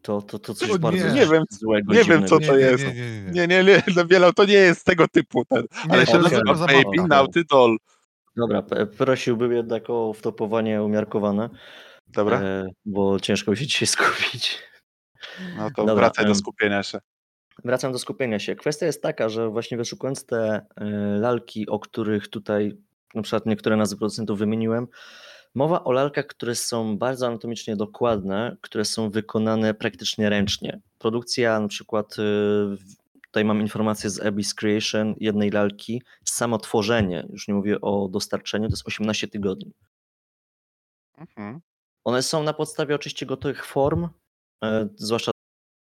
To, 0.01 0.21
to, 0.21 0.39
to 0.39 0.53
coś 0.53 0.69
O 0.69 0.79
bardzo 0.79 1.07
nie. 1.07 1.13
Nie 1.13 1.25
wiem, 1.27 1.43
złego. 1.49 1.93
nie 1.93 2.03
wiem, 2.03 2.27
co 2.27 2.39
to 2.39 2.55
nie, 2.55 2.61
jest. 2.61 2.83
Nie, 2.83 2.93
nie, 2.93 3.21
nie. 3.21 3.47
Nie, 3.47 3.47
nie, 3.47 3.83
nie, 4.09 4.19
no 4.19 4.33
to 4.33 4.45
nie 4.45 4.53
jest 4.53 4.85
tego 4.85 5.07
typu 5.07 5.45
ten. 5.45 5.63
Ale 5.89 5.99
Nie, 5.99 6.05
się 6.05 6.17
nazywa 6.17 6.67
Baby. 6.67 7.07
Naughty 7.07 7.43
Doll. 7.43 7.77
Dobra, 8.37 8.63
prosiłbym 8.97 9.51
jednak 9.51 9.89
o 9.89 10.13
wtopowanie 10.13 10.83
umiarkowane, 10.83 11.49
Dobra, 12.07 12.41
e, 12.41 12.65
bo 12.85 13.19
ciężko 13.19 13.51
mi 13.51 13.57
się 13.57 13.67
dzisiaj 13.67 13.87
skupić. 13.95 14.59
no 15.57 15.69
to 15.75 15.85
dobra, 15.85 15.95
wracaj 15.95 16.25
do 16.25 16.35
skupienia 16.35 16.83
się. 16.83 16.99
Wracam 17.65 17.91
do 17.91 17.99
skupienia 17.99 18.39
się. 18.39 18.55
Kwestia 18.55 18.85
jest 18.85 19.01
taka, 19.01 19.29
że 19.29 19.49
właśnie 19.49 19.77
wyszukując 19.77 20.25
te 20.25 20.65
e, 20.75 20.85
lalki, 21.19 21.67
o 21.67 21.79
których 21.79 22.27
tutaj 22.27 22.77
na 23.15 23.21
przykład 23.21 23.45
niektóre 23.45 23.75
nazwy 23.75 23.97
producentów 23.97 24.39
wymieniłem, 24.39 24.87
mowa 25.55 25.83
o 25.83 25.91
lalkach, 25.91 26.27
które 26.27 26.55
są 26.55 26.97
bardzo 26.97 27.27
anatomicznie 27.27 27.75
dokładne, 27.75 28.57
które 28.61 28.85
są 28.85 29.09
wykonane 29.09 29.73
praktycznie 29.73 30.29
ręcznie. 30.29 30.81
Produkcja 30.99 31.59
na 31.59 31.67
przykład, 31.67 32.15
e, 32.19 32.23
tutaj 33.35 33.45
mam 33.45 33.61
informację 33.61 34.09
z 34.09 34.19
Abyss 34.19 34.53
Creation 34.53 35.15
jednej 35.19 35.49
lalki, 35.51 36.01
samo 36.25 36.57
tworzenie, 36.57 37.27
już 37.29 37.47
nie 37.47 37.53
mówię 37.53 37.81
o 37.81 38.07
dostarczeniu, 38.07 38.67
to 38.67 38.73
jest 38.73 38.87
18 38.87 39.27
tygodni. 39.27 39.71
Mhm. 41.17 41.61
One 42.03 42.23
są 42.23 42.43
na 42.43 42.53
podstawie 42.53 42.95
oczywiście 42.95 43.25
gotowych 43.25 43.65
form, 43.65 44.07
e, 44.63 44.89
zwłaszcza 44.95 45.31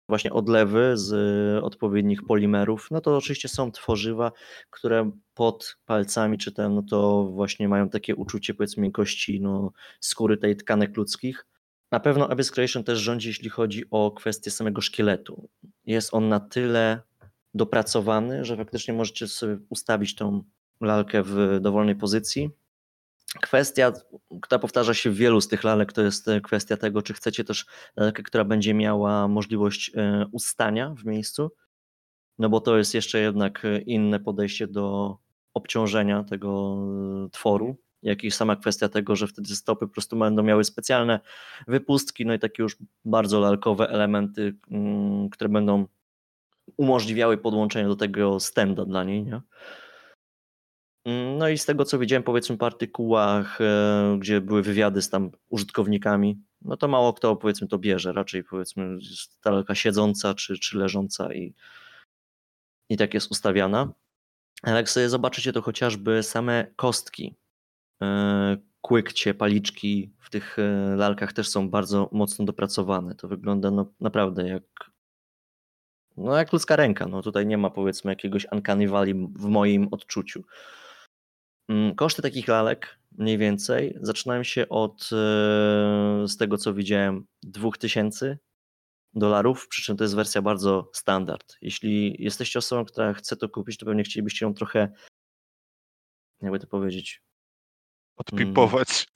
właśnie 0.09 0.33
odlewy 0.33 0.97
z 0.97 1.13
e, 1.13 1.63
odpowiednich 1.63 2.23
polimerów. 2.23 2.87
No 2.91 3.01
to 3.01 3.17
oczywiście 3.17 3.47
są 3.47 3.71
tworzywa, 3.71 4.31
które 4.69 5.11
pod 5.33 5.77
palcami 5.85 6.37
czy 6.37 6.51
tam, 6.51 6.75
no 6.75 6.83
to 6.89 7.23
właśnie 7.23 7.69
mają 7.69 7.89
takie 7.89 8.15
uczucie 8.15 8.53
powiedzmy 8.53 8.83
miękkości 8.83 9.41
no, 9.41 9.71
skóry 9.99 10.37
tej 10.37 10.55
tkanek 10.55 10.97
ludzkich. 10.97 11.45
Na 11.91 11.99
pewno 11.99 12.29
Abyss 12.29 12.51
Creation 12.51 12.83
też 12.83 12.99
rządzi, 12.99 13.27
jeśli 13.27 13.49
chodzi 13.49 13.83
o 13.91 14.11
kwestię 14.11 14.51
samego 14.51 14.81
szkieletu. 14.81 15.49
Jest 15.85 16.13
on 16.13 16.29
na 16.29 16.39
tyle 16.39 17.01
dopracowany, 17.53 18.45
że 18.45 18.57
faktycznie 18.57 18.93
możecie 18.93 19.27
sobie 19.27 19.57
ustawić 19.69 20.15
tą 20.15 20.43
lalkę 20.81 21.23
w 21.23 21.59
dowolnej 21.61 21.95
pozycji. 21.95 22.49
Kwestia, 23.41 23.93
która 24.41 24.59
powtarza 24.59 24.93
się 24.93 25.09
w 25.09 25.15
wielu 25.15 25.41
z 25.41 25.47
tych 25.47 25.63
lalek, 25.63 25.93
to 25.93 26.01
jest 26.01 26.27
e, 26.27 26.41
kwestia 26.41 26.77
tego, 26.77 27.01
czy 27.01 27.13
chcecie 27.13 27.43
też 27.43 27.65
lalkę, 27.95 28.23
która 28.23 28.45
będzie 28.45 28.73
miała 28.73 29.27
możliwość 29.27 29.91
e, 29.95 30.25
ustania 30.31 30.95
w 30.97 31.05
miejscu, 31.05 31.51
no 32.39 32.49
bo 32.49 32.61
to 32.61 32.77
jest 32.77 32.93
jeszcze 32.93 33.19
jednak 33.19 33.65
e, 33.65 33.81
inne 33.81 34.19
podejście 34.19 34.67
do 34.67 35.17
obciążenia 35.53 36.23
tego 36.23 36.77
tworu, 37.31 37.77
jak 38.01 38.23
i 38.23 38.31
sama 38.31 38.55
kwestia 38.55 38.89
tego, 38.89 39.15
że 39.15 39.27
wtedy 39.27 39.55
stopy 39.55 39.87
po 39.87 39.93
prostu 39.93 40.17
będą 40.17 40.43
miały 40.43 40.63
specjalne 40.63 41.19
wypustki, 41.67 42.25
no 42.25 42.33
i 42.33 42.39
takie 42.39 42.63
już 42.63 42.77
bardzo 43.05 43.39
lalkowe 43.39 43.89
elementy, 43.89 44.55
mm, 44.71 45.29
które 45.29 45.49
będą 45.49 45.85
umożliwiały 46.77 47.37
podłączenie 47.37 47.87
do 47.87 47.95
tego 47.95 48.39
stenda 48.39 48.85
dla 48.85 49.03
niej, 49.03 49.23
nie? 49.23 49.41
No 51.37 51.49
i 51.49 51.57
z 51.57 51.65
tego, 51.65 51.85
co 51.85 51.99
widziałem, 51.99 52.23
powiedzmy, 52.23 52.57
po 52.57 52.65
artykułach, 52.65 53.61
e, 53.61 54.17
gdzie 54.19 54.41
były 54.41 54.61
wywiady 54.61 55.01
z 55.01 55.09
tam 55.09 55.31
użytkownikami, 55.49 56.41
no 56.61 56.77
to 56.77 56.87
mało 56.87 57.13
kto, 57.13 57.35
powiedzmy, 57.35 57.67
to 57.67 57.77
bierze. 57.79 58.13
Raczej, 58.13 58.43
powiedzmy, 58.43 58.97
jest 59.01 59.41
ta 59.67 59.75
siedząca 59.75 60.33
czy, 60.33 60.59
czy 60.59 60.77
leżąca 60.77 61.33
i, 61.33 61.53
i 62.89 62.97
tak 62.97 63.13
jest 63.13 63.31
ustawiana. 63.31 63.93
Ale 64.63 64.75
jak 64.75 64.89
sobie 64.89 65.09
zobaczycie, 65.09 65.53
to 65.53 65.61
chociażby 65.61 66.23
same 66.23 66.67
kostki, 66.75 67.35
e, 68.03 68.57
kłykcie, 68.81 69.33
paliczki 69.33 70.13
w 70.19 70.29
tych 70.29 70.59
e, 70.59 70.95
lalkach 70.95 71.33
też 71.33 71.49
są 71.49 71.69
bardzo 71.69 72.09
mocno 72.11 72.45
dopracowane. 72.45 73.15
To 73.15 73.27
wygląda 73.27 73.71
no, 73.71 73.93
naprawdę 73.99 74.47
jak 74.47 74.92
no 76.17 76.37
jak 76.37 76.53
ludzka 76.53 76.75
ręka. 76.75 77.05
No 77.07 77.21
tutaj 77.21 77.45
nie 77.45 77.57
ma 77.57 77.69
powiedzmy 77.69 78.11
jakiegoś 78.11 78.47
uncanny 78.51 78.87
valley 78.87 79.13
w 79.35 79.45
moim 79.45 79.87
odczuciu. 79.91 80.43
Mm, 81.69 81.95
Koszty 81.95 82.21
takich 82.21 82.47
lalek 82.47 82.99
mniej 83.17 83.37
więcej 83.37 83.97
zaczynają 84.01 84.43
się 84.43 84.69
od, 84.69 85.03
e, 85.03 86.27
z 86.27 86.37
tego 86.37 86.57
co 86.57 86.73
widziałem, 86.73 87.25
2000 87.43 88.37
dolarów, 89.13 89.67
przy 89.67 89.81
czym 89.81 89.97
to 89.97 90.03
jest 90.03 90.15
wersja 90.15 90.41
bardzo 90.41 90.89
standard. 90.93 91.57
Jeśli 91.61 92.15
jesteście 92.23 92.59
osobą, 92.59 92.85
która 92.85 93.13
chce 93.13 93.35
to 93.35 93.49
kupić, 93.49 93.77
to 93.77 93.85
pewnie 93.85 94.03
chcielibyście 94.03 94.45
ją 94.45 94.53
trochę, 94.53 94.91
jakby 96.41 96.59
to 96.59 96.67
powiedzieć, 96.67 97.21
Odpipować. 98.17 99.07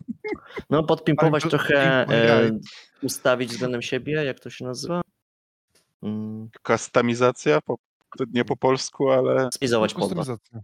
no 0.69 0.83
podpimpować 0.83 1.43
trochę, 1.43 2.07
e, 2.09 2.59
ustawić 3.01 3.49
względem 3.49 3.81
siebie, 3.81 4.13
jak 4.13 4.39
to 4.39 4.49
się 4.49 4.65
nazywa? 4.65 5.01
Mm, 6.03 6.49
Kustomizacja, 6.63 7.61
po, 7.61 7.77
nie 8.33 8.45
po 8.45 8.57
polsku, 8.57 9.09
ale 9.09 9.49
Spizować 9.53 9.93
podła. 9.93 10.07
Kustomizacja. 10.07 10.61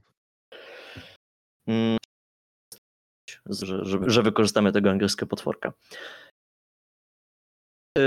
Mm, 1.67 1.97
że, 3.45 3.85
że, 3.85 3.99
że 4.07 4.23
wykorzystamy 4.23 4.71
tego 4.71 4.89
angielskiego 4.89 5.29
potworka. 5.29 5.73
Y, 7.97 8.01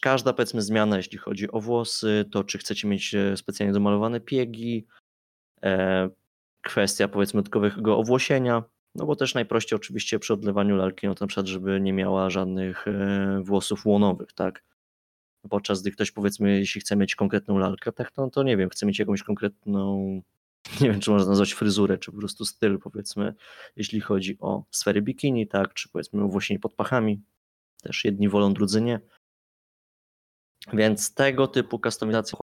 Każda 0.00 0.32
powiedzmy 0.32 0.62
zmiana, 0.62 0.96
jeśli 0.96 1.18
chodzi 1.18 1.50
o 1.50 1.60
włosy, 1.60 2.24
to 2.32 2.44
czy 2.44 2.58
chcecie 2.58 2.88
mieć 2.88 3.14
e, 3.14 3.36
specjalnie 3.36 3.72
domalowane 3.72 4.20
piegi, 4.20 4.86
e, 5.62 6.08
kwestia 6.62 7.08
powiedzmy 7.08 7.38
dodatkowego 7.42 7.98
owłosienia, 7.98 8.62
no 8.94 9.06
bo 9.06 9.16
też 9.16 9.34
najprościej 9.34 9.76
oczywiście 9.76 10.18
przy 10.18 10.34
odlewaniu 10.34 10.76
lalki, 10.76 11.06
no 11.06 11.14
to 11.14 11.24
na 11.24 11.28
przykład, 11.28 11.46
żeby 11.46 11.80
nie 11.80 11.92
miała 11.92 12.30
żadnych 12.30 12.88
e, 12.88 13.40
włosów 13.44 13.86
łonowych, 13.86 14.32
tak? 14.32 14.64
Podczas 15.50 15.82
gdy 15.82 15.90
ktoś 15.90 16.10
powiedzmy, 16.10 16.58
jeśli 16.58 16.80
chce 16.80 16.96
mieć 16.96 17.14
konkretną 17.14 17.58
lalkę, 17.58 17.92
tak, 17.92 18.12
no 18.16 18.30
to 18.30 18.42
nie 18.42 18.56
wiem, 18.56 18.70
chce 18.70 18.86
mieć 18.86 18.98
jakąś 18.98 19.22
konkretną, 19.22 19.96
nie 20.80 20.90
wiem, 20.90 21.00
czy 21.00 21.10
można 21.10 21.28
nazwać 21.28 21.52
fryzurę, 21.52 21.98
czy 21.98 22.12
po 22.12 22.18
prostu 22.18 22.44
styl, 22.44 22.78
powiedzmy, 22.78 23.34
jeśli 23.76 24.00
chodzi 24.00 24.36
o 24.40 24.64
sfery 24.70 25.02
bikini, 25.02 25.46
tak, 25.46 25.74
czy 25.74 25.88
powiedzmy 25.88 26.24
owłosienie 26.24 26.60
pod 26.60 26.74
pachami, 26.74 27.22
też 27.82 28.04
jedni 28.04 28.28
wolą, 28.28 28.54
drudzy 28.54 28.80
nie. 28.80 29.00
Więc 30.72 31.14
tego 31.14 31.46
typu 31.46 31.78
kustomizacje, 31.78 32.38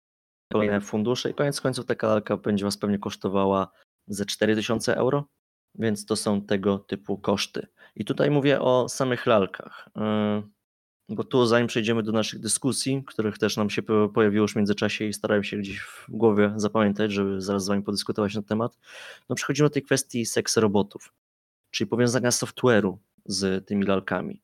kolejne 0.52 0.80
fundusze 0.80 1.30
i 1.30 1.34
koniec 1.34 1.60
końców 1.60 1.86
taka 1.86 2.06
lalka 2.06 2.36
będzie 2.36 2.64
Was 2.64 2.76
pewnie 2.76 2.98
kosztowała 2.98 3.70
ze 4.06 4.26
4000 4.26 4.96
euro, 4.96 5.28
więc 5.74 6.06
to 6.06 6.16
są 6.16 6.42
tego 6.42 6.78
typu 6.78 7.18
koszty. 7.18 7.66
I 7.96 8.04
tutaj 8.04 8.30
mówię 8.30 8.60
o 8.60 8.88
samych 8.88 9.26
lalkach, 9.26 9.88
yy, 9.96 10.42
bo 11.08 11.24
tu 11.24 11.46
zanim 11.46 11.66
przejdziemy 11.66 12.02
do 12.02 12.12
naszych 12.12 12.40
dyskusji, 12.40 13.02
których 13.06 13.38
też 13.38 13.56
nam 13.56 13.70
się 13.70 13.82
po- 13.82 14.08
pojawiło 14.08 14.42
już 14.42 14.52
w 14.52 14.56
międzyczasie 14.56 15.04
i 15.04 15.12
starałem 15.12 15.44
się 15.44 15.56
gdzieś 15.56 15.80
w 15.80 16.06
głowie 16.08 16.52
zapamiętać, 16.56 17.12
żeby 17.12 17.40
zaraz 17.40 17.64
z 17.64 17.68
Wami 17.68 17.82
podyskutować 17.82 18.34
na 18.34 18.42
temat, 18.42 18.78
no 19.28 19.36
przechodzimy 19.36 19.68
do 19.68 19.72
tej 19.72 19.82
kwestii 19.82 20.26
seks 20.26 20.56
robotów, 20.56 21.12
czyli 21.70 21.88
powiązania 21.88 22.30
software'u 22.30 22.96
z 23.26 23.66
tymi 23.66 23.84
lalkami. 23.86 24.42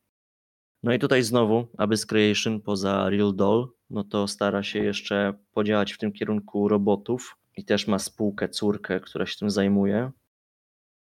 No 0.83 0.93
i 0.93 0.99
tutaj 0.99 1.23
znowu 1.23 1.67
Abyss 1.77 2.05
Creation 2.05 2.61
poza 2.61 3.09
Real 3.09 3.35
Doll, 3.35 3.67
no 3.89 4.03
to 4.03 4.27
stara 4.27 4.63
się 4.63 4.79
jeszcze 4.79 5.33
podziałać 5.53 5.93
w 5.93 5.97
tym 5.97 6.11
kierunku 6.11 6.67
robotów 6.67 7.37
i 7.57 7.65
też 7.65 7.87
ma 7.87 7.99
spółkę, 7.99 8.49
córkę, 8.49 8.99
która 8.99 9.25
się 9.25 9.37
tym 9.39 9.49
zajmuje. 9.49 10.11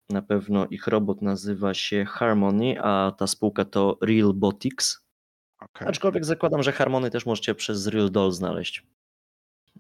Na 0.10 0.22
pewno 0.22 0.68
ich 0.68 0.88
robot 0.88 1.22
nazywa 1.22 1.74
się 1.74 2.06
Harmony, 2.06 2.82
a 2.82 3.12
ta 3.18 3.28
spółka 3.28 3.66
to 3.66 3.98
Real 4.02 4.34
Botics. 4.34 5.09
Okej. 5.60 5.88
Aczkolwiek 5.88 6.26
zakładam, 6.26 6.64
że 6.64 6.72
Harmony 6.72 7.10
też 7.12 7.26
możecie 7.26 7.56
przez 7.56 7.88
Real 7.88 8.12
Doll 8.12 8.32
znaleźć. 8.32 8.84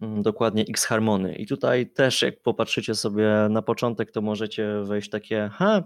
Mm, 0.01 0.21
Dokładnie 0.21 0.65
X 0.69 0.85
Harmony. 0.85 1.35
I 1.35 1.47
tutaj 1.47 1.89
też, 1.91 2.21
jak 2.21 2.41
popatrzycie 2.41 2.95
sobie 2.95 3.47
na 3.49 3.61
początek, 3.61 4.11
to 4.11 4.21
możecie 4.21 4.81
wejść 4.83 5.09
takie, 5.09 5.49
ha, 5.53 5.83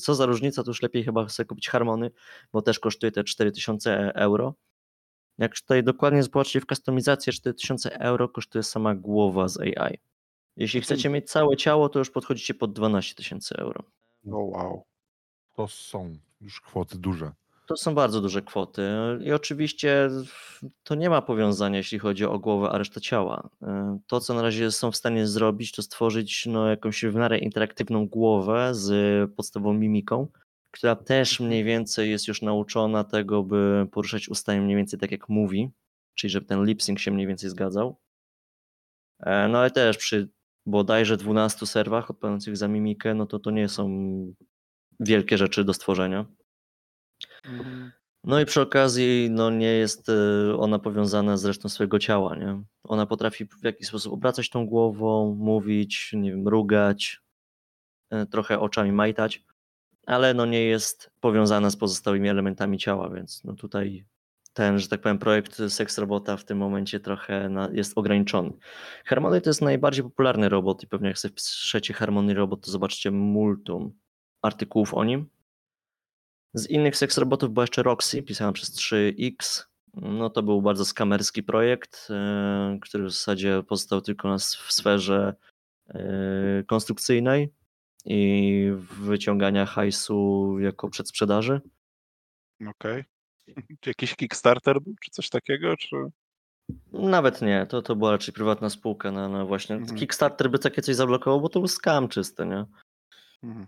co, 0.00 0.14
za 0.14 0.26
różnica, 0.26 0.62
to 0.62 0.70
już 0.70 0.82
lepiej 0.82 1.04
chyba 1.04 1.28
sobie 1.28 1.46
kupić 1.46 1.68
Harmony, 1.68 2.10
bo 2.52 2.62
też 2.62 2.78
kosztuje 2.78 3.12
te 3.12 3.24
4000 3.24 4.14
euro. 4.14 4.54
Jak 5.38 5.60
tutaj 5.60 5.84
dokładnie 5.84 6.22
zobaczycie 6.22 6.60
w 6.60 6.66
kustomizację, 6.66 7.32
4000 7.32 8.00
euro 8.00 8.28
kosztuje 8.28 8.62
sama 8.62 8.94
głowa 8.94 9.48
z 9.48 9.60
AI. 9.60 9.98
Jeśli 10.56 10.80
chcecie 10.80 11.08
mieć 11.08 11.30
całe 11.30 11.56
ciało, 11.56 11.88
to 11.88 11.98
już 11.98 12.10
podchodzicie 12.10 12.54
pod 12.54 12.72
12 12.72 13.14
tysięcy 13.14 13.56
euro. 13.58 13.82
O 14.32 14.38
wow. 14.38 14.84
To 15.52 15.68
są 15.68 16.16
już 16.40 16.60
kwoty 16.60 16.98
duże. 16.98 17.32
To 17.66 17.76
są 17.76 17.94
bardzo 17.94 18.20
duże 18.20 18.42
kwoty 18.42 18.82
i 19.24 19.32
oczywiście 19.32 20.10
to 20.82 20.94
nie 20.94 21.10
ma 21.10 21.22
powiązania, 21.22 21.76
jeśli 21.76 21.98
chodzi 21.98 22.24
o 22.24 22.38
głowę, 22.38 22.68
a 22.70 22.78
resztę 22.78 23.00
ciała. 23.00 23.48
E, 23.62 23.98
To, 24.06 24.20
co 24.20 24.34
na 24.34 24.42
razie 24.42 24.70
są 24.70 24.90
w 24.90 24.96
stanie 24.96 25.26
zrobić, 25.26 25.72
to 25.72 25.82
stworzyć 25.82 26.46
no, 26.46 26.68
jakąś 26.68 27.04
w 27.04 27.14
miarę 27.14 27.38
interaktywną 27.38 28.06
głowę 28.06 28.74
z 28.74 29.30
podstawową 29.34 29.74
mimiką, 29.74 30.28
która 30.70 30.96
też 30.96 31.40
mniej 31.40 31.64
więcej 31.64 32.10
jest 32.10 32.28
już 32.28 32.42
nauczona 32.42 33.04
tego, 33.04 33.42
by 33.42 33.86
poruszać 33.92 34.28
ustami 34.28 34.60
mniej 34.60 34.76
więcej 34.76 34.98
tak 35.00 35.10
jak 35.10 35.28
mówi, 35.28 35.70
czyli 36.14 36.30
żeby 36.30 36.46
ten 36.46 36.64
lip 36.64 36.82
sync 36.82 37.00
się 37.00 37.10
mniej 37.10 37.26
więcej 37.26 37.50
zgadzał. 37.50 37.96
E, 39.20 39.48
No 39.48 39.58
ale 39.58 39.70
też 39.70 39.96
przy 39.96 40.28
bodajże 40.66 41.16
12 41.16 41.66
serwach 41.66 42.10
odpowiadających 42.10 42.56
za 42.56 42.68
mimikę, 42.68 43.14
no 43.14 43.26
to 43.26 43.38
to 43.38 43.50
nie 43.50 43.68
są 43.68 43.88
wielkie 45.00 45.38
rzeczy 45.38 45.64
do 45.64 45.74
stworzenia. 45.74 46.26
Mhm. 47.44 47.92
No 48.24 48.40
i 48.40 48.44
przy 48.44 48.60
okazji 48.60 49.28
no 49.30 49.50
nie 49.50 49.72
jest 49.72 50.08
y, 50.08 50.56
ona 50.58 50.78
powiązana 50.78 51.36
z 51.36 51.44
resztą 51.44 51.68
swojego 51.68 51.98
ciała, 51.98 52.36
nie? 52.36 52.62
Ona 52.84 53.06
potrafi 53.06 53.46
w 53.46 53.64
jakiś 53.64 53.88
sposób 53.88 54.12
obracać 54.12 54.50
tą 54.50 54.66
głową, 54.66 55.34
mówić, 55.38 56.10
nie 56.12 56.30
wiem, 56.30 56.40
mrugać, 56.40 57.20
y, 58.14 58.26
trochę 58.26 58.60
oczami 58.60 58.92
majtać, 58.92 59.44
ale 60.06 60.34
no 60.34 60.46
nie 60.46 60.62
jest 60.62 61.10
powiązana 61.20 61.70
z 61.70 61.76
pozostałymi 61.76 62.28
elementami 62.28 62.78
ciała, 62.78 63.10
więc 63.10 63.44
no 63.44 63.54
tutaj 63.54 64.04
ten, 64.52 64.78
że 64.78 64.88
tak 64.88 65.00
powiem, 65.00 65.18
projekt 65.18 65.62
Seks 65.68 65.98
Robota 65.98 66.36
w 66.36 66.44
tym 66.44 66.58
momencie 66.58 67.00
trochę 67.00 67.48
na, 67.48 67.68
jest 67.72 67.98
ograniczony. 67.98 68.52
Harmony 69.04 69.40
to 69.40 69.50
jest 69.50 69.62
najbardziej 69.62 70.04
popularny 70.04 70.48
robot 70.48 70.82
i 70.82 70.86
pewnie 70.86 71.08
jak 71.08 71.18
sobie 71.18 71.32
wpiszecie 71.32 71.94
Harmony 71.94 72.34
Robot, 72.34 72.64
to 72.64 72.70
zobaczycie 72.70 73.10
multum 73.10 73.92
artykułów 74.42 74.94
o 74.94 75.04
nim. 75.04 75.33
Z 76.54 76.70
innych 76.70 76.96
seks 76.96 77.18
robotów 77.18 77.50
była 77.52 77.62
jeszcze 77.64 77.82
Roxy, 77.82 78.22
pisana 78.22 78.52
przez 78.52 78.70
3X. 78.76 79.64
No 79.94 80.30
to 80.30 80.42
był 80.42 80.62
bardzo 80.62 80.84
skamerski 80.84 81.42
projekt, 81.42 82.08
e, 82.10 82.78
który 82.82 83.04
w 83.04 83.10
zasadzie 83.10 83.62
pozostał 83.68 84.00
tylko 84.00 84.28
na, 84.28 84.34
s- 84.34 84.54
w 84.56 84.72
sferze 84.72 85.34
e, 85.88 86.02
konstrukcyjnej 86.66 87.48
i 88.04 88.70
wyciągania 89.00 89.66
hajsu 89.66 90.56
jako 90.60 90.88
przedsprzedaży. 90.88 91.60
Okej. 92.68 93.04
Czy 93.80 93.90
jakiś 93.90 94.14
Kickstarter 94.16 94.80
był, 94.80 94.94
czy 95.04 95.10
coś 95.10 95.28
takiego, 95.28 95.76
czy... 95.76 95.96
Nawet 96.92 97.42
nie, 97.42 97.66
to, 97.66 97.82
to 97.82 97.96
była 97.96 98.10
raczej 98.10 98.34
prywatna 98.34 98.70
spółka 98.70 99.12
na, 99.12 99.28
na 99.28 99.44
właśnie. 99.44 99.76
Mhm. 99.76 99.98
Kickstarter 99.98 100.50
by 100.50 100.58
takie 100.58 100.82
coś 100.82 100.94
zablokował, 100.94 101.40
bo 101.40 101.48
to 101.48 101.60
był 101.60 101.68
scam 101.68 102.08
czysty, 102.08 102.46
nie? 102.46 102.64
Mhm. 103.42 103.66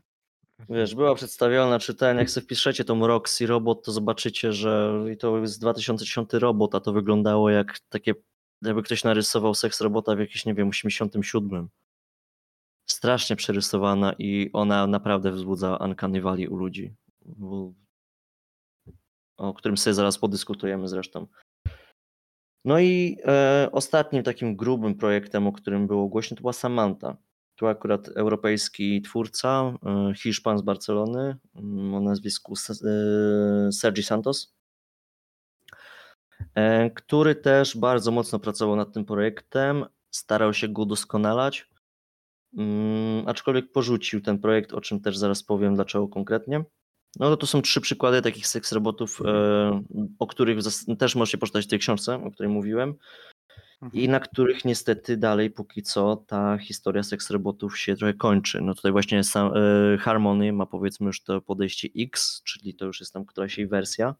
Wiesz, 0.69 0.95
była 0.95 1.15
przedstawiona, 1.15 1.78
czy 1.78 1.95
ten, 1.95 2.19
jak 2.19 2.31
sobie 2.31 2.45
wpiszecie 2.45 2.85
tą 2.85 3.07
Roxy 3.07 3.47
robot, 3.47 3.85
to 3.85 3.93
zobaczycie, 3.93 4.53
że 4.53 5.05
i 5.12 5.16
to 5.16 5.39
jest 5.39 5.61
2010 5.61 6.33
robot, 6.33 6.74
a 6.74 6.81
to 6.81 6.93
wyglądało 6.93 7.51
jak 7.51 7.78
takie, 7.89 8.15
jakby 8.62 8.83
ktoś 8.83 9.05
narysował 9.05 9.55
seks 9.55 9.81
robota 9.81 10.16
w 10.16 10.19
jakimś, 10.19 10.47
nie 10.47 10.55
wiem, 10.55 10.69
87. 10.69 11.69
Strasznie 12.87 13.37
przerysowana 13.37 14.12
i 14.19 14.51
ona 14.53 14.87
naprawdę 14.87 15.33
wzbudza 15.33 15.77
uncanny 15.77 16.20
valley 16.20 16.49
u 16.49 16.57
ludzi, 16.57 16.95
o 19.37 19.55
którym 19.55 19.77
sobie 19.77 19.95
zaraz 19.95 20.19
podyskutujemy 20.19 20.89
zresztą. 20.89 21.27
No 22.65 22.81
i 22.81 23.16
e, 23.24 23.69
ostatnim 23.73 24.23
takim 24.23 24.57
grubym 24.57 24.95
projektem, 24.95 25.47
o 25.47 25.53
którym 25.53 25.87
było 25.87 26.09
głośno, 26.09 26.37
to 26.37 26.41
była 26.41 26.53
Samantha. 26.53 27.16
Tu 27.57 27.66
akurat 27.66 28.09
europejski 28.09 29.03
twórca, 29.03 29.73
e, 29.87 30.15
Hiszpan 30.15 30.59
z 30.59 30.62
Barcelony 30.62 31.37
mm, 31.55 31.95
o 31.95 32.01
nazwisku 32.01 32.55
e, 32.55 33.73
Sergi 33.73 34.03
Santos, 34.03 34.55
e, 36.55 36.91
który 36.91 37.35
też 37.35 37.77
bardzo 37.77 38.11
mocno 38.11 38.39
pracował 38.39 38.77
nad 38.77 38.93
tym 38.93 39.05
projektem, 39.05 39.85
starał 40.11 40.55
się 40.55 40.69
go 40.69 40.83
udoskonalać, 40.83 41.70
mm, 42.57 43.28
aczkolwiek 43.28 43.73
porzucił 43.73 44.20
ten 44.20 44.39
projekt, 44.39 44.73
o 44.73 44.81
czym 44.81 45.01
też 45.01 45.16
zaraz 45.16 45.43
powiem, 45.43 45.74
dlaczego 45.74 46.09
konkretnie. 46.09 46.65
No 47.19 47.37
to 47.37 47.47
są 47.47 47.62
trzy 47.62 47.81
przykłady 47.81 48.23
takich 48.23 48.47
seks 48.47 48.73
robotów, 48.73 49.20
e, 49.24 49.83
o 50.19 50.27
których 50.27 50.59
też 50.99 51.15
możecie 51.15 51.39
poczytać 51.39 51.65
w 51.65 51.69
tej 51.69 51.78
książce, 51.78 52.15
o 52.24 52.31
której 52.31 52.53
mówiłem 52.53 52.95
i 53.82 53.85
Mhm. 53.85 54.11
na 54.11 54.20
których 54.20 54.65
niestety 54.65 55.16
dalej 55.16 55.51
póki 55.51 55.82
co 55.82 56.16
ta 56.16 56.59
historia 56.59 57.03
seks 57.03 57.31
robotów 57.31 57.78
się 57.78 57.97
trochę 57.97 58.15
kończy. 58.15 58.61
No 58.61 58.74
tutaj 58.74 58.93
właśnie 58.93 59.24
sam, 59.24 59.53
e, 59.94 59.98
Harmony 59.98 60.53
ma 60.53 60.66
powiedzmy 60.66 61.07
już 61.07 61.23
to 61.23 61.40
podejście 61.40 61.89
X, 61.98 62.43
czyli 62.44 62.74
to 62.74 62.85
już 62.85 63.01
jest 63.01 63.12
tam 63.12 63.24
któraś 63.24 63.59
jej 63.59 63.66
wersja. 63.66 64.15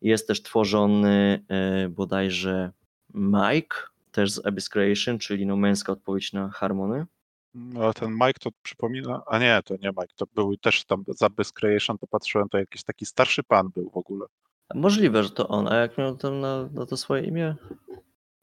Jest 0.00 0.28
też 0.28 0.42
tworzony 0.42 1.44
e, 1.48 1.88
bodajże 1.88 2.72
Mike, 3.14 3.76
też 4.10 4.32
z 4.32 4.46
Abyss 4.46 4.68
Creation, 4.68 5.18
czyli 5.18 5.46
no 5.46 5.56
męska 5.56 5.92
odpowiedź 5.92 6.32
na 6.32 6.50
Harmony. 6.50 7.06
No, 7.54 7.92
ten 7.92 8.12
Mike 8.12 8.38
to 8.40 8.50
przypomina. 8.62 9.22
A 9.26 9.38
nie, 9.38 9.60
to 9.64 9.74
nie 9.74 9.88
Mike, 9.88 10.14
to 10.16 10.26
był 10.34 10.56
też 10.56 10.84
tam 10.84 11.04
za 11.08 11.26
Abyss 11.26 11.52
Creation, 11.52 11.98
to 11.98 12.06
patrzyłem, 12.06 12.48
to 12.48 12.58
jakiś 12.58 12.82
taki 12.84 13.06
starszy 13.06 13.42
pan 13.42 13.68
był 13.68 13.90
w 13.90 13.96
ogóle. 13.96 14.26
Możliwe, 14.74 15.22
że 15.22 15.30
to 15.30 15.48
on, 15.48 15.68
a 15.68 15.74
jak 15.76 15.98
miał 15.98 16.16
tam 16.16 16.40
na, 16.40 16.68
na 16.72 16.86
to 16.86 16.96
swoje 16.96 17.22
imię? 17.22 17.54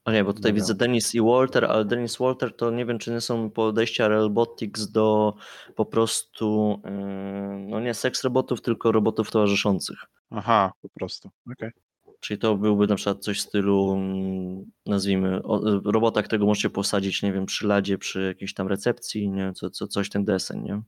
O 0.06 0.12
nie, 0.12 0.24
bo 0.24 0.34
tutaj 0.34 0.54
widzę. 0.54 0.76
Dennis 0.76 1.16
i 1.16 1.22
Walter, 1.22 1.66
ale 1.66 1.86
Dennis 1.86 2.18
Walter 2.18 2.56
to 2.56 2.72
nie 2.72 2.86
wiem, 2.86 3.00
czy 3.00 3.12
nie 3.12 3.22
są 3.22 3.50
podejścia 3.50 4.08
Robotics 4.08 4.88
do 4.88 5.36
po 5.76 5.86
prostu, 5.86 6.82
yy, 6.86 6.92
no 7.68 7.80
nie 7.80 7.94
seks 7.94 8.24
robotów, 8.24 8.62
tylko 8.62 8.92
robotów 8.92 9.32
towarzyszących. 9.32 9.98
Aha, 10.30 10.72
po 10.82 10.90
prostu. 10.90 11.30
Okej. 11.52 11.72
Czyli 12.20 12.40
to 12.40 12.58
byłby 12.58 12.88
na 12.88 12.96
przykład 12.96 13.24
coś 13.24 13.40
w 13.40 13.42
stylu, 13.42 13.94
mm, 13.94 14.72
nazwijmy, 14.86 15.42
robota, 15.86 16.24
którego 16.24 16.46
możecie 16.46 16.70
posadzić, 16.70 17.24
nie 17.24 17.34
wiem, 17.34 17.46
przy 17.46 17.68
ladzie, 17.68 17.98
przy 17.98 18.24
jakiejś 18.24 18.54
tam 18.54 18.68
recepcji, 18.68 19.30
nie, 19.30 19.54
co, 19.54 19.70
co, 19.70 19.88
coś 19.88 20.10
ten 20.10 20.26
deseń, 20.26 20.62
nie? 20.64 20.82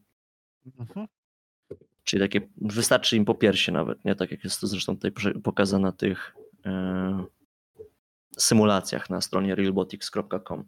Mhm. 0.80 1.08
Czyli 2.04 2.22
takie, 2.22 2.42
wystarczy 2.62 3.18
im 3.18 3.26
po 3.26 3.36
piersie 3.36 3.72
nawet, 3.72 4.06
nie? 4.06 4.16
Tak 4.16 4.32
jak 4.32 4.44
jest 4.44 4.62
to 4.62 4.68
zresztą 4.68 4.96
tutaj 4.96 5.34
pokazane 5.44 5.84
na 5.84 5.92
tych 5.92 6.36
e, 6.66 7.26
symulacjach 8.38 9.10
na 9.10 9.22
stronie 9.22 9.56
realbotics.com. 9.56 10.66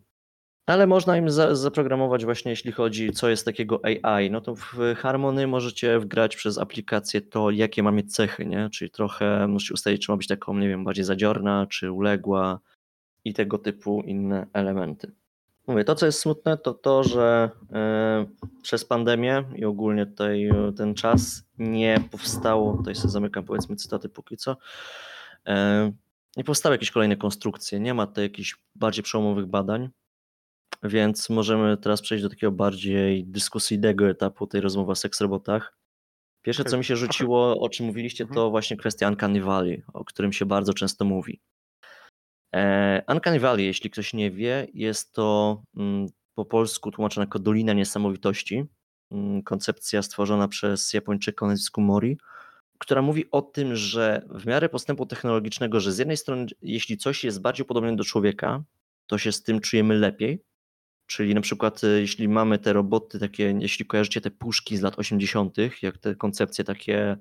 Ale 0.65 0.87
można 0.87 1.17
im 1.17 1.29
za, 1.29 1.55
zaprogramować 1.55 2.25
właśnie, 2.25 2.49
jeśli 2.49 2.71
chodzi, 2.71 3.11
co 3.11 3.29
jest 3.29 3.45
takiego 3.45 3.81
AI, 3.83 4.31
no 4.31 4.41
to 4.41 4.55
w 4.55 4.75
Harmony 4.97 5.47
możecie 5.47 5.99
wgrać 5.99 6.35
przez 6.35 6.57
aplikację 6.57 7.21
to, 7.21 7.51
jakie 7.51 7.83
ma 7.83 7.91
mieć 7.91 8.15
cechy, 8.15 8.45
nie? 8.45 8.69
Czyli 8.69 8.91
trochę 8.91 9.47
musicie 9.47 9.73
ustalić, 9.73 10.05
czy 10.05 10.11
ma 10.11 10.17
być 10.17 10.27
taką, 10.27 10.57
nie 10.57 10.67
wiem, 10.67 10.83
bardziej 10.83 11.05
zadziorna, 11.05 11.67
czy 11.69 11.91
uległa 11.91 12.59
i 13.25 13.33
tego 13.33 13.57
typu 13.57 14.01
inne 14.01 14.47
elementy. 14.53 15.11
Mówię, 15.67 15.83
to 15.83 15.95
co 15.95 16.05
jest 16.05 16.19
smutne, 16.19 16.57
to 16.57 16.73
to, 16.73 17.03
że 17.03 17.49
e, 17.73 18.25
przez 18.61 18.85
pandemię 18.85 19.43
i 19.55 19.65
ogólnie 19.65 20.05
tutaj 20.05 20.45
e, 20.45 20.73
ten 20.77 20.93
czas 20.93 21.43
nie 21.57 21.99
powstało, 22.11 22.77
tutaj 22.77 22.95
sobie 22.95 23.11
zamykam 23.11 23.43
powiedzmy 23.43 23.75
cytaty 23.75 24.09
póki 24.09 24.37
co, 24.37 24.57
e, 25.47 25.91
nie 26.37 26.43
powstały 26.43 26.75
jakieś 26.75 26.91
kolejne 26.91 27.17
konstrukcje, 27.17 27.79
nie 27.79 27.93
ma 27.93 28.07
tutaj 28.07 28.23
jakichś 28.23 28.57
bardziej 28.75 29.03
przełomowych 29.03 29.45
badań, 29.45 29.89
więc 30.83 31.29
możemy 31.29 31.77
teraz 31.77 32.01
przejść 32.01 32.23
do 32.23 32.29
takiego 32.29 32.51
bardziej 32.51 33.25
dyskusyjnego 33.25 34.09
etapu 34.09 34.47
tej 34.47 34.61
rozmowy 34.61 34.91
o 34.91 34.95
seksrobotach. 34.95 35.77
Pierwsze, 36.41 36.63
co 36.63 36.77
mi 36.77 36.83
się 36.85 36.95
rzuciło, 36.95 37.59
o 37.59 37.69
czym 37.69 37.85
mówiliście, 37.85 38.23
Mhm. 38.23 38.35
to 38.35 38.49
właśnie 38.49 38.77
kwestia 38.77 39.07
Uncanny 39.09 39.41
Valley, 39.41 39.83
o 39.93 40.05
którym 40.05 40.33
się 40.33 40.45
bardzo 40.45 40.73
często 40.73 41.05
mówi. 41.05 41.41
E, 42.55 43.03
Uncanny 43.07 43.39
Valley, 43.39 43.65
jeśli 43.65 43.89
ktoś 43.89 44.13
nie 44.13 44.31
wie, 44.31 44.67
jest 44.73 45.13
to 45.13 45.61
mm, 45.77 46.07
po 46.35 46.45
polsku 46.45 46.91
tłumaczone 46.91 47.23
jako 47.25 47.39
Dolina 47.39 47.73
Niesamowitości. 47.73 48.65
Mm, 49.11 49.43
Koncepcja 49.43 50.01
stworzona 50.01 50.47
przez 50.47 50.93
Japończyka 50.93 51.45
o 51.45 51.49
nazwisku 51.49 51.81
Mori, 51.81 52.17
która 52.85 53.01
mówi 53.01 53.31
o 53.31 53.41
tym, 53.41 53.75
że 53.75 54.25
w 54.29 54.45
miarę 54.45 54.69
postępu 54.69 55.05
technologicznego, 55.05 55.79
że 55.79 55.91
z 55.91 55.97
jednej 55.97 56.17
strony, 56.17 56.45
jeśli 56.61 56.97
coś 56.97 57.23
jest 57.23 57.41
bardziej 57.41 57.65
podobne 57.65 57.95
do 57.95 58.03
człowieka, 58.03 58.63
to 59.07 59.17
się 59.17 59.31
z 59.31 59.43
tym 59.43 59.59
czujemy 59.59 59.95
lepiej. 59.95 60.43
Czyli 61.07 61.35
na 61.35 61.41
przykład, 61.41 61.83
e, 61.83 61.87
jeśli 61.87 62.27
mamy 62.27 62.59
te 62.59 62.73
roboty, 62.73 63.19
takie, 63.19 63.55
jeśli 63.59 63.85
kojarzycie 63.85 64.21
te 64.21 64.31
puszki 64.31 64.77
z 64.77 64.81
lat 64.81 64.99
80., 64.99 65.57
jak 65.81 65.97
te 65.97 66.15
koncepcje 66.15 66.63
takie, 66.63 67.17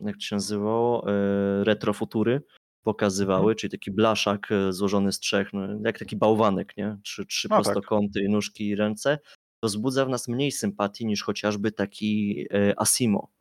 jak 0.00 0.16
to 0.16 0.20
się 0.20 0.36
nazywało, 0.36 1.10
e, 1.10 1.64
retrofutury, 1.64 2.42
pokazywały, 2.82 3.54
czyli 3.54 3.70
taki 3.70 3.90
blaszak 3.90 4.52
e, 4.52 4.72
złożony 4.72 5.12
z 5.12 5.18
trzech, 5.18 5.52
no, 5.52 5.68
jak 5.84 5.98
taki 5.98 6.16
bałwanek, 6.16 6.76
nie? 6.76 6.98
Trzy, 7.02 7.26
trzy 7.26 7.48
No 7.50 7.56
tak. 7.56 7.64
prostokąty, 7.64 8.28
nóżki 8.28 8.68
i 8.68 8.76
ręce, 8.76 9.18
to 9.60 9.68
wzbudza 9.68 10.04
w 10.06 10.08
nas 10.08 10.28
mniej 10.28 10.52
sympatii 10.52 11.06
niż 11.06 11.22
chociażby 11.22 11.72
taki 11.72 12.46
Asimo, 12.76 13.33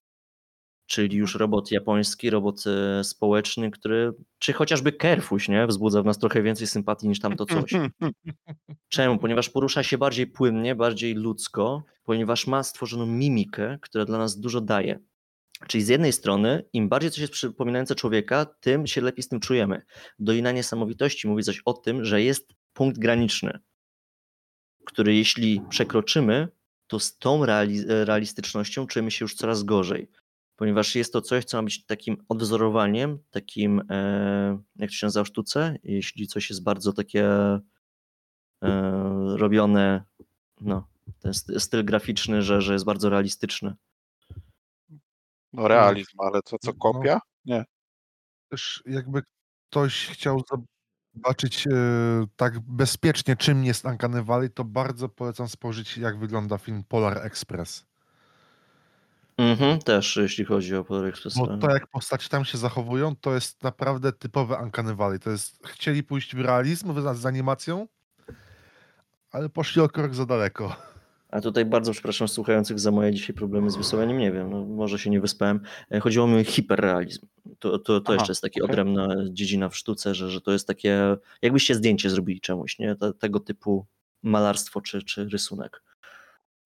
czyli 0.94 1.18
już 1.18 1.36
robot 1.36 1.72
japoński, 1.72 2.30
robot 2.30 2.64
e, 2.68 3.04
społeczny, 3.04 3.72
który, 3.72 4.14
czy 4.40 4.54
chociażby 4.54 4.92
Kerfuś, 4.92 5.50
nie? 5.50 5.68
Wzbudza 5.68 6.02
w 6.02 6.06
nas 6.06 6.20
trochę 6.20 6.42
więcej 6.42 6.68
sympatii 6.68 7.08
niż 7.08 7.20
tamto 7.20 7.46
coś. 7.46 7.72
Czemu? 8.94 9.18
Ponieważ 9.18 9.50
porusza 9.50 9.84
się 9.84 9.98
bardziej 9.98 10.28
płynnie, 10.28 10.76
bardziej 10.76 11.14
ludzko, 11.14 11.84
ponieważ 12.04 12.48
ma 12.48 12.64
stworzoną 12.64 13.06
mimikę, 13.06 13.78
która 13.82 14.06
dla 14.06 14.18
nas 14.18 14.40
dużo 14.40 14.62
daje. 14.62 15.00
Czyli 15.68 15.84
z 15.84 15.88
jednej 15.88 16.14
strony, 16.14 16.64
im 16.74 16.90
bardziej 16.90 17.12
coś 17.12 17.20
jest 17.20 17.34
przypominające 17.34 17.96
człowieka, 17.96 18.46
tym 18.46 18.88
się 18.88 19.02
lepiej 19.02 19.24
z 19.24 19.28
tym 19.28 19.40
czujemy. 19.40 19.82
Dolina 20.20 20.52
Niesamowitości 20.52 21.28
mówi 21.28 21.44
coś 21.44 21.62
o 21.66 21.74
tym, 21.74 22.06
że 22.06 22.22
jest 22.22 22.54
punkt 22.74 23.00
graniczny, 23.00 23.60
który 24.86 25.16
jeśli 25.16 25.62
przekroczymy, 25.70 26.48
to 26.88 27.00
z 27.00 27.18
tą 27.18 27.46
reali- 27.46 27.86
realistycznością 27.88 28.88
czujemy 28.88 29.12
się 29.12 29.26
już 29.26 29.36
coraz 29.36 29.64
gorzej. 29.64 30.08
Ponieważ 30.56 30.96
jest 30.96 31.14
to 31.14 31.22
coś, 31.22 31.46
co 31.46 31.58
ma 31.58 31.64
być 31.64 31.86
takim 31.86 32.18
odwzorowaniem, 32.30 33.20
takim, 33.32 33.82
e, 33.90 34.62
jak 34.76 34.90
to 34.90 34.96
się 34.96 35.06
nazywa 35.08 35.24
w 35.24 35.28
sztuce, 35.28 35.76
jeśli 35.84 36.28
coś 36.28 36.50
jest 36.50 36.64
bardzo 36.64 36.94
takie 36.94 37.26
e, 37.30 37.62
robione, 39.38 40.04
no, 40.62 40.88
ten 41.20 41.34
sty- 41.34 41.60
styl 41.60 41.86
graficzny, 41.86 42.42
że, 42.42 42.62
że 42.62 42.74
jest 42.74 42.86
bardzo 42.86 43.10
realistyczny. 43.10 43.76
No 45.54 45.68
realizm, 45.68 46.18
ale 46.22 46.42
to 46.42 46.58
co 46.60 46.72
No. 46.72 46.78
kopia? 46.78 47.20
Też 48.50 48.84
jakby 48.86 49.22
ktoś 49.70 50.08
chciał 50.08 50.42
zobaczyć 51.16 51.68
e, 51.68 51.72
tak 52.36 52.60
bezpiecznie, 52.60 53.36
czym 53.36 53.64
jest 53.66 53.86
Uncanny 53.86 54.24
Valley, 54.24 54.50
to 54.50 54.64
bardzo 54.64 55.10
polecam 55.10 55.48
spojrzeć, 55.48 55.98
jak 55.98 56.20
wygląda 56.20 56.58
film 56.58 56.84
Polar 56.84 57.26
Express. 57.26 57.86
Mhm, 59.38 59.80
też 59.80 60.16
jeśli 60.16 60.46
chodzi 60.46 60.76
o 60.76 60.84
Polar 60.84 61.06
Express. 61.06 61.38
Bo 61.38 61.58
to, 61.58 61.72
jak 61.72 61.88
postaci 61.88 62.30
tam 62.30 62.46
się 62.46 62.58
zachowują, 62.58 63.16
to 63.16 63.34
jest 63.34 63.64
naprawdę 63.64 64.14
typowe 64.14 64.58
Uncanny 64.64 64.96
Valley. 64.96 65.20
To 65.20 65.30
jest, 65.30 65.68
chcieli 65.68 66.04
pójść 66.04 66.36
w 66.36 66.40
realizm 66.40 67.16
z 67.16 67.26
animacją, 67.26 67.88
ale 69.32 69.50
poszli 69.50 69.82
o 69.82 69.90
krok 69.90 70.16
za 70.16 70.26
daleko. 70.26 70.76
A 71.32 71.42
tutaj 71.42 71.66
bardzo 71.66 71.92
przepraszam 71.92 72.28
słuchających 72.28 72.80
za 72.80 72.92
moje 72.92 73.14
dzisiaj 73.14 73.36
problemy 73.36 73.70
z 73.70 73.76
wysławianiem, 73.76 74.18
nie 74.18 74.32
wiem, 74.32 74.50
no, 74.50 74.66
może 74.66 75.00
się 75.00 75.10
nie 75.10 75.22
wyspałem. 75.22 75.60
E, 75.92 76.00
Chodziło 76.00 76.28
mi 76.28 76.42
o 76.42 76.44
hiperrealizm. 76.44 77.28
To, 77.60 77.80
to, 77.80 78.02
to 78.02 78.14
Aha, 78.14 78.14
jeszcze 78.14 78.32
jest 78.32 78.42
taki 78.42 78.62
okej. 78.62 78.72
odrębna 78.72 79.08
dziedzina 79.30 79.70
w 79.70 79.78
sztuce, 79.78 80.16
że, 80.16 80.30
że 80.30 80.42
to 80.42 80.52
jest 80.52 80.68
takie, 80.68 81.18
jakbyście 81.42 81.76
zdjęcie 81.76 82.10
zrobili 82.10 82.42
czemuś, 82.42 82.80
nie? 82.80 82.96
Te, 82.96 83.14
tego 83.14 83.40
typu 83.40 83.86
malarstwo 84.24 84.82
czy, 84.82 85.04
czy 85.04 85.30
rysunek. 85.30 85.84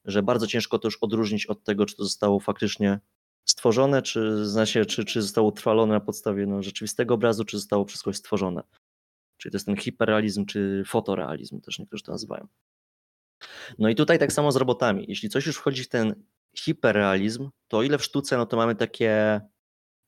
Że 0.07 0.23
bardzo 0.23 0.47
ciężko 0.47 0.79
to 0.79 0.88
już 0.88 0.97
odróżnić 1.01 1.45
od 1.45 1.63
tego, 1.63 1.85
czy 1.85 1.95
to 1.95 2.03
zostało 2.03 2.39
faktycznie 2.39 2.99
stworzone, 3.45 4.01
czy, 4.01 4.45
znaczy, 4.45 4.85
czy, 4.85 5.05
czy 5.05 5.21
zostało 5.21 5.47
utrwalone 5.47 5.93
na 5.93 5.99
podstawie 5.99 6.45
no, 6.45 6.63
rzeczywistego 6.63 7.13
obrazu, 7.13 7.45
czy 7.45 7.57
zostało 7.57 7.85
przez 7.85 8.03
kogoś 8.03 8.17
stworzone. 8.17 8.63
Czyli 9.38 9.51
to 9.51 9.55
jest 9.55 9.65
ten 9.65 9.77
hiperrealizm, 9.77 10.45
czy 10.45 10.84
fotorealizm, 10.88 11.61
też 11.61 11.79
niektórzy 11.79 12.03
to 12.03 12.11
nazywają. 12.11 12.47
No 13.79 13.89
i 13.89 13.95
tutaj 13.95 14.19
tak 14.19 14.34
samo 14.34 14.51
z 14.51 14.55
robotami. 14.55 15.05
Jeśli 15.07 15.29
coś 15.29 15.45
już 15.45 15.57
wchodzi 15.57 15.84
w 15.84 15.89
ten 15.89 16.23
hiperrealizm, 16.57 17.49
to 17.67 17.77
o 17.77 17.84
ile 17.84 17.97
w 17.97 18.03
sztuce, 18.03 18.38
no 18.38 18.45
to 18.45 18.57
mamy 18.57 18.75
takie 18.75 19.41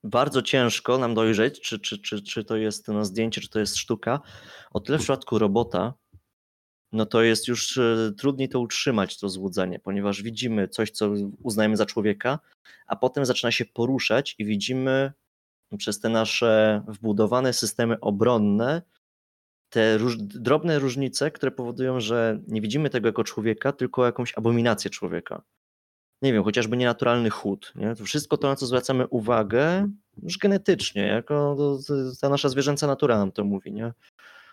bardzo 0.03 0.41
ciężko 0.41 0.97
nam 0.97 1.13
dojrzeć, 1.13 1.61
czy, 1.61 1.79
czy, 1.79 1.97
czy, 1.97 2.21
czy 2.21 2.43
to 2.43 2.55
jest 2.55 2.87
no, 2.87 3.05
zdjęcie, 3.05 3.41
czy 3.41 3.49
to 3.49 3.59
jest 3.59 3.77
sztuka, 3.77 4.21
o 4.71 4.79
tyle 4.79 4.97
w 4.97 5.01
przypadku 5.01 5.39
robota, 5.39 5.93
no 6.91 7.05
to 7.05 7.21
jest 7.21 7.47
już 7.47 7.77
e, 7.77 8.11
trudniej 8.17 8.49
to 8.49 8.59
utrzymać, 8.59 9.19
to 9.19 9.29
złudzenie, 9.29 9.79
ponieważ 9.79 10.21
widzimy 10.21 10.67
coś, 10.67 10.91
co 10.91 11.11
uznajemy 11.43 11.77
za 11.77 11.85
człowieka, 11.85 12.39
a 12.87 12.95
potem 12.95 13.25
zaczyna 13.25 13.51
się 13.51 13.65
poruszać 13.65 14.35
i 14.37 14.45
widzimy 14.45 15.11
przez 15.77 15.99
te 15.99 16.09
nasze 16.09 16.83
wbudowane 16.87 17.53
systemy 17.53 17.99
obronne 17.99 18.81
te 19.69 19.97
róż, 19.97 20.17
drobne 20.17 20.79
różnice, 20.79 21.31
które 21.31 21.51
powodują, 21.51 21.99
że 21.99 22.39
nie 22.47 22.61
widzimy 22.61 22.89
tego 22.89 23.07
jako 23.07 23.23
człowieka, 23.23 23.71
tylko 23.71 24.05
jakąś 24.05 24.37
abominację 24.37 24.91
człowieka. 24.91 25.41
Nie 26.21 26.33
wiem, 26.33 26.43
chociażby 26.43 26.77
nienaturalny 26.77 27.29
chód. 27.29 27.73
Nie? 27.75 27.95
To 27.95 28.03
wszystko 28.03 28.37
to, 28.37 28.47
na 28.47 28.55
co 28.55 28.65
zwracamy 28.65 29.07
uwagę, 29.07 29.89
już 30.23 30.37
genetycznie, 30.37 31.07
jako 31.07 31.55
to, 31.57 31.93
ta 32.21 32.29
nasza 32.29 32.49
zwierzęca 32.49 32.87
natura 32.87 33.17
nam 33.17 33.31
to 33.31 33.43
mówi. 33.43 33.71
Nie? 33.71 33.93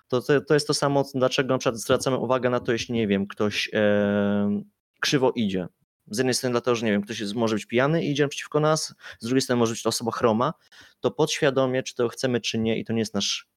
To, 0.08 0.20
to, 0.20 0.40
to 0.40 0.54
jest 0.54 0.66
to 0.66 0.74
samo, 0.74 1.04
dlaczego 1.14 1.54
na 1.54 1.58
przykład 1.58 1.80
zwracamy 1.80 2.16
uwagę 2.16 2.50
na 2.50 2.60
to, 2.60 2.72
jeśli 2.72 2.94
nie 2.94 3.06
wiem, 3.08 3.26
ktoś 3.26 3.70
e, 3.72 4.62
krzywo 5.00 5.32
idzie. 5.32 5.66
Z 6.10 6.18
jednej 6.18 6.34
strony 6.34 6.52
dlatego, 6.52 6.74
że 6.74 6.86
nie 6.86 6.92
wiem, 6.92 7.02
ktoś 7.02 7.20
jest, 7.20 7.34
może 7.34 7.54
być 7.54 7.66
pijany 7.66 8.04
i 8.04 8.10
idzie 8.10 8.28
przeciwko 8.28 8.60
nas, 8.60 8.94
z 9.20 9.26
drugiej 9.26 9.40
strony 9.40 9.58
może 9.58 9.72
być 9.72 9.82
to 9.82 9.88
osoba 9.88 10.10
chroma, 10.10 10.52
to 11.00 11.10
podświadomie, 11.10 11.82
czy 11.82 11.94
to 11.94 12.08
chcemy, 12.08 12.40
czy 12.40 12.58
nie, 12.58 12.78
i 12.78 12.84
to 12.84 12.92
nie 12.92 12.98
jest 12.98 13.14
nasz 13.14 13.48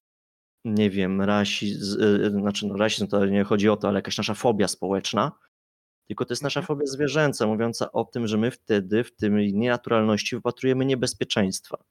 nie 0.64 0.90
wiem, 0.90 1.22
rasizm, 1.22 2.00
znaczy 2.30 2.66
no 2.66 2.76
rasizm 2.76 3.06
to 3.06 3.26
nie 3.26 3.44
chodzi 3.44 3.68
o 3.68 3.76
to, 3.76 3.88
ale 3.88 3.98
jakaś 3.98 4.18
nasza 4.18 4.34
fobia 4.34 4.68
społeczna, 4.68 5.32
tylko 6.08 6.24
to 6.24 6.32
jest 6.32 6.42
nasza 6.42 6.62
fobia 6.62 6.86
zwierzęca, 6.86 7.46
mówiąca 7.46 7.92
o 7.92 8.04
tym, 8.04 8.26
że 8.26 8.38
my 8.38 8.50
wtedy 8.50 9.04
w 9.04 9.16
tej 9.16 9.54
nienaturalności 9.54 10.36
wypatrujemy 10.36 10.84
niebezpieczeństwa. 10.84 11.84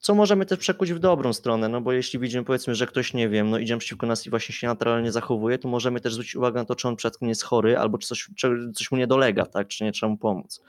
Co 0.00 0.14
możemy 0.14 0.46
też 0.46 0.58
przekuć 0.58 0.92
w 0.92 0.98
dobrą 0.98 1.32
stronę, 1.32 1.68
no 1.68 1.80
bo 1.80 1.92
jeśli 1.92 2.18
widzimy 2.18 2.44
powiedzmy, 2.44 2.74
że 2.74 2.86
ktoś, 2.86 3.14
nie 3.14 3.28
wiem, 3.28 3.50
no 3.50 3.58
idzie 3.58 3.78
przeciwko 3.78 4.06
nas 4.06 4.26
i 4.26 4.30
właśnie 4.30 4.54
się 4.54 4.66
naturalnie 4.66 5.12
zachowuje, 5.12 5.58
to 5.58 5.68
możemy 5.68 6.00
też 6.00 6.12
zwrócić 6.12 6.36
uwagę 6.36 6.60
na 6.60 6.64
to, 6.64 6.74
czy 6.74 6.88
on 6.88 6.96
przypadkiem 6.96 7.28
jest 7.28 7.42
chory, 7.42 7.78
albo 7.78 7.98
czy 7.98 8.08
coś, 8.08 8.30
czy 8.36 8.72
coś 8.74 8.90
mu 8.90 8.98
nie 8.98 9.06
dolega, 9.06 9.46
tak, 9.46 9.68
czy 9.68 9.84
nie 9.84 9.92
trzeba 9.92 10.10
mu 10.10 10.18
pomóc. 10.18 10.62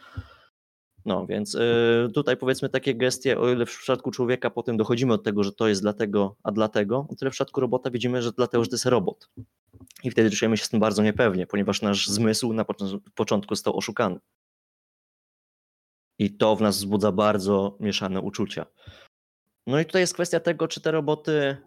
No 1.05 1.25
więc 1.25 1.55
y, 1.55 2.09
tutaj 2.13 2.37
powiedzmy 2.37 2.69
takie 2.69 2.95
gestie, 2.95 3.39
o 3.39 3.49
ile 3.49 3.65
w 3.65 3.77
przypadku 3.77 4.11
człowieka 4.11 4.49
potem 4.49 4.77
dochodzimy 4.77 5.13
od 5.13 5.23
tego, 5.23 5.43
że 5.43 5.51
to 5.51 5.67
jest 5.67 5.81
dlatego, 5.81 6.35
a 6.43 6.51
dlatego, 6.51 7.07
o 7.09 7.15
tyle 7.15 7.31
w 7.31 7.33
przypadku 7.33 7.61
robota 7.61 7.91
widzimy, 7.91 8.21
że 8.21 8.31
dlatego, 8.31 8.63
że 8.63 8.69
to 8.69 8.75
jest 8.75 8.85
robot. 8.85 9.29
I 10.03 10.11
wtedy 10.11 10.31
czujemy 10.31 10.57
się 10.57 10.65
z 10.65 10.69
tym 10.69 10.79
bardzo 10.79 11.03
niepewnie, 11.03 11.47
ponieważ 11.47 11.81
nasz 11.81 12.07
zmysł 12.07 12.53
na 12.53 12.63
począ- 12.63 12.99
początku 13.15 13.55
został 13.55 13.77
oszukany. 13.77 14.19
I 16.19 16.37
to 16.37 16.55
w 16.55 16.61
nas 16.61 16.77
wzbudza 16.77 17.11
bardzo 17.11 17.77
mieszane 17.79 18.21
uczucia. 18.21 18.65
No 19.67 19.79
i 19.79 19.85
tutaj 19.85 20.01
jest 20.01 20.13
kwestia 20.13 20.39
tego, 20.39 20.67
czy 20.67 20.81
te 20.81 20.91
roboty 20.91 21.57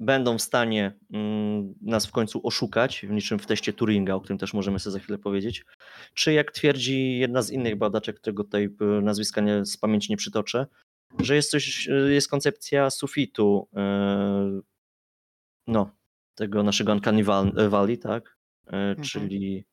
będą 0.00 0.38
w 0.38 0.42
stanie 0.42 0.98
mm, 1.12 1.74
nas 1.82 2.06
w 2.06 2.12
końcu 2.12 2.46
oszukać, 2.46 3.06
w 3.08 3.10
niczym 3.10 3.38
w 3.38 3.46
teście 3.46 3.72
Turinga, 3.72 4.14
o 4.14 4.20
którym 4.20 4.38
też 4.38 4.54
możemy 4.54 4.78
sobie 4.78 4.92
za 4.92 4.98
chwilę 4.98 5.18
powiedzieć, 5.18 5.64
czy 6.14 6.32
jak 6.32 6.52
twierdzi 6.52 7.18
jedna 7.18 7.42
z 7.42 7.50
innych 7.50 7.76
badaczek, 7.76 8.16
którego 8.16 8.44
tutaj 8.44 8.64
y, 8.64 9.02
nazwiska 9.02 9.40
nie, 9.40 9.64
z 9.64 9.76
pamięci 9.76 10.12
nie 10.12 10.16
przytoczę, 10.16 10.66
że 11.20 11.34
jest 11.34 11.50
coś, 11.50 11.88
jest 12.08 12.30
koncepcja 12.30 12.90
sufitu, 12.90 13.68
e, 13.76 14.60
no, 15.66 15.90
tego 16.34 16.62
naszego 16.62 16.92
Uncanny 16.92 17.24
Valley, 17.68 17.98
tak? 17.98 18.36
E, 18.66 18.96
czyli 18.96 19.64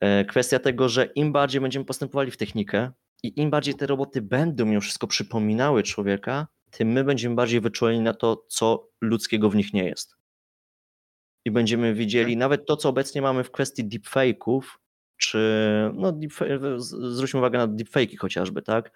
e, 0.00 0.24
kwestia 0.24 0.58
tego, 0.58 0.88
że 0.88 1.04
im 1.04 1.32
bardziej 1.32 1.60
będziemy 1.60 1.84
postępowali 1.84 2.30
w 2.30 2.36
technikę 2.36 2.92
i 3.22 3.40
im 3.40 3.50
bardziej 3.50 3.74
te 3.74 3.86
roboty 3.86 4.22
będą 4.22 4.64
mimo 4.66 4.80
wszystko 4.80 5.06
przypominały 5.06 5.82
człowieka, 5.82 6.46
tym 6.70 6.88
my 6.88 7.04
będziemy 7.04 7.34
bardziej 7.34 7.60
wyczuleni 7.60 8.00
na 8.00 8.14
to, 8.14 8.44
co 8.48 8.88
ludzkiego 9.00 9.50
w 9.50 9.56
nich 9.56 9.72
nie 9.72 9.84
jest. 9.84 10.16
I 11.44 11.50
będziemy 11.50 11.94
widzieli 11.94 12.36
nawet 12.36 12.66
to, 12.66 12.76
co 12.76 12.88
obecnie 12.88 13.22
mamy 13.22 13.44
w 13.44 13.50
kwestii 13.50 13.84
deepfake'ów, 13.84 14.62
czy 15.16 15.38
no, 15.94 16.12
deepfa- 16.12 16.78
z- 16.80 17.14
zwróćmy 17.16 17.40
uwagę 17.40 17.58
na 17.58 17.68
deepfake'i 17.68 18.16
chociażby, 18.18 18.62
tak? 18.62 18.92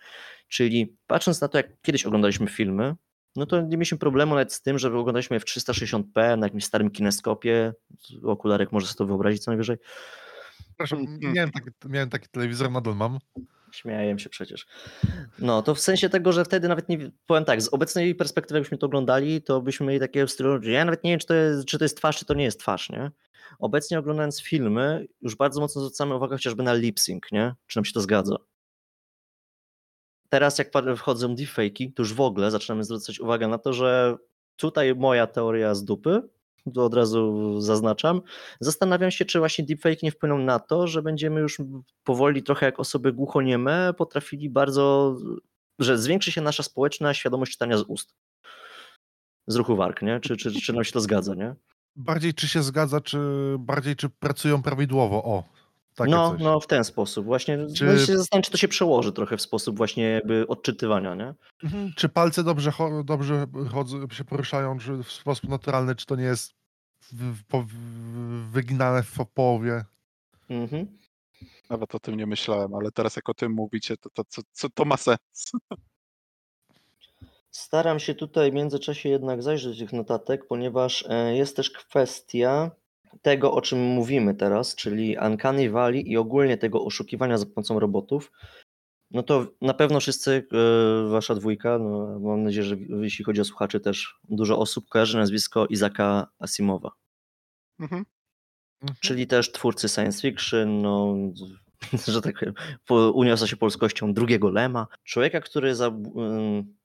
Czyli 0.49 0.97
patrząc 1.07 1.41
na 1.41 1.49
to, 1.49 1.59
jak 1.59 1.81
kiedyś 1.83 2.07
oglądaliśmy 2.07 2.47
filmy, 2.47 2.95
no 3.37 3.47
to 3.47 3.61
nie 3.61 3.77
mieliśmy 3.77 3.99
problemu 3.99 4.35
nawet 4.35 4.53
z 4.53 4.63
tym, 4.63 4.79
żeby 4.79 4.99
oglądaliśmy 4.99 5.37
je 5.37 5.41
w 5.41 5.45
360p 5.45 6.39
na 6.39 6.47
jakimś 6.47 6.65
starym 6.65 6.91
kineskopie. 6.91 7.73
Okularek 8.23 8.73
może 8.73 8.87
sobie 8.87 8.99
to 8.99 9.07
wyobrazić 9.07 9.43
co 9.45 9.51
najwyżej. 9.51 9.77
Przepraszam, 10.67 10.99
Mhm. 10.99 11.33
miałem 11.33 11.51
taki, 11.51 11.71
miałem 11.89 12.11
taki 12.11 12.29
telewizor, 12.29 12.71
nadal 12.71 12.97
mam. 12.97 13.19
Śmieję 13.73 14.19
się 14.19 14.31
przecież. 14.31 14.67
No, 15.39 15.63
to 15.63 15.75
w 15.75 15.81
sensie 15.81 16.09
tego, 16.09 16.33
że 16.33 16.45
wtedy 16.45 16.69
nawet 16.69 16.89
nie 16.89 17.11
powiem 17.27 17.45
tak, 17.45 17.63
z 17.63 17.69
obecnej 17.69 18.15
perspektywy, 18.15 18.59
jakbyśmy 18.59 18.79
to 18.79 18.87
oglądali, 18.87 19.43
to 19.43 19.61
byśmy 19.61 19.87
mieli 19.87 20.01
takie 20.01 20.29
stylu, 20.29 20.63
że 20.63 20.71
ja 20.71 20.85
nawet 20.85 21.05
nie 21.05 21.11
wiem, 21.11 21.21
czy 21.21 21.27
to 21.27 21.35
jest, 21.35 21.65
czy 21.65 21.79
to 21.79 21.85
jest 21.85 21.97
twarz, 21.97 22.19
czy 22.19 22.25
to 22.25 22.35
nie 22.35 22.45
jest 22.45 22.61
twarz, 22.61 22.91
nie? 22.91 23.11
Obecnie 23.59 23.99
oglądając 23.99 24.43
filmy, 24.43 25.07
już 25.21 25.37
bardzo 25.37 25.61
mocno 25.61 25.83
zwracamy 25.83 26.15
uwagę 26.15 26.37
chociażby 26.37 26.63
na 26.63 26.75
lip 26.75 27.01
sync, 27.01 27.23
nie? 27.33 27.55
Czy 27.67 27.79
nam 27.79 27.85
się 27.85 27.93
to 27.93 28.01
zgadza. 28.01 28.37
Teraz 30.29 30.59
jak 30.59 30.71
wchodzą 30.97 31.35
deepfake'i, 31.35 31.93
to 31.95 32.03
już 32.03 32.15
w 32.15 32.21
ogóle 32.21 32.51
zaczynamy 32.51 32.85
zwracać 32.85 33.21
uwagę 33.21 33.49
na 33.49 33.59
to, 33.59 33.73
że 33.73 34.17
tutaj 34.57 34.95
moja 34.95 35.27
teoria 35.27 35.75
z 35.75 35.85
dupy, 35.85 36.23
to 36.75 36.85
od 36.85 36.95
razu 36.95 37.55
zaznaczam, 37.61 38.23
zastanawiam 38.61 39.11
się, 39.11 39.25
czy 39.25 39.39
właśnie 39.39 39.65
deepfake 39.65 40.03
nie 40.03 40.11
wpłyną 40.11 40.39
na 40.39 40.59
to, 40.59 40.87
że 40.87 41.03
będziemy 41.03 41.41
już 41.41 41.59
powoli 42.05 42.43
trochę 42.43 42.67
jak 42.67 42.81
osoby 42.81 43.13
głuchonieme 43.13 43.95
potrafili 43.99 44.51
bardzo, 44.51 45.17
że 45.79 45.99
zwiększy 45.99 46.33
się 46.33 46.41
nasza 46.41 46.63
społeczna 46.63 47.15
świadomość 47.15 47.53
czytania 47.53 47.79
z 47.79 47.83
ust. 47.83 48.15
Z 49.47 49.57
ruchu 49.57 49.77
warg, 49.77 50.03
nie? 50.03 50.21
Czy, 50.21 50.37
czy, 50.37 50.53
czy 50.53 50.73
nam 50.73 50.85
się 50.85 50.93
to 50.93 51.01
zgadza, 51.01 51.35
nie? 51.35 51.55
Bardziej 51.97 52.35
czy 52.35 52.49
się 52.49 52.63
zgadza, 52.63 53.01
czy 53.01 53.19
bardziej 53.59 53.97
czy 53.97 54.09
pracują 54.09 54.63
prawidłowo. 54.63 55.25
O, 55.25 55.45
takie 56.05 56.11
no, 56.11 56.31
coś. 56.31 56.41
no 56.41 56.61
w 56.61 56.67
ten 56.67 56.85
sposób. 56.85 57.27
Właśnie 57.27 57.59
Czy- 57.67 57.75
czy... 57.75 58.07
się 58.07 58.19
zastanawiam, 58.19 58.43
czy 58.43 58.51
to 58.51 58.57
się 58.57 58.69
przełoży 58.69 59.13
trochę 59.13 59.37
w 59.37 59.43
sposób 59.43 59.77
właśnie 59.77 60.05
jakby 60.05 60.47
odczytywania, 60.47 61.15
nie? 61.15 61.35
Mhm, 61.65 61.93
Czy 61.97 62.09
palce 62.09 62.45
dobrze, 62.45 62.73
dobrze 63.05 63.47
chodzą, 63.73 64.09
się 64.09 64.25
poruszają 64.25 64.79
czy 64.79 64.97
w 64.97 65.13
sposób 65.13 65.51
naturalny, 65.51 65.95
czy 65.95 66.07
to 66.07 66.17
nie 66.17 66.25
jest 66.25 66.53
w, 67.01 67.39
w, 67.39 67.45
po- 67.45 67.63
w, 67.63 67.75
wyginane 68.51 69.03
w 69.03 69.17
połowie? 69.35 69.85
Mhm. 70.51 70.99
Nawet 71.71 71.95
o 71.95 72.01
tym 72.01 72.15
nie 72.15 72.27
myślałem, 72.27 72.75
ale 72.75 72.93
teraz 72.93 73.17
jak 73.17 73.29
o 73.29 73.35
tym 73.35 73.53
mówicie, 73.53 73.97
to, 73.97 74.11
to, 74.11 74.25
to, 74.25 74.43
to, 74.61 74.69
to 74.75 74.85
ma 74.85 74.97
sens. 74.97 75.53
Staram 77.51 78.01
się 78.01 78.15
tutaj 78.15 78.51
w 78.51 78.55
międzyczasie 78.55 79.09
jednak 79.09 79.43
zajrzeć 79.43 79.79
do 79.79 79.85
tych 79.85 79.93
notatek, 79.93 80.47
ponieważ 80.47 81.05
e, 81.09 81.37
jest 81.37 81.57
też 81.57 81.71
kwestia 81.71 82.71
tego, 83.23 83.53
o 83.53 83.61
czym 83.61 83.79
mówimy 83.79 84.35
teraz, 84.35 84.75
czyli 84.75 85.17
Uncanny 85.27 85.71
Valley 85.71 86.11
i 86.11 86.17
ogólnie 86.17 86.57
tego 86.59 86.85
oszukiwania 86.85 87.39
za 87.39 87.47
pomocą 87.47 87.81
robotów. 87.81 88.33
No 89.11 89.23
to 89.23 89.47
na 89.61 89.75
pewno 89.75 90.01
wszyscy, 90.01 90.47
e, 91.07 91.09
wasza 91.09 91.35
dwójka, 91.35 91.79
no 91.79 92.19
mam 92.21 92.43
nadzieję, 92.45 92.65
że 92.65 92.77
jeśli 93.01 93.25
chodzi 93.25 93.41
o 93.41 93.45
słuchaczy 93.45 93.81
też 93.81 94.19
dużo 94.29 94.59
osób 94.59 94.89
kojarzy 94.89 95.19
nazwisko 95.19 95.67
Izaka 95.67 96.27
Asimowa, 96.39 96.91
Mhm. 97.81 98.05
Mhm. 98.83 98.97
czyli 99.01 99.27
też 99.27 99.53
twórcy 99.53 99.89
science 99.89 100.21
fiction, 100.23 100.83
no, 100.83 101.15
że 102.09 102.23
tak 102.23 102.45
uniosła 103.15 103.47
się 103.47 103.57
polskością 103.57 104.15
drugiego 104.15 104.51
Lema. 104.51 104.87
Człowieka, 105.05 105.41
który 105.41 105.75
ym, 105.81 106.77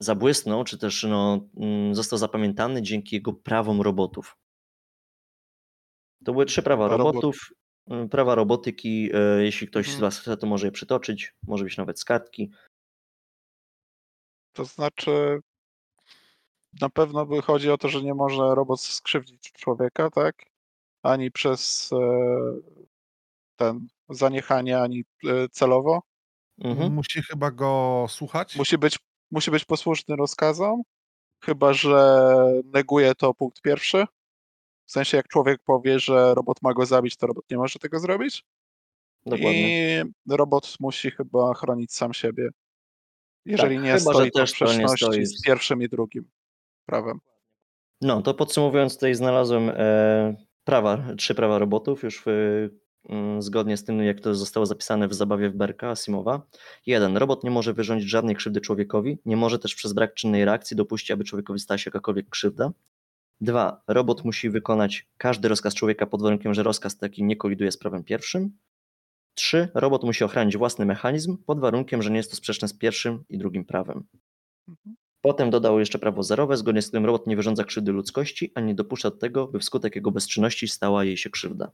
zabłysnął, 0.00 0.64
czy 0.64 0.78
też 0.78 1.02
no, 1.02 1.48
ym, 1.62 1.94
został 1.94 2.18
zapamiętany 2.18 2.82
dzięki 2.82 3.16
jego 3.16 3.32
prawom 3.32 3.80
robotów. 3.80 4.36
To 6.24 6.32
były 6.32 6.46
trzy 6.46 6.62
prawa 6.62 6.88
Prawa 6.88 7.04
robot- 7.04 7.14
robotów. 7.14 7.52
y, 8.04 8.08
Prawa 8.08 8.34
robotyki, 8.34 9.10
y, 9.38 9.44
jeśli 9.44 9.66
ktoś 9.68 9.86
z 9.86 9.88
Mhm. 9.88 10.00
Was 10.00 10.18
chce, 10.20 10.36
to 10.36 10.46
może 10.46 10.66
je 10.66 10.72
przytoczyć, 10.72 11.34
może 11.46 11.64
być 11.64 11.76
nawet 11.76 12.00
z 12.00 12.04
kartki. 12.04 12.50
To 14.52 14.64
znaczy, 14.64 15.40
na 16.80 16.88
pewno 16.90 17.26
by 17.26 17.42
chodzi 17.42 17.70
o 17.70 17.78
to, 17.78 17.88
że 17.88 18.02
nie 18.02 18.14
może 18.14 18.54
robot 18.54 18.80
skrzywdzić 18.80 19.52
człowieka, 19.52 20.10
tak? 20.10 20.44
Ani 21.02 21.30
przez 21.30 21.90
e, 21.92 21.98
ten 23.56 23.88
zaniechanie, 24.08 24.80
ani 24.80 25.04
e, 25.26 25.48
celowo. 25.48 26.02
Mhm. 26.58 26.92
Musi 26.94 27.22
chyba 27.22 27.50
go 27.50 28.06
słuchać. 28.08 28.56
Musi 28.56 28.78
być, 28.78 28.98
musi 29.30 29.50
być 29.50 29.64
posłuszny 29.64 30.16
rozkazom, 30.16 30.82
chyba 31.44 31.72
że 31.72 32.26
neguje 32.64 33.14
to 33.14 33.34
punkt 33.34 33.60
pierwszy. 33.60 34.04
W 34.86 34.92
sensie, 34.92 35.16
jak 35.16 35.28
człowiek 35.28 35.60
powie, 35.64 35.98
że 35.98 36.34
robot 36.34 36.62
ma 36.62 36.74
go 36.74 36.86
zabić, 36.86 37.16
to 37.16 37.26
robot 37.26 37.44
nie 37.50 37.56
może 37.56 37.78
tego 37.78 37.98
zrobić. 37.98 38.44
Dokładnie. 39.26 40.00
I 40.00 40.04
robot 40.30 40.74
musi 40.80 41.10
chyba 41.10 41.54
chronić 41.54 41.92
sam 41.94 42.14
siebie. 42.14 42.48
Jeżeli 43.44 43.76
Tak, 43.76 43.84
nie 43.84 43.92
chyba, 43.92 44.12
że 44.12 44.18
stoi 44.18 44.30
to 44.30 44.38
w 44.38 44.42
też 44.42 44.58
to 44.58 44.64
nie 44.64 44.88
sprzeczności 44.88 45.26
z- 45.26 45.42
pierwszym 45.42 45.82
i 45.82 45.88
drugim 45.88 46.24
prawem. 46.86 47.18
No, 48.00 48.22
to 48.22 48.34
podsumowując, 48.34 48.94
tutaj 48.94 49.14
znalazłem 49.14 49.70
e, 49.76 50.36
prawa, 50.64 51.04
trzy 51.18 51.34
prawa 51.34 51.58
robotów, 51.58 52.02
już 52.02 52.22
w, 52.26 52.28
mm, 53.08 53.42
zgodnie 53.42 53.76
z 53.76 53.84
tym, 53.84 54.02
jak 54.02 54.20
to 54.20 54.34
zostało 54.34 54.66
zapisane 54.66 55.08
w 55.08 55.14
zabawie 55.14 55.50
w 55.50 55.56
Berka 55.56 55.88
Asimowa. 55.88 56.42
Jeden, 56.86 57.16
robot 57.16 57.44
nie 57.44 57.50
może 57.50 57.72
wyrządzić 57.72 58.10
żadnej 58.10 58.36
krzywdy 58.36 58.60
człowiekowi, 58.60 59.18
nie 59.24 59.36
może 59.36 59.58
też 59.58 59.74
przez 59.74 59.92
brak 59.92 60.14
czynnej 60.14 60.44
reakcji 60.44 60.76
dopuścić, 60.76 61.10
aby 61.10 61.24
człowiekowi 61.24 61.58
stała 61.60 61.78
się 61.78 61.88
jakakolwiek 61.88 62.28
krzywda. 62.30 62.72
Dwa, 63.40 63.82
robot 63.88 64.24
musi 64.24 64.50
wykonać 64.50 65.06
każdy 65.16 65.48
rozkaz 65.48 65.74
człowieka 65.74 66.06
pod 66.06 66.22
warunkiem, 66.22 66.54
że 66.54 66.62
rozkaz 66.62 66.98
taki 66.98 67.24
nie 67.24 67.36
koliduje 67.36 67.72
z 67.72 67.78
prawem 67.78 68.04
pierwszym. 68.04 68.58
Trzy, 69.34 69.68
robot 69.74 70.02
musi 70.04 70.24
ochronić 70.24 70.56
własny 70.56 70.86
mechanizm 70.86 71.36
pod 71.36 71.60
warunkiem, 71.60 72.02
że 72.02 72.10
nie 72.10 72.16
jest 72.16 72.30
to 72.30 72.36
sprzeczne 72.36 72.68
z 72.68 72.78
pierwszym 72.78 73.24
i 73.28 73.38
drugim 73.38 73.64
prawem. 73.64 74.04
Mhm. 74.68 74.96
Potem 75.20 75.50
dodał 75.50 75.78
jeszcze 75.78 75.98
prawo 75.98 76.22
zerowe, 76.22 76.56
zgodnie 76.56 76.82
z 76.82 76.88
którym 76.88 77.06
robot 77.06 77.26
nie 77.26 77.36
wyrządza 77.36 77.64
krzywdy 77.64 77.92
ludzkości, 77.92 78.52
ani 78.54 78.66
nie 78.66 78.74
dopuszcza 78.74 79.10
do 79.10 79.16
tego, 79.16 79.46
by 79.46 79.58
wskutek 79.58 79.96
jego 79.96 80.10
bezczynności 80.10 80.68
stała 80.68 81.04
jej 81.04 81.16
się 81.16 81.30
krzywda. 81.30 81.70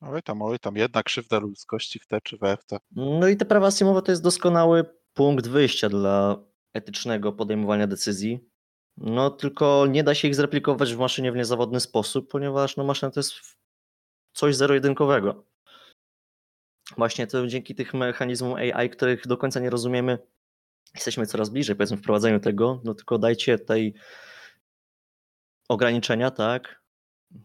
Oj 0.00 0.22
tam, 0.22 0.42
oj 0.42 0.58
tam, 0.58 0.76
jedna 0.76 1.02
krzywda 1.02 1.38
ludzkości 1.38 1.98
w 1.98 2.06
te 2.06 2.20
czy 2.20 2.36
we 2.36 2.56
w 2.56 2.64
te. 2.64 2.78
No 2.90 3.28
i 3.28 3.36
te 3.36 3.44
prawa 3.44 3.66
Asimowa 3.66 4.02
to 4.02 4.12
jest 4.12 4.22
doskonały 4.22 4.84
punkt 5.14 5.48
wyjścia 5.48 5.88
dla 5.88 6.44
etycznego 6.72 7.32
podejmowania 7.32 7.86
decyzji. 7.86 8.51
No 8.96 9.30
tylko 9.30 9.86
nie 9.86 10.04
da 10.04 10.14
się 10.14 10.28
ich 10.28 10.34
zreplikować 10.34 10.94
w 10.94 10.98
maszynie 10.98 11.32
w 11.32 11.36
niezawodny 11.36 11.80
sposób, 11.80 12.30
ponieważ 12.30 12.76
no, 12.76 12.84
maszyna 12.84 13.12
to 13.12 13.20
jest 13.20 13.34
coś 14.32 14.56
zero-jedynkowego. 14.56 15.44
Właśnie 16.96 17.26
to 17.26 17.46
dzięki 17.46 17.74
tych 17.74 17.94
mechanizmom 17.94 18.54
AI, 18.54 18.90
których 18.90 19.26
do 19.26 19.36
końca 19.36 19.60
nie 19.60 19.70
rozumiemy, 19.70 20.18
jesteśmy 20.94 21.26
coraz 21.26 21.50
bliżej 21.50 21.76
powiedzmy 21.76 21.96
wprowadzeniu 21.96 22.40
tego, 22.40 22.80
no 22.84 22.94
tylko 22.94 23.18
dajcie 23.18 23.58
tej 23.58 23.94
ograniczenia, 25.68 26.30
tak, 26.30 26.82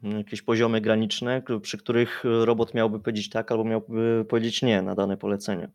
jakieś 0.03 0.41
poziomy 0.41 0.81
graniczne, 0.81 1.41
przy 1.61 1.77
których 1.77 2.23
robot 2.23 2.73
miałby 2.73 2.99
powiedzieć 2.99 3.29
tak 3.29 3.51
albo 3.51 3.63
miałby 3.63 4.25
powiedzieć 4.29 4.61
nie 4.61 4.81
na 4.81 4.95
dane 4.95 5.17
polecenie. 5.17 5.71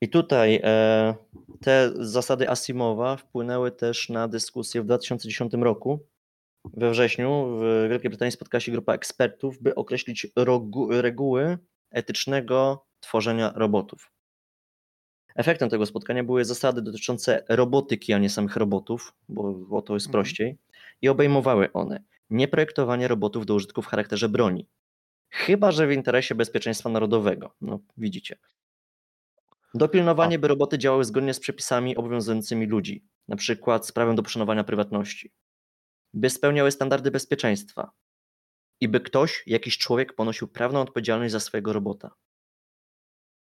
I 0.00 0.08
tutaj 0.08 0.60
e, 0.64 1.14
te 1.60 1.90
zasady 1.94 2.50
Asimowa 2.50 3.16
wpłynęły 3.16 3.70
też 3.72 4.08
na 4.08 4.28
dyskusję 4.28 4.82
w 4.82 4.84
2010 4.84 5.52
roku. 5.54 6.06
We 6.74 6.90
wrześniu 6.90 7.46
w 7.58 7.88
Wielkiej 7.90 8.10
Brytanii 8.10 8.32
spotkała 8.32 8.60
się 8.60 8.72
grupa 8.72 8.94
ekspertów, 8.94 9.62
by 9.62 9.74
określić 9.74 10.26
rogu, 10.36 10.88
reguły 10.90 11.58
etycznego 11.90 12.86
tworzenia 13.00 13.52
robotów. 13.56 14.10
Efektem 15.36 15.68
tego 15.68 15.86
spotkania 15.86 16.24
były 16.24 16.44
zasady 16.44 16.82
dotyczące 16.82 17.44
robotyki, 17.48 18.12
a 18.12 18.18
nie 18.18 18.30
samych 18.30 18.56
robotów, 18.56 19.14
bo 19.28 19.54
o 19.70 19.82
to 19.82 19.94
jest 19.94 20.06
Mhm. 20.06 20.12
prościej, 20.12 20.58
i 21.02 21.08
obejmowały 21.08 21.72
one 21.72 22.02
nieprojektowanie 22.30 23.08
robotów 23.08 23.46
do 23.46 23.54
użytku 23.54 23.82
w 23.82 23.86
charakterze 23.86 24.28
broni, 24.28 24.66
chyba 25.30 25.72
że 25.72 25.86
w 25.86 25.92
interesie 25.92 26.34
bezpieczeństwa 26.34 26.88
narodowego. 26.88 27.54
No, 27.60 27.80
widzicie. 27.96 28.36
Dopilnowanie, 29.76 30.38
by 30.38 30.48
roboty 30.48 30.78
działały 30.78 31.04
zgodnie 31.04 31.34
z 31.34 31.40
przepisami 31.40 31.96
obowiązującymi 31.96 32.66
ludzi, 32.66 33.04
na 33.28 33.36
przykład 33.36 33.86
z 33.86 33.92
prawem 33.92 34.16
do 34.16 34.22
poszanowania 34.22 34.64
prywatności, 34.64 35.32
by 36.14 36.30
spełniały 36.30 36.70
standardy 36.70 37.10
bezpieczeństwa 37.10 37.90
i 38.80 38.88
by 38.88 39.00
ktoś, 39.00 39.42
jakiś 39.46 39.78
człowiek 39.78 40.14
ponosił 40.14 40.48
prawną 40.48 40.80
odpowiedzialność 40.80 41.32
za 41.32 41.40
swojego 41.40 41.72
robota. 41.72 42.14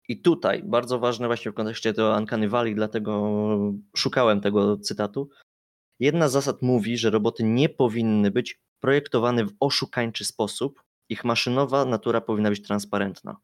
I 0.07 0.21
tutaj 0.21 0.63
bardzo 0.63 0.99
ważne 0.99 1.27
właśnie 1.27 1.51
w 1.51 1.55
kontekście 1.55 1.93
tego 1.93 2.15
Uncanny 2.17 2.49
Valley, 2.49 2.75
dlatego 2.75 3.39
szukałem 3.95 4.41
tego 4.41 4.77
cytatu. 4.77 5.29
Jedna 5.99 6.29
z 6.29 6.31
zasad 6.31 6.61
mówi, 6.61 6.97
że 6.97 7.09
roboty 7.09 7.43
nie 7.43 7.69
powinny 7.69 8.31
być 8.31 8.61
projektowane 8.79 9.45
w 9.45 9.55
oszukańczy 9.59 10.25
sposób. 10.25 10.83
Ich 11.09 11.23
maszynowa 11.23 11.85
natura 11.85 12.21
powinna 12.21 12.49
być 12.49 12.61
transparentna. 12.61 13.37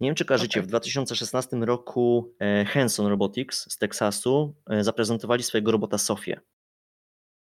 Nie 0.00 0.08
wiem, 0.08 0.14
czy 0.14 0.24
kojarzycie, 0.24 0.60
Okej. 0.60 0.66
w 0.66 0.68
2016 0.68 1.56
roku 1.56 2.34
e, 2.40 2.64
Hanson 2.64 3.06
Robotics 3.06 3.72
z 3.72 3.78
Teksasu 3.78 4.54
e, 4.70 4.84
zaprezentowali 4.84 5.42
swojego 5.42 5.72
robota 5.72 5.98
Sofię. 5.98 6.40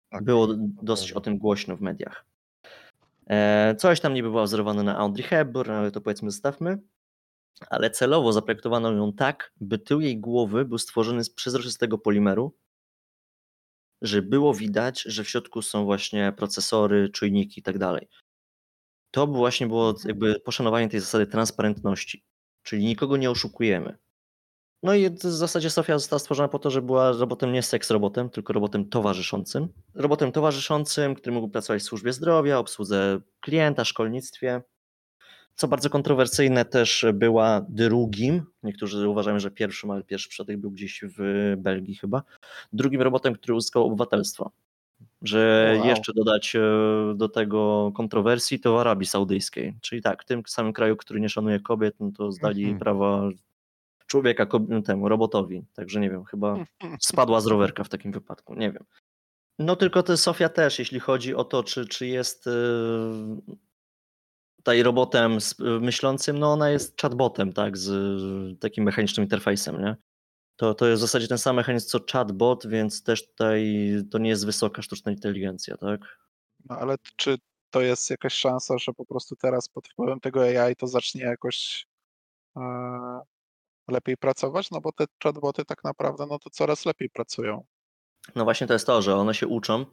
Tak, 0.09 0.23
Było 0.23 0.47
dosyć 0.83 1.11
o 1.11 1.21
tym 1.21 1.37
głośno 1.37 1.77
w 1.77 1.81
mediach. 1.81 2.25
E, 3.27 3.75
Coś 3.75 3.99
tam 3.99 4.13
niby 4.13 4.29
było 4.29 4.43
wzorowane 4.43 4.83
na 4.83 4.97
Audrey 4.97 5.23
Hepburn, 5.23 5.71
ale 5.71 5.91
to 5.91 6.01
powiedzmy 6.01 6.31
zostawmy. 6.31 6.79
Ale 7.69 7.89
celowo 7.89 8.33
zaprojektowano 8.33 8.91
ją 8.91 9.13
tak, 9.13 9.53
by 9.61 9.79
tył 9.79 10.01
jej 10.01 10.19
głowy 10.19 10.65
był 10.65 10.77
stworzony 10.77 11.23
z 11.23 11.29
przezroczystego 11.29 11.97
polimeru, 11.97 12.57
że 14.01 14.21
było 14.21 14.53
widać, 14.53 15.01
że 15.01 15.23
w 15.23 15.29
środku 15.29 15.61
są 15.61 15.85
właśnie 15.85 16.33
procesory, 16.37 17.09
czujniki 17.09 17.59
i 17.59 17.63
tak 17.63 17.77
dalej. 17.77 18.07
To 19.11 19.27
właśnie 19.27 19.67
było 19.67 19.95
jakby 20.05 20.39
poszanowanie 20.39 20.89
tej 20.89 20.99
zasady 20.99 21.27
transparentności, 21.27 22.23
czyli 22.69 22.85
nikogo 22.85 23.17
nie 23.17 23.31
oszukujemy. 23.31 23.97
No 24.83 24.93
i 24.93 25.09
w 25.09 25.21
zasadzie 25.21 25.69
Sofia 25.69 25.99
została 25.99 26.19
stworzona 26.19 26.49
po 26.49 26.59
to, 26.59 26.71
żeby 26.71 26.85
była 26.85 27.11
robotem 27.11 27.53
nie 27.53 27.63
seks 27.63 27.91
robotem, 27.91 28.29
tylko 28.29 28.53
robotem 28.53 28.89
towarzyszącym. 28.89 29.67
Robotem 29.95 30.31
towarzyszącym, 30.31 31.15
który 31.15 31.35
mógł 31.35 31.49
pracować 31.49 31.81
w 31.81 31.85
służbie 31.85 32.13
zdrowia, 32.13 32.57
obsłudze 32.57 33.19
klienta, 33.41 33.85
szkolnictwie. 33.85 34.61
Co 35.55 35.67
bardzo 35.67 35.89
kontrowersyjne 35.89 36.65
też 36.65 37.05
była 37.13 37.65
drugim, 37.69 38.45
niektórzy 38.63 39.09
uważają, 39.09 39.39
że 39.39 39.51
pierwszym, 39.51 39.91
ale 39.91 40.03
pierwszy 40.03 40.29
przypadek 40.29 40.57
był 40.57 40.71
gdzieś 40.71 41.03
w 41.17 41.53
Belgii 41.57 41.95
chyba, 41.95 42.23
drugim 42.73 43.01
robotem, 43.01 43.33
który 43.33 43.53
uzyskał 43.53 43.85
obywatelstwo. 43.85 44.51
Że 45.21 45.73
Wow. 45.77 45.87
jeszcze 45.87 46.13
dodać 46.13 46.55
e, 46.55 46.61
do 47.15 47.29
tego 47.29 47.91
kontrowersji, 47.95 48.59
to 48.59 48.73
w 48.73 48.77
Arabii 48.77 49.07
Saudyjskiej. 49.07 49.75
Czyli 49.81 50.01
tak, 50.01 50.23
w 50.23 50.25
tym 50.25 50.43
samym 50.47 50.73
kraju, 50.73 50.95
który 50.97 51.19
nie 51.19 51.29
szanuje 51.29 51.59
kobiet, 51.59 51.95
no 51.99 52.11
to 52.17 52.31
zdali 52.31 52.63
Mhm. 52.63 52.79
prawa 52.79 53.29
człowieka 54.07 54.45
temu 54.85 55.09
robotowi. 55.09 55.63
Także 55.73 55.99
nie 55.99 56.09
wiem, 56.09 56.25
chyba 56.25 56.55
spadła 57.01 57.41
z 57.41 57.47
rowerka 57.47 57.83
w 57.83 57.89
takim 57.89 58.11
wypadku, 58.11 58.55
nie 58.55 58.71
wiem. 58.71 58.83
No 59.59 59.75
tylko 59.75 60.03
to 60.03 60.17
Sofia 60.17 60.49
też, 60.49 60.79
jeśli 60.79 60.99
chodzi 60.99 61.35
o 61.35 61.43
to, 61.43 61.63
czy, 61.63 61.85
czy 61.85 62.07
jest 62.07 62.45
yy, 62.45 63.55
tutaj 64.57 64.83
robotem 64.83 65.37
myślącym, 65.81 66.39
no 66.39 66.51
ona 66.53 66.69
jest 66.69 67.01
chatbotem, 67.01 67.53
tak, 67.53 67.77
z 67.77 67.89
takim 68.59 68.83
mechanicznym 68.83 69.23
interfejsem, 69.23 69.81
nie? 69.81 69.95
To, 70.59 70.73
to 70.73 70.87
jest 70.87 70.99
w 70.99 71.05
zasadzie 71.05 71.27
ten 71.27 71.37
sam 71.37 71.55
mechanizm 71.55 71.87
co 71.87 71.99
chatbot, 72.11 72.67
więc 72.67 73.03
też 73.03 73.27
tutaj 73.27 73.73
to 74.11 74.17
nie 74.17 74.29
jest 74.29 74.45
wysoka 74.45 74.81
sztuczna 74.81 75.11
inteligencja, 75.11 75.77
tak? 75.77 76.19
No 76.69 76.75
ale 76.77 76.95
czy 77.15 77.37
to 77.69 77.81
jest 77.81 78.09
jakaś 78.09 78.33
szansa, 78.33 78.77
że 78.77 78.93
po 78.93 79.05
prostu 79.05 79.35
teraz 79.35 79.69
pod 79.69 79.87
wpływem 79.87 80.19
tego 80.19 80.41
AI 80.41 80.75
to 80.75 80.87
zacznie 80.87 81.21
jakoś 81.23 81.87
e, 82.57 82.61
lepiej 83.87 84.17
pracować? 84.17 84.71
No 84.71 84.81
bo 84.81 84.91
te 84.91 85.05
chatboty 85.23 85.65
tak 85.65 85.83
naprawdę 85.83 86.25
no 86.29 86.39
to 86.39 86.49
coraz 86.49 86.85
lepiej 86.85 87.09
pracują. 87.09 87.65
No 88.35 88.43
właśnie 88.43 88.67
to 88.67 88.73
jest 88.73 88.85
to, 88.85 89.01
że 89.01 89.15
one 89.15 89.33
się 89.33 89.47
uczą 89.47 89.85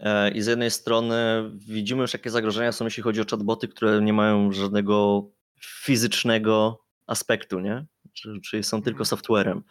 e, 0.00 0.30
i 0.30 0.42
z 0.42 0.46
jednej 0.46 0.70
strony 0.70 1.16
widzimy 1.54 2.02
już 2.02 2.12
jakie 2.12 2.30
zagrożenia 2.30 2.72
są, 2.72 2.84
jeśli 2.84 3.02
chodzi 3.02 3.20
o 3.20 3.24
chatboty, 3.30 3.68
które 3.68 4.00
nie 4.02 4.12
mają 4.12 4.52
żadnego 4.52 5.22
fizycznego 5.60 6.84
aspektu, 7.06 7.60
nie? 7.60 7.86
Czy- 8.12 8.40
Czyli 8.44 8.64
są 8.64 8.82
tylko 8.82 8.96
Mhm. 8.98 9.06
softwarem. 9.06 9.62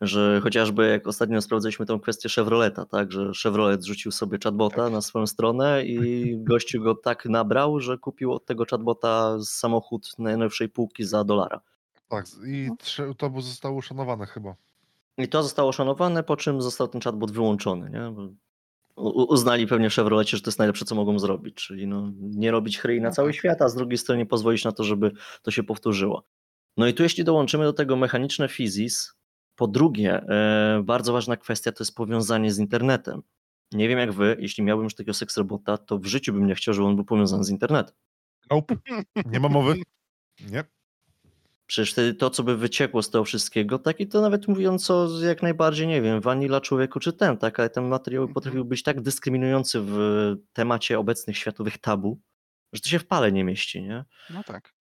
Że 0.00 0.40
chociażby 0.42 0.88
jak 0.88 1.06
ostatnio 1.06 1.40
sprawdzaliśmy 1.42 1.86
tą 1.86 2.00
kwestię 2.00 2.28
Chevroleta, 2.28 2.84
tak, 2.86 3.12
że 3.12 3.32
Chevrolet 3.42 3.84
rzucił 3.84 4.12
sobie 4.12 4.38
chatbota 4.44 4.76
Tak. 4.84 4.92
na 4.92 5.00
swoją 5.00 5.26
stronę 5.26 5.84
i 5.84 6.36
gościu 6.44 6.82
go 6.82 6.94
tak 6.94 7.24
nabrał, 7.26 7.80
że 7.80 7.98
kupił 7.98 8.32
od 8.32 8.44
tego 8.46 8.64
chatbota 8.70 9.38
samochód 9.44 10.12
najnowszej 10.18 10.68
półki 10.68 11.04
za 11.04 11.24
dolara. 11.24 11.60
Tak, 12.08 12.26
i 12.46 12.68
trze- 12.78 13.14
to 13.14 13.32
zostało 13.40 13.76
uszanowane 13.76 14.26
chyba. 14.26 14.54
I 15.18 15.28
to 15.28 15.42
zostało 15.42 15.72
szanowane, 15.72 16.22
po 16.22 16.36
czym 16.36 16.62
został 16.62 16.88
ten 16.88 17.00
chatbot 17.00 17.30
wyłączony. 17.30 17.90
Nie? 17.90 18.12
Uznali 19.28 19.66
pewnie 19.66 19.90
w 19.90 19.94
Chevrolecie, 19.94 20.36
że 20.36 20.42
to 20.42 20.48
jest 20.50 20.58
najlepsze, 20.58 20.84
co 20.84 20.94
mogą 20.94 21.18
zrobić, 21.18 21.54
czyli 21.54 21.86
no, 21.86 22.12
nie 22.20 22.50
robić 22.50 22.78
chryi 22.78 23.00
na 23.00 23.08
No 23.08 23.14
cały 23.14 23.28
tak. 23.28 23.36
świat, 23.38 23.62
a 23.62 23.68
z 23.68 23.74
drugiej 23.74 23.98
strony 23.98 24.18
nie 24.18 24.26
pozwolić 24.26 24.64
na 24.64 24.72
to, 24.72 24.84
żeby 24.84 25.12
to 25.42 25.50
się 25.50 25.62
powtórzyło. 25.62 26.22
No 26.76 26.86
i 26.86 26.94
tu 26.94 27.02
jeśli 27.02 27.24
dołączymy 27.24 27.64
do 27.64 27.72
tego 27.72 27.96
mechaniczne 27.96 28.48
fizis, 28.48 29.14
po 29.58 29.66
drugie, 29.66 30.14
e, 30.22 30.82
bardzo 30.84 31.12
ważna 31.12 31.36
kwestia 31.36 31.72
to 31.72 31.84
jest 31.84 31.94
powiązanie 31.96 32.52
z 32.52 32.58
internetem. 32.58 33.22
Nie 33.72 33.88
wiem 33.88 33.98
jak 33.98 34.12
wy, 34.12 34.36
jeśli 34.40 34.64
miałbym 34.64 34.84
już 34.84 34.94
takiego 34.94 35.14
seks 35.14 35.36
robota, 35.36 35.78
to 35.78 35.98
w 35.98 36.06
życiu 36.06 36.32
bym 36.32 36.46
nie 36.46 36.54
chciał, 36.54 36.74
żeby 36.74 36.86
on 36.86 36.96
był 36.96 37.04
powiązany 37.04 37.44
z 37.44 37.50
internetem. 37.50 37.94
Nope. 38.50 38.76
Nie 39.26 39.40
ma 39.40 39.48
mowy. 39.48 39.74
Nie. 40.50 40.64
Przecież 41.66 41.92
wtedy 41.92 42.14
to, 42.14 42.30
co 42.30 42.42
by 42.42 42.56
wyciekło 42.56 43.02
z 43.02 43.10
tego 43.10 43.24
wszystkiego, 43.24 43.78
tak 43.78 44.00
i 44.00 44.06
to 44.08 44.20
nawet 44.20 44.48
mówiąc 44.48 44.90
o 44.90 45.08
jak 45.22 45.42
najbardziej, 45.42 45.86
nie 45.86 46.02
wiem, 46.02 46.20
wanila 46.20 46.60
człowieku 46.60 47.00
czy 47.00 47.12
ten, 47.12 47.36
tak, 47.36 47.60
ale 47.60 47.70
ten 47.70 47.84
materiał 47.88 48.22
Mhm. 48.22 48.34
potrafił 48.34 48.64
być 48.64 48.82
tak 48.82 49.00
dyskryminujący 49.00 49.80
w 49.82 49.98
temacie 50.52 50.98
obecnych 50.98 51.38
światowych 51.38 51.78
tabu, 51.78 52.20
że 52.72 52.80
to 52.80 52.88
się 52.88 52.98
w 52.98 53.06
pale 53.06 53.32
nie 53.32 53.44
mieści, 53.44 53.82
nie? 53.82 54.04
No 54.30 54.44
tak. 54.44 54.74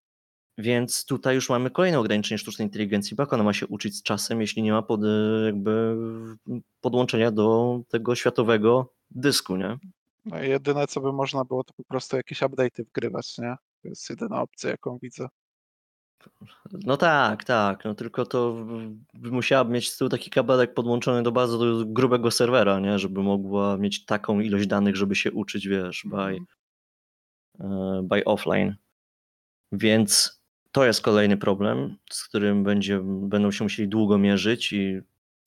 Więc 0.58 1.04
tutaj 1.04 1.34
już 1.34 1.50
mamy 1.50 1.70
kolejne 1.70 1.98
ograniczenie 1.98 2.38
sztucznej 2.38 2.66
inteligencji, 2.68 3.16
bo 3.16 3.22
jak 3.22 3.32
ona 3.32 3.44
ma 3.44 3.52
się 3.52 3.66
uczyć 3.66 3.96
z 3.96 4.02
czasem, 4.02 4.40
jeśli 4.40 4.62
nie 4.62 4.72
ma 4.72 4.82
pod, 4.82 5.00
jakby 5.46 5.96
podłączenia 6.80 7.30
do 7.30 7.80
tego 7.88 8.14
światowego 8.14 8.92
dysku, 9.10 9.56
nie? 9.56 9.78
No 10.24 10.38
jedyne 10.42 10.86
co 10.86 11.00
by 11.00 11.12
można 11.12 11.44
było 11.44 11.64
to 11.64 11.74
po 11.74 11.84
prostu 11.84 12.16
jakieś 12.16 12.40
update'y 12.40 12.84
wgrywać, 12.84 13.38
nie? 13.38 13.56
To 13.82 13.88
jest 13.88 14.10
jedyna 14.10 14.42
opcja 14.42 14.70
jaką 14.70 14.98
widzę. 15.02 15.28
No 16.72 16.96
tak, 16.96 17.44
tak, 17.44 17.84
no 17.84 17.94
tylko 17.94 18.26
to 18.26 18.52
w- 18.52 18.94
by 19.14 19.30
musiała 19.30 19.64
mieć 19.64 19.90
z 19.92 19.96
tyłu 19.98 20.10
taki 20.10 20.30
kabelek 20.30 20.74
podłączony 20.74 21.22
do 21.22 21.32
bardzo 21.32 21.58
do 21.58 21.84
grubego 21.86 22.30
serwera, 22.30 22.80
nie? 22.80 22.98
Żeby 22.98 23.22
mogła 23.22 23.76
mieć 23.76 24.04
taką 24.04 24.40
ilość 24.40 24.66
danych, 24.66 24.96
żeby 24.96 25.14
się 25.14 25.32
uczyć, 25.32 25.68
wiesz, 25.68 26.02
by, 26.10 26.16
Mhm. 26.16 26.46
e, 27.60 28.02
by 28.02 28.24
offline. 28.24 28.76
Więc 29.72 30.42
to 30.76 30.84
jest 30.84 31.02
kolejny 31.02 31.36
problem, 31.36 31.96
z 32.10 32.24
którym 32.24 32.64
będzie, 32.64 33.00
będą 33.04 33.50
się 33.50 33.64
musieli 33.64 33.88
długo 33.88 34.18
mierzyć 34.18 34.72
i, 34.72 35.00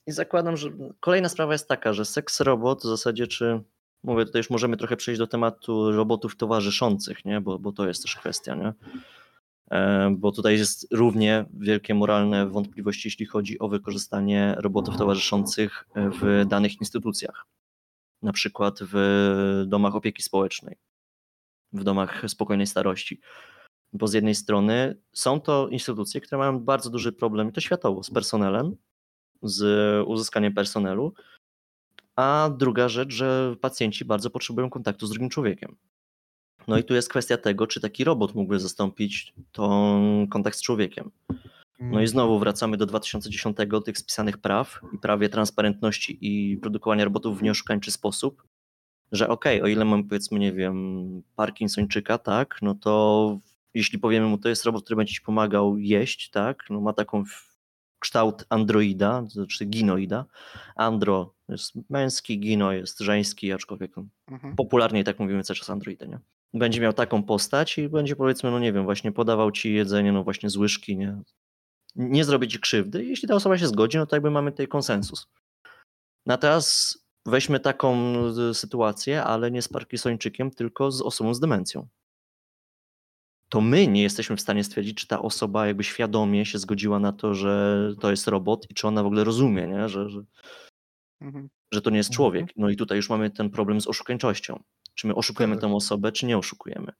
i 0.08 0.12
zakładam, 0.12 0.58
że 0.58 0.70
kolejna 1.00 1.30
sprawa 1.30 1.54
jest 1.54 1.68
taka, 1.68 1.94
że 1.94 2.06
seks 2.06 2.40
robot 2.40 2.80
w 2.80 2.88
zasadzie, 2.88 3.28
czy 3.28 3.62
mówię, 4.04 4.26
tutaj 4.26 4.40
już 4.40 4.50
możemy 4.50 4.78
trochę 4.78 4.98
przejść 4.98 5.20
do 5.20 5.28
tematu 5.28 5.92
robotów 5.92 6.38
towarzyszących, 6.38 7.26
nie? 7.26 7.42
Bo, 7.42 7.60
bo 7.60 7.72
to 7.72 7.88
jest 7.88 8.02
też 8.02 8.16
kwestia, 8.16 8.56
nie? 8.56 8.74
E, 9.72 10.10
bo 10.18 10.32
tutaj 10.32 10.58
jest 10.58 10.88
równie 10.92 11.46
wielkie 11.54 11.94
moralne 11.94 12.48
wątpliwości, 12.48 13.08
jeśli 13.08 13.26
chodzi 13.26 13.60
o 13.60 13.68
wykorzystanie 13.68 14.56
robotów 14.58 14.98
towarzyszących 14.98 15.88
w 15.96 16.46
danych 16.48 16.82
instytucjach, 16.82 17.46
na 18.22 18.34
przykład 18.34 18.80
w 18.82 19.64
domach 19.68 19.96
opieki 19.96 20.24
społecznej, 20.24 20.78
w 21.74 21.84
domach 21.84 22.24
spokojnej 22.28 22.68
starości. 22.68 23.22
Bo 23.94 24.08
z 24.08 24.14
jednej 24.14 24.36
strony 24.36 24.96
są 25.14 25.42
to 25.42 25.68
instytucje, 25.68 26.22
które 26.22 26.40
mają 26.40 26.60
bardzo 26.60 26.90
duży 26.90 27.12
problem, 27.12 27.50
i 27.50 27.52
to 27.52 27.62
światowo, 27.62 28.04
z 28.04 28.12
personelem, 28.12 28.76
z 29.44 29.64
uzyskaniem 30.08 30.54
personelu, 30.54 31.14
a 32.16 32.50
druga 32.58 32.90
rzecz, 32.90 33.14
że 33.14 33.56
pacjenci 33.62 34.06
bardzo 34.06 34.30
potrzebują 34.30 34.70
kontaktu 34.70 35.08
z 35.08 35.10
drugim 35.10 35.30
człowiekiem. 35.30 35.76
No 36.68 36.78
i 36.78 36.84
tu 36.84 36.94
jest 36.94 37.10
kwestia 37.10 37.38
tego, 37.38 37.68
czy 37.68 37.82
taki 37.82 38.04
robot 38.04 38.36
mógłby 38.36 38.60
zastąpić 38.60 39.34
tą 39.52 40.28
kontakt 40.30 40.58
z 40.58 40.62
człowiekiem. 40.62 41.12
No 41.80 42.02
i 42.02 42.08
znowu 42.08 42.40
wracamy 42.40 42.78
do 42.78 42.86
2010, 42.86 43.58
tych 43.86 43.98
spisanych 43.98 44.38
praw 44.38 44.80
i 44.94 44.98
prawie 44.98 45.30
transparentności 45.30 46.18
i 46.22 46.58
produkowania 46.58 47.04
robotów 47.04 47.40
w 47.40 47.44
nieoszukańczy 47.44 47.92
sposób, 47.92 48.44
że 49.12 49.28
okej, 49.28 49.62
o 49.62 49.68
ile 49.68 49.86
mamy 49.86 50.04
powiedzmy, 50.04 50.40
nie 50.40 50.54
wiem, 50.54 51.08
Parkinsończyka, 51.36 52.18
tak, 52.18 52.60
no 52.62 52.76
to 52.76 53.40
jeśli 53.74 54.00
powiemy 54.00 54.28
mu, 54.28 54.38
to 54.38 54.50
jest 54.50 54.66
robot, 54.66 54.84
który 54.84 54.96
będzie 54.98 55.14
ci 55.14 55.22
pomagał 55.22 55.78
jeść, 55.78 56.30
tak, 56.30 56.64
no 56.70 56.82
ma 56.82 56.94
taką 56.94 57.24
kształt 58.00 58.46
androida, 58.50 59.22
to 59.22 59.30
znaczy 59.30 59.66
ginoida. 59.66 60.26
Andro 60.76 61.34
jest 61.50 61.74
męski, 61.90 62.40
gino 62.40 62.72
jest 62.72 63.00
żeński, 63.00 63.52
aczkolwiek 63.52 63.92
Mhm. 64.28 64.56
popularnie 64.56 65.04
tak 65.04 65.20
mówimy 65.20 65.44
cały 65.44 65.58
czas 65.58 65.70
Androidy, 65.70 66.08
nie? 66.08 66.20
Będzie 66.54 66.82
miał 66.82 66.94
taką 66.94 67.24
postać 67.24 67.78
i 67.78 67.90
będzie 67.90 68.16
powiedzmy, 68.16 68.52
no 68.52 68.60
nie 68.60 68.74
wiem, 68.74 68.84
właśnie 68.84 69.12
podawał 69.12 69.52
ci 69.52 69.74
jedzenie, 69.74 70.12
no 70.12 70.24
właśnie 70.24 70.50
z 70.50 70.58
łyżki, 70.58 70.98
nie? 70.98 71.22
Nie 71.96 72.24
zrobi 72.24 72.48
ci 72.48 72.60
krzywdy. 72.60 73.06
Jeśli 73.06 73.28
ta 73.28 73.36
osoba 73.36 73.58
się 73.58 73.68
zgodzi, 73.68 73.98
no 73.98 74.06
to 74.06 74.16
jakby 74.16 74.32
mamy 74.32 74.52
tutaj 74.52 74.68
konsensus. 74.68 75.28
No 76.26 76.34
a 76.34 76.38
teraz 76.38 76.98
weźmy 77.26 77.60
taką 77.60 78.16
y, 78.50 78.54
sytuację, 78.54 79.24
ale 79.24 79.52
nie 79.52 79.62
z 79.62 79.68
Parkinsończykiem, 79.68 80.52
tylko 80.52 80.92
z 80.92 81.02
osobą 81.02 81.34
z 81.34 81.40
demencją. 81.40 81.88
To 83.50 83.62
my 83.62 83.88
nie 83.88 84.02
jesteśmy 84.02 84.36
w 84.36 84.42
stanie 84.42 84.64
stwierdzić, 84.64 84.98
czy 84.98 85.08
ta 85.08 85.22
osoba 85.22 85.68
jakby 85.68 85.84
świadomie 85.84 86.46
się 86.46 86.58
zgodziła 86.60 87.00
na 87.00 87.12
to, 87.14 87.34
że 87.36 87.82
to 88.00 88.12
jest 88.12 88.28
robot 88.28 88.68
i 88.72 88.74
czy 88.74 88.88
ona 88.88 89.04
w 89.04 89.06
ogóle 89.06 89.24
rozumie, 89.24 89.68
nie? 89.68 89.90
Że, 89.90 90.10
że, 90.10 90.22
Mhm. 91.22 91.50
że 91.74 91.82
to 91.82 91.90
nie 91.90 91.98
jest 91.98 92.10
Mhm. 92.10 92.16
człowiek. 92.16 92.50
No 92.58 92.70
i 92.70 92.76
tutaj 92.76 92.96
już 92.98 93.10
mamy 93.10 93.30
ten 93.30 93.50
problem 93.50 93.82
z 93.82 93.88
oszukańczością. 93.88 94.60
Czy 94.94 95.08
my 95.08 95.16
oszukujemy 95.16 95.56
Tak. 95.56 95.62
tę 95.62 95.74
osobę, 95.76 96.12
czy 96.12 96.26
nie 96.26 96.38
oszukujemy. 96.38 96.92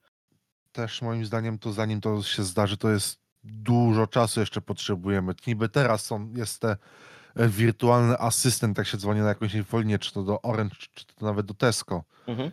Też 0.72 1.02
moim 1.02 1.24
zdaniem 1.26 1.58
to 1.58 1.72
zanim 1.72 2.00
to 2.00 2.22
się 2.22 2.42
zdarzy, 2.42 2.76
to 2.76 2.90
jest 2.90 3.20
dużo 3.44 4.06
czasu 4.06 4.40
jeszcze 4.40 4.60
potrzebujemy. 4.60 5.34
Niby 5.46 5.68
teraz 5.68 6.04
są, 6.06 6.32
jest 6.36 6.60
te 6.60 6.76
e, 7.36 7.48
wirtualny 7.48 8.18
asystent, 8.18 8.78
jak 8.78 8.86
się 8.86 8.98
dzwoni 8.98 9.20
na 9.20 9.28
jakąś 9.28 9.54
infolinię, 9.54 9.98
czy 9.98 10.12
to 10.12 10.22
do 10.22 10.42
Orange, 10.42 10.76
czy 10.94 11.06
to 11.06 11.26
nawet 11.26 11.46
do 11.46 11.54
Tesco. 11.54 12.04
Mhm. 12.26 12.50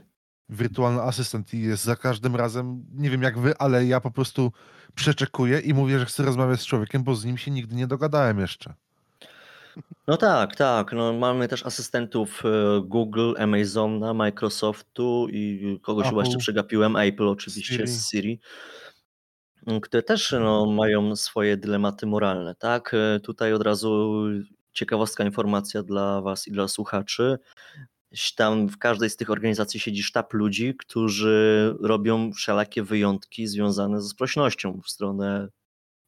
Wirtualny 0.49 1.01
asystent 1.01 1.53
i 1.53 1.61
jest 1.61 1.83
za 1.83 1.95
każdym 1.95 2.35
razem, 2.35 2.85
nie 2.93 3.09
wiem 3.09 3.21
jak 3.21 3.39
wy, 3.39 3.57
ale 3.57 3.85
ja 3.85 4.01
po 4.01 4.11
prostu 4.11 4.51
przeczekuję 4.95 5.59
i 5.59 5.73
mówię, 5.73 5.99
że 5.99 6.05
chcę 6.05 6.23
rozmawiać 6.23 6.61
z 6.61 6.65
człowiekiem, 6.65 7.03
bo 7.03 7.15
z 7.15 7.25
nim 7.25 7.37
się 7.37 7.51
nigdy 7.51 7.75
nie 7.75 7.87
dogadałem 7.87 8.39
jeszcze. 8.39 8.73
No 10.07 10.17
tak, 10.17 10.55
tak. 10.55 10.93
No, 10.93 11.13
mamy 11.13 11.47
też 11.47 11.65
asystentów 11.65 12.43
e, 12.45 12.81
Google, 12.81 13.33
Amazona, 13.39 14.13
Microsoftu 14.13 15.27
i 15.31 15.79
kogoś 15.81 16.07
chyba 16.07 16.21
jeszcze 16.21 16.33
Apple. 16.33 16.39
przegapiłem, 16.41 16.95
Apple 16.95 17.27
oczywiście 17.27 17.75
Siri. 17.75 17.87
z 17.87 18.09
Siri, 18.09 18.39
które 19.81 20.03
też 20.03 20.31
no, 20.31 20.65
mają 20.65 21.15
swoje 21.15 21.57
dylematy 21.57 22.05
moralne, 22.05 22.55
tak? 22.55 22.93
E, 22.93 23.19
Tutaj 23.19 23.53
od 23.53 23.61
razu 23.63 24.23
ciekawostka 24.73 25.23
informacja 25.23 25.83
dla 25.83 26.21
was 26.21 26.47
i 26.47 26.51
dla 26.51 26.67
słuchaczy. 26.67 27.37
Tam 28.35 28.67
w 28.69 28.77
każdej 28.77 29.09
z 29.09 29.15
tych 29.17 29.29
organizacji 29.29 29.79
siedzi 29.79 30.03
sztab 30.03 30.34
ludzi, 30.34 30.75
którzy 30.79 31.75
robią 31.81 32.31
wszelakie 32.34 32.84
wyjątki 32.84 33.47
związane 33.47 34.01
ze 34.01 34.09
sprośnością 34.09 34.81
w 34.81 34.89
stronę 34.89 35.47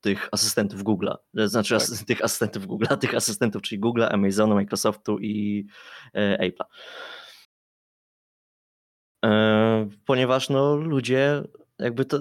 tych 0.01 0.29
asystentów 0.31 0.83
Google'a. 0.83 1.15
E, 1.37 1.47
Znaczy 1.47 1.77
Tak. 1.77 2.07
tych 2.07 2.23
asystentów 2.23 2.67
Google'a, 2.67 2.97
tych 3.07 3.15
asystentów, 3.15 3.61
czyli 3.61 3.81
Google'a, 3.81 4.07
Amazonu, 4.11 4.55
Microsoftu 4.55 5.19
i 5.19 5.65
e, 6.13 6.49
Apple'a. 6.49 6.65
E, 9.25 9.89
ponieważ 10.05 10.49
no, 10.49 10.75
ludzie 10.75 11.43
jakby 11.79 12.05
to 12.05 12.19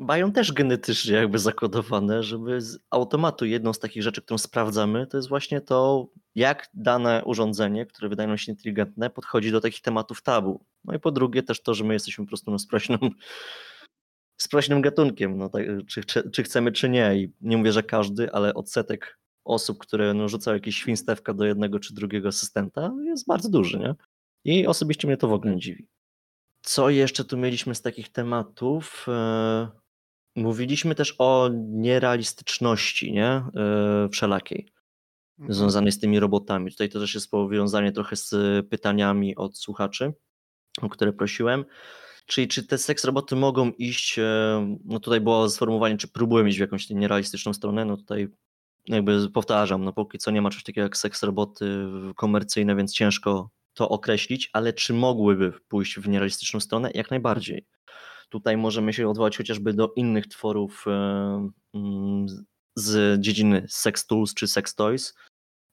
mają 0.00 0.32
też 0.32 0.52
genetycznie 0.52 1.14
jakby 1.14 1.38
zakodowane, 1.38 2.22
żeby 2.22 2.60
z 2.60 2.78
automatu 2.90 3.44
jedną 3.44 3.72
z 3.72 3.78
takich 3.78 4.02
rzeczy, 4.02 4.22
którą 4.22 4.38
sprawdzamy, 4.38 5.06
to 5.06 5.16
jest 5.16 5.28
właśnie 5.28 5.60
to, 5.60 6.06
jak 6.34 6.68
dane 6.74 7.22
urządzenie, 7.24 7.86
które 7.86 8.08
wydaje 8.08 8.26
nam 8.28 8.38
się 8.38 8.52
inteligentne, 8.52 9.10
podchodzi 9.10 9.52
do 9.52 9.60
takich 9.60 9.80
tematów 9.80 10.22
tabu. 10.22 10.64
No 10.84 10.94
i 10.94 10.98
po 10.98 11.10
drugie 11.10 11.42
też 11.42 11.62
to, 11.62 11.74
że 11.74 11.84
my 11.84 11.94
jesteśmy 11.94 12.24
po 12.24 12.28
prostu 12.28 12.50
no, 12.50 12.58
sprośnym 14.36 14.80
gatunkiem, 14.80 15.38
no, 15.38 15.48
tak, 15.48 15.64
czy, 15.88 16.04
czy, 16.04 16.30
czy 16.30 16.42
chcemy, 16.42 16.72
czy 16.72 16.88
nie. 16.88 17.16
I 17.16 17.32
nie 17.40 17.56
mówię, 17.56 17.72
że 17.72 17.82
każdy, 17.82 18.32
ale 18.32 18.54
odsetek 18.54 19.18
osób, 19.44 19.78
które 19.78 20.14
no, 20.14 20.28
rzucają 20.28 20.54
jakieś 20.54 20.76
świństewka 20.76 21.34
do 21.34 21.44
jednego 21.44 21.78
czy 21.78 21.94
drugiego 21.94 22.28
asystenta 22.28 22.92
jest 23.04 23.26
bardzo 23.26 23.48
duży, 23.48 23.78
nie? 23.78 23.94
I 24.44 24.66
osobiście 24.66 25.08
mnie 25.08 25.16
to 25.16 25.28
w 25.28 25.32
ogóle 25.32 25.56
dziwi. 25.56 25.88
Co 26.62 26.90
jeszcze 26.90 27.24
tu 27.24 27.36
mieliśmy 27.36 27.74
z 27.74 27.82
takich 27.82 28.12
tematów? 28.12 29.06
E, 29.08 29.79
Mówiliśmy 30.40 30.94
też 30.94 31.14
o 31.18 31.50
nierealistyczności, 31.62 33.12
nie? 33.12 33.26
E, 33.26 34.08
Wszelakiej, 34.12 34.66
Mhm. 35.38 35.54
związanej 35.54 35.92
z 35.92 35.98
tymi 35.98 36.20
robotami. 36.20 36.70
Tutaj 36.70 36.88
to 36.88 37.00
też 37.00 37.14
jest 37.14 37.30
powiązanie 37.30 37.92
trochę 37.92 38.16
z 38.16 38.34
pytaniami 38.68 39.36
od 39.36 39.58
słuchaczy, 39.58 40.12
o 40.82 40.88
które 40.88 41.12
prosiłem. 41.12 41.64
Czyli 42.26 42.48
czy 42.48 42.66
te 42.66 42.78
seks 42.78 43.04
roboty 43.04 43.36
mogą 43.36 43.70
iść, 43.70 44.18
e, 44.18 44.76
no 44.84 45.00
tutaj 45.00 45.20
było 45.20 45.48
sformułowanie, 45.50 45.96
czy 45.96 46.08
próbują 46.08 46.46
iść 46.46 46.58
w 46.58 46.60
jakąś 46.60 46.90
nierealistyczną 46.90 47.52
stronę, 47.52 47.84
no 47.84 47.96
tutaj 47.96 48.28
jakby 48.88 49.30
powtarzam, 49.30 49.84
no 49.84 49.92
póki 49.92 50.18
co 50.18 50.30
nie 50.30 50.42
ma 50.42 50.50
czegoś 50.50 50.64
takiego 50.64 50.84
jak 50.84 50.96
seks 50.96 51.22
roboty 51.22 51.86
komercyjne, 52.16 52.76
więc 52.76 52.92
ciężko 52.92 53.50
to 53.74 53.88
określić, 53.88 54.50
ale 54.52 54.72
czy 54.72 54.92
mogłyby 54.94 55.52
pójść 55.68 55.98
w 55.98 56.08
nierealistyczną 56.08 56.60
stronę? 56.60 56.90
Jak 56.94 57.10
najbardziej. 57.10 57.66
Tutaj 58.30 58.56
możemy 58.56 58.92
się 58.92 59.08
odwołać 59.08 59.36
chociażby 59.36 59.72
do 59.72 59.92
innych 59.96 60.26
tworów 60.26 60.84
e, 60.86 60.90
mm, 61.74 62.26
z 62.76 63.20
dziedziny 63.20 63.66
sex 63.68 64.06
tools 64.06 64.34
czy 64.34 64.46
sex 64.46 64.74
toys, 64.74 65.14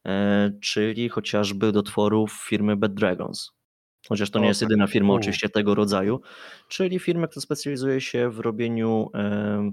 e, 0.07 0.51
czyli 0.61 1.09
chociażby 1.09 1.71
do 1.71 1.83
tworów 1.83 2.45
firmy 2.49 2.75
Bad 2.75 2.93
Dragons. 2.93 3.51
Chociaż 4.09 4.29
to 4.29 4.39
nie 4.39 4.47
jest 4.47 4.59
tak. 4.59 4.69
jedyna 4.69 4.87
firma 4.87 5.13
oczywiście 5.13 5.49
tego 5.49 5.75
rodzaju, 5.75 6.21
czyli 6.69 6.99
firma, 6.99 7.27
która 7.27 7.41
specjalizuje 7.41 8.01
się 8.01 8.29
w 8.29 8.39
robieniu 8.39 9.09
e, 9.13 9.71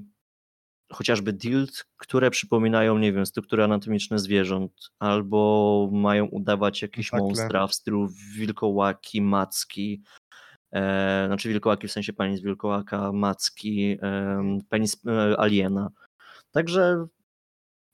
chociażby 0.93 1.33
dild, 1.33 1.87
które 1.97 2.31
przypominają, 2.31 2.99
nie 2.99 3.13
wiem, 3.13 3.27
struktury 3.27 3.65
anatomiczne 3.65 4.19
zwierząt, 4.19 4.73
albo 4.99 5.91
mają 5.93 6.27
udawać 6.27 6.83
jakieś 6.83 7.11
Tentakle. 7.11 7.27
monstra 7.27 7.67
w 7.67 7.75
stylu 7.75 8.09
wilkołaki, 8.37 9.23
macki, 9.23 10.03
e, 10.75 11.25
znaczy 11.27 11.49
wilkołaki 11.49 11.89
w 11.89 11.93
sensie 11.93 12.13
penis 12.13 12.41
wilkołaka, 12.41 13.13
macki, 13.13 13.99
e, 14.03 14.59
penis 14.69 15.07
e, 15.07 15.41
aliena. 15.41 15.91
Także 16.51 17.07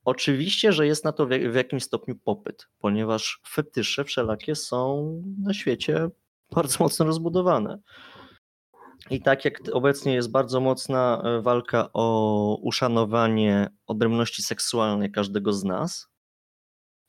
oczywiście, 0.04 0.72
że 0.72 0.86
jest 0.86 1.04
na 1.04 1.12
to 1.12 1.26
w, 1.26 1.28
w 1.28 1.54
jakimś 1.54 1.82
stopniu 1.82 2.16
popyt, 2.16 2.68
ponieważ 2.78 3.40
fetysze 3.48 4.04
wszelakie 4.04 4.54
są 4.56 5.12
na 5.42 5.54
świecie 5.54 6.08
bardzo 6.56 6.84
mocno 6.84 7.06
rozbudowane. 7.06 7.78
I 9.10 9.22
tak 9.22 9.44
jak 9.44 9.60
obecnie 9.72 10.14
jest 10.14 10.30
bardzo 10.30 10.60
mocna 10.60 11.22
walka 11.42 11.88
o 11.92 12.58
uszanowanie 12.62 13.68
odrębności 13.86 14.42
seksualnej 14.42 15.12
każdego 15.12 15.52
z 15.52 15.64
nas, 15.64 16.10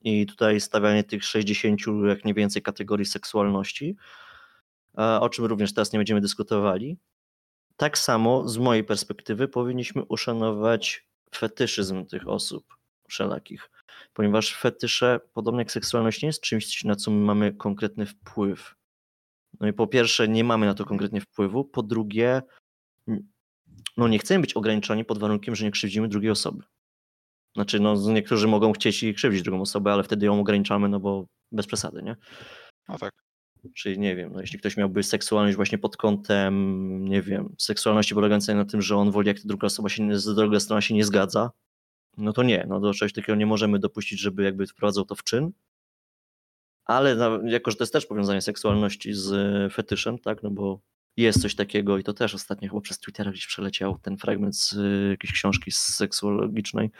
i 0.03 0.25
tutaj 0.25 0.61
stawianie 0.61 1.03
tych 1.03 1.23
60, 1.23 1.79
jak 2.07 2.25
nie 2.25 2.33
więcej, 2.33 2.61
kategorii 2.61 3.05
seksualności, 3.05 3.95
o 4.95 5.29
czym 5.29 5.45
również 5.45 5.73
teraz 5.73 5.93
nie 5.93 5.99
będziemy 5.99 6.21
dyskutowali, 6.21 6.97
tak 7.77 7.97
samo 7.97 8.47
z 8.47 8.57
mojej 8.57 8.83
perspektywy 8.83 9.47
powinniśmy 9.47 10.03
uszanować 10.03 11.07
fetyszyzm 11.35 12.05
tych 12.05 12.27
osób 12.27 12.65
wszelakich, 13.09 13.69
ponieważ 14.13 14.55
fetysze, 14.55 15.19
podobnie 15.33 15.61
jak 15.61 15.71
seksualność, 15.71 16.21
nie 16.21 16.27
jest 16.27 16.41
czymś, 16.41 16.83
na 16.83 16.95
co 16.95 17.11
my 17.11 17.25
mamy 17.25 17.53
konkretny 17.53 18.05
wpływ. 18.05 18.75
No 19.59 19.67
i 19.67 19.73
po 19.73 19.87
pierwsze, 19.87 20.27
nie 20.27 20.43
mamy 20.43 20.65
na 20.65 20.73
to 20.73 20.85
konkretnie 20.85 21.21
wpływu, 21.21 21.65
po 21.65 21.83
drugie, 21.83 22.41
no 23.97 24.07
nie 24.07 24.19
chcemy 24.19 24.41
być 24.41 24.53
ograniczeni 24.53 25.05
pod 25.05 25.17
warunkiem, 25.17 25.55
że 25.55 25.65
nie 25.65 25.71
krzywdzimy 25.71 26.07
drugiej 26.07 26.31
osoby. 26.31 26.63
Znaczy, 27.55 27.79
no 27.79 27.95
niektórzy 28.11 28.47
mogą 28.47 28.71
chcieć 28.71 29.03
i 29.03 29.13
krzywdzić 29.13 29.41
drugą 29.41 29.61
osobę, 29.61 29.93
ale 29.93 30.03
wtedy 30.03 30.25
ją 30.25 30.39
ograniczamy, 30.39 30.89
no 30.89 30.99
bo 30.99 31.25
bez 31.51 31.67
przesady, 31.67 32.03
nie? 32.03 32.15
No 32.87 32.97
tak. 32.97 33.30
Czyli 33.75 33.99
nie 33.99 34.15
wiem, 34.15 34.33
no 34.33 34.41
jeśli 34.41 34.59
ktoś 34.59 34.77
miałby 34.77 35.03
seksualność 35.03 35.55
właśnie 35.55 35.77
pod 35.77 35.97
kątem, 35.97 37.05
nie 37.05 37.21
wiem, 37.21 37.55
seksualności 37.57 38.15
polegającej 38.15 38.55
na 38.55 38.65
tym, 38.65 38.81
że 38.81 38.95
on 38.95 39.11
woli, 39.11 39.27
jak 39.27 39.37
ta 39.37 39.43
druga 39.45 39.65
osoba 39.65 39.89
się, 39.89 40.09
druga 40.35 40.59
strona 40.59 40.81
się 40.81 40.93
nie 40.93 41.03
zgadza, 41.03 41.51
no 42.17 42.33
to 42.33 42.43
nie, 42.43 42.65
no 42.69 42.79
do 42.79 42.93
czegoś 42.93 43.13
takiego 43.13 43.35
nie 43.35 43.45
możemy 43.45 43.79
dopuścić, 43.79 44.19
żeby 44.19 44.43
jakby 44.43 44.67
wprowadzał 44.67 45.05
to 45.05 45.15
w 45.15 45.23
czyn. 45.23 45.51
Ale 46.85 47.15
na, 47.15 47.39
jako, 47.45 47.71
że 47.71 47.77
to 47.77 47.83
jest 47.83 47.93
też 47.93 48.05
powiązanie 48.05 48.41
seksualności 48.41 49.13
z 49.13 49.31
e, 49.33 49.69
fetyszem, 49.69 50.19
tak, 50.19 50.43
no 50.43 50.51
bo 50.51 50.81
jest 51.17 51.41
coś 51.41 51.55
takiego 51.55 51.97
i 51.97 52.03
to 52.03 52.13
też 52.13 52.35
ostatnio 52.35 52.69
chyba 52.69 52.81
przez 52.81 52.99
Twittera 52.99 53.31
gdzieś 53.31 53.47
przeleciał 53.47 53.97
ten 54.01 54.17
fragment 54.17 54.57
z 54.57 54.73
e, 54.77 55.09
jakiejś 55.09 55.33
książki 55.33 55.71
seksuologicznej, 55.71 56.91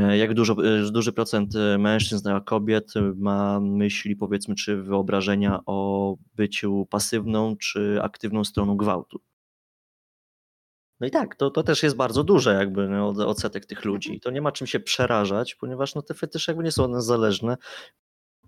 jak 0.00 0.34
dużo, 0.34 0.56
e, 0.64 0.90
duży 0.90 1.12
procent 1.12 1.56
e, 1.56 1.78
mężczyzn, 1.78 2.28
a 2.28 2.40
kobiet 2.40 2.96
e, 2.96 3.12
ma 3.16 3.60
myśli, 3.60 4.16
powiedzmy, 4.16 4.54
czy 4.54 4.82
wyobrażenia 4.82 5.60
o 5.66 6.16
byciu 6.34 6.86
pasywną 6.90 7.56
czy 7.56 7.98
aktywną 8.02 8.44
stroną 8.44 8.76
gwałtu. 8.76 9.20
No 11.00 11.06
i 11.06 11.10
tak, 11.10 11.36
to, 11.36 11.50
to 11.50 11.62
też 11.62 11.82
jest 11.82 11.96
bardzo 11.96 12.24
duże 12.24 12.54
jakby 12.54 12.88
no, 12.88 13.08
od- 13.08 13.18
odsetek 13.18 13.66
tych 13.66 13.84
ludzi. 13.84 14.14
I 14.16 14.20
to 14.20 14.30
nie 14.30 14.42
ma 14.42 14.52
czym 14.52 14.66
się 14.66 14.80
przerażać, 14.80 15.54
ponieważ 15.54 15.94
no, 15.94 16.02
te 16.02 16.14
fetysze 16.14 16.52
jakby 16.52 16.64
nie 16.64 16.72
są 16.72 16.88
nas 16.88 17.04
zależne. 17.04 17.56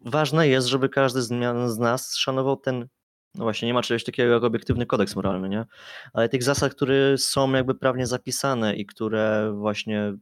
Ważne 0.04 0.48
jest, 0.48 0.66
żeby 0.66 0.88
każdy 0.88 1.22
z, 1.22 1.28
z 1.66 1.78
nas 1.78 2.16
szanował 2.16 2.56
ten, 2.56 2.88
no 3.34 3.44
właśnie 3.44 3.68
nie 3.68 3.74
ma 3.74 3.82
czegoś 3.82 4.04
takiego 4.04 4.32
jak 4.32 4.44
obiektywny 4.44 4.86
kodeks 4.86 5.16
moralny, 5.16 5.48
nie? 5.48 5.64
Ale 6.12 6.28
tych 6.28 6.42
zasad, 6.42 6.74
które 6.74 7.18
są 7.18 7.52
jakby 7.52 7.74
prawnie 7.74 8.06
zapisane 8.06 8.76
i 8.76 8.86
które 8.86 9.52
właśnie 9.56 10.14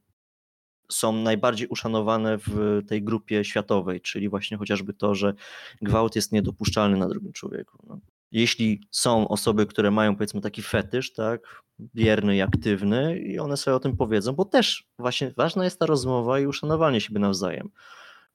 są 0.93 1.13
najbardziej 1.13 1.69
uszanowane 1.69 2.39
w 2.39 2.81
tej 2.89 3.03
grupie 3.03 3.45
światowej, 3.45 4.01
czyli 4.01 4.29
właśnie 4.29 4.57
chociażby 4.57 4.93
to, 4.93 5.15
że 5.15 5.35
gwałt 5.83 6.17
jest 6.17 6.33
niedopuszczalny 6.33 6.99
na 6.99 7.09
drugim 7.09 7.33
człowieku. 7.33 7.79
No. 7.89 7.99
Jeśli 8.33 8.81
są 8.91 9.29
osoby, 9.29 9.67
które 9.67 9.91
mają 9.91 10.17
powiedzmy 10.17 10.41
taki 10.41 10.63
fetysz, 10.63 11.13
tak, 11.13 11.63
bierny 11.95 12.37
i 12.37 12.41
aktywny 12.41 13.19
i 13.19 13.39
one 13.39 13.57
sobie 13.57 13.75
o 13.75 13.81
tym 13.81 13.97
powiedzą, 13.97 14.33
bo 14.33 14.45
też 14.45 14.85
właśnie 14.99 15.33
ważna 15.37 15.65
jest 15.65 15.79
ta 15.79 15.87
rozmowa 15.87 16.41
i 16.41 16.47
uszanowanie 16.47 17.01
siebie 17.01 17.21
nawzajem. 17.21 17.69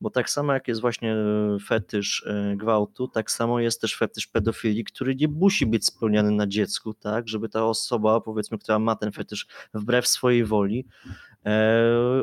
Bo 0.02 0.10
tak 0.10 0.30
samo 0.30 0.54
jak 0.54 0.68
jest 0.68 0.82
właśnie 0.82 1.16
fetysz 1.68 2.26
e, 2.28 2.56
gwałtu, 2.56 3.08
tak 3.08 3.32
samo 3.32 3.60
jest 3.60 3.82
też 3.82 3.98
fetysz 3.98 4.28
pedofilii, 4.28 4.84
który 4.84 5.16
nie 5.16 5.28
musi 5.28 5.66
być 5.66 5.86
spełniany 5.86 6.32
na 6.32 6.48
dziecku, 6.48 6.94
tak, 6.94 7.28
żeby 7.28 7.50
ta 7.50 7.66
osoba, 7.66 8.22
powiedzmy, 8.22 8.58
która 8.58 8.80
ma 8.80 8.96
ten 8.96 9.12
fetysz 9.12 9.48
wbrew 9.74 10.08
swojej 10.08 10.46
woli, 10.46 10.86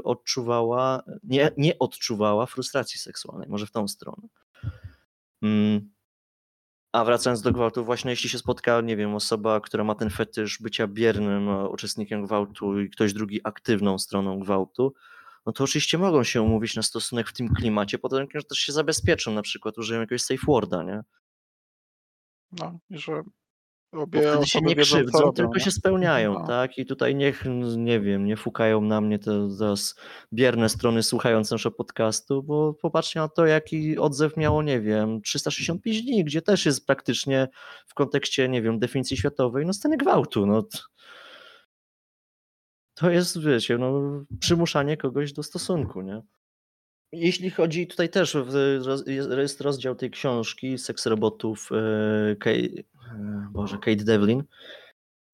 odczuwała, 0.05 1.03
nie, 1.23 1.51
nie 1.57 1.79
odczuwała 1.79 2.47
frustracji 2.47 2.99
seksualnej, 2.99 3.49
może 3.49 3.67
w 3.67 3.71
tą 3.71 3.89
stronę. 3.89 4.29
Mm. 5.43 5.95
A 6.93 7.05
wracając 7.05 7.43
do 7.43 7.53
gwałtu, 7.53 7.85
właśnie 7.85 8.11
jeśli 8.11 8.31
się 8.31 8.39
spotka, 8.39 8.81
nie 8.81 8.97
wiem, 8.97 9.15
osoba, 9.15 9.61
która 9.61 9.85
ma 9.85 9.95
ten 9.95 10.11
fetysz 10.11 10.59
bycia 10.63 10.87
biernym 10.87 11.49
e, 11.49 11.69
uczestnikiem 11.69 12.25
gwałtu 12.27 12.81
i 12.81 12.91
ktoś 12.91 13.13
drugi 13.13 13.41
aktywną 13.45 13.99
stroną 13.99 14.41
gwałtu, 14.41 14.95
no 15.47 15.53
to 15.53 15.65
oczywiście 15.65 15.99
mogą 15.99 16.25
się 16.25 16.43
umówić 16.43 16.77
na 16.77 16.83
stosunek 16.83 17.29
w 17.29 17.33
tym 17.33 17.55
klimacie, 17.55 17.99
potem 17.99 18.27
że 18.35 18.43
też 18.43 18.59
się 18.59 18.73
zabezpieczą, 18.73 19.33
na 19.33 19.43
przykład 19.43 19.79
użyją 19.79 20.01
jakiegoś 20.01 20.23
safe 20.23 20.47
worda, 20.47 20.83
nie? 20.83 21.03
No, 22.53 22.79
i 22.91 22.99
że 22.99 23.23
obie 23.95 24.21
wtedy 24.21 24.47
się 24.47 24.61
nie 24.61 24.75
krzywdzą, 24.77 25.33
tylko 25.33 25.59
się 25.59 25.71
spełniają, 25.71 26.33
No. 26.35 26.47
tak? 26.47 26.79
I 26.79 26.87
tutaj 26.87 27.15
niech, 27.15 27.45
nie 27.77 28.01
wiem, 28.01 28.25
nie 28.25 28.37
fukają 28.37 28.81
na 28.81 29.01
mnie 29.01 29.19
te 29.19 29.49
teraz 29.59 29.95
bierne 30.33 30.69
strony 30.69 31.03
słuchające 31.03 31.55
naszego 31.55 31.77
podcastu, 31.77 32.43
bo 32.43 32.75
popatrzcie 32.75 33.21
na 33.21 33.29
to, 33.29 33.47
jaki 33.47 33.99
odzew 33.99 34.37
miało, 34.37 34.63
nie 34.63 34.81
wiem, 34.81 35.23
365 35.23 36.03
dni, 36.03 36.25
gdzie 36.25 36.43
też 36.43 36.67
jest 36.67 36.87
praktycznie 36.87 37.49
w 37.87 37.95
kontekście, 37.95 38.49
nie 38.49 38.63
wiem, 38.63 38.79
definicji 38.79 39.17
światowej, 39.17 39.67
no 39.67 39.73
sceny 39.73 39.97
gwałtu, 39.97 40.47
no. 40.47 40.65
To 42.95 43.11
jest, 43.11 43.41
wiecie, 43.41 43.79
no, 43.79 44.01
przymuszanie 44.41 44.97
kogoś 44.97 45.33
do 45.33 45.43
stosunku, 45.43 46.03
nie? 46.03 46.23
Jeśli 47.15 47.51
chodzi 47.51 47.87
tutaj 47.87 48.09
też, 48.09 48.37
jest 49.37 49.61
rozdział 49.61 49.95
tej 49.95 50.11
książki 50.11 50.79
Seks 50.79 51.07
robotów 51.07 51.71
e, 51.73 52.37
Kate, 52.37 52.59
e, 52.59 53.49
Boże, 53.53 53.79
Kate 53.79 54.05
Devlin, 54.05 54.45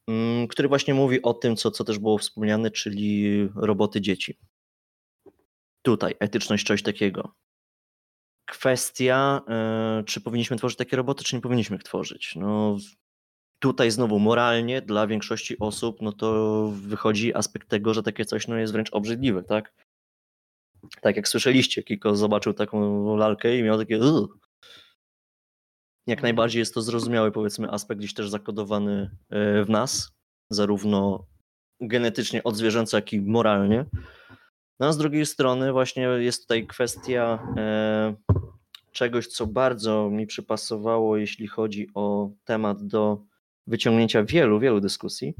mm, 0.08 0.48
który 0.48 0.68
właśnie 0.68 0.94
mówi 0.94 1.22
o 1.22 1.34
tym, 1.34 1.56
co, 1.56 1.70
co 1.70 1.84
też 1.84 1.98
było 1.98 2.18
wspomniane, 2.18 2.70
czyli 2.70 3.48
roboty 3.54 4.00
dzieci. 4.00 4.38
Tutaj 5.82 6.14
etyczność, 6.18 6.66
coś 6.66 6.82
takiego. 6.82 7.34
Kwestia, 8.46 9.40
e, 9.48 10.02
czy 10.06 10.20
powinniśmy 10.20 10.56
tworzyć 10.56 10.78
takie 10.78 10.96
roboty, 10.96 11.24
czy 11.24 11.36
nie 11.36 11.42
powinniśmy 11.42 11.76
ich 11.76 11.82
tworzyć. 11.82 12.36
No, 12.36 12.76
tutaj 13.58 13.90
znowu 13.90 14.18
moralnie 14.18 14.82
dla 14.82 15.06
większości 15.06 15.58
osób, 15.58 15.96
no 16.00 16.12
to 16.12 16.68
wychodzi 16.74 17.34
aspekt 17.34 17.68
tego, 17.68 17.94
że 17.94 18.02
takie 18.02 18.24
coś 18.24 18.48
no, 18.48 18.56
jest 18.56 18.72
wręcz 18.72 18.92
obrzydliwe, 18.92 19.42
tak? 19.42 19.72
Tak 21.00 21.16
jak 21.16 21.28
słyszeliście, 21.28 21.82
Kiko 21.82 22.16
zobaczył 22.16 22.52
taką 22.52 23.16
lalkę 23.16 23.58
i 23.58 23.62
miał 23.62 23.78
takie 23.78 23.98
jak 26.06 26.22
najbardziej 26.22 26.60
jest 26.60 26.74
to 26.74 26.82
zrozumiały, 26.82 27.32
powiedzmy, 27.32 27.70
aspekt 27.70 27.98
gdzieś 27.98 28.14
też 28.14 28.30
zakodowany 28.30 29.10
e, 29.30 29.64
w 29.64 29.70
nas, 29.70 30.12
zarówno 30.50 31.26
genetycznie 31.80 32.44
od 32.44 32.56
zwierzęca, 32.56 32.96
jak 32.96 33.12
i 33.12 33.20
moralnie. 33.20 33.84
No 34.80 34.86
a 34.86 34.92
z 34.92 34.98
drugiej 34.98 35.26
strony 35.26 35.72
właśnie 35.72 36.02
jest 36.02 36.42
tutaj 36.42 36.66
kwestia 36.66 37.38
e, 37.56 38.14
czegoś, 38.92 39.26
co 39.26 39.46
bardzo 39.46 40.10
mi 40.10 40.26
przypasowało, 40.26 41.16
jeśli 41.16 41.46
chodzi 41.46 41.88
o 41.94 42.30
temat 42.44 42.86
do 42.86 43.22
wyciągnięcia 43.66 44.24
wielu, 44.24 44.60
wielu 44.60 44.80
dyskusji. 44.80 45.34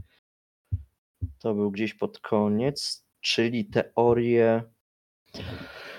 To 1.39 1.55
był 1.55 1.71
gdzieś 1.71 1.95
pod 1.95 2.19
koniec, 2.19 3.07
czyli 3.21 3.65
teorie, 3.65 4.63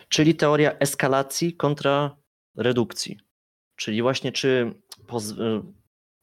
czyli 0.10 0.36
teoria 0.36 0.72
eskalacji 0.72 1.56
kontra 1.56 2.18
redukcji. 2.56 3.20
Czyli 3.76 4.02
właśnie 4.02 4.32
czy 4.32 4.74
poz, 5.08 5.30
y, 5.30 5.62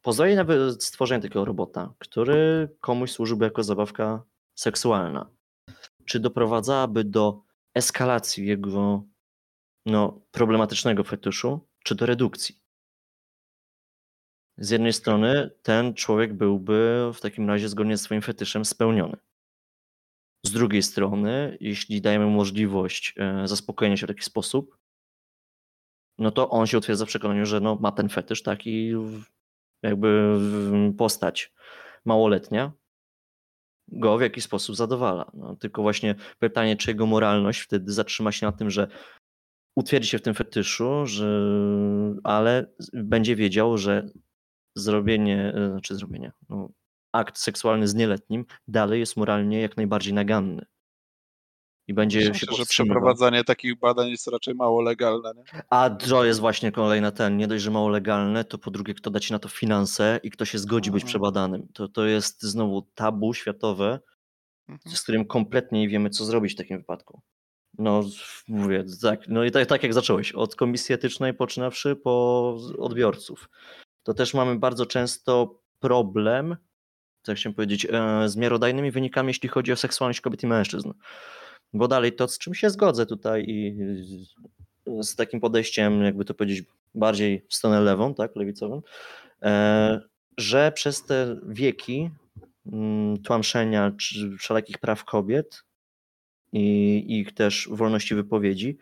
pozwoli 0.02 0.34
na 0.34 0.46
stworzenie 0.78 1.22
takiego 1.22 1.44
robota, 1.44 1.94
który 1.98 2.68
komuś 2.80 3.10
służyłby 3.10 3.44
jako 3.44 3.62
zabawka 3.62 4.22
seksualna, 4.54 5.30
czy 6.04 6.20
doprowadzałaby 6.20 7.04
do 7.04 7.42
eskalacji 7.74 8.46
jego 8.46 9.04
no, 9.86 10.20
problematycznego 10.30 11.04
fetyszu, 11.04 11.68
czy 11.84 11.94
do 11.94 12.06
redukcji. 12.06 12.58
Z 14.58 14.70
jednej 14.70 14.92
strony 14.92 15.50
ten 15.62 15.94
człowiek 15.94 16.34
byłby 16.34 17.10
w 17.14 17.20
takim 17.20 17.48
razie 17.48 17.68
zgodnie 17.68 17.96
z 17.96 18.02
swoim 18.02 18.22
fetyszem 18.22 18.64
spełniony. 18.64 19.16
Z 20.46 20.50
drugiej 20.50 20.82
strony, 20.82 21.56
jeśli 21.60 22.00
dajemy 22.00 22.26
możliwość 22.26 23.14
e, 23.16 23.48
zaspokojenia 23.48 23.96
się 23.96 24.06
w 24.06 24.08
taki 24.08 24.22
sposób, 24.22 24.78
no 26.18 26.30
to 26.30 26.50
on 26.50 26.66
się 26.66 26.78
utwierdza 26.78 27.04
w 27.04 27.08
przekonaniu, 27.08 27.46
że 27.46 27.60
no, 27.60 27.76
ma 27.80 27.92
ten 27.92 28.08
fetysz, 28.08 28.42
tak, 28.42 28.66
i 28.66 28.94
w- 28.96 29.24
jakby 29.82 30.38
postać 30.98 31.52
małoletnia 32.04 32.72
go 33.88 34.18
w 34.18 34.20
jakiś 34.20 34.44
sposób 34.44 34.76
zadowala. 34.76 35.30
No, 35.34 35.56
tylko 35.56 35.82
właśnie 35.82 36.14
pytanie, 36.38 36.76
czy 36.76 36.90
jego 36.90 37.06
moralność 37.06 37.60
wtedy 37.60 37.92
zatrzyma 37.92 38.32
się 38.32 38.46
na 38.46 38.52
tym, 38.52 38.70
że 38.70 38.88
utwierdzi 39.76 40.08
się 40.08 40.18
w 40.18 40.22
tym 40.22 40.34
fetyszu, 40.34 41.06
że, 41.06 41.26
ale 42.24 42.66
będzie 42.92 43.36
wiedział, 43.36 43.78
że 43.78 44.10
zrobienie, 44.76 45.52
e, 45.54 45.70
znaczy 45.70 45.94
zrobienie, 45.94 46.32
no, 46.48 46.68
akt 47.18 47.38
seksualny 47.38 47.88
z 47.88 47.94
nieletnim 47.94 48.44
dalej 48.68 49.00
jest 49.00 49.16
moralnie 49.16 49.60
jak 49.60 49.76
najbardziej 49.76 50.14
naganny. 50.14 50.64
I 51.88 51.94
będzie 51.94 52.18
Myślę, 52.18 52.34
się 52.34 52.56
że 52.56 52.66
przeprowadzanie 52.66 53.44
takich 53.44 53.78
badań 53.78 54.08
jest 54.08 54.26
raczej 54.26 54.54
mało 54.54 54.82
legalne. 54.82 55.32
Nie? 55.36 55.62
A 55.70 55.90
to 55.90 56.24
jest 56.24 56.40
właśnie 56.40 56.72
kolejna 56.72 57.10
ten, 57.10 57.36
nie 57.36 57.46
dość, 57.46 57.64
że 57.64 57.70
mało 57.70 57.88
legalne, 57.88 58.44
to 58.44 58.58
po 58.58 58.70
drugie, 58.70 58.94
kto 58.94 59.10
da 59.10 59.20
ci 59.20 59.32
na 59.32 59.38
to 59.38 59.48
finanse 59.48 60.20
i 60.22 60.30
kto 60.30 60.44
się 60.44 60.58
zgodzi 60.58 60.90
być 60.90 61.02
Mhm. 61.02 61.08
przebadanym. 61.08 61.68
To, 61.74 61.88
to 61.88 62.04
jest 62.06 62.42
znowu 62.42 62.82
tabu 62.82 63.34
światowe, 63.34 64.00
Mhm. 64.68 64.96
z 64.96 65.02
którym 65.02 65.24
kompletnie 65.26 65.80
nie 65.80 65.88
wiemy, 65.88 66.10
co 66.10 66.24
zrobić 66.24 66.52
w 66.52 66.56
takim 66.56 66.78
wypadku. 66.78 67.20
No, 67.78 68.02
mówię, 68.48 68.84
tak, 69.02 69.28
no 69.28 69.44
i 69.44 69.50
tak, 69.50 69.66
tak 69.66 69.82
jak 69.82 69.94
zacząłeś, 69.94 70.32
od 70.32 70.54
komisji 70.54 70.94
etycznej 70.94 71.34
poczynawszy 71.34 71.96
po 71.96 72.48
odbiorców. 72.78 73.48
To 74.02 74.14
też 74.14 74.34
mamy 74.34 74.58
bardzo 74.58 74.86
często 74.86 75.60
problem, 75.78 76.56
co 77.28 77.34
chciałem 77.34 77.54
powiedzieć, 77.54 77.86
e, 77.90 78.28
z 78.28 78.36
miarodajnymi 78.36 78.90
wynikami, 78.90 79.28
jeśli 79.28 79.48
chodzi 79.48 79.72
o 79.72 79.76
seksualność 79.76 80.20
kobiet 80.20 80.42
i 80.42 80.46
mężczyzn. 80.46 80.90
Bo 81.72 81.88
dalej 81.88 82.12
to, 82.12 82.28
z 82.28 82.38
czym 82.38 82.54
się 82.54 82.70
zgodzę 82.70 83.06
tutaj 83.06 83.44
i 83.48 83.76
z- 84.04 85.08
z 85.08 85.16
takim 85.16 85.40
podejściem, 85.40 86.02
jakby 86.02 86.24
to 86.24 86.34
powiedzieć, 86.34 86.66
bardziej 86.94 87.44
w 87.48 87.54
stronę 87.54 87.80
lewą, 87.80 88.14
tak, 88.14 88.36
lewicową, 88.36 88.82
e, 89.42 90.00
że 90.38 90.72
przez 90.72 91.04
te 91.04 91.40
wieki 91.48 92.10
mm, 92.72 93.22
tłamszenia 93.22 93.92
czy 94.00 94.36
wszelakich 94.38 94.78
praw 94.78 95.04
kobiet 95.04 95.62
i 96.52 97.04
ich 97.20 97.34
też 97.34 97.68
wolności 97.72 98.14
wypowiedzi, 98.14 98.78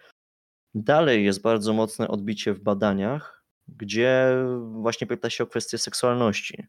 dalej 0.75 1.25
jest 1.25 1.43
bardzo 1.43 1.73
mocne 1.73 2.09
odbicie 2.09 2.53
w 2.55 2.61
badaniach, 2.61 3.45
gdzie 3.69 4.37
właśnie 4.73 5.07
pyta 5.07 5.31
się 5.31 5.45
o 5.45 5.47
kwestię 5.47 5.79
seksualności. 5.79 6.67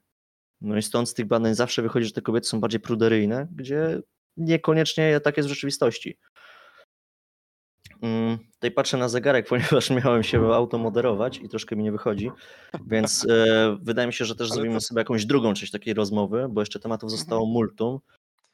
No 0.61 0.77
i 0.77 0.81
stąd 0.81 1.09
z 1.09 1.13
tych 1.13 1.25
badań 1.25 1.55
zawsze 1.55 1.81
wychodzi, 1.81 2.05
że 2.05 2.13
te 2.13 2.21
kobiety 2.21 2.47
są 2.47 2.59
bardziej 2.59 2.79
pruderyjne, 2.79 3.47
gdzie 3.55 4.01
niekoniecznie 4.38 5.19
tak 5.19 5.38
jest 5.38 5.49
w 5.49 5.53
rzeczywistości. 5.53 6.17
Mm, 8.01 8.38
Tutaj 8.53 8.71
patrzę 8.71 8.97
na 8.97 9.09
zegarek, 9.09 9.47
ponieważ 9.49 9.89
miałem 9.89 10.23
się 10.23 10.53
automoderować 10.53 11.38
i 11.38 11.49
troszkę 11.49 11.75
mi 11.75 11.84
nie 11.84 11.91
wychodzi, 11.91 12.31
więc 12.88 13.25
e, 13.29 13.77
wydaje 13.81 14.07
mi 14.07 14.13
się, 14.13 14.25
że 14.25 14.35
też 14.35 14.49
zrobimy 14.49 14.81
sobie 14.81 15.01
jakąś 15.01 15.25
drugą 15.25 15.53
część 15.53 15.71
takiej 15.71 15.93
rozmowy, 15.93 16.47
bo 16.49 16.61
jeszcze 16.61 16.79
tematów 16.79 17.11
zostało 17.11 17.45
multum, 17.45 17.99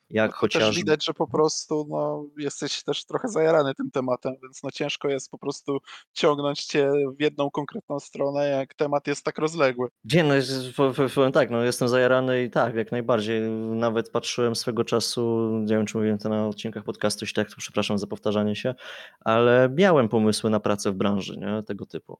jak 0.09 0.31
To 0.31 0.37
chociaż... 0.37 0.63
też 0.63 0.75
widać, 0.75 1.05
że 1.05 1.13
po 1.13 1.27
prostu 1.27 1.87
no, 1.89 2.25
jesteś 2.37 2.83
też 2.83 3.05
trochę 3.05 3.27
zajarany 3.27 3.75
tym 3.75 3.91
tematem, 3.91 4.33
więc 4.43 4.63
no, 4.63 4.71
ciężko 4.71 5.09
jest 5.09 5.31
po 5.31 5.37
prostu 5.37 5.77
ciągnąć 6.13 6.65
cię 6.65 6.91
w 7.17 7.21
jedną 7.21 7.51
konkretną 7.51 7.99
stronę, 7.99 8.47
jak 8.49 8.73
temat 8.73 9.07
jest 9.07 9.25
tak 9.25 9.37
rozległy. 9.37 9.87
Nie, 10.13 10.23
no 10.23 10.33
jest- 10.35 10.73
po- 10.77 10.93
po- 10.93 11.09
powiem 11.15 11.31
tak, 11.31 11.49
no 11.49 11.63
jestem 11.63 11.87
zajarany 11.87 12.43
i 12.43 12.49
tak, 12.49 12.75
jak 12.75 12.91
najbardziej. 12.91 13.41
Nawet 13.51 14.09
patrzyłem 14.11 14.55
swego 14.55 14.83
czasu, 14.83 15.49
nie 15.59 15.75
wiem 15.77 15.85
czy 15.85 15.97
mówiłem 15.97 16.17
to 16.17 16.29
na 16.29 16.47
odcinkach 16.47 16.83
podcastu, 16.83 17.25
tak, 17.35 17.49
to 17.49 17.55
przepraszam 17.57 17.97
za 17.97 18.07
powtarzanie 18.07 18.55
się, 18.55 18.75
ale 19.19 19.69
miałem 19.77 20.09
pomysły 20.09 20.49
na 20.49 20.59
pracę 20.59 20.91
w 20.91 20.95
branży, 20.95 21.37
nie, 21.37 21.63
tego 21.63 21.85
typu. 21.85 22.19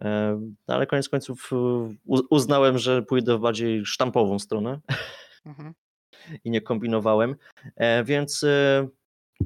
E, 0.00 0.40
Ale 0.66 0.86
koniec 0.86 1.08
końców 1.08 1.50
uznałem, 2.30 2.78
że 2.78 3.02
pójdę 3.02 3.36
w 3.38 3.40
bardziej 3.40 3.86
sztampową 3.86 4.38
stronę 4.38 4.80
Mhm. 5.46 5.74
I 6.44 6.50
nie 6.50 6.60
kombinowałem, 6.60 7.36
E, 7.76 8.04
więc 8.04 8.44
e, 8.44 8.88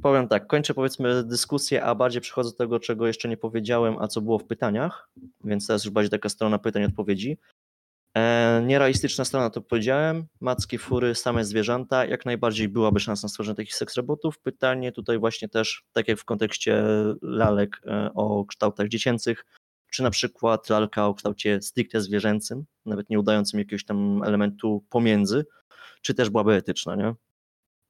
powiem 0.02 0.28
tak, 0.28 0.46
kończę 0.46 0.74
powiedzmy 0.74 1.24
dyskusję, 1.24 1.84
a 1.84 1.94
bardziej 1.94 2.20
przechodzę 2.20 2.50
do 2.50 2.56
tego, 2.56 2.80
czego 2.80 3.06
jeszcze 3.06 3.28
nie 3.28 3.36
powiedziałem, 3.36 3.96
a 3.98 4.08
co 4.08 4.20
było 4.20 4.38
w 4.38 4.44
pytaniach, 4.44 5.10
więc 5.44 5.66
teraz 5.66 5.84
już 5.84 5.92
bardziej 5.92 6.10
taka 6.10 6.28
strona 6.28 6.58
pytań 6.58 6.84
odpowiedzi. 6.84 7.38
E, 8.16 8.62
Nierealistyczna 8.66 9.24
strona 9.24 9.50
to 9.50 9.60
powiedziałem, 9.60 10.26
macki, 10.40 10.78
fury, 10.78 11.14
same 11.14 11.44
zwierzęta, 11.44 12.04
jak 12.06 12.26
najbardziej 12.26 12.68
byłaby 12.68 13.00
szansa 13.00 13.24
na 13.24 13.28
stworzenie 13.28 13.56
takich 13.56 13.74
seks 13.74 13.96
robotów. 13.96 14.38
Pytanie 14.38 14.92
tutaj 14.92 15.18
właśnie 15.18 15.48
też, 15.48 15.84
tak 15.92 16.08
jak 16.08 16.18
w 16.18 16.24
kontekście 16.24 16.84
lalek 17.22 17.82
o 18.14 18.44
kształtach 18.44 18.88
dziecięcych, 18.88 19.44
czy 19.90 20.02
na 20.02 20.10
przykład 20.10 20.70
lalka 20.70 21.06
o 21.06 21.14
kształcie 21.14 21.62
stricte 21.62 22.00
zwierzęcym, 22.00 22.64
nawet 22.86 23.10
nie 23.10 23.18
udającym 23.18 23.58
jakiegoś 23.58 23.84
tam 23.84 24.22
elementu 24.22 24.84
pomiędzy, 24.90 25.44
czy 26.00 26.14
też 26.14 26.30
byłaby 26.30 26.54
etyczna, 26.54 26.96
nie? 26.96 27.14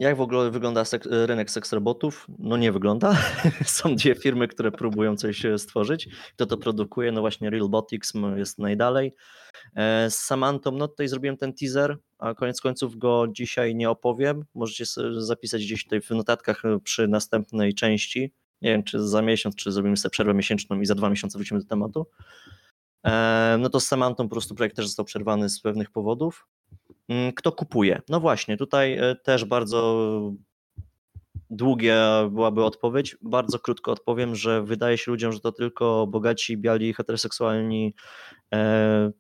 Jak 0.00 0.16
w 0.16 0.20
ogóle 0.20 0.50
wygląda 0.50 0.84
rynek 1.10 1.50
seks 1.50 1.72
robotów? 1.72 2.26
No 2.38 2.56
nie 2.56 2.72
wygląda. 2.72 3.16
Są 3.64 3.96
dwie 3.96 4.14
firmy, 4.14 4.48
które 4.48 4.72
próbują 4.72 5.16
coś 5.16 5.44
e, 5.44 5.58
stworzyć. 5.58 6.08
Kto 6.32 6.46
to 6.46 6.56
produkuje? 6.56 7.12
No 7.12 7.20
właśnie 7.20 7.50
Realbotics 7.50 8.12
jest 8.36 8.58
najdalej. 8.58 9.14
E, 9.76 10.10
Z 10.10 10.14
Samantą, 10.14 10.72
no 10.72 10.88
tutaj 10.88 11.08
zrobiłem 11.08 11.36
ten 11.36 11.52
teaser, 11.52 11.96
a 12.18 12.34
koniec 12.34 12.60
końców 12.60 12.96
go 12.96 13.26
dzisiaj 13.32 13.74
nie 13.74 13.90
opowiem. 13.90 14.44
Możecie 14.54 14.84
zapisać 15.18 15.64
gdzieś 15.64 15.84
tutaj 15.84 16.00
w 16.00 16.10
notatkach 16.10 16.64
e, 16.64 16.78
przy 16.80 17.08
następnej 17.08 17.74
części. 17.74 18.32
Nie 18.62 18.70
wiem, 18.70 18.82
czy 18.82 19.08
za 19.08 19.22
miesiąc, 19.22 19.56
czy 19.56 19.72
zrobimy 19.72 19.96
sobie 19.96 20.10
przerwę 20.10 20.34
miesięczną 20.34 20.80
i 20.80 20.86
za 20.86 20.94
dwa 20.94 21.10
miesiące 21.10 21.38
wrócimy 21.38 21.60
do 21.60 21.66
tematu. 21.66 22.06
No 23.58 23.70
to 23.70 23.80
z 23.80 23.86
Samantą 23.86 24.28
po 24.28 24.34
prostu 24.34 24.54
projekt 24.54 24.76
też 24.76 24.86
został 24.86 25.04
przerwany 25.04 25.48
z 25.48 25.60
pewnych 25.60 25.90
powodów. 25.90 26.46
Mm, 27.08 27.32
Kto 27.32 27.52
kupuje? 27.52 28.02
No 28.08 28.20
właśnie, 28.20 28.56
tutaj 28.56 28.98
e, 28.98 29.16
też 29.16 29.44
bardzo 29.44 30.32
długia 31.50 32.28
byłaby 32.32 32.64
odpowiedź. 32.64 33.16
Bardzo 33.22 33.58
krótko 33.58 33.92
odpowiem, 33.92 34.34
że 34.34 34.62
wydaje 34.62 34.98
się 34.98 35.10
ludziom, 35.10 35.32
że 35.32 35.40
to 35.40 35.52
tylko 35.52 36.06
bogaci, 36.06 36.56
biali, 36.56 36.94
heteroseksualni 36.94 37.94
e, 38.54 39.10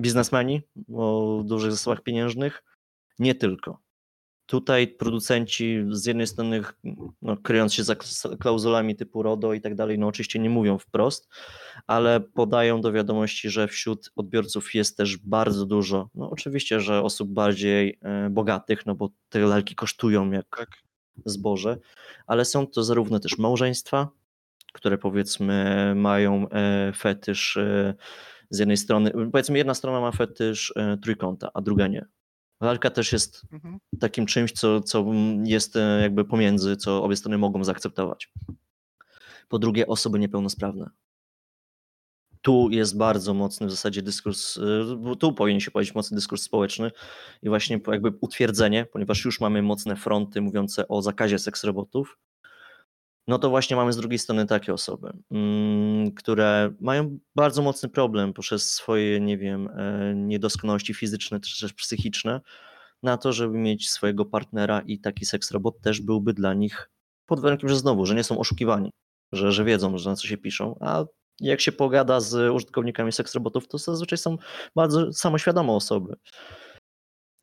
biznesmeni 0.00 0.62
o 0.94 1.42
dużych 1.44 1.70
zasobach 1.70 2.02
pieniężnych. 2.02 2.62
Nie 3.18 3.34
tylko. 3.34 3.81
Tutaj 4.52 4.88
producenci 4.88 5.84
z 5.90 6.06
jednej 6.06 6.26
strony, 6.26 6.62
no, 7.22 7.36
kryjąc 7.36 7.74
się 7.74 7.84
za 7.84 7.96
klauzulami 8.40 8.96
typu 8.96 9.22
RODO 9.22 9.52
i 9.52 9.60
tak 9.60 9.74
dalej, 9.74 9.98
no 9.98 10.06
oczywiście 10.06 10.38
nie 10.38 10.50
mówią 10.50 10.78
wprost, 10.78 11.28
ale 11.86 12.20
podają 12.20 12.80
do 12.80 12.92
wiadomości, 12.92 13.50
że 13.50 13.68
wśród 13.68 14.12
odbiorców 14.16 14.74
jest 14.74 14.96
też 14.96 15.16
bardzo 15.16 15.66
dużo, 15.66 16.10
no 16.14 16.30
oczywiście, 16.30 16.80
że 16.80 17.02
osób 17.02 17.30
bardziej 17.30 17.98
e, 18.02 18.30
bogatych, 18.30 18.86
no 18.86 18.94
bo 18.94 19.08
te 19.28 19.38
lalki 19.38 19.74
kosztują 19.74 20.30
jak 20.30 20.56
Tak. 20.56 20.70
zboże, 21.24 21.78
ale 22.26 22.44
są 22.44 22.66
to 22.66 22.84
zarówno 22.84 23.20
też 23.20 23.38
małżeństwa, 23.38 24.08
które 24.72 24.98
powiedzmy 24.98 25.92
mają 25.96 26.48
e, 26.48 26.92
fetysz 26.96 27.56
e, 27.56 27.94
z 28.50 28.58
jednej 28.58 28.76
strony, 28.76 29.10
powiedzmy 29.32 29.58
jedna 29.58 29.74
strona 29.74 30.00
ma 30.00 30.12
fetysz 30.12 30.74
trójkąta, 31.02 31.50
a 31.54 31.60
druga 31.60 31.86
nie. 31.86 32.06
Lalka 32.62 32.90
też 32.90 33.12
jest 33.12 33.42
Mhm. 33.52 33.78
takim 34.00 34.26
czymś, 34.26 34.52
co, 34.52 34.80
co 34.80 35.06
jest 35.44 35.76
e, 35.76 36.00
jakby 36.02 36.24
pomiędzy, 36.24 36.76
co 36.76 37.04
obie 37.04 37.16
strony 37.16 37.38
mogą 37.38 37.64
zaakceptować. 37.64 38.32
Po 39.48 39.58
drugie, 39.58 39.86
osoby 39.86 40.18
niepełnosprawne. 40.18 40.90
Tu 42.42 42.68
jest 42.70 42.96
bardzo 42.96 43.34
mocny 43.34 43.66
w 43.66 43.70
zasadzie 43.70 44.02
dyskurs, 44.02 44.58
bo 44.98 45.16
tu 45.16 45.32
powinien 45.32 45.60
się 45.60 45.70
pojawić 45.70 45.94
mocny 45.94 46.14
dyskurs 46.14 46.42
społeczny 46.42 46.90
i 47.42 47.48
właśnie 47.48 47.80
jakby 47.86 48.12
utwierdzenie, 48.20 48.86
ponieważ 48.92 49.24
już 49.24 49.40
mamy 49.40 49.62
mocne 49.62 49.96
fronty 49.96 50.40
mówiące 50.40 50.88
o 50.88 51.02
zakazie 51.02 51.38
seks 51.38 51.64
robotów, 51.64 52.18
no 53.26 53.38
to 53.38 53.50
właśnie 53.50 53.76
mamy 53.76 53.92
z 53.92 53.96
drugiej 53.96 54.18
strony 54.18 54.46
takie 54.46 54.74
osoby, 54.74 55.12
mm, 55.30 56.12
które 56.12 56.74
mają 56.80 57.18
bardzo 57.34 57.62
mocny 57.62 57.88
problem 57.88 58.32
poprzez 58.32 58.72
swoje, 58.72 59.20
nie 59.20 59.38
wiem, 59.38 59.68
e, 59.68 60.14
niedoskonałości 60.14 60.94
fizyczne 60.94 61.40
czy 61.40 61.60
też 61.60 61.72
psychiczne, 61.72 62.40
na 63.02 63.16
to, 63.16 63.32
żeby 63.32 63.58
mieć 63.58 63.90
swojego 63.90 64.24
partnera 64.24 64.80
i 64.80 65.00
taki 65.00 65.26
seks 65.26 65.50
robot 65.50 65.80
też 65.80 66.00
byłby 66.00 66.32
dla 66.32 66.54
nich 66.54 66.90
pod 67.26 67.40
warunkiem, 67.40 67.68
że 67.68 67.76
znowu, 67.76 68.06
że 68.06 68.14
nie 68.14 68.24
są 68.24 68.38
oszukiwani, 68.38 68.90
że, 69.32 69.52
że 69.52 69.64
wiedzą, 69.64 69.98
że 69.98 70.10
na 70.10 70.16
co 70.16 70.26
się 70.26 70.36
piszą, 70.36 70.78
a 70.80 71.04
jak 71.40 71.60
się 71.60 71.72
pogada 71.72 72.20
z 72.20 72.54
użytkownikami 72.54 73.12
seks 73.12 73.34
robotów, 73.34 73.68
to 73.68 73.78
zazwyczaj 73.78 74.18
są 74.18 74.36
bardzo 74.76 75.12
samoświadome 75.12 75.72
osoby. 75.72 76.14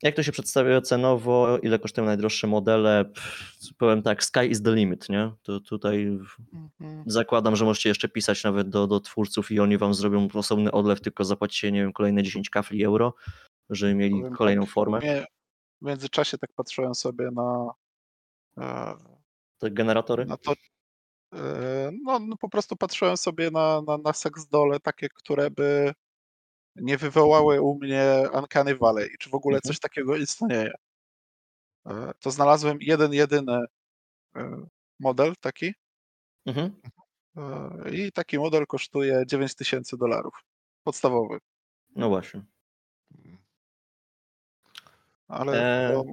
Jak 0.03 0.15
to 0.15 0.23
się 0.23 0.31
przedstawia 0.31 0.81
cenowo, 0.81 1.57
ile 1.57 1.79
kosztują 1.79 2.05
najdroższe 2.07 2.47
modele? 2.47 3.05
Pff, 3.05 3.53
powiem 3.77 4.01
tak, 4.03 4.23
sky 4.23 4.45
is 4.49 4.61
the 4.63 4.75
limit, 4.75 5.09
nie? 5.09 5.31
To 5.43 5.59
tutaj 5.59 6.19
Mhm. 6.81 7.03
zakładam, 7.07 7.55
że 7.55 7.65
możecie 7.65 7.89
jeszcze 7.89 8.09
pisać 8.09 8.43
nawet 8.43 8.69
do, 8.69 8.87
do 8.87 8.99
twórców 8.99 9.51
i 9.51 9.59
oni 9.59 9.77
wam 9.77 9.93
zrobią 9.93 10.27
osobny 10.33 10.71
odlew, 10.71 11.01
tylko 11.01 11.23
zapłacicie, 11.25 11.71
nie 11.71 11.81
wiem, 11.81 11.93
kolejne 11.93 12.23
10 12.23 12.49
kafli 12.49 12.83
euro, 12.83 13.13
żeby 13.69 13.95
mieli 13.95 14.15
Powiem 14.15 14.35
kolejną 14.35 14.61
tak, 14.63 14.71
formę. 14.71 14.97
mnie- 14.99 15.25
W 15.81 15.85
międzyczasie 15.85 16.37
tak 16.37 16.53
patrzyłem 16.55 16.95
sobie 16.95 17.29
na, 17.31 17.71
e, 18.57 18.93
Te 19.57 19.71
generatory? 19.71 20.25
na 20.25 20.37
to. 20.37 20.53
e, 21.33 21.91
No, 22.03 22.19
no 22.19 22.37
po 22.37 22.49
prostu 22.49 22.75
patrzyłem 22.75 23.17
sobie 23.17 23.51
na, 23.51 23.81
na, 23.87 23.97
na 23.97 24.13
seks 24.13 24.47
dole, 24.47 24.79
takie, 24.79 25.09
które 25.09 25.51
by 25.51 25.93
nie 26.81 26.97
wywołały 26.97 27.61
u 27.61 27.75
mnie 27.79 28.23
Uncanny 28.33 28.75
Valley. 28.75 29.09
Czy 29.19 29.29
w 29.29 29.33
ogóle 29.35 29.55
Mhm. 29.55 29.67
coś 29.69 29.79
takiego 29.79 30.15
istnieje? 30.15 30.71
E, 31.85 32.11
To 32.19 32.31
znalazłem 32.31 32.77
jeden, 32.81 33.13
jedyny 33.13 33.65
e, 34.35 34.65
model 34.99 35.33
taki 35.39 35.73
Mhm. 36.45 36.81
e, 37.37 37.89
i 37.95 38.11
taki 38.11 38.39
model 38.39 38.65
kosztuje 38.67 39.23
9000 39.25 39.97
dolarów. 39.97 40.33
Podstawowy. 40.83 41.39
No 41.95 42.09
właśnie. 42.09 42.43
Ale 45.27 45.53
E. 45.89 46.03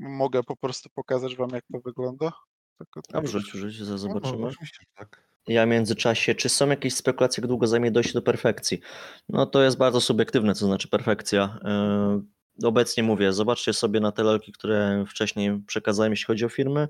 mogę 0.00 0.42
po 0.42 0.56
prostu 0.56 0.90
pokazać 0.94 1.36
wam, 1.36 1.50
jak 1.50 1.64
to 1.72 1.80
wygląda. 1.80 2.32
A 3.12 3.20
zaraz 3.84 3.88
No, 3.88 3.98
zobaczymy. 3.98 4.38
no, 4.42 4.50
tak. 4.94 5.22
Ja 5.46 5.66
w 5.66 5.68
międzyczasie, 5.68 6.34
czy 6.34 6.48
są 6.48 6.68
jakieś 6.68 6.94
spekulacje, 6.94 7.40
jak 7.40 7.48
długo 7.48 7.66
zajmie 7.66 7.90
dojście 7.90 8.12
do 8.12 8.22
perfekcji? 8.22 8.80
No 9.28 9.46
to 9.46 9.62
jest 9.62 9.76
bardzo 9.76 10.00
subiektywne, 10.00 10.54
co 10.54 10.66
znaczy 10.66 10.88
perfekcja. 10.88 11.58
Yy, 11.64 12.22
Obecnie 12.62 13.02
mówię, 13.02 13.32
zobaczcie 13.32 13.72
sobie 13.72 14.00
na 14.00 14.12
te 14.12 14.22
lalki, 14.22 14.52
które 14.52 15.04
wcześniej 15.08 15.62
przekazałem, 15.66 16.12
jeśli 16.12 16.26
chodzi 16.26 16.44
o 16.44 16.48
firmy, 16.48 16.88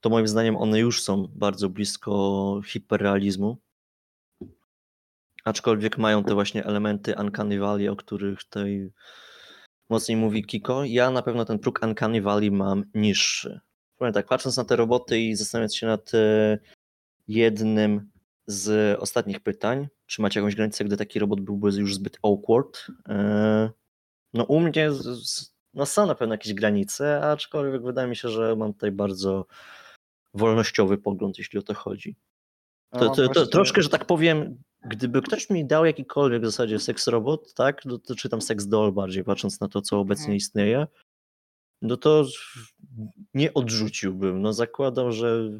to 0.00 0.10
moim 0.10 0.28
zdaniem 0.28 0.56
one 0.56 0.78
już 0.78 1.02
są 1.02 1.28
bardzo 1.34 1.68
blisko 1.68 2.60
hiperrealizmu. 2.66 3.58
Aczkolwiek 5.44 5.98
mają 5.98 6.24
te 6.24 6.34
właśnie 6.34 6.64
elementy 6.64 7.14
Uncanny 7.18 7.58
Valley, 7.58 7.88
o 7.88 7.96
których 7.96 8.44
tutaj 8.44 8.90
mocniej 9.90 10.16
mówi 10.16 10.44
Kiko. 10.44 10.84
Ja 10.84 11.10
na 11.10 11.22
pewno 11.22 11.44
ten 11.44 11.58
próg 11.58 11.80
Uncanny 11.82 12.22
Valley 12.22 12.50
mam 12.50 12.84
niższy. 12.94 13.60
Powiem 13.98 14.14
tak, 14.14 14.26
patrząc 14.26 14.56
na 14.56 14.64
te 14.64 14.76
roboty 14.76 15.20
i 15.20 15.34
zastanawiając 15.36 15.76
się 15.76 15.86
nad 15.86 16.14
e, 16.14 16.58
jednym 17.28 18.10
z 18.46 18.98
ostatnich 19.00 19.40
pytań, 19.40 19.88
czy 20.06 20.22
macie 20.22 20.40
jakąś 20.40 20.54
granicę, 20.54 20.84
gdy 20.84 20.96
taki 20.96 21.18
robot 21.18 21.40
byłby 21.40 21.70
już 21.70 21.94
zbyt 21.94 22.18
awkward? 22.22 22.86
E, 23.08 23.70
No 24.34 24.44
u 24.44 24.60
mnie 24.60 24.90
no 25.74 25.86
są 25.86 26.06
na 26.06 26.14
pewno 26.14 26.34
jakieś 26.34 26.54
granice, 26.54 27.20
aczkolwiek 27.20 27.82
wydaje 27.82 28.08
mi 28.08 28.16
się, 28.16 28.28
że 28.28 28.56
mam 28.56 28.72
tutaj 28.72 28.92
bardzo 28.92 29.46
wolnościowy 30.34 30.98
pogląd, 30.98 31.38
jeśli 31.38 31.58
o 31.58 31.62
to 31.62 31.74
chodzi. 31.74 32.16
To, 32.92 32.98
mam 32.98 33.08
to, 33.08 33.14
to 33.14 33.32
właśnie- 33.32 33.46
troszkę, 33.52 33.82
że 33.82 33.88
tak 33.88 34.04
powiem, 34.04 34.62
gdyby 34.84 35.22
ktoś 35.22 35.50
mi 35.50 35.64
dał 35.66 35.84
jakikolwiek 35.84 36.42
w 36.42 36.46
zasadzie 36.46 36.78
seks 36.78 37.06
robot, 37.06 37.54
tak, 37.54 37.84
no 37.84 37.98
to 37.98 38.14
czy 38.14 38.28
tam 38.28 38.42
seks 38.42 38.66
doll 38.66 38.92
bardziej, 38.92 39.24
patrząc 39.24 39.60
na 39.60 39.68
to, 39.68 39.82
co 39.82 40.00
obecnie 40.00 40.24
Mhm. 40.24 40.36
istnieje, 40.36 40.86
no 41.82 41.96
to 41.96 42.24
nie 43.34 43.54
odrzuciłbym. 43.54 44.42
No 44.42 44.52
zakładam, 44.52 45.12
że 45.12 45.50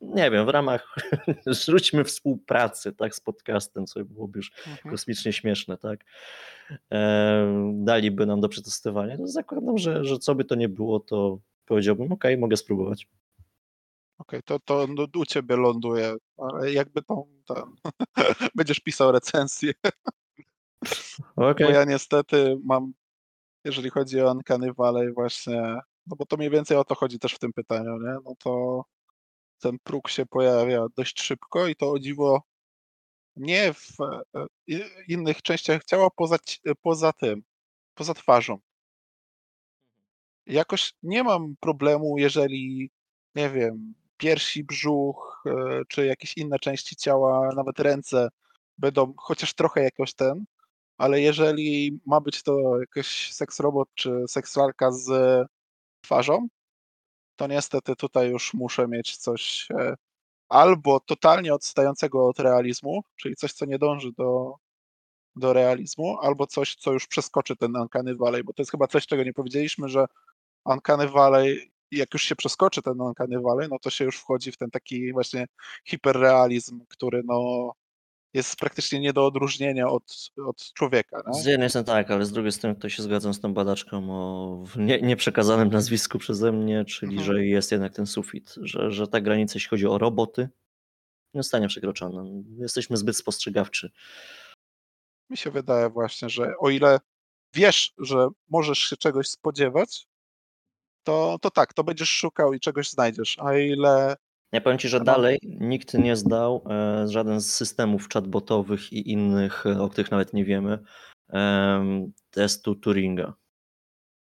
nie 0.00 0.30
wiem, 0.30 0.46
w 0.46 0.48
ramach 0.48 0.96
rzućmy 1.66 2.04
współpracy, 2.04 2.92
tak, 2.92 3.14
z 3.14 3.20
podcastem, 3.20 3.86
co 3.86 4.04
byłoby 4.04 4.38
już 4.38 4.52
Mhm. 4.66 4.90
kosmicznie 4.90 5.32
śmieszne, 5.32 5.76
tak, 5.76 6.04
e, 6.92 7.72
daliby 7.74 8.26
nam 8.26 8.40
do 8.40 8.48
przetestowania, 8.48 9.16
to 9.16 9.26
zakładam, 9.26 9.78
że, 9.78 10.04
że 10.04 10.18
co 10.18 10.34
by 10.34 10.44
to 10.44 10.54
nie 10.54 10.68
było, 10.68 11.00
to 11.00 11.38
powiedziałbym, 11.66 12.12
okej, 12.12 12.38
mogę 12.38 12.56
spróbować. 12.56 13.08
Okej, 14.18 14.42
to, 14.42 14.58
to 14.58 14.86
no, 14.96 15.06
u 15.20 15.26
ciebie 15.26 15.56
ląduje, 15.56 16.14
ale 16.38 16.72
jakby 16.72 17.02
to 17.02 17.26
ten, 17.46 17.64
będziesz 18.56 18.80
pisał 18.80 19.12
recenzję, 19.12 19.72
Okej, 21.36 21.66
bo 21.66 21.72
ja 21.72 21.84
niestety 21.84 22.56
mam, 22.64 22.92
jeżeli 23.64 23.90
chodzi 23.90 24.20
o 24.20 24.32
Uncanny 24.32 24.72
Valley 24.72 25.12
właśnie, 25.12 25.80
no 26.10 26.16
bo 26.16 26.26
to 26.26 26.36
mniej 26.36 26.50
więcej 26.50 26.76
o 26.76 26.84
to 26.84 26.94
chodzi 26.94 27.18
też 27.18 27.34
w 27.34 27.38
tym 27.38 27.52
pytaniu, 27.52 27.98
nie? 27.98 28.14
No 28.24 28.34
to 28.38 28.82
ten 29.60 29.78
próg 29.84 30.08
się 30.10 30.26
pojawia 30.26 30.86
dość 30.96 31.22
szybko 31.22 31.66
i 31.66 31.76
to 31.76 31.90
o 31.90 31.98
dziwo 31.98 32.42
nie 33.36 33.74
w 33.74 34.00
e, 34.00 34.46
innych 35.08 35.42
częściach 35.42 35.84
ciała 35.84 36.10
poza, 36.16 36.38
ci- 36.38 36.60
poza 36.82 37.12
tym, 37.12 37.42
poza 37.94 38.14
twarzą. 38.14 38.58
Jakoś 40.46 40.94
nie 41.02 41.24
mam 41.24 41.54
problemu, 41.60 42.18
jeżeli, 42.18 42.90
nie 43.34 43.50
wiem, 43.50 43.94
piersi, 44.16 44.64
brzuch, 44.64 45.42
e, 45.46 45.82
czy 45.88 46.06
jakieś 46.06 46.36
inne 46.36 46.58
części 46.58 46.96
ciała, 46.96 47.50
nawet 47.56 47.78
ręce 47.78 48.28
będą 48.78 49.14
chociaż 49.16 49.54
trochę 49.54 49.82
jakoś 49.82 50.14
ten, 50.14 50.44
ale 50.98 51.20
jeżeli 51.20 52.00
ma 52.06 52.20
być 52.20 52.42
to 52.42 52.80
jakiś 52.80 53.32
seks 53.34 53.60
robot 53.60 53.88
czy 53.94 54.24
seksualka 54.28 54.92
z 54.92 55.08
twarzą, 56.00 56.48
to 57.36 57.46
niestety 57.46 57.96
tutaj 57.96 58.30
już 58.30 58.54
muszę 58.54 58.88
mieć 58.88 59.16
coś 59.16 59.68
e, 59.70 59.94
albo 60.48 61.00
totalnie 61.00 61.54
odstającego 61.54 62.28
od 62.28 62.40
realizmu, 62.40 63.02
czyli 63.16 63.36
coś, 63.36 63.52
co 63.52 63.66
nie 63.66 63.78
dąży 63.78 64.12
do, 64.12 64.54
do 65.36 65.52
realizmu, 65.52 66.18
albo 66.20 66.46
coś, 66.46 66.76
co 66.76 66.92
już 66.92 67.06
przeskoczy 67.06 67.56
ten 67.56 67.76
Uncanny 67.76 68.16
Valley, 68.16 68.44
bo 68.44 68.52
to 68.52 68.62
jest 68.62 68.70
chyba 68.70 68.86
coś, 68.86 69.06
czego 69.06 69.24
nie 69.24 69.32
powiedzieliśmy, 69.32 69.88
że 69.88 70.06
Uncanny 70.64 71.08
Valley, 71.08 71.72
jak 71.90 72.14
już 72.14 72.22
się 72.22 72.36
przeskoczy 72.36 72.82
ten 72.82 73.00
Uncanny 73.00 73.40
Valley, 73.40 73.68
no 73.70 73.78
to 73.78 73.90
się 73.90 74.04
już 74.04 74.18
wchodzi 74.18 74.52
w 74.52 74.56
ten 74.56 74.70
taki 74.70 75.12
właśnie 75.12 75.46
hiperrealizm, 75.84 76.84
który 76.88 77.22
no 77.24 77.72
jest 78.34 78.56
praktycznie 78.56 79.00
nie 79.00 79.12
do 79.12 79.26
odróżnienia 79.26 79.88
od, 79.88 80.30
od 80.46 80.72
człowieka. 80.72 81.22
No? 81.26 81.34
Z 81.34 81.44
jednej 81.44 81.70
strony 81.70 81.86
tak, 81.86 82.10
ale 82.10 82.24
z 82.24 82.32
drugiej 82.32 82.52
strony 82.52 82.76
to 82.76 82.88
się 82.88 83.02
zgadzam 83.02 83.34
z 83.34 83.40
tą 83.40 83.54
badaczką 83.54 84.10
o 84.10 84.64
nie, 84.76 85.00
nieprzekazanym 85.00 85.68
nazwisku 85.68 86.18
przeze 86.18 86.52
mnie, 86.52 86.84
czyli 86.84 87.12
Mhm. 87.16 87.26
że 87.26 87.44
jest 87.44 87.72
jednak 87.72 87.94
ten 87.94 88.06
sufit, 88.06 88.54
że, 88.62 88.90
że 88.90 89.06
ta 89.06 89.20
granica, 89.20 89.52
jeśli 89.56 89.68
chodzi 89.70 89.86
o 89.86 89.98
roboty, 89.98 90.48
nie 91.34 91.42
zostanie 91.42 91.68
przekroczona. 91.68 92.24
Jesteśmy 92.58 92.96
zbyt 92.96 93.16
spostrzegawczy. 93.16 93.90
Mi 95.30 95.36
się 95.36 95.50
wydaje 95.50 95.88
właśnie, 95.88 96.28
że 96.28 96.52
o 96.58 96.70
ile 96.70 96.98
wiesz, 97.54 97.92
że 97.98 98.28
możesz 98.48 98.78
się 98.78 98.96
czegoś 98.96 99.28
spodziewać, 99.28 100.06
to, 101.02 101.36
to 101.42 101.50
tak, 101.50 101.72
to 101.74 101.84
będziesz 101.84 102.10
szukał 102.10 102.52
i 102.52 102.60
czegoś 102.60 102.90
znajdziesz. 102.90 103.38
A 103.38 103.54
ile 103.56 104.16
Ja 104.52 104.60
powiem 104.60 104.78
Ci, 104.78 104.88
że 104.88 105.00
dalej 105.00 105.38
nikt 105.42 105.94
nie 105.94 106.16
zdał, 106.16 106.64
e, 106.70 107.08
żaden 107.08 107.40
z 107.40 107.54
systemów 107.54 108.08
chatbotowych 108.12 108.92
i 108.92 109.10
innych, 109.12 109.66
e, 109.66 109.82
o 109.82 109.88
których 109.88 110.10
nawet 110.10 110.32
nie 110.32 110.44
wiemy, 110.44 110.78
em, 111.28 112.12
testu 112.30 112.74
Turinga. 112.74 113.34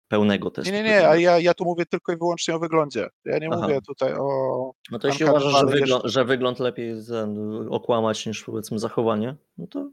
Pełnego 0.07 0.51
testu. 0.51 0.71
Nie, 0.71 0.83
nie, 0.83 0.89
nie, 0.89 1.09
a 1.09 1.15
ja, 1.15 1.39
ja 1.39 1.53
tu 1.53 1.65
mówię 1.65 1.85
tylko 1.85 2.13
i 2.13 2.17
wyłącznie 2.17 2.55
o 2.55 2.59
wyglądzie. 2.59 3.09
Ja 3.25 3.37
nie 3.39 3.47
Aha. 3.51 3.61
mówię 3.61 3.79
tutaj 3.87 4.13
o. 4.13 4.71
No 4.91 4.99
to 4.99 5.07
jeśli 5.07 5.25
uważasz, 5.25 5.53
że, 5.53 5.65
wyglą- 5.67 5.95
jeszcze- 5.95 6.09
że 6.09 6.25
wygląd 6.25 6.59
lepiej 6.59 6.93
okłamać 7.69 8.25
niż 8.25 8.43
powiedzmy 8.43 8.79
zachowanie, 8.79 9.35
no 9.57 9.67
to 9.67 9.89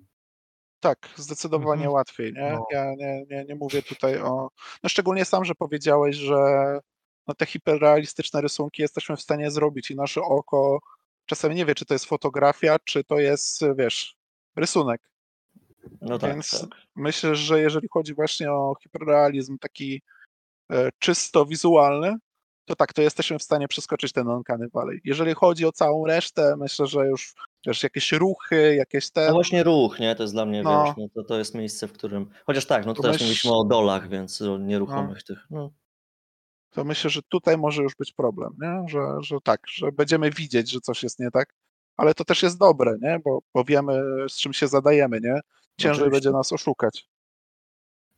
Tak, 0.80 1.08
zdecydowanie 1.16 1.72
Mhm. 1.72 1.92
łatwiej, 1.92 2.32
nie? 2.32 2.50
No. 2.52 2.66
Ja 2.72 2.94
nie, 2.94 3.24
nie, 3.30 3.44
nie 3.44 3.54
mówię 3.54 3.82
tutaj 3.82 4.18
o. 4.20 4.48
No 4.82 4.88
szczególnie 4.88 5.24
sam, 5.24 5.44
że 5.44 5.54
powiedziałeś, 5.54 6.16
że 6.16 6.36
no 7.30 7.34
te 7.34 7.46
hiperrealistyczne 7.46 8.40
rysunki 8.40 8.82
jesteśmy 8.82 9.16
w 9.16 9.20
stanie 9.20 9.50
zrobić 9.50 9.90
i 9.90 9.96
nasze 9.96 10.20
oko 10.20 10.78
czasem 11.26 11.52
nie 11.52 11.66
wie, 11.66 11.74
czy 11.74 11.84
to 11.84 11.94
jest 11.94 12.04
fotografia, 12.04 12.76
czy 12.84 13.04
to 13.04 13.18
jest, 13.18 13.60
wiesz, 13.78 14.16
rysunek. 14.56 15.00
no 16.00 16.18
tak, 16.18 16.32
Więc- 16.32 16.60
tak. 16.60 16.70
Myślę, 16.96 17.34
że 17.34 17.60
jeżeli 17.60 17.88
chodzi 17.90 18.14
właśnie 18.14 18.52
o 18.52 18.74
hiperrealizm 18.82 19.58
taki 19.58 20.02
e, 20.72 20.88
czysto 20.98 21.46
wizualny, 21.46 22.16
to 22.64 22.76
tak, 22.76 22.92
to 22.92 23.02
jesteśmy 23.02 23.38
w 23.38 23.42
stanie 23.42 23.68
przeskoczyć 23.68 24.12
ten 24.12 24.28
Uncanny 24.28 24.68
Valley. 24.74 25.00
Jeżeli 25.04 25.34
chodzi 25.34 25.66
o 25.66 25.72
całą 25.72 26.06
resztę, 26.06 26.54
myślę, 26.58 26.86
że 26.86 27.06
już 27.06 27.34
wiesz, 27.66 27.82
jakieś 27.82 28.12
ruchy, 28.12 28.74
jakieś 28.76 29.10
te. 29.10 29.26
No 29.26 29.32
właśnie 29.32 29.62
ruch, 29.62 30.00
nie? 30.00 30.14
To 30.14 30.22
jest 30.22 30.34
dla 30.34 30.46
mnie, 30.46 30.62
No. 30.62 30.84
wiesz, 30.84 30.94
no 30.96 31.06
to, 31.14 31.24
to 31.24 31.38
jest 31.38 31.54
miejsce, 31.54 31.88
w 31.88 31.92
którym... 31.92 32.30
Chociaż 32.46 32.66
tak, 32.66 32.86
no 32.86 32.94
teraz 32.94 33.16
myśl- 33.16 33.20
mówiliśmy 33.20 33.52
o 33.52 33.64
dolach, 33.64 34.08
więc 34.08 34.42
o 34.42 34.58
nieruchomych 34.58 35.22
tych, 35.22 35.46
no. 35.50 35.70
To 36.70 36.84
myślę, 36.84 37.10
że 37.10 37.22
tutaj 37.22 37.58
może 37.58 37.82
już 37.82 37.94
być 37.96 38.12
problem, 38.12 38.50
nie? 38.60 38.88
Że, 38.88 39.00
że 39.20 39.36
tak, 39.44 39.60
że 39.68 39.92
będziemy 39.92 40.30
widzieć, 40.30 40.70
że 40.70 40.80
coś 40.80 41.02
jest 41.02 41.18
nie 41.18 41.30
tak, 41.30 41.54
ale 41.96 42.14
to 42.14 42.24
też 42.24 42.42
jest 42.42 42.58
dobre, 42.58 42.96
nie? 43.02 43.20
Bo, 43.24 43.42
bo 43.54 43.64
wiemy, 43.64 44.02
z 44.28 44.36
czym 44.36 44.52
się 44.52 44.68
zadajemy, 44.68 45.20
nie? 45.20 45.40
Ciężej 45.78 45.92
Oczywiście. 45.92 46.10
będzie 46.10 46.30
nas 46.30 46.52
oszukać. 46.52 47.08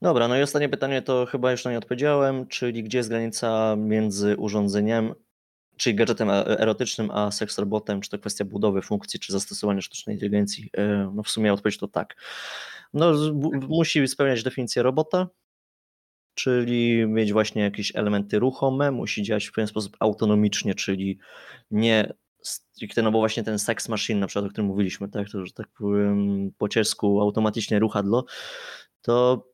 Dobra, 0.03 0.29
no 0.29 0.37
i 0.39 0.43
ostatnie 0.43 0.69
pytanie 0.69 1.03
to 1.03 1.27
chyba 1.27 1.51
jeszcze 1.51 1.71
nie 1.71 1.79
odpowiedziałem, 1.79 2.47
czyli 2.47 2.83
gdzie 2.83 2.99
jest 2.99 3.09
granica 3.11 3.77
między 3.77 4.37
urządzeniem, 4.37 5.15
czyli 5.77 5.97
gadżetem 5.97 6.31
e- 6.31 6.47
erotycznym, 6.61 7.11
a 7.11 7.31
seks 7.31 7.59
robotem, 7.59 8.01
czy 8.01 8.11
to 8.11 8.19
kwestia 8.19 8.45
budowy 8.45 8.83
funkcji, 8.83 9.21
czy 9.21 9.33
zastosowania 9.33 9.81
sztucznej 9.81 10.17
inteligencji? 10.17 10.71
E, 10.77 11.11
No 11.15 11.23
w 11.23 11.29
sumie 11.29 11.53
odpowiedź 11.53 11.79
to 11.79 11.89
tak. 11.89 12.15
No 12.95 13.13
bu- 13.33 13.53
musi 13.69 14.09
spełniać 14.09 14.43
definicję 14.43 14.83
robota, 14.83 15.27
czyli 16.35 17.07
mieć 17.07 17.33
właśnie 17.33 17.63
jakieś 17.63 17.97
elementy 17.97 18.39
ruchome, 18.39 18.91
musi 18.91 19.23
działać 19.23 19.47
w 19.47 19.53
pewien 19.53 19.69
sposób 19.69 19.97
autonomicznie, 20.01 20.75
czyli 20.75 21.19
nie 21.71 22.13
no 22.97 23.13
bo 23.13 23.19
właśnie 23.19 23.43
ten 23.43 23.59
sex 23.59 23.89
machine 23.89 24.21
na 24.21 24.27
przykład, 24.27 24.45
o 24.45 24.49
którym 24.49 24.67
mówiliśmy, 24.67 25.09
tak, 25.09 25.31
to, 25.31 25.47
że 25.47 25.53
tak 25.53 25.69
powiem 25.79 26.51
po 26.59 26.69
ciesku 26.69 27.21
automatycznie 27.21 27.79
ruchadlo, 27.79 28.25
to 29.03 29.47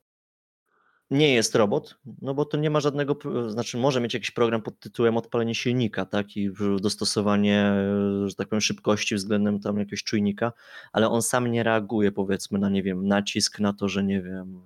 nie 1.11 1.35
jest 1.35 1.55
robot, 1.55 1.99
no 2.23 2.35
bo 2.35 2.45
to 2.45 2.57
nie 2.57 2.71
ma 2.71 2.81
żadnego, 2.81 3.17
znaczy 3.49 3.79
może 3.79 4.01
mieć 4.01 4.15
jakiś 4.15 4.31
program 4.31 4.63
pod 4.63 4.81
tytułem 4.81 5.17
odpalenie 5.17 5.55
silnika, 5.55 6.07
tak, 6.07 6.37
i 6.37 6.51
dostosowanie, 6.81 7.73
że 8.27 8.35
tak 8.35 8.49
powiem, 8.49 8.61
szybkości 8.61 9.15
względem 9.15 9.61
tam 9.61 9.79
jakiegoś 9.79 10.03
czujnika, 10.03 10.53
ale 10.93 11.09
on 11.09 11.23
sam 11.23 11.53
nie 11.53 11.63
reaguje, 11.63 12.13
powiedzmy, 12.13 12.59
na, 12.59 12.69
nie 12.69 12.83
wiem, 12.83 13.09
nacisk, 13.09 13.61
na 13.61 13.73
to, 13.73 13.89
że 13.89 14.05
nie 14.05 14.23
wiem, 14.23 14.63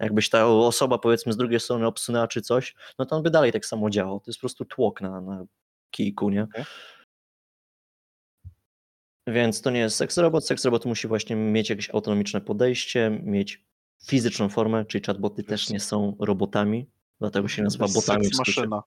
jakbyś 0.00 0.28
ta 0.30 0.46
osoba, 0.46 0.98
powiedzmy, 0.98 1.32
z 1.32 1.36
drugiej 1.36 1.60
strony 1.60 1.86
obsunęła 1.86 2.28
czy 2.28 2.42
coś, 2.42 2.74
no 2.98 3.06
to 3.06 3.16
on 3.16 3.22
by 3.22 3.30
dalej 3.30 3.52
tak 3.52 3.66
samo 3.66 3.90
działał, 3.90 4.20
to 4.20 4.24
jest 4.30 4.38
po 4.38 4.42
prostu 4.42 4.64
tłok 4.64 5.00
na, 5.00 5.20
na 5.20 5.44
kijku, 5.90 6.30
nie? 6.30 6.46
Więc 9.26 9.62
to 9.62 9.70
nie 9.70 9.80
jest 9.80 9.96
seks 9.96 10.18
robot, 10.18 10.46
seks 10.46 10.64
robot 10.64 10.84
musi 10.84 11.08
właśnie 11.08 11.36
mieć 11.36 11.70
jakieś 11.70 11.90
autonomiczne 11.90 12.40
podejście, 12.40 13.20
mieć 13.22 13.64
fizyczną 14.06 14.48
formę, 14.48 14.84
czyli 14.84 15.04
chatboty 15.04 15.42
też 15.44 15.60
jest- 15.60 15.72
nie 15.72 15.80
są 15.80 16.16
robotami, 16.20 16.90
dlatego 17.20 17.48
się 17.48 17.56
To 17.56 17.62
nazywa 17.64 17.84
jest 17.84 17.94
botami. 17.94 18.28
w 18.28 18.34
skrócie. 18.34 18.60
maszyna. 18.60 18.82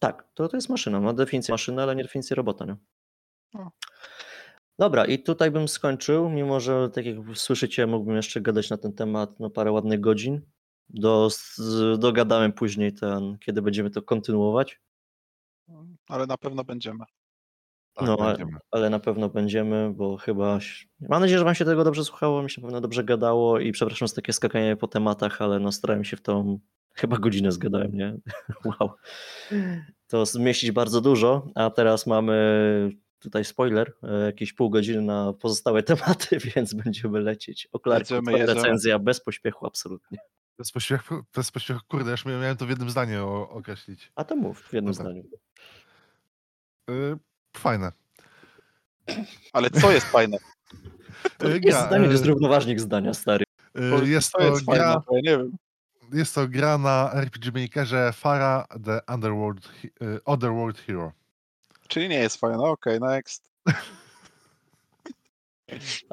Tak, 0.00 0.28
to, 0.34 0.48
to 0.48 0.56
jest 0.56 0.68
maszyna, 0.68 1.00
ma 1.00 1.12
definicję 1.12 1.52
maszyny, 1.52 1.82
ale 1.82 1.96
nie 1.96 2.02
definicję 2.02 2.36
robota, 2.36 2.64
nie? 2.64 2.76
No. 3.54 3.70
Dobra, 4.78 5.04
i 5.04 5.22
tutaj 5.22 5.50
bym 5.50 5.68
skończył, 5.68 6.30
mimo 6.30 6.60
że 6.60 6.90
tak 6.90 7.06
jak 7.06 7.16
słyszycie, 7.34 7.86
mógłbym 7.86 8.16
jeszcze 8.16 8.40
gadać 8.40 8.70
na 8.70 8.76
ten 8.76 8.92
temat 8.92 9.40
no, 9.40 9.50
parę 9.50 9.72
ładnych 9.72 10.00
godzin. 10.00 10.40
Do, 10.88 11.30
z- 11.30 11.98
dogadamy 11.98 12.52
później 12.52 12.92
ten, 12.92 13.38
kiedy 13.38 13.62
będziemy 13.62 13.90
to 13.90 14.02
kontynuować. 14.02 14.80
Ale 16.08 16.26
na 16.26 16.38
pewno 16.38 16.64
będziemy. 16.64 17.04
Tak, 17.94 18.06
no, 18.08 18.16
ale, 18.20 18.28
będziemy. 18.36 18.58
ale 18.70 18.90
na 18.90 18.98
pewno 19.00 19.28
będziemy, 19.28 19.92
bo 19.94 20.16
chyba. 20.16 20.58
Mam 21.00 21.20
nadzieję, 21.20 21.38
że 21.38 21.44
Wam 21.44 21.54
się 21.54 21.64
tego 21.64 21.84
dobrze 21.84 22.04
słuchało, 22.04 22.42
mi 22.42 22.50
się 22.50 22.60
na 22.60 22.66
pewno 22.66 22.80
dobrze 22.80 23.04
gadało 23.04 23.58
i 23.58 23.72
przepraszam 23.72 24.08
za 24.08 24.14
takie 24.14 24.32
skakanie 24.32 24.76
po 24.76 24.88
tematach, 24.88 25.42
ale 25.42 25.58
no 25.58 25.72
starałem 25.72 26.04
się 26.04 26.16
w 26.16 26.22
tą. 26.22 26.58
Chyba 26.94 27.18
godzinę 27.18 27.52
zgadałem, 27.52 27.94
nie? 27.94 28.16
Wow. 28.64 28.90
To 30.06 30.26
zmieścić 30.26 30.70
bardzo 30.72 31.00
dużo, 31.00 31.46
a 31.54 31.70
teraz 31.70 32.06
mamy 32.06 32.90
tutaj 33.20 33.44
spoiler, 33.44 33.92
e, 34.02 34.12
jakieś 34.26 34.52
pół 34.52 34.70
godziny 34.70 35.02
na 35.02 35.32
pozostałe 35.32 35.82
tematy, 35.92 36.38
więc 36.38 36.74
będziemy 36.74 37.20
lecieć. 37.20 37.68
Oklarki, 37.72 38.14
recenzja 38.30 38.98
bez 38.98 39.20
pośpiechu, 39.20 39.66
absolutnie. 39.66 40.18
Bez 40.58 40.72
pośpiechu, 40.72 41.22
bez 41.36 41.50
pośpiechu, 41.50 41.80
kurde, 41.88 42.10
już 42.10 42.24
miałem 42.24 42.56
to 42.56 42.66
w 42.66 42.70
jednym 42.70 42.90
zdaniu 42.90 43.28
o- 43.28 43.50
określić. 43.50 44.12
A 44.14 44.24
to 44.24 44.36
mów 44.36 44.60
w 44.62 44.72
jednym 44.72 44.94
Dobra. 44.94 45.04
zdaniu. 45.12 45.24
Y, 46.90 47.18
fajne. 47.56 47.92
Ale 49.52 49.70
co 49.70 49.92
jest 49.92 50.06
fajne? 50.06 50.38
To 51.38 51.46
Y, 51.46 51.50
jest 51.50 51.62
gra, 51.62 51.86
zdanie, 51.86 52.04
to 52.04 52.10
y, 52.10 52.12
jest 52.12 52.26
równoważnik 52.26 52.80
zdania, 52.80 53.14
stary. 53.14 53.44
y, 53.78 53.90
Bo 53.90 54.02
Jest 54.02 54.32
to 54.32 54.38
to 54.38 54.44
jest 54.44 54.64
fajne, 54.66 54.78
gra, 54.84 55.02
bo 55.08 55.16
ja 55.16 55.20
nie 55.32 55.38
wiem. 55.38 55.56
jest 56.12 56.34
to 56.34 56.48
gra 56.48 56.78
na 56.78 57.10
RPG 57.14 57.52
Makerze 57.62 58.12
Fara 58.12 58.66
The 58.84 59.00
Underworld, 59.14 59.68
y, 59.84 60.24
Otherworld 60.24 60.78
Hero. 60.78 61.12
Czyli 61.90 62.08
nie 62.08 62.18
jest 62.18 62.36
fajne, 62.36 62.58
okej, 62.58 63.00
next. 63.00 63.50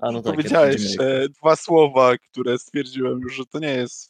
A 0.02 0.12
no 0.12 0.22
tak, 0.22 0.34
Powiedziałeś 0.34 0.82
e, 1.00 1.30
dwa 1.30 1.56
słowa, 1.56 2.18
które 2.18 2.60
stwierdziłem 2.60 3.20
już, 3.20 3.36
że 3.36 3.46
to 3.46 3.60
nie 3.60 3.74
jest. 3.74 4.10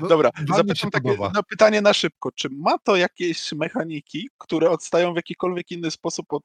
No, 0.00 0.08
Dobra, 0.08 0.30
zapytam 0.48 0.90
takie 0.90 1.16
no, 1.34 1.42
pytanie 1.42 1.80
na 1.80 1.94
szybko. 1.94 2.32
Czy 2.32 2.48
ma 2.50 2.78
to 2.78 2.96
jakieś 2.96 3.52
mechaniki, 3.52 4.30
które 4.38 4.70
odstają 4.70 5.12
w 5.12 5.16
jakikolwiek 5.16 5.70
inny 5.70 5.90
sposób 5.90 6.32
od 6.32 6.44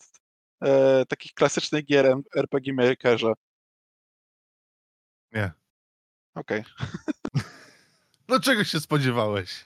e, 0.61 1.05
takich 1.05 1.33
klasycznych 1.33 1.85
gier 1.85 2.17
RPG 2.35 2.73
Makerze? 2.73 3.33
Nie. 5.31 5.51
Okej. 6.35 6.63
No 8.29 8.39
czego 8.39 8.63
się 8.63 8.79
spodziewałeś? 8.79 9.65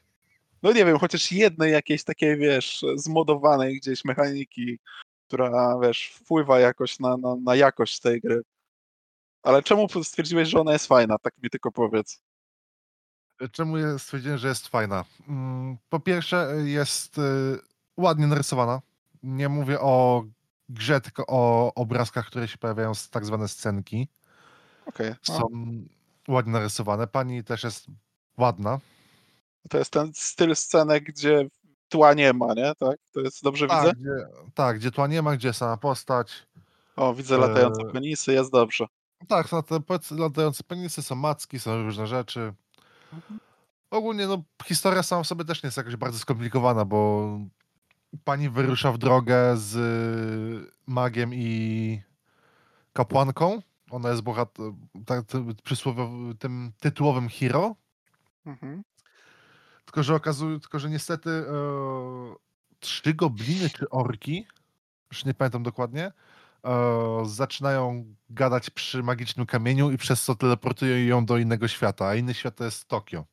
No 0.63 0.71
nie 0.71 0.85
wiem, 0.85 0.99
chociaż 0.99 1.31
jednej 1.31 1.71
jakiejś 1.71 2.03
takiej, 2.03 2.37
wiesz, 2.37 2.85
zmodowanej 2.95 3.77
gdzieś 3.77 4.05
mechaniki, 4.05 4.79
która, 5.27 5.79
wiesz, 5.81 6.11
wpływa 6.15 6.59
jakoś 6.59 6.99
na, 6.99 7.17
na, 7.17 7.35
na 7.35 7.55
jakość 7.55 7.99
tej 7.99 8.21
gry. 8.21 8.41
Ale 9.43 9.63
czemu 9.63 9.87
stwierdziłeś, 10.03 10.49
że 10.49 10.59
ona 10.59 10.73
jest 10.73 10.87
fajna? 10.87 11.17
Tak 11.17 11.33
mi 11.43 11.49
tylko 11.49 11.71
powiedz. 11.71 12.21
Czemu 13.51 13.77
ja 13.77 13.99
stwierdziłem, 13.99 14.37
że 14.37 14.47
jest 14.47 14.67
fajna? 14.67 15.05
Mm, 15.27 15.77
Po 15.89 15.99
pierwsze, 15.99 16.53
jest 16.63 17.17
y, 17.17 17.21
ładnie 17.97 18.27
narysowana. 18.27 18.81
Nie 19.23 19.49
mówię 19.49 19.79
o 19.79 20.23
grze, 20.69 21.01
tylko 21.01 21.25
o 21.27 21.73
obrazkach, 21.73 22.27
które 22.27 22.47
się 22.47 22.57
pojawiają 22.57 22.95
z 22.95 23.09
tak 23.09 23.25
zwane 23.25 23.47
scenki. 23.47 24.07
Okej. 24.85 25.15
no, 25.29 25.37
Są 25.37 25.47
ładnie 26.27 26.53
narysowane. 26.53 27.07
Pani 27.07 27.43
też 27.43 27.63
jest 27.63 27.85
ładna. 28.37 28.79
To 29.69 29.77
jest 29.77 29.91
ten 29.91 30.11
styl 30.15 30.55
scenek, 30.55 31.03
gdzie 31.03 31.47
tła 31.89 32.13
nie 32.13 32.33
ma, 32.33 32.53
nie? 32.53 32.75
Tak? 32.75 32.97
To 33.11 33.19
jest 33.19 33.43
dobrze 33.43 33.67
widzę? 33.67 33.81
Tak, 33.83 33.97
gdzie, 33.97 34.27
tak, 34.53 34.79
gdzie 34.79 34.91
tła 34.91 35.07
nie 35.07 35.21
ma, 35.21 35.35
gdzie 35.35 35.53
sama 35.53 35.77
postać. 35.77 36.47
O, 36.95 37.13
widzę 37.13 37.37
latające 37.37 37.81
Eee, 37.81 37.91
penisy, 37.91 38.33
jest 38.33 38.51
dobrze. 38.51 38.85
Tak, 39.27 39.49
są 39.49 39.63
te 39.63 39.79
latające 40.11 40.63
penisy, 40.63 41.01
są 41.03 41.15
macki, 41.15 41.59
są 41.59 41.83
różne 41.83 42.07
rzeczy. 42.07 42.53
Mhm. 43.13 43.39
Ogólnie 43.91 44.27
no, 44.27 44.43
historia 44.65 45.03
sama 45.03 45.23
w 45.23 45.27
sobie 45.27 45.45
też 45.45 45.63
nie 45.63 45.67
jest 45.67 45.77
jakoś 45.77 45.95
bardzo 45.95 46.19
skomplikowana, 46.19 46.85
bo 46.85 47.29
pani 48.23 48.49
wyrusza 48.49 48.91
w 48.91 48.97
drogę 48.97 49.57
z 49.57 49.77
magiem 50.87 51.33
i 51.33 52.01
kapłanką. 52.93 53.61
Ona 53.91 54.09
jest 54.09 54.21
bohat- 54.21 54.73
tak, 55.05 55.25
tym, 55.25 55.55
przysłowiowym, 55.63 56.37
tym 56.37 56.71
tytułowym 56.79 57.29
hero. 57.29 57.75
Mhm. 58.45 58.83
Tylko, 59.85 60.03
że 60.03 60.15
okazuje, 60.15 60.59
tylko, 60.59 60.79
że 60.79 60.89
niestety 60.89 61.29
e, 61.29 61.43
trzy 62.79 63.13
gobliny 63.13 63.69
czy 63.69 63.89
orki, 63.89 64.47
już 65.11 65.25
nie 65.25 65.33
pamiętam 65.33 65.63
dokładnie, 65.63 66.11
e, 66.65 67.23
zaczynają 67.25 68.15
gadać 68.29 68.69
przy 68.69 69.03
magicznym 69.03 69.45
kamieniu 69.45 69.91
i 69.91 69.97
przez 69.97 70.23
co 70.23 70.35
teleportują 70.35 70.97
ją 70.97 71.25
do 71.25 71.37
innego 71.37 71.67
świata, 71.67 72.07
a 72.07 72.15
inny 72.15 72.33
świat 72.33 72.55
to 72.55 72.63
jest 72.63 72.87
Tokio. 72.87 73.25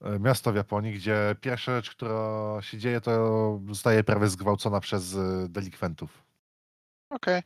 E, 0.00 0.18
Miasto 0.18 0.52
w 0.52 0.56
Japonii, 0.56 0.92
gdzie 0.94 1.36
pierwsza 1.40 1.76
rzecz, 1.76 1.90
która 1.90 2.58
się 2.62 2.78
dzieje, 2.78 3.00
to 3.00 3.60
zostaje 3.68 4.04
prawie 4.04 4.28
zgwałcona 4.28 4.80
przez 4.80 5.14
e, 5.14 5.46
delikwentów. 5.48 6.22
Okej. 7.10 7.42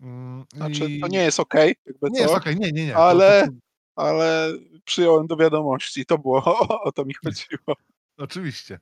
Mm, 0.00 0.44
Znaczy, 0.54 1.00
to 1.00 1.08
nie 1.08 1.18
jest 1.18 1.40
okej, 1.40 1.76
jakby 1.86 2.10
Nie 2.10 2.20
jest 2.20 2.34
okej, 2.34 2.56
nie, 2.56 2.72
nie, 2.72 2.86
nie. 2.86 2.92
to- 2.92 2.98
ale- 3.08 3.46
to- 3.46 3.52
ale 3.96 4.52
przyjąłem 4.84 5.26
do 5.26 5.36
wiadomości. 5.36 6.06
To 6.06 6.18
było, 6.18 6.44
o, 6.44 6.82
o 6.82 6.92
to 6.92 7.04
mi 7.04 7.14
chodziło. 7.14 7.76
Oczywiście. 8.16 8.80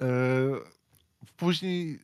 Yy, 0.00 0.06
Później 1.36 2.00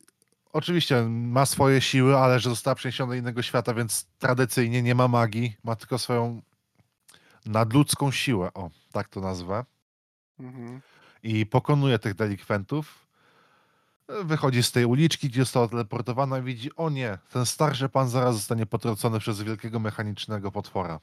oczywiście 0.53 1.03
ma 1.09 1.45
swoje 1.45 1.81
siły, 1.81 2.17
ale 2.17 2.39
że 2.39 2.49
została 2.49 2.75
przeniesiona 2.75 3.09
do 3.09 3.15
innego 3.15 3.41
świata, 3.41 3.73
więc 3.73 4.07
tradycyjnie 4.19 4.81
nie 4.81 4.95
ma 4.95 5.07
magii, 5.07 5.57
ma 5.63 5.75
tylko 5.75 5.97
swoją 5.97 6.41
nadludzką 7.45 8.11
siłę, 8.11 8.53
o, 8.53 8.69
tak 8.91 9.07
to 9.07 9.21
nazwę. 9.21 9.65
Mhm. 10.39 10.81
I 11.23 11.45
pokonuje 11.45 11.99
tych 11.99 12.13
delikwentów. 12.13 13.07
Wychodzi 14.23 14.63
z 14.63 14.71
tej 14.71 14.85
uliczki, 14.85 15.29
gdzie 15.29 15.41
została 15.41 15.67
teleportowana 15.67 16.37
i 16.37 16.41
widzi, 16.41 16.75
o 16.75 16.89
nie, 16.89 17.17
ten 17.33 17.45
starszy 17.45 17.89
pan 17.89 18.09
zaraz 18.09 18.35
zostanie 18.35 18.65
potrącony 18.65 19.19
przez 19.19 19.41
wielkiego 19.41 19.79
mechanicznego 19.79 20.51
potwora. 20.51 20.99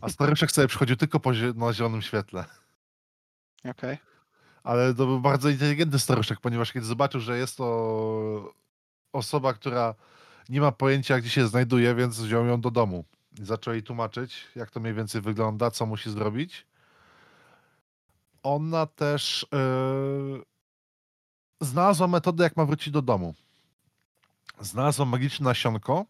A 0.00 0.08
staruszek 0.08 0.52
sobie 0.52 0.68
przychodził 0.68 0.96
tylko 0.96 1.20
po, 1.20 1.32
na 1.54 1.72
zielonym 1.72 2.02
świetle. 2.02 2.44
Okej. 3.64 3.98
Ale 4.62 4.94
to 4.94 5.06
był 5.06 5.20
bardzo 5.20 5.48
inteligentny 5.48 5.98
staruszek, 5.98 6.40
ponieważ 6.40 6.72
kiedy 6.72 6.86
zobaczył, 6.86 7.20
że 7.20 7.38
jest 7.38 7.56
to 7.56 8.54
osoba, 9.12 9.54
która 9.54 9.94
nie 10.48 10.60
ma 10.60 10.72
pojęcia, 10.72 11.18
gdzie 11.20 11.30
się 11.30 11.48
znajduje, 11.48 11.94
więc 11.94 12.20
wziął 12.20 12.46
ją 12.46 12.60
do 12.60 12.70
domu. 12.70 13.04
I 13.40 13.44
zaczął 13.44 13.74
jej 13.74 13.82
tłumaczyć, 13.82 14.44
jak 14.56 14.70
to 14.70 14.80
mniej 14.80 14.94
więcej 14.94 15.20
wygląda, 15.20 15.70
co 15.70 15.86
musi 15.86 16.10
zrobić. 16.10 16.66
Ona 18.42 18.86
też 18.86 19.46
yy, 19.52 20.42
znalazła 21.60 22.06
metodę, 22.06 22.44
jak 22.44 22.56
ma 22.56 22.64
wrócić 22.64 22.90
do 22.90 23.02
domu. 23.02 23.34
Znalazła 24.60 25.04
magiczne 25.04 25.44
nasionko, 25.44 26.06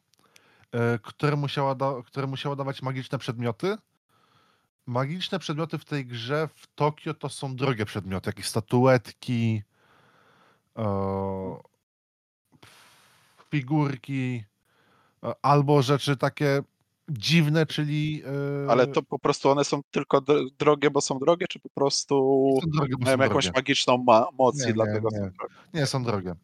które, 1.02 1.36
musiała 1.36 1.74
da- 1.74 2.02
które 2.06 2.26
musiało 2.26 2.56
dawać 2.56 2.82
magiczne 2.82 3.18
przedmioty. 3.18 3.76
Magiczne 4.86 5.38
przedmioty 5.38 5.78
w 5.78 5.84
tej 5.84 6.06
grze 6.06 6.48
w 6.54 6.66
Tokio 6.74 7.14
to 7.14 7.28
są 7.28 7.56
drogie 7.56 7.84
przedmioty, 7.84 8.28
jakieś 8.30 8.46
statuetki, 8.46 9.62
e, 10.78 11.56
figurki, 13.50 14.44
e, 15.24 15.32
albo 15.42 15.82
rzeczy 15.82 16.16
takie 16.16 16.62
dziwne, 17.08 17.66
czyli. 17.66 18.22
e, 18.66 18.70
Ale 18.70 18.86
to 18.86 19.02
po 19.02 19.18
prostu 19.18 19.50
one 19.50 19.64
są 19.64 19.80
tylko 19.90 20.18
dro- 20.20 20.48
drogie, 20.58 20.90
bo 20.90 21.00
są 21.00 21.18
drogie, 21.18 21.46
czy 21.48 21.60
po 21.60 21.68
prostu 21.68 22.44
drogie, 22.66 22.94
mają 22.98 23.18
jakąś 23.18 23.44
drogie. 23.44 23.58
magiczną 23.58 23.98
ma- 24.06 24.26
moc 24.38 24.56
Nie, 24.58 24.64
i 24.64 24.66
nie, 24.66 24.72
dlatego 24.74 25.08
nie. 25.12 25.16
są 25.18 25.22
drogie? 25.38 25.54
Nie, 25.74 25.86
są 25.86 26.04
drogie. 26.04 26.34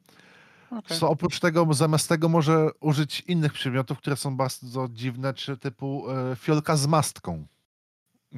Okej. 0.79 0.97
So, 0.97 1.09
oprócz 1.09 1.41
tego, 1.41 1.75
zamiast 1.75 2.09
tego 2.09 2.29
może 2.29 2.71
użyć 2.81 3.21
innych 3.21 3.53
przedmiotów, 3.53 3.99
które 3.99 4.17
są 4.17 4.37
bardzo 4.37 4.89
dziwne, 4.89 5.35
czy 5.35 5.57
typu 5.57 6.11
e, 6.11 6.37
fiolka 6.37 6.77
z 6.77 6.87
mastką, 6.87 7.47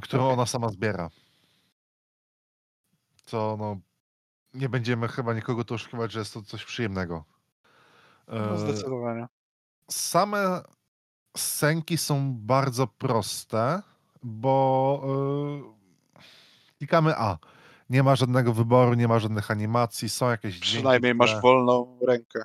którą 0.03 0.23
Okej. 0.23 0.35
ona 0.35 0.47
sama 0.47 0.69
zbiera. 0.69 1.11
Co 3.25 3.57
no, 3.59 3.77
nie 4.55 4.69
będziemy 4.69 5.09
chyba 5.09 5.35
nikogo 5.35 5.65
tu 5.65 5.75
oszukiwać, 5.75 6.13
że 6.13 6.19
jest 6.19 6.35
to 6.35 6.43
coś 6.43 6.65
przyjemnego. 6.65 7.25
No, 8.29 8.55
E, 8.55 8.59
zdecydowanie. 8.59 9.27
Same 9.91 10.63
scenki 11.37 11.99
są 11.99 12.35
bardzo 12.35 12.87
proste, 12.87 13.83
bo 14.23 15.03
e, 16.19 16.27
klikamy 16.79 17.17
A. 17.17 17.39
Nie 17.91 18.03
ma 18.03 18.17
żadnego 18.17 18.53
wyboru, 18.53 18.95
nie 18.95 19.09
ma 19.09 19.19
żadnych 19.19 19.51
animacji, 19.51 20.09
są 20.09 20.31
jakieś 20.31 20.55
dźwięki. 20.55 20.77
Przynajmniej 20.77 21.15
masz 21.15 21.31
które- 21.31 21.43
wolną 21.43 21.99
rękę. 22.07 22.43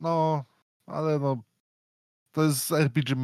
No, 0.00 0.44
ale 0.86 1.18
no. 1.18 1.42
To 2.32 2.42
jest 2.44 2.72
RPG, 2.72 3.16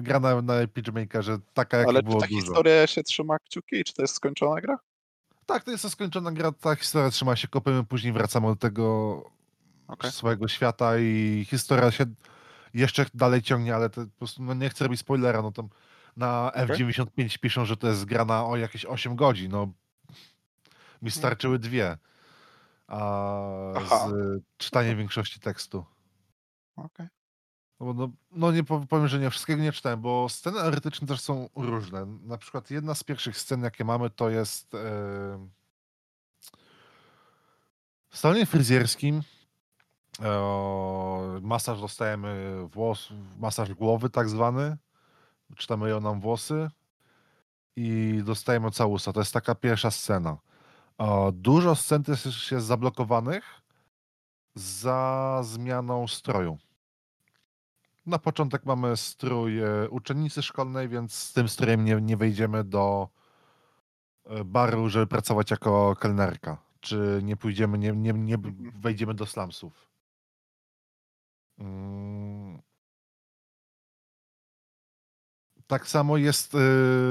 gra 0.00 0.20
na, 0.20 0.42
na 0.42 0.54
RPG 0.54 0.92
Makerze, 0.92 1.38
taka 1.54 1.76
jak 1.78 1.88
Ale 1.88 2.00
czy 2.00 2.04
było 2.08 2.20
ta 2.20 2.26
dużo. 2.26 2.40
historia 2.40 2.86
się 2.86 3.02
trzyma 3.02 3.38
kciuki? 3.38 3.84
Czy 3.84 3.94
to 3.94 4.02
jest 4.02 4.14
skończona 4.14 4.60
gra? 4.60 4.78
Tak, 5.46 5.64
to 5.64 5.70
jest 5.70 5.90
skończona 5.90 6.32
gra, 6.32 6.52
ta 6.52 6.74
historia 6.76 7.10
trzyma 7.10 7.36
się 7.36 7.48
kopymy, 7.48 7.84
później 7.84 8.12
wracamy 8.12 8.46
do 8.48 8.56
tego 8.56 9.24
Okej. 9.88 10.10
swojego 10.12 10.48
świata 10.48 10.98
i 10.98 11.46
historia 11.50 11.90
się 11.90 12.04
jeszcze 12.74 13.06
dalej 13.14 13.42
ciągnie, 13.42 13.74
ale 13.74 13.90
to 13.90 14.00
po 14.00 14.18
prostu, 14.18 14.42
no 14.42 14.54
nie 14.54 14.68
chcę 14.70 14.84
robić 14.84 15.00
spoilera, 15.00 15.42
no 15.42 15.52
tam 15.52 15.68
na 16.18 16.52
F95 16.54 17.38
piszą, 17.38 17.64
że 17.64 17.76
to 17.76 17.88
jest 17.88 18.04
gra 18.04 18.24
na 18.24 18.44
o 18.46 18.56
jakieś 18.56 18.84
8 18.84 19.16
godzin, 19.16 19.50
no 19.50 19.72
mi 21.02 21.10
starczyły 21.10 21.58
dwie, 21.58 21.98
a 22.86 22.98
Aha. 23.76 24.08
z 24.08 24.42
czytaniem 24.56 24.98
większości 24.98 25.40
tekstu. 25.40 25.84
Okej. 26.76 27.06
No, 27.80 27.86
bo 27.86 27.94
no, 27.94 28.12
no 28.30 28.52
nie 28.52 28.64
pow- 28.64 28.86
powiem, 28.86 29.08
że 29.08 29.18
nie 29.18 29.30
wszystkiego 29.30 29.62
nie 29.62 29.72
czytałem, 29.72 30.00
bo 30.00 30.28
sceny 30.28 30.60
erotyczne 30.60 31.06
też 31.06 31.20
są 31.20 31.48
różne. 31.56 32.06
Na 32.06 32.38
przykład 32.38 32.70
jedna 32.70 32.94
z 32.94 33.04
pierwszych 33.04 33.38
scen, 33.38 33.62
jakie 33.62 33.84
mamy, 33.84 34.10
to 34.10 34.30
jest 34.30 34.74
e, 34.74 34.78
w 38.08 38.18
salonie 38.18 38.46
fryzjerskim 38.46 39.22
e, 40.20 41.40
masaż 41.42 41.80
dostajemy 41.80 42.62
włos, 42.68 43.08
masaż 43.38 43.74
głowy 43.74 44.10
tak 44.10 44.28
zwany, 44.28 44.76
czytamy 45.56 45.90
ją 45.90 46.00
nam 46.00 46.20
włosy 46.20 46.70
i 47.76 48.20
dostajemy 48.24 48.70
całusa. 48.70 49.12
To 49.12 49.20
jest 49.20 49.32
taka 49.34 49.54
pierwsza 49.54 49.90
scena. 49.90 50.36
Dużo 51.32 51.74
scen 51.74 52.02
też 52.02 52.50
jest 52.52 52.66
zablokowanych 52.66 53.62
za 54.54 55.40
zmianą 55.44 56.08
stroju. 56.08 56.58
Na 58.06 58.18
początek 58.18 58.66
mamy 58.66 58.96
strój 58.96 59.60
e, 59.62 59.88
uczennicy 59.90 60.42
szkolnej, 60.42 60.88
więc 60.88 61.14
z 61.14 61.32
tym 61.32 61.48
strojem 61.48 61.84
nie, 61.84 62.00
nie 62.00 62.16
wejdziemy 62.16 62.64
do 62.64 63.08
e, 64.24 64.44
baru, 64.44 64.88
żeby 64.88 65.06
pracować 65.06 65.50
jako 65.50 65.96
kelnerka. 65.96 66.56
Czy 66.80 67.20
nie 67.22 67.36
pójdziemy, 67.36 67.78
nie, 67.78 67.92
nie, 67.92 68.12
nie 68.12 68.34
Mhm. 68.34 68.70
wejdziemy 68.80 69.14
do 69.14 69.26
slumsów. 69.26 69.88
Mm. 71.58 72.27
Tak 75.68 75.88
samo 75.88 76.16
jest 76.16 76.54
y, 76.54 76.58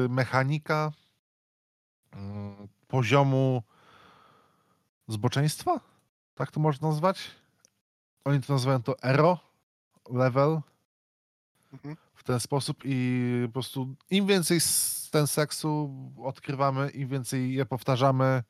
mechanika 0.09 0.91
mm, 2.11 2.67
poziomu 2.87 3.63
zboczeństwa? 5.07 5.79
Tak 6.35 6.51
to 6.51 6.59
można 6.59 6.87
nazwać? 6.87 7.31
Oni 8.25 8.41
to 8.41 8.53
nazywają 8.53 8.83
to 8.83 8.99
Ero 9.01 9.39
level 10.09 10.61
Mhm. 11.73 11.95
w 12.15 12.23
ten 12.23 12.39
sposób 12.39 12.77
i 12.85 13.43
po 13.47 13.53
prostu 13.53 13.95
im 14.09 14.27
więcej 14.27 14.59
ten 15.11 15.27
seksu 15.27 15.93
odkrywamy, 16.23 16.89
im 16.89 17.07
więcej 17.07 17.53
je 17.53 17.65
powtarzamy, 17.65 18.43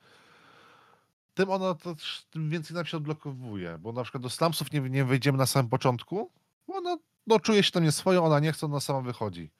tym 1.33 1.49
ono 1.49 1.75
też, 1.75 2.25
tym 2.29 2.49
więcej 2.49 2.75
nam 2.75 2.85
się 2.85 2.97
odblokowuje, 2.97 3.77
bo 3.77 3.91
na 3.91 4.03
przykład 4.03 4.23
do 4.23 4.29
slumsów 4.29 4.71
nie, 4.71 4.81
nie 4.81 5.05
wejdziemy 5.05 5.37
na 5.37 5.45
samym 5.45 5.69
początku, 5.69 6.31
bo 6.67 6.75
ona 6.75 6.97
no, 7.27 7.39
czuje 7.39 7.63
się 7.63 7.71
tam 7.71 7.83
nieswojo, 7.83 8.23
ona 8.25 8.39
nie 8.39 8.51
chce, 8.51 8.65
ona 8.65 8.79
sama 8.79 9.01
wychodzi. 9.01 9.51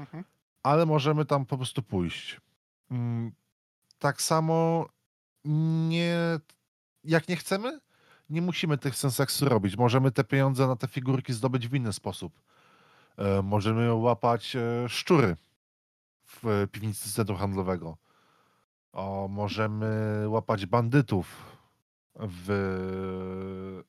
Mhm. 0.00 0.24
Ale 0.62 0.86
możemy 0.86 1.24
tam 1.24 1.46
po 1.46 1.56
prostu 1.56 1.82
pójść. 1.82 2.40
Mm, 2.90 3.32
Tak 3.98 4.22
samo 4.22 4.88
nie 5.88 6.16
jak 7.04 7.28
nie 7.28 7.36
chcemy, 7.36 7.80
nie 8.30 8.42
musimy 8.42 8.78
tych 8.78 8.96
senseksu 8.96 9.48
robić. 9.48 9.76
Możemy 9.76 10.10
te 10.12 10.24
pieniądze 10.24 10.66
na 10.66 10.76
te 10.76 10.88
figurki 10.88 11.32
zdobyć 11.32 11.68
w 11.68 11.74
inny 11.74 11.92
sposób. 11.92 12.40
E, 13.16 13.42
możemy 13.42 13.94
łapać 13.94 14.56
e, 14.56 14.88
szczury 14.88 15.36
w 16.26 16.46
e, 16.46 16.66
piwnicy 16.66 17.12
centrum 17.12 17.38
handlowego. 17.38 17.96
O, 18.92 19.28
możemy 19.30 20.24
łapać 20.28 20.66
bandytów 20.66 21.26
w 22.14 23.82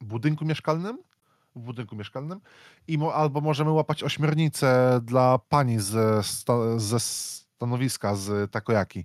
budynku 0.00 0.44
mieszkalnym. 0.44 0.98
W 1.58 1.64
budynku 1.64 1.96
mieszkalnym. 1.96 2.40
I 2.88 2.98
mo, 2.98 3.14
albo 3.14 3.40
możemy 3.40 3.70
łapać 3.70 4.02
ośmiornicę 4.02 5.00
dla 5.02 5.38
pani 5.38 5.80
ze, 5.80 6.22
sta, 6.22 6.78
ze 6.78 7.00
stanowiska 7.00 8.14
z 8.14 8.50
Takojaki. 8.50 9.04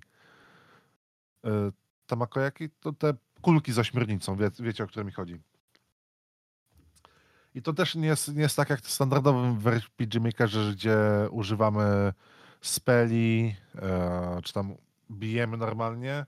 E, 1.44 1.70
Tamakojaki 2.06 2.70
to 2.70 2.92
te 2.92 3.14
kulki 3.42 3.72
z 3.72 3.78
ośmiornicą, 3.78 4.36
wie, 4.36 4.50
wiecie 4.58 4.84
o 4.84 4.86
które 4.86 5.04
mi 5.04 5.12
chodzi. 5.12 5.40
I 7.54 7.62
to 7.62 7.72
też 7.72 7.94
nie 7.94 8.06
jest, 8.06 8.34
nie 8.34 8.42
jest 8.42 8.56
tak 8.56 8.70
jak 8.70 8.80
w 8.80 8.90
standardowym 8.90 9.58
w 9.58 9.66
RPG 9.66 10.20
Makerze, 10.20 10.72
gdzie 10.72 10.98
używamy 11.30 12.12
speli, 12.60 13.56
e, 13.76 14.40
czy 14.44 14.52
tam 14.52 14.74
bijemy 15.10 15.56
normalnie. 15.56 16.26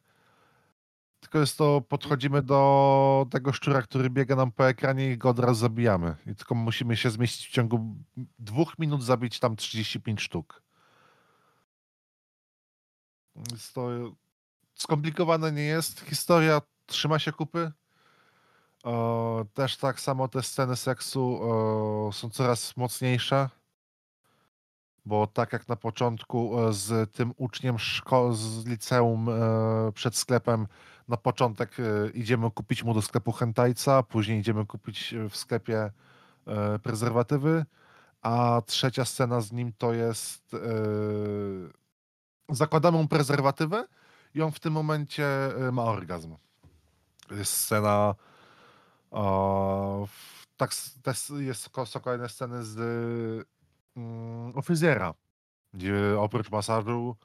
Tylko 1.27 1.39
jest 1.39 1.59
to, 1.59 1.81
podchodzimy 1.81 2.43
do 2.43 3.27
tego 3.31 3.53
szczura, 3.53 3.83
który 3.83 4.11
biega 4.11 4.37
nam 4.37 4.53
po 4.53 4.69
ekranie 4.69 5.11
i 5.11 5.19
go 5.19 5.29
od 5.29 5.39
razu 5.39 5.61
zabijamy. 5.61 6.17
I 6.27 6.35
tylko 6.35 6.55
musimy 6.55 6.97
się 6.97 7.11
zmieścić 7.11 7.49
w 7.49 7.51
ciągu 7.51 7.97
dwóch 8.39 8.79
minut, 8.79 9.03
zabić 9.03 9.39
tam 9.41 9.57
35 9.57 10.21
sztuk. 10.21 10.63
Jest 13.53 13.75
to 13.75 13.89
skomplikowane 14.75 15.53
nie 15.53 15.63
jest. 15.63 16.01
Historia 16.01 16.63
trzyma 16.87 17.19
się 17.19 17.33
kupy. 17.33 17.73
O, 18.85 19.45
też 19.55 19.77
tak 19.77 20.01
samo 20.01 20.29
te 20.29 20.43
sceny 20.43 20.77
seksu 20.77 21.39
o, 21.43 22.11
są 22.13 22.31
coraz 22.31 22.77
mocniejsze. 22.77 23.49
Bo 25.07 25.27
tak 25.27 25.53
jak 25.53 25.69
na 25.69 25.77
początku 25.77 26.61
e, 26.61 26.73
z 26.73 27.13
tym 27.13 27.33
uczniem 27.37 27.77
szko- 27.77 28.35
z 28.35 28.67
liceum 28.67 29.29
e, 29.29 29.93
przed 29.93 30.17
sklepem, 30.17 30.67
na 31.09 31.17
początek 31.17 31.77
e, 31.81 32.11
idziemy 32.11 32.51
kupić 32.51 32.85
mu 32.85 32.95
do 32.95 33.03
sklepu 33.03 33.33
hentajca, 33.33 34.03
później 34.03 34.41
idziemy 34.41 34.67
kupić 34.67 35.15
w 35.31 35.37
sklepie 35.37 35.91
e, 36.47 36.79
prezerwatywy, 36.79 37.65
a 38.23 38.63
trzecia 38.67 39.05
scena 39.05 39.41
z 39.41 39.53
nim 39.53 39.73
to 39.79 39.93
jest 39.93 40.55
e, 40.55 40.59
zakładamy 42.49 42.99
mu 42.99 43.09
prezerwatywę 43.09 43.87
i 44.35 44.43
on 44.43 44.53
w 44.53 44.61
tym 44.61 44.73
momencie 44.73 45.27
e, 45.69 45.73
ma 45.73 45.85
orgazm. 45.85 46.37
Jest 47.31 47.53
scena 47.53 48.15
o, 49.11 50.09
tak, 50.57 50.71
jest, 51.39 51.71
kolejne 52.01 52.29
sceny 52.29 52.65
z 52.65 52.79
mm, 53.97 54.53
gdzie 55.75 56.17
oprócz 56.19 56.51
masażu 56.51 57.17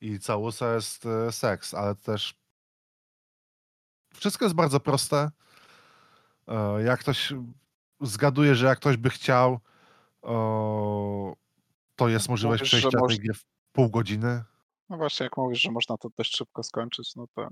i 0.00 0.18
całusa 0.18 0.74
jest 0.74 1.06
e, 1.06 1.32
seks, 1.32 1.74
ale 1.74 1.94
też 1.94 2.41
wszystko 4.14 4.44
jest 4.44 4.54
bardzo 4.54 4.80
proste. 4.80 5.30
E, 6.48 6.82
Jak 6.82 7.00
ktoś 7.00 7.32
zgaduje, 8.00 8.54
że 8.54 8.66
jak 8.66 8.78
ktoś 8.78 8.96
by 8.96 9.10
chciał, 9.10 9.60
to 11.96 12.08
jest 12.08 12.28
możliwość 12.28 12.60
Mówisz, 12.60 12.70
przejścia 12.70 12.98
moż- 12.98 13.08
tej 13.16 13.18
gry 13.24 13.34
w 13.34 13.44
pół 13.72 13.90
godziny. 13.90 14.42
No 14.88 14.96
właśnie, 14.96 15.24
jak 15.24 15.36
mówisz, 15.36 15.60
że 15.62 15.70
można 15.70 15.96
to 15.96 16.08
dość 16.18 16.36
szybko 16.36 16.62
skończyć, 16.62 17.16
no 17.16 17.26
to 17.34 17.48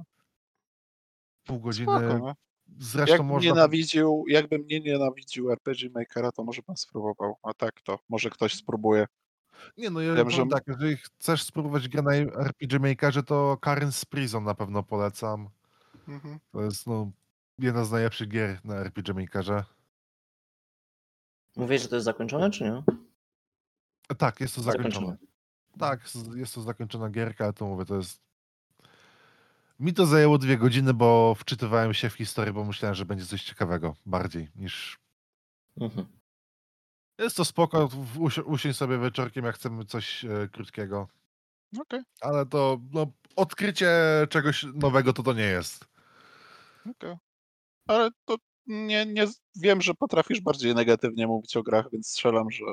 Pół 1.44 1.60
godziny. 1.60 1.86
spoko? 2.08 2.34
Zresztą 2.78 3.12
Jakbym 3.12 3.26
można. 3.26 3.50
nienawidził, 3.50 4.24
jakbym 4.28 4.66
nie 4.66 4.80
nienawidził 4.80 5.50
RPG 5.52 5.90
Makera, 5.90 6.32
to 6.32 6.44
może 6.44 6.62
bym 6.66 6.76
spróbował. 6.76 7.36
A 7.42 7.54
tak 7.54 7.80
to, 7.80 7.98
może 8.08 8.30
ktoś 8.30 8.54
spróbuje. 8.54 9.06
Nie, 9.76 9.90
no 9.90 10.00
ja 10.00 10.14
Wiem, 10.14 10.30
że- 10.30 10.46
tak, 10.46 10.64
jeżeli 10.66 10.96
chcesz 10.96 11.42
spróbować 11.42 11.88
grę 11.88 12.02
na 12.02 12.14
RPG 12.14 12.78
Makerze, 12.78 13.22
to 13.22 13.58
Karen's 13.60 14.06
Prison 14.06 14.44
na 14.44 14.54
pewno 14.54 14.82
polecam. 14.82 15.48
Mhm. 16.10 16.38
To 16.52 16.62
jest 16.62 16.86
no, 16.86 17.10
jedna 17.58 17.84
z 17.84 17.90
najlepszych 17.90 18.28
gier 18.28 18.64
na 18.64 18.74
RPG 18.74 19.14
Makerze. 19.14 19.64
Mówisz, 21.56 21.82
że 21.82 21.88
to 21.88 21.96
jest 21.96 22.04
zakończone, 22.04 22.50
czy 22.50 22.64
nie? 22.64 22.82
Tak, 24.18 24.40
jest 24.40 24.54
to 24.54 24.62
zakończone. 24.62 25.06
Zakończone. 25.06 25.30
Tak, 25.78 26.00
jest 26.34 26.54
to 26.54 26.62
zakończona 26.62 27.10
gierka, 27.10 27.44
ale 27.44 27.52
to 27.52 27.66
mówię, 27.66 27.84
to 27.84 27.96
jest... 27.96 28.22
Mi 29.78 29.94
to 29.94 30.06
zajęło 30.06 30.38
dwie 30.38 30.58
godziny, 30.58 30.94
bo 30.94 31.34
wczytywałem 31.34 31.94
się 31.94 32.10
w 32.10 32.14
historię, 32.14 32.52
bo 32.52 32.64
myślałem, 32.64 32.94
że 32.94 33.04
będzie 33.04 33.26
coś 33.26 33.42
ciekawego 33.42 33.96
bardziej 34.06 34.48
niż... 34.56 34.98
Mhm. 35.80 36.06
Jest 37.18 37.36
to 37.36 37.44
spoko, 37.44 37.88
usi- 38.18 38.42
usiąść 38.42 38.78
sobie 38.78 38.98
wieczorkiem, 38.98 39.44
jak 39.44 39.54
chcemy 39.54 39.84
coś 39.84 40.24
e, 40.24 40.48
krótkiego. 40.52 41.08
Okej, 41.78 42.00
Ale 42.20 42.46
to 42.46 42.80
no, 42.92 43.06
odkrycie 43.36 43.90
czegoś 44.30 44.66
nowego 44.74 45.12
to 45.12 45.22
to 45.22 45.32
nie 45.32 45.42
jest. 45.44 45.89
Okej. 46.86 47.16
Ale 47.88 48.10
to 48.24 48.36
nie, 48.66 49.06
nie 49.06 49.26
wiem, 49.56 49.80
że 49.82 49.94
potrafisz 49.94 50.40
bardziej 50.40 50.74
negatywnie 50.74 51.26
mówić 51.26 51.56
o 51.56 51.62
grach, 51.62 51.86
więc 51.92 52.08
strzelam, 52.08 52.50
że 52.50 52.64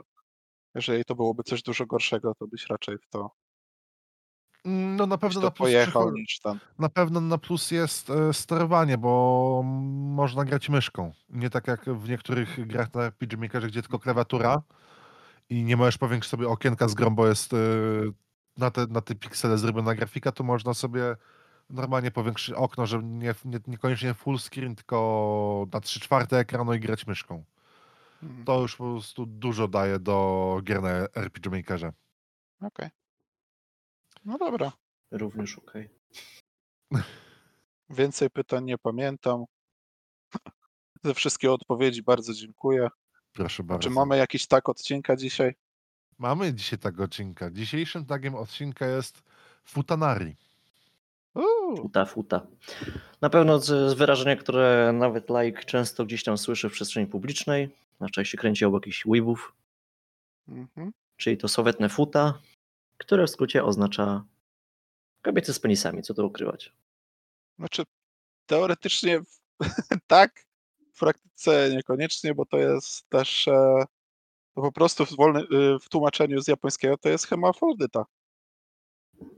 jeżeli 0.76 1.06
to 1.06 1.16
byłoby 1.16 1.44
coś 1.44 1.64
dużo 1.64 1.86
gorszego, 1.86 2.34
to 2.40 2.48
byś 2.48 2.68
raczej 2.70 2.98
w 2.98 3.08
to, 3.10 3.32
No 4.66 5.08
na 5.08 5.18
pewno 5.18 5.42
na 5.42 5.52
plus, 5.52 5.58
pojechał 5.58 6.12
niż 6.12 6.40
tam. 6.40 6.60
na 6.80 6.90
pewno 6.90 7.22
na 7.22 7.38
plus 7.38 7.72
jest 7.72 8.10
e, 8.10 8.34
sterowanie, 8.34 8.98
bo 8.98 9.62
można 9.96 10.46
grać 10.46 10.70
myszką. 10.70 11.12
Nie 11.30 11.50
tak 11.50 11.68
jak 11.68 11.86
w 11.86 12.10
niektórych 12.10 12.68
grach 12.68 12.94
na 12.94 13.04
RPG 13.04 13.38
Makerze, 13.38 13.68
gdzie 13.68 13.82
tylko 13.82 14.00
klawiatura 14.00 14.62
i 15.50 15.64
nie 15.64 15.78
możesz 15.78 15.98
powiększyć 15.98 16.32
sobie 16.32 16.48
okienka 16.48 16.88
z 16.88 16.94
grą, 16.94 17.16
bo 17.16 17.28
jest 17.28 17.54
e, 17.54 17.58
na 18.58 18.72
te, 18.72 18.88
na 18.88 19.02
te 19.02 19.16
piksele 19.16 19.58
zrobiona 19.58 19.96
grafika, 19.96 20.32
to 20.32 20.44
można 20.44 20.74
sobie 20.74 21.16
normalnie 21.70 22.12
powiększyć 22.12 22.56
okno, 22.56 22.86
że 22.86 23.04
nie, 23.04 23.34
nie, 23.46 23.60
niekoniecznie 23.68 24.14
full 24.14 24.40
screen, 24.40 24.76
tylko 24.76 25.68
na 25.74 25.80
3 25.80 26.00
czwarte 26.00 26.38
ekranu 26.38 26.74
i 26.74 26.80
grać 26.80 27.08
myszką. 27.08 27.44
Mhm. 28.24 28.46
To 28.46 28.62
już 28.62 28.76
po 28.76 28.84
prostu 28.84 29.26
dużo 29.26 29.68
daje 29.68 30.00
do 30.00 30.60
gier 30.64 30.82
na 30.82 30.90
RPG 31.16 31.52
Makerze. 31.52 31.94
Okej. 32.62 32.90
No 34.26 34.38
dobra. 34.38 34.72
Również 35.12 35.58
okej. 35.58 35.90
Więcej 37.90 38.30
pytań 38.30 38.66
nie 38.66 38.78
pamiętam. 38.78 39.46
Ze 41.04 41.14
wszystkie 41.14 41.52
odpowiedzi 41.52 42.04
bardzo 42.04 42.34
dziękuję. 42.34 42.88
Proszę 43.34 43.64
bardzo. 43.64 43.84
Czy 43.84 43.90
mamy 43.90 44.18
jakiś 44.18 44.48
tak 44.48 44.70
odcinka 44.70 45.16
dzisiaj? 45.16 45.56
Mamy 46.18 46.54
dzisiaj 46.54 46.80
tak 46.80 47.00
odcinka. 47.00 47.52
Dzisiejszym 47.52 48.06
tagiem 48.06 48.36
odcinka 48.36 48.86
jest 48.86 49.24
Futanari. 49.66 50.36
Futa, 51.78 52.06
futa. 52.06 52.48
Na 53.22 53.30
pewno 53.30 53.60
z, 53.60 53.94
wyrażenia, 53.94 54.36
które 54.36 54.94
nawet 54.94 55.30
like 55.30 55.64
często 55.64 56.06
gdzieś 56.06 56.24
tam 56.24 56.38
słyszy 56.38 56.70
w 56.70 56.74
przestrzeni 56.74 57.08
publicznej, 57.08 57.70
znaczy 57.98 58.20
jak 58.20 58.28
się 58.28 58.38
kręci 58.38 58.66
obok 58.66 58.84
jakichś 58.86 59.06
weebów, 59.06 59.54
mhm. 60.48 60.92
czyli 61.18 61.38
to 61.38 61.48
sowetne 61.48 61.90
futa, 61.90 62.40
które 62.98 63.28
w 63.28 63.30
skrócie 63.30 63.64
oznacza 63.64 64.24
kobiety 65.22 65.54
z 65.54 65.60
penisami, 65.60 66.02
co 66.02 66.14
tu 66.14 66.26
ukrywać. 66.26 66.74
Znaczy, 67.60 67.84
teoretycznie 68.46 69.22
tak, 70.08 70.46
w 70.94 71.00
praktyce 71.00 71.70
niekoniecznie, 71.76 72.36
bo 72.36 72.46
to 72.46 72.58
jest 72.58 73.10
też 73.10 73.48
e, 73.48 73.86
to 74.58 74.62
po 74.62 74.72
prostu 74.72 75.06
w, 75.06 75.16
wolny, 75.16 75.40
y, 75.42 75.80
w 75.80 75.90
tłumaczeniu 75.90 76.42
z 76.42 76.48
japońskiego 76.48 76.98
to 76.98 77.10
jest 77.10 77.28
hemafrodyta. 77.28 78.06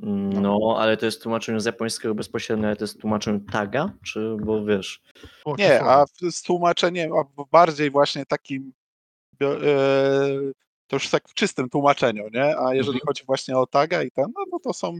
Mm, 0.04 0.42
No, 0.42 0.76
ale 0.80 0.98
to 0.98 1.06
jest 1.06 1.24
tłumaczenie 1.24 1.60
z 1.60 1.66
japońskiego 1.66 2.16
bezpośrednio, 2.16 2.68
ale 2.68 2.76
to 2.76 2.84
jest 2.84 3.02
tłumaczenie 3.02 3.40
taga, 3.52 3.94
czy 4.04 4.38
bo 4.42 4.66
wiesz, 4.66 5.02
Nie, 5.58 5.82
a 5.84 6.06
z 6.32 6.42
tłumaczeniem, 6.42 7.12
a 7.14 7.44
bardziej 7.52 7.92
właśnie 7.92 8.26
takim, 8.26 8.74
e, 9.42 9.48
to 10.88 10.96
już 10.96 11.10
tak 11.10 11.30
w 11.30 11.34
czystym 11.34 11.70
tłumaczeniu, 11.70 12.30
nie? 12.34 12.58
A 12.58 12.74
jeżeli 12.76 12.98
Mhm. 12.98 13.08
chodzi 13.08 13.24
właśnie 13.26 13.58
o 13.58 13.68
taga 13.68 14.04
i 14.04 14.12
ten, 14.12 14.26
no, 14.36 14.44
no 14.52 14.60
to 14.64 14.74
są 14.74 15.00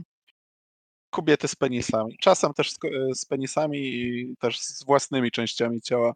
kobiety 1.10 1.48
z 1.48 1.54
penisami. 1.56 2.16
Czasem 2.20 2.54
też 2.54 2.70
z, 2.70 2.78
e, 2.84 3.14
z 3.14 3.24
penisami 3.24 3.78
i 3.78 4.34
też 4.40 4.60
z 4.60 4.84
własnymi 4.84 5.30
częściami 5.30 5.80
ciała. 5.80 6.12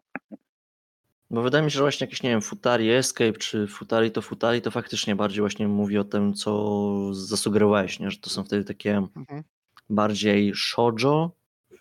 Bo 1.31 1.41
wydaje 1.41 1.63
mi 1.65 1.71
się, 1.71 1.75
że 1.75 1.81
właśnie 1.83 2.05
jakieś, 2.05 2.23
nie 2.23 2.29
wiem, 2.29 2.41
Futari 2.41 2.91
Escape 2.91 3.33
czy 3.33 3.67
Futari 3.67 4.11
to 4.11 4.21
Futari 4.21 4.61
to 4.61 4.71
faktycznie 4.71 5.15
bardziej 5.15 5.39
właśnie 5.39 5.67
mówi 5.67 5.97
o 5.97 6.03
tym, 6.03 6.33
co 6.33 7.13
zasugerowałeś, 7.13 7.99
nie? 7.99 8.11
że 8.11 8.17
to 8.17 8.29
są 8.29 8.43
wtedy 8.43 8.63
takie 8.63 8.97
Mhm. 9.15 9.43
bardziej 9.89 10.51
shoujo 10.55 11.31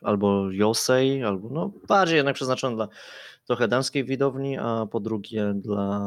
albo 0.03 0.51
yosei, 0.51 1.23
albo 1.23 1.49
no 1.49 1.73
bardziej 1.89 2.17
jednak 2.17 2.35
przeznaczone 2.35 2.77
dla 2.77 2.89
trochę 3.47 3.69
damskiej 3.69 4.05
widowni, 4.05 4.59
a 4.59 4.87
po 4.87 5.01
drugie 5.01 5.53
dla 5.55 6.01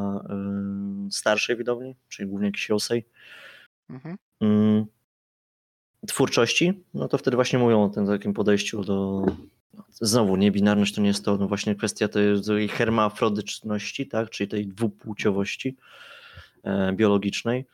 y, 1.08 1.12
starszej 1.12 1.56
widowni, 1.58 1.96
czyli 2.10 2.30
głównie 2.30 2.48
jakiś 2.48 2.70
yosei. 2.70 3.04
Mhm. 3.90 4.18
Mm, 4.42 4.86
twórczości, 6.08 6.84
no 6.94 7.08
to 7.08 7.18
wtedy 7.18 7.38
właśnie 7.38 7.60
mówią 7.60 7.84
o 7.84 7.90
tym 7.90 8.08
takim 8.08 8.34
podejściu 8.34 8.84
do 8.84 9.26
znowu 9.90 10.36
niebinarność 10.36 10.96
to 10.96 11.02
nie 11.02 11.08
jest 11.08 11.26
to, 11.26 11.38
no 11.38 11.48
właśnie 11.48 11.76
kwestia 11.76 12.08
tej, 12.08 12.68
hermafrodyczności, 12.68 14.08
tak, 14.08 14.30
czyli 14.30 14.48
tej 14.48 14.68
dwupłciowości 14.68 15.78
e, 16.64 16.94
biologicznej. 16.94 17.66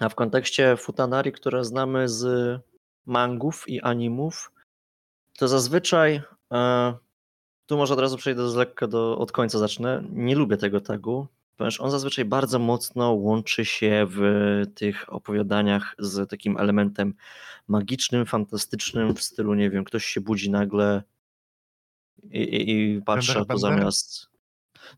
A 0.00 0.08
w 0.08 0.14
kontekście 0.14 0.76
futanari, 0.76 1.32
które 1.32 1.64
znamy 1.64 2.08
z 2.08 2.60
mangów 3.06 3.68
i 3.68 3.80
animów, 3.80 4.52
to 5.38 5.48
zazwyczaj 5.48 6.22
e, 6.52 6.94
tu 7.66 7.76
może 7.76 7.94
od 7.94 8.00
razu 8.00 8.16
przejdę 8.16 8.50
z 8.50 8.54
lekka 8.54 8.86
do, 8.86 9.18
od 9.18 9.32
końca 9.32 9.58
zacznę. 9.58 10.04
Nie 10.10 10.36
lubię 10.36 10.56
tego 10.56 10.80
tagu, 10.80 11.26
ponieważ 11.58 11.80
on 11.80 11.90
zazwyczaj 11.90 12.24
bardzo 12.24 12.58
mocno 12.58 13.12
łączy 13.12 13.64
się 13.64 14.06
w 14.10 14.20
tych 14.74 15.12
opowiadaniach 15.12 15.94
z 15.98 16.30
takim 16.30 16.56
elementem 16.56 17.14
magicznym, 17.68 18.26
fantastycznym, 18.26 19.14
w 19.14 19.22
stylu, 19.22 19.54
nie 19.54 19.70
wiem, 19.70 19.84
ktoś 19.84 20.04
się 20.04 20.20
budzi 20.20 20.50
nagle 20.50 21.02
i, 22.30 22.38
i, 22.42 22.70
i 22.70 23.02
patrzy, 23.02 23.38
a 23.38 23.44
to 23.44 23.58
zamiast. 23.58 24.28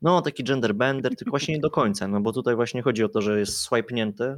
No, 0.02 0.22
taki 0.22 0.44
genderbender, 0.44 1.16
tylko 1.16 1.30
właśnie 1.30 1.54
nie 1.54 1.60
do 1.60 1.70
końca, 1.70 2.08
no 2.08 2.20
bo 2.20 2.32
tutaj 2.32 2.56
właśnie 2.56 2.82
chodzi 2.82 3.04
o 3.04 3.08
to, 3.08 3.22
że 3.22 3.40
jest 3.40 3.56
swajpnięty 3.56 4.36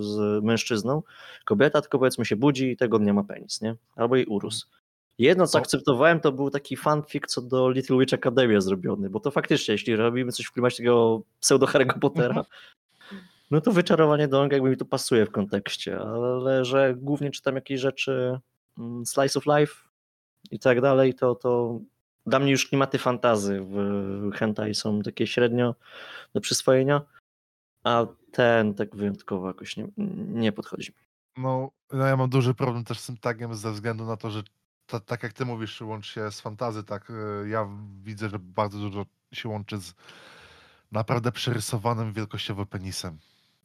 z 0.00 0.44
mężczyzną, 0.44 1.02
kobieta 1.44 1.80
tylko 1.80 1.98
powiedzmy 1.98 2.24
się 2.24 2.36
budzi 2.36 2.70
i 2.70 2.76
tego 2.76 2.98
dnia 2.98 3.14
ma 3.14 3.24
penis, 3.24 3.60
nie? 3.60 3.76
Albo 3.96 4.16
jej 4.16 4.26
urósł. 4.26 4.66
Jedno, 5.18 5.46
co 5.46 5.58
akceptowałem, 5.58 6.20
to 6.20 6.32
był 6.32 6.50
taki 6.50 6.76
fanfic 6.76 7.26
co 7.26 7.42
do 7.42 7.70
Little 7.70 7.98
Witch 7.98 8.14
Academia 8.14 8.60
zrobiony, 8.60 9.10
bo 9.10 9.20
to 9.20 9.30
faktycznie, 9.30 9.72
jeśli 9.72 9.96
robimy 9.96 10.32
coś 10.32 10.46
w 10.46 10.52
klimacie 10.52 10.76
tego 10.76 11.22
pseudo 11.40 11.66
Harry'ego 11.66 11.98
Pottera, 11.98 12.44
no 13.50 13.60
to 13.60 13.72
wyczarowanie 13.72 14.28
Dong 14.28 14.52
jakby 14.52 14.70
mi 14.70 14.76
to 14.76 14.84
pasuje 14.84 15.26
w 15.26 15.30
kontekście, 15.30 15.98
ale 16.00 16.64
że 16.64 16.94
głównie 16.96 17.30
czytam 17.30 17.54
jakieś 17.54 17.80
rzeczy 17.80 18.40
mm, 18.78 19.06
slice 19.06 19.38
of 19.38 19.46
life 19.46 19.74
i 20.50 20.58
tak 20.58 20.80
dalej, 20.80 21.14
to, 21.14 21.34
to 21.34 21.80
dla 22.26 22.38
mnie 22.38 22.50
już 22.50 22.68
klimaty 22.68 22.98
fantazy 22.98 23.60
w 23.60 24.30
hentai 24.34 24.74
są 24.74 25.02
takie 25.02 25.26
średnio 25.26 25.74
do 26.34 26.40
przyswojenia, 26.40 27.02
a 27.84 28.06
ten 28.32 28.74
tak 28.74 28.96
wyjątkowo 28.96 29.46
jakoś 29.46 29.76
nie, 29.76 29.88
nie 30.28 30.52
podchodzi 30.52 30.90
mi. 30.90 31.04
No, 31.42 31.70
no 31.92 32.06
ja 32.06 32.16
mam 32.16 32.30
duży 32.30 32.54
problem 32.54 32.84
też 32.84 32.98
z 32.98 33.06
tym 33.06 33.16
tagiem 33.16 33.54
ze 33.54 33.72
względu 33.72 34.04
na 34.04 34.16
to, 34.16 34.30
że 34.30 34.42
ta, 34.86 35.00
tak 35.00 35.22
jak 35.22 35.32
ty 35.32 35.44
mówisz, 35.44 35.80
łączy 35.80 36.12
się 36.12 36.32
z 36.32 36.40
fantazy, 36.40 36.84
tak 36.84 37.10
y, 37.10 37.48
ja 37.48 37.68
widzę, 38.02 38.28
że 38.28 38.38
bardzo 38.38 38.78
dużo 38.78 39.06
się 39.32 39.48
łączy 39.48 39.78
z 39.78 39.94
naprawdę 40.92 41.32
przerysowanym 41.32 42.12
wielkościowo 42.12 42.66
penisem, 42.66 43.18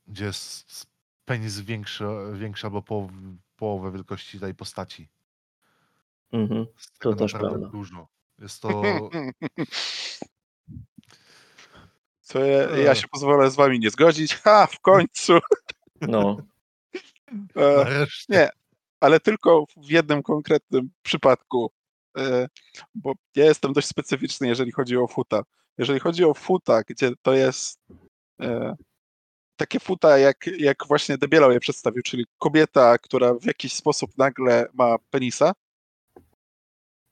gdzie 0.08 0.26
jest 0.26 0.88
penis 1.26 1.60
większy, 1.60 2.06
większy 2.34 2.68
albo 2.68 2.82
połow, 2.82 3.12
połowę 3.58 3.92
wielkości 3.92 4.40
tej 4.40 4.56
postaci. 4.56 5.10
Mhm. 6.32 6.66
Jest 6.78 7.00
tego 7.00 7.16
też 7.16 7.32
prawda. 7.32 7.68
dużo. 7.68 8.08
Jest 8.40 8.62
to... 8.62 8.70
Co 12.22 12.40
ja, 12.40 12.78
ja 12.78 12.96
się 12.96 13.08
pozwolę 13.08 13.52
z 13.52 13.56
wami 13.56 13.80
nie 13.80 13.90
zgodzić. 13.90 14.36
Ha, 14.36 14.68
w 14.68 14.80
końcu. 14.80 15.40
No, 16.02 16.38
E, 17.56 18.06
nie, 18.30 18.50
ale 19.00 19.20
tylko 19.20 19.66
w 19.78 19.92
jednym 19.92 20.24
konkretnym 20.24 20.90
przypadku, 21.02 21.72
e, 22.18 22.48
bo 22.96 23.14
ja 23.36 23.46
jestem 23.46 23.74
dość 23.74 23.88
specyficzny, 23.88 24.48
jeżeli 24.48 24.72
chodzi 24.72 24.98
o 24.98 25.08
futa. 25.08 25.44
Jeżeli 25.78 26.00
chodzi 26.00 26.24
o 26.24 26.34
futa, 26.34 26.82
gdzie 26.88 27.12
to 27.22 27.34
jest 27.34 27.80
e, 28.42 28.76
takie 29.56 29.80
futa, 29.80 30.18
jak, 30.18 30.50
jak 30.58 30.88
właśnie 30.88 31.18
Debielał 31.18 31.52
je 31.52 31.60
przedstawił, 31.60 32.04
czyli 32.04 32.26
kobieta, 32.38 32.98
która 32.98 33.34
w 33.34 33.46
jakiś 33.46 33.74
sposób 33.74 34.18
nagle 34.18 34.68
ma 34.74 34.96
penisa 35.10 35.54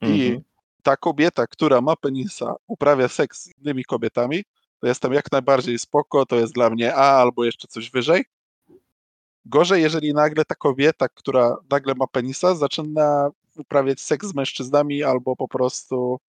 i 0.01 0.25
mhm. 0.25 0.41
ta 0.83 0.97
kobieta, 0.97 1.47
która 1.47 1.81
ma 1.81 1.95
penisa, 1.95 2.55
uprawia 2.67 3.07
seks 3.07 3.43
z 3.43 3.57
innymi 3.57 3.85
kobietami, 3.85 4.43
to 4.79 4.87
jestem 4.87 5.13
jak 5.13 5.31
najbardziej 5.31 5.79
spoko, 5.79 6.25
to 6.25 6.35
jest 6.35 6.53
dla 6.53 6.69
mnie 6.69 6.95
A 6.95 7.21
albo 7.21 7.45
jeszcze 7.45 7.67
coś 7.67 7.91
wyżej. 7.91 8.25
Gorzej, 9.49 9.81
jeżeli 9.81 10.13
nagle 10.13 10.45
ta 10.45 10.55
kobieta, 10.55 11.09
która 11.09 11.57
nagle 11.69 11.93
ma 11.95 12.07
penisa, 12.07 12.55
zaczyna 12.55 13.29
uprawiać 13.57 14.01
seks 14.01 14.27
z 14.27 14.35
mężczyznami 14.35 15.03
albo 15.03 15.35
po 15.35 15.47
prostu, 15.47 16.19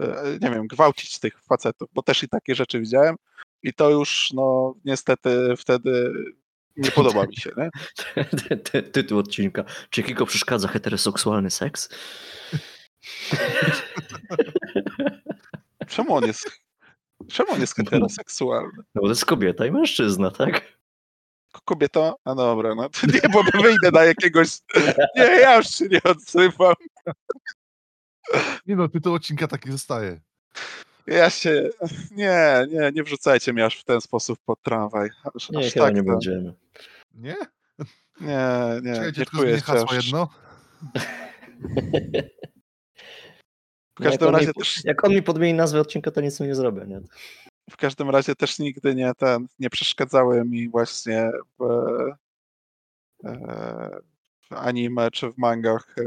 e, 0.00 0.38
nie 0.40 0.50
wiem, 0.50 0.66
gwałcić 0.66 1.18
tych 1.18 1.42
facetów, 1.42 1.88
bo 1.92 2.02
też 2.02 2.22
i 2.22 2.28
takie 2.28 2.54
rzeczy 2.54 2.80
widziałem 2.80 3.16
i 3.62 3.72
to 3.74 3.90
już, 3.90 4.30
no, 4.34 4.74
niestety 4.84 5.54
wtedy 5.56 6.12
nie 6.76 6.90
podoba 6.90 7.26
mi 7.26 7.36
się, 7.36 7.50
nie? 7.56 7.70
Ty- 8.48 8.56
ty- 8.56 8.82
Tytuł 8.82 9.18
odcinka. 9.18 9.64
Czy 9.90 10.02
Kiko 10.02 10.26
przeszkadza 10.26 10.68
heteroseksualny 10.68 11.50
seks? 11.50 11.88
Czemu 15.88 16.14
on 16.14 16.24
jest, 16.24 16.50
czemu 17.28 17.52
on 17.52 17.60
jest 17.60 17.76
heteroseksualny? 17.78 18.72
No 18.76 19.00
bo 19.02 19.02
to 19.02 19.08
jest 19.08 19.24
kobieta 19.24 19.66
i 19.66 19.70
mężczyzna, 19.70 20.30
tak? 20.30 20.71
Kobieta? 21.64 22.14
A 22.24 22.34
dobra, 22.34 22.74
no 22.74 22.88
to 22.88 23.06
nie, 23.06 23.20
bo 23.32 23.62
wyjdę 23.62 23.90
na 23.92 24.04
jakiegoś, 24.04 24.48
nie, 25.16 25.22
ja 25.24 25.56
już 25.56 25.66
się 25.66 25.88
nie 25.88 26.02
odzywam. 26.02 26.74
Nie 28.66 28.76
no, 28.76 28.88
tytuł 28.88 29.14
odcinka 29.14 29.48
taki 29.48 29.72
zostaje. 29.72 30.20
Ja 31.06 31.30
się. 31.30 31.70
Nie, 32.10 32.66
nie, 32.70 32.92
nie 32.94 33.02
wrzucajcie 33.02 33.52
mnie 33.52 33.64
aż 33.64 33.80
w 33.80 33.84
ten 33.84 34.00
sposób 34.00 34.38
pod 34.44 34.62
tramwaj. 34.62 35.10
Aż, 35.36 35.50
Nie, 35.50 35.58
aż 35.66 35.72
chyba 35.72 35.86
tak 35.86 35.94
nie 35.94 36.02
to- 36.04 36.10
będziemy. 36.10 36.54
Nie? 37.14 37.36
Nie, 38.20 38.80
nie, 38.82 39.60
hasło 39.60 39.90
aż... 39.90 40.04
jedno. 40.04 40.28
W 43.98 44.02
każdym 44.02 44.12
jak, 44.12 44.22
on 44.22 44.34
razie 44.34 44.46
mi, 44.46 44.54
też, 44.54 44.84
jak 44.84 45.04
on 45.04 45.12
mi 45.12 45.22
podmieni 45.22 45.54
nazwę 45.54 45.80
odcinka, 45.80 46.10
to 46.10 46.20
nic 46.20 46.40
mu 46.40 46.46
nie 46.46 46.54
zrobię. 46.54 46.86
Nie? 46.86 47.00
W 47.70 47.76
każdym 47.76 48.10
razie 48.10 48.34
też 48.34 48.58
nigdy 48.58 48.94
nie 48.94 49.12
ten, 49.14 49.46
nie 49.58 49.70
przeszkadzały 49.70 50.44
mi 50.44 50.68
właśnie 50.68 51.30
w, 51.58 51.62
e, 53.24 54.00
w 54.50 54.52
anime 54.52 55.10
czy 55.10 55.30
w 55.32 55.38
mangach 55.38 55.94
e, 55.98 56.02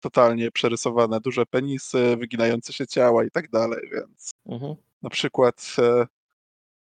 totalnie 0.00 0.50
przerysowane 0.50 1.20
duże 1.20 1.46
penisy, 1.46 2.16
wyginające 2.16 2.72
się 2.72 2.86
ciała 2.86 3.24
i 3.24 3.30
tak 3.30 3.50
dalej, 3.50 3.90
więc 3.92 4.30
Mhm. 4.46 4.74
na 5.02 5.10
przykład 5.10 5.76
e, 5.78 6.06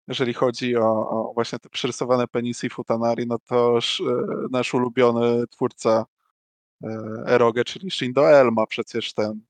jeżeli 0.09 0.35
chodzi 0.35 0.77
o, 0.77 0.89
o 1.11 1.31
właśnie 1.35 1.59
te 1.59 1.69
przerysowane 1.69 2.29
penisy 2.29 2.67
i 2.67 2.71
futanari, 2.71 3.27
no 3.27 3.39
to 3.39 3.77
sz- 3.79 4.09
nasz 4.51 4.75
ulubiony 4.75 5.47
twórca 5.47 6.07
Eroge, 7.27 7.65
czyli 7.65 7.91
Shindo 7.91 8.31
El 8.31 8.53
ma 8.53 8.67
przecież 8.67 9.15
ten 9.15 9.41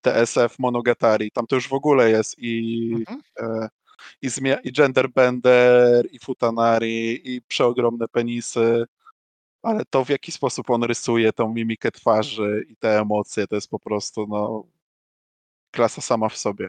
TSF 0.00 0.58
Monogatari. 0.58 1.30
Tam 1.30 1.46
to 1.46 1.56
już 1.56 1.68
w 1.68 1.72
ogóle 1.72 2.10
jest 2.10 2.34
i, 2.38 2.90
Mhm. 3.08 3.20
e, 3.40 3.68
i, 4.22 4.28
zmia- 4.28 4.60
i 4.64 4.72
genderbender, 4.72 6.08
i 6.12 6.18
futanari, 6.18 7.34
i 7.34 7.42
przeogromne 7.42 8.08
penisy, 8.08 8.86
ale 9.62 9.84
to 9.90 10.04
w 10.04 10.08
jaki 10.08 10.32
sposób 10.32 10.70
on 10.70 10.82
rysuje 10.84 11.32
tą 11.32 11.54
mimikę 11.54 11.92
twarzy 11.92 12.66
i 12.68 12.76
te 12.76 13.00
emocje, 13.00 13.46
to 13.46 13.54
jest 13.54 13.70
po 13.70 13.78
prostu 13.78 14.26
no 14.26 14.64
klasa 15.70 16.00
sama 16.00 16.28
w 16.28 16.36
sobie. 16.36 16.68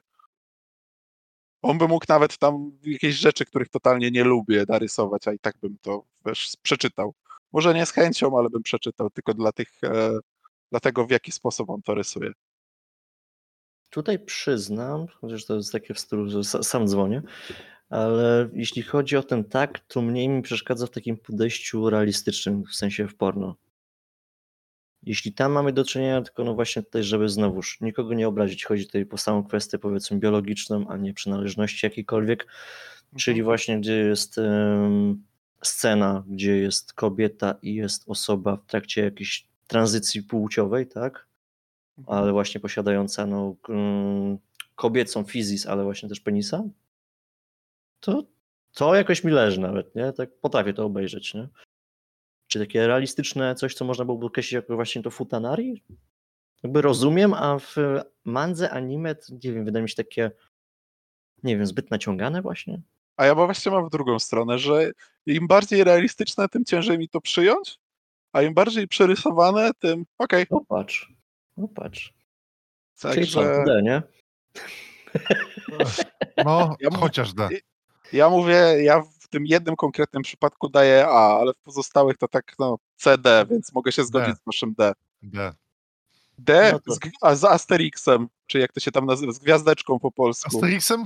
On 1.62 1.78
by 1.78 1.88
mógł 1.88 2.06
nawet 2.10 2.38
tam 2.38 2.72
jakieś 2.84 3.16
rzeczy, 3.16 3.46
których 3.46 3.70
totalnie 3.70 4.12
nie 4.12 4.24
lubię, 4.24 4.66
narysować, 4.68 5.28
a 5.28 5.34
i 5.34 5.40
tak 5.40 5.58
bym 5.58 5.78
to 5.82 6.04
wiesz, 6.26 6.58
przeczytał. 6.62 7.14
Może 7.54 7.74
nie 7.74 7.86
z 7.86 7.92
chęcią, 7.92 8.38
ale 8.38 8.50
bym 8.50 8.64
przeczytał 8.64 9.10
tylko 9.10 9.34
dla 9.34 9.52
tych, 9.52 9.70
e, 9.84 10.20
w 11.08 11.12
jaki 11.12 11.32
sposób 11.32 11.70
on 11.70 11.82
to 11.82 11.94
rysuje. 11.94 12.32
Tutaj 13.90 14.20
przyznam, 14.20 15.08
chociaż 15.08 15.46
to 15.46 15.56
jest 15.56 15.72
takie 15.72 15.94
w 15.94 16.00
stylu, 16.00 16.30
że 16.30 16.40
sa- 16.40 16.64
sam 16.64 16.88
dzwonię, 16.88 17.22
ale 17.90 18.50
jeśli 18.54 18.82
chodzi 18.82 19.18
o 19.18 19.24
ten 19.24 19.44
tak, 19.44 19.80
to 19.80 20.02
mniej 20.02 20.30
mi 20.30 20.42
przeszkadza 20.42 20.86
w 20.88 20.90
takim 20.90 21.18
podejściu 21.18 21.90
realistycznym, 21.90 22.64
w 22.66 22.76
sensie 22.76 23.08
w 23.08 23.16
porno. 23.16 23.56
Jeśli 25.04 25.34
tam 25.34 25.52
mamy 25.52 25.74
do 25.74 25.86
czynienia 25.86 26.22
tylko 26.22 26.44
no 26.44 26.54
właśnie 26.56 26.84
tutaj, 26.84 27.04
żeby 27.04 27.30
znowuż 27.30 27.82
nikogo 27.82 28.14
nie 28.14 28.28
obrazić, 28.28 28.66
chodzi 28.66 28.86
tutaj 28.86 29.06
po 29.06 29.18
samą 29.18 29.44
kwestię 29.44 29.80
powiedzmy 29.80 30.18
biologiczną, 30.18 30.88
a 30.88 30.98
nie 30.98 31.14
przynależności 31.14 31.86
jakiejkolwiek, 31.86 32.48
czyli 33.18 33.44
właśnie 33.44 33.80
gdzie 33.80 33.96
jest 33.96 34.38
em, 34.38 35.24
scena, 35.64 36.24
gdzie 36.28 36.58
jest 36.58 36.94
kobieta 36.94 37.56
i 37.62 37.76
jest 37.76 38.04
osoba 38.10 38.56
w 38.58 38.66
trakcie 38.66 39.02
jakiejś 39.02 39.48
tranzycji 39.68 40.24
płciowej, 40.24 40.88
tak? 40.88 41.27
Ale 42.08 42.32
właśnie 42.32 42.62
posiadająca 42.62 43.26
no, 43.26 43.56
mm, 43.70 44.38
kobiecą 44.76 45.24
fizis, 45.24 45.66
ale 45.66 45.84
właśnie 45.84 46.10
też 46.10 46.20
penisa, 46.20 46.64
to, 48.00 48.24
to 48.74 48.96
jakoś 48.96 49.24
mi 49.24 49.32
leży 49.32 49.60
nawet, 49.60 49.96
nie? 49.96 50.14
Tak 50.14 50.30
potrafię 50.42 50.74
to 50.74 50.86
obejrzeć, 50.86 51.34
nie? 51.34 51.48
Czy 52.48 52.60
takie 52.60 52.88
realistyczne 52.88 53.56
coś, 53.56 53.74
co 53.76 53.86
można 53.86 54.06
byłoby 54.06 54.26
określić 54.26 54.54
jako 54.54 54.76
właśnie 54.76 55.04
to 55.04 55.12
futanari? 55.12 55.84
Jakby 56.64 56.82
rozumiem, 56.82 57.34
a 57.34 57.60
w 57.60 57.76
mandze 58.26 58.70
anime, 58.70 59.16
nie 59.44 59.54
wiem, 59.54 59.66
wydaje 59.66 59.84
mi 59.84 59.90
się 59.90 59.96
takie, 59.96 60.32
nie 61.44 61.58
wiem, 61.58 61.66
zbyt 61.66 61.92
naciągane 61.92 62.42
właśnie. 62.42 62.82
A 63.18 63.26
ja 63.26 63.36
właśnie 63.36 63.72
mam 63.72 63.88
w 63.88 63.90
drugą 63.90 64.20
stronę, 64.20 64.60
że 64.60 64.92
im 65.26 65.48
bardziej 65.48 65.84
realistyczne, 65.84 66.50
tym 66.50 66.66
ciężej 66.66 66.98
mi 66.98 67.10
to 67.10 67.22
przyjąć, 67.22 67.80
a 68.32 68.42
im 68.42 68.54
bardziej 68.54 68.88
przerysowane, 68.88 69.72
tym 69.80 70.06
okej. 70.18 70.46
No 70.52 70.62
patrz, 70.68 71.14
no 71.58 71.68
patrz. 71.68 72.14
Czyli 73.14 73.28
co, 73.28 73.40
Także 73.42 73.64
D, 73.66 73.82
nie? 73.84 74.02
No, 76.46 76.76
Ja 76.80 76.90
chociaż 76.90 77.34
D. 77.34 77.50
ja 78.14 78.30
mówię, 78.30 78.54
ja 78.84 79.02
w 79.02 79.28
tym 79.30 79.46
jednym 79.46 79.76
konkretnym 79.76 80.24
przypadku 80.24 80.70
daję 80.70 81.08
A, 81.08 81.40
ale 81.40 81.54
w 81.54 81.58
pozostałych 81.58 82.18
to 82.18 82.28
tak 82.28 82.54
no 82.60 82.78
CD, 82.96 83.46
więc 83.50 83.74
mogę 83.74 83.92
się 83.92 84.04
zgodzić 84.04 84.30
D. 84.30 84.36
z 84.36 84.46
waszym 84.46 84.74
D. 84.78 84.94
D. 85.22 85.54
D 86.38 86.70
No 86.74 86.80
to- 86.80 86.94
z, 86.94 87.00
a 87.22 87.36
z 87.36 87.44
Asterixem, 87.44 88.28
czy 88.48 88.60
jak 88.60 88.74
to 88.74 88.80
się 88.80 88.92
tam 88.92 89.06
nazywa, 89.06 89.32
z 89.32 89.40
gwiazdeczką 89.40 90.00
po 90.00 90.12
polsku. 90.12 90.58
Asterixem? 90.58 91.04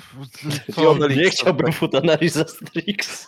Obelix. 0.87 1.21
Nie 1.23 1.29
chciałbym 1.29 1.71
food 1.73 1.95
analiz 1.95 2.37
Asterix. 2.37 3.25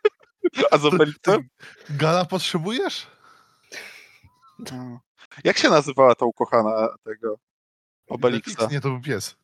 A 0.70 0.78
z 0.78 0.84
Obelixem? 0.84 1.48
Gala 1.90 2.24
potrzebujesz? 2.24 3.06
No. 4.72 5.00
Jak 5.44 5.58
się 5.58 5.68
nazywała 5.70 6.14
ta 6.14 6.26
ukochana 6.26 6.88
tego 7.04 7.38
Obelixa? 8.08 8.68
Nie, 8.70 8.80
to 8.80 8.88
był 8.88 9.00
pies. 9.00 9.36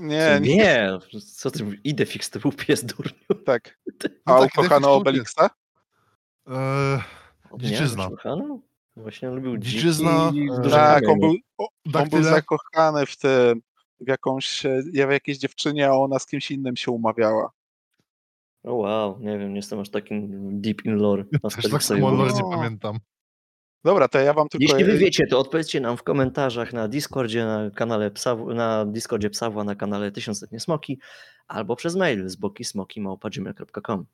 Nie, 0.00 0.38
nie, 0.42 0.56
Nie, 0.56 0.98
co 1.34 1.50
ty 1.50 1.64
mówisz? 1.64 1.80
Idefix 1.84 2.30
to 2.30 2.40
był 2.40 2.52
pies 2.52 2.84
durniu. 2.84 3.44
tak. 3.46 3.78
No 4.26 4.34
A 4.34 4.38
tak, 4.38 4.38
Idefix 4.38 4.58
ukochana 4.58 4.88
Obelixa? 4.88 5.50
Eee, 6.46 7.00
Dziczyzna. 7.58 8.08
Nie? 8.24 8.58
Właśnie 8.96 9.28
on 9.28 9.34
lubił 9.34 9.56
Dziczyzna, 9.58 10.32
e, 10.64 10.70
Tak, 10.70 11.08
on 11.08 11.20
był, 11.20 11.34
o, 11.58 11.68
on 11.94 12.08
był 12.08 12.22
zakochany 12.22 13.06
w 13.06 13.16
tym, 13.16 13.62
w 14.00 14.08
jakąś, 14.08 14.66
e, 14.66 14.82
w 14.82 14.94
jakiejś 15.10 15.38
dziewczynie, 15.38 15.88
a 15.88 15.92
ona 15.92 16.18
z 16.18 16.26
kimś 16.26 16.50
innym 16.50 16.76
się 16.76 16.90
umawiała. 16.90 17.50
O 18.64 18.74
wow, 18.74 19.18
nie 19.20 19.38
wiem, 19.38 19.48
nie 19.50 19.56
jestem 19.56 19.80
aż 19.80 19.90
takim 19.90 20.28
deep 20.60 20.84
in 20.84 20.94
lore. 20.96 21.24
Też 21.42 21.70
tak 21.70 21.82
samo 21.82 22.10
lore 22.10 22.32
nie 22.32 22.40
No. 22.40 22.50
pamiętam. 22.50 22.98
Dobra, 23.84 24.08
to 24.08 24.18
ja 24.18 24.32
wam 24.32 24.48
tylko... 24.48 24.62
Jeśli 24.62 24.84
wy 24.84 24.98
wiecie, 24.98 25.26
to 25.26 25.38
odpowiedzcie 25.38 25.80
nam 25.80 25.96
w 25.96 26.02
komentarzach 26.02 26.72
na 26.72 26.88
Discordzie, 26.88 27.44
na 27.44 27.70
kanale 27.70 28.10
Psaw, 28.10 28.38
na 28.54 28.84
Discordzie 28.84 29.30
Psawła, 29.30 29.64
na 29.64 29.74
kanale 29.74 30.12
Tysiącletnie 30.12 30.60
Smoki, 30.60 31.00
albo 31.48 31.76
przez 31.76 31.96
mail 31.96 32.28
z 32.28 32.36
bokismoki.gmail.com. 32.36 34.06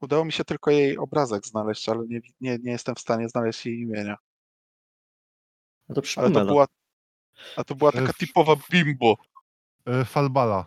Udało 0.00 0.24
mi 0.24 0.32
się 0.32 0.44
tylko 0.44 0.70
jej 0.70 0.98
obrazek 0.98 1.46
znaleźć, 1.46 1.88
ale 1.88 2.06
nie, 2.06 2.20
nie, 2.40 2.58
nie 2.58 2.72
jestem 2.72 2.94
w 2.94 3.00
stanie 3.00 3.28
znaleźć 3.28 3.66
jej 3.66 3.80
imienia. 3.80 4.16
No 5.88 5.94
to 5.94 6.02
Ale 6.16 6.30
to 6.30 6.44
była, 6.44 6.66
a 7.56 7.64
to 7.64 7.74
była 7.74 7.92
taka 7.92 8.10
F- 8.10 8.16
typowa 8.16 8.56
bimbo. 8.70 9.16
Eee, 9.86 10.04
Falbala. 10.04 10.66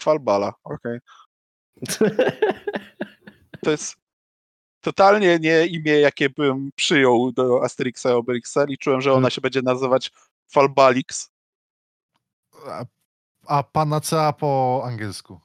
Falbala, 0.00 0.52
okej. 0.64 0.98
To 3.64 3.70
jest 3.70 3.96
totalnie 4.86 5.38
nie 5.38 5.66
imię, 5.66 5.92
jakie 5.92 6.30
bym 6.30 6.70
przyjął 6.76 7.32
do 7.32 7.64
Asterixa 7.64 8.06
i 8.06 8.12
Obelixa. 8.12 8.58
Liczyłem, 8.68 9.00
że 9.00 9.12
ona 9.12 9.30
się 9.30 9.40
będzie 9.40 9.62
nazywać 9.62 10.12
Falbalix. 10.48 11.30
A, 12.66 12.84
a 13.46 13.62
panacea 13.62 14.32
po 14.32 14.82
angielsku. 14.84 15.40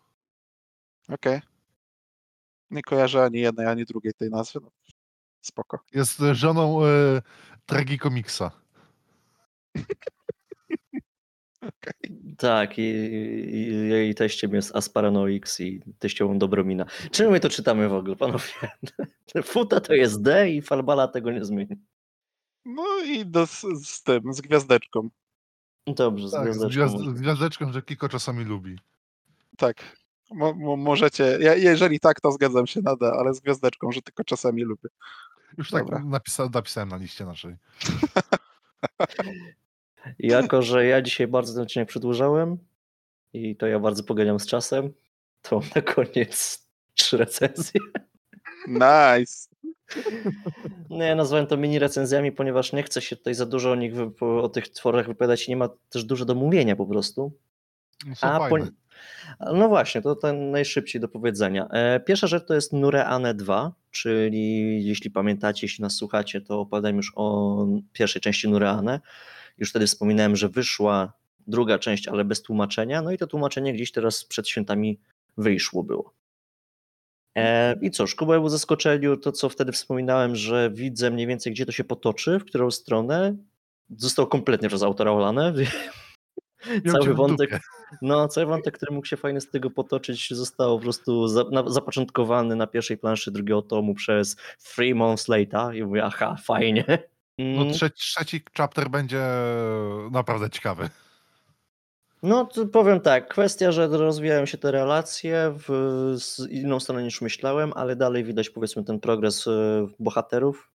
Okej. 1.10 1.42
Nie 2.70 2.82
kojarzę 2.82 3.24
ani 3.24 3.40
jednej, 3.40 3.68
ani 3.68 3.86
drugiej 3.86 4.14
tej 4.14 4.30
nazwy. 4.30 4.60
No, 4.64 4.72
spoko. 5.42 5.80
Jest 5.94 6.20
żoną 6.32 6.86
e, 6.86 7.22
tragikomiksa. 7.66 8.52
tak, 12.38 12.78
i, 12.78 12.82
i 12.82 13.90
jej 13.90 14.16
teściem 14.16 14.54
jest 14.54 14.76
Asparanoix 14.76 15.60
i 15.60 15.82
teściową 16.00 16.40
Dobromina. 16.40 16.86
Czym 17.12 17.32
my 17.32 17.40
to 17.40 17.50
czytamy 17.50 17.90
w 17.90 17.94
ogóle, 17.94 18.16
panowie? 18.16 18.44
Futa 19.44 19.80
to 19.80 19.94
jest 19.94 20.22
D 20.22 20.50
i 20.52 20.62
Falbala 20.62 21.08
tego 21.08 21.32
nie 21.32 21.46
zmieni. 21.46 21.76
No 22.66 23.00
i 23.06 23.26
do, 23.26 23.48
z, 23.48 23.66
z 23.86 24.04
tym, 24.04 24.34
z 24.34 24.42
gwiazdeczką. 24.42 25.10
Dobrze, 25.88 26.30
z 26.30 26.32
Tak, 26.32 26.42
z, 26.42 26.44
gwiazdeczką 26.44 26.70
gwiazd, 26.70 26.94
może. 26.94 27.12
z 27.12 27.22
gwiazdeczką, 27.22 27.72
że 27.72 27.82
Kiko 27.82 28.10
czasami 28.10 28.44
lubi. 28.44 28.80
Tak. 29.58 29.98
Mo, 30.32 30.54
mo, 30.54 30.78
możecie. 30.78 31.38
Ja, 31.42 31.56
jeżeli 31.56 32.00
tak, 32.00 32.22
to 32.22 32.32
zgadzam 32.32 32.68
się 32.68 32.82
na 32.82 32.96
D, 32.96 33.12
ale 33.20 33.34
z 33.34 33.40
gwiazdeczką, 33.40 33.92
że 33.92 34.02
tylko 34.02 34.24
czasami 34.24 34.64
lubię. 34.64 34.90
Już 35.58 35.70
tak 35.70 35.84
Dobra. 35.84 36.04
napisa, 36.06 36.50
napisałem 36.54 36.90
na 36.90 36.98
liście 36.98 37.26
naszej. 37.26 37.56
Jako, 40.20 40.62
że 40.62 40.86
ja 40.86 41.02
dzisiaj 41.02 41.28
bardzo 41.28 41.54
ten 41.54 41.64
odcinek 41.64 41.90
przedłużałem 41.90 42.58
i 43.34 43.56
to 43.56 43.68
ja 43.68 43.80
bardzo 43.80 44.04
poganiam 44.04 44.40
z 44.40 44.48
czasem, 44.48 44.94
to 45.42 45.62
na 45.76 45.82
koniec 45.82 46.68
trzy 46.94 47.18
recenzje. 47.18 47.82
Nice. 48.68 49.48
No 50.90 51.04
ja 51.04 51.16
nazwałem 51.16 51.48
to 51.48 51.58
mini 51.58 51.80
recenzjami, 51.80 52.32
ponieważ 52.32 52.74
nie 52.74 52.84
chcę 52.84 53.02
się 53.02 53.16
tutaj 53.16 53.34
za 53.36 53.46
dużo 53.46 53.72
o 53.72 53.76
nich, 53.76 53.94
po- 54.20 54.44
o 54.44 54.50
tych 54.50 54.70
tworach 54.70 55.08
wypowiadać 55.08 55.48
i 55.48 55.52
nie 55.52 55.58
ma 55.58 55.70
też 55.90 56.04
dużo 56.04 56.26
do 56.26 56.36
mówienia 56.36 56.76
po 56.76 56.86
prostu. 56.86 57.32
No, 58.06 58.14
A 58.22 58.40
poń- 58.50 58.68
No 59.54 59.68
właśnie, 59.70 60.02
to 60.02 60.16
ten 60.16 60.52
najszybciej 60.52 61.02
do 61.02 61.08
powiedzenia. 61.08 61.68
E, 61.68 62.00
Pierwsza 62.00 62.28
rzecz 62.28 62.46
to 62.48 62.54
jest 62.54 62.74
Nureane 62.74 63.34
2, 63.34 63.72
czyli 63.92 64.86
jeśli 64.86 65.12
pamiętacie, 65.12 65.60
jeśli 65.68 65.82
nas 65.82 65.96
słuchacie, 65.96 66.42
to 66.42 66.60
opowiadałem 66.60 66.98
już 66.98 67.14
o 67.16 67.58
pierwszej 67.94 68.22
części 68.22 68.50
Nureane. 68.50 69.00
Już 69.58 69.70
wtedy 69.70 69.88
wspominałem, 69.88 70.36
że 70.36 70.50
wyszła 70.50 71.14
druga 71.48 71.80
część, 71.80 72.08
ale 72.08 72.26
bez 72.26 72.42
tłumaczenia. 72.42 73.02
No 73.02 73.12
i 73.12 73.18
to 73.18 73.28
tłumaczenie 73.28 73.74
gdzieś 73.74 73.92
teraz 73.92 74.26
przed 74.26 74.48
świętami 74.48 75.00
wyszło 75.38 75.84
było. 75.84 76.14
E, 77.38 77.76
I 77.82 77.92
cóż, 77.92 78.16
Kuba 78.16 78.40
był 78.40 78.50
zaskoczeniu, 78.50 79.18
to 79.18 79.32
co 79.32 79.50
wtedy 79.50 79.72
wspominałem, 79.72 80.36
że 80.36 80.72
widzę 80.74 81.12
mniej 81.12 81.28
więcej, 81.28 81.54
gdzie 81.54 81.66
to 81.66 81.72
się 81.72 81.84
potoczy, 81.84 82.40
w 82.40 82.46
którą 82.46 82.72
stronę. 82.72 83.36
Zostało 83.98 84.28
kompletnie 84.28 84.70
przez 84.70 84.84
autora 84.84 85.12
olane. 85.12 85.54
Cały 86.92 87.14
wątek, 87.14 87.60
no, 88.02 88.28
cały 88.28 88.48
wątek, 88.48 88.78
który 88.78 88.96
mógł 88.96 89.08
się 89.08 89.18
fajnie 89.18 89.42
z 89.42 89.50
tego 89.50 89.70
potoczyć, 89.70 90.34
został 90.34 90.78
po 90.78 90.84
prostu 90.84 91.28
za, 91.28 91.44
na, 91.44 91.70
zapoczątkowany 91.70 92.56
na 92.56 92.68
pierwszej 92.68 92.98
planszy 92.98 93.32
drugiego 93.32 93.62
tomu 93.62 93.94
przez 93.94 94.36
Three 94.76 94.96
Months 94.96 95.28
Later 95.28 95.76
i 95.76 95.84
mówię, 95.84 96.04
aha, 96.04 96.36
fajnie. 96.44 97.00
No, 97.42 97.62
Mm, 97.62 97.74
trzeci, 97.74 97.96
trzeci 97.98 98.42
chapter 98.58 98.90
będzie 98.90 99.28
naprawdę 100.12 100.50
ciekawy. 100.50 100.90
No, 102.24 102.46
to 102.46 102.66
powiem 102.66 103.00
tak, 103.00 103.28
kwestia, 103.28 103.72
że 103.72 103.88
rozwijają 103.88 104.46
się 104.46 104.58
te 104.58 104.72
relacje 104.72 105.54
w 105.68 105.70
z 106.18 106.52
inną 106.52 106.80
stronę 106.80 107.04
niż 107.04 107.22
myślałem, 107.22 107.74
ale 107.76 107.96
dalej 107.96 108.24
widać 108.24 108.50
powiedzmy 108.50 108.84
ten 108.84 109.00
progres 109.00 109.48
e, 109.48 109.88
bohaterów, 110.00 110.72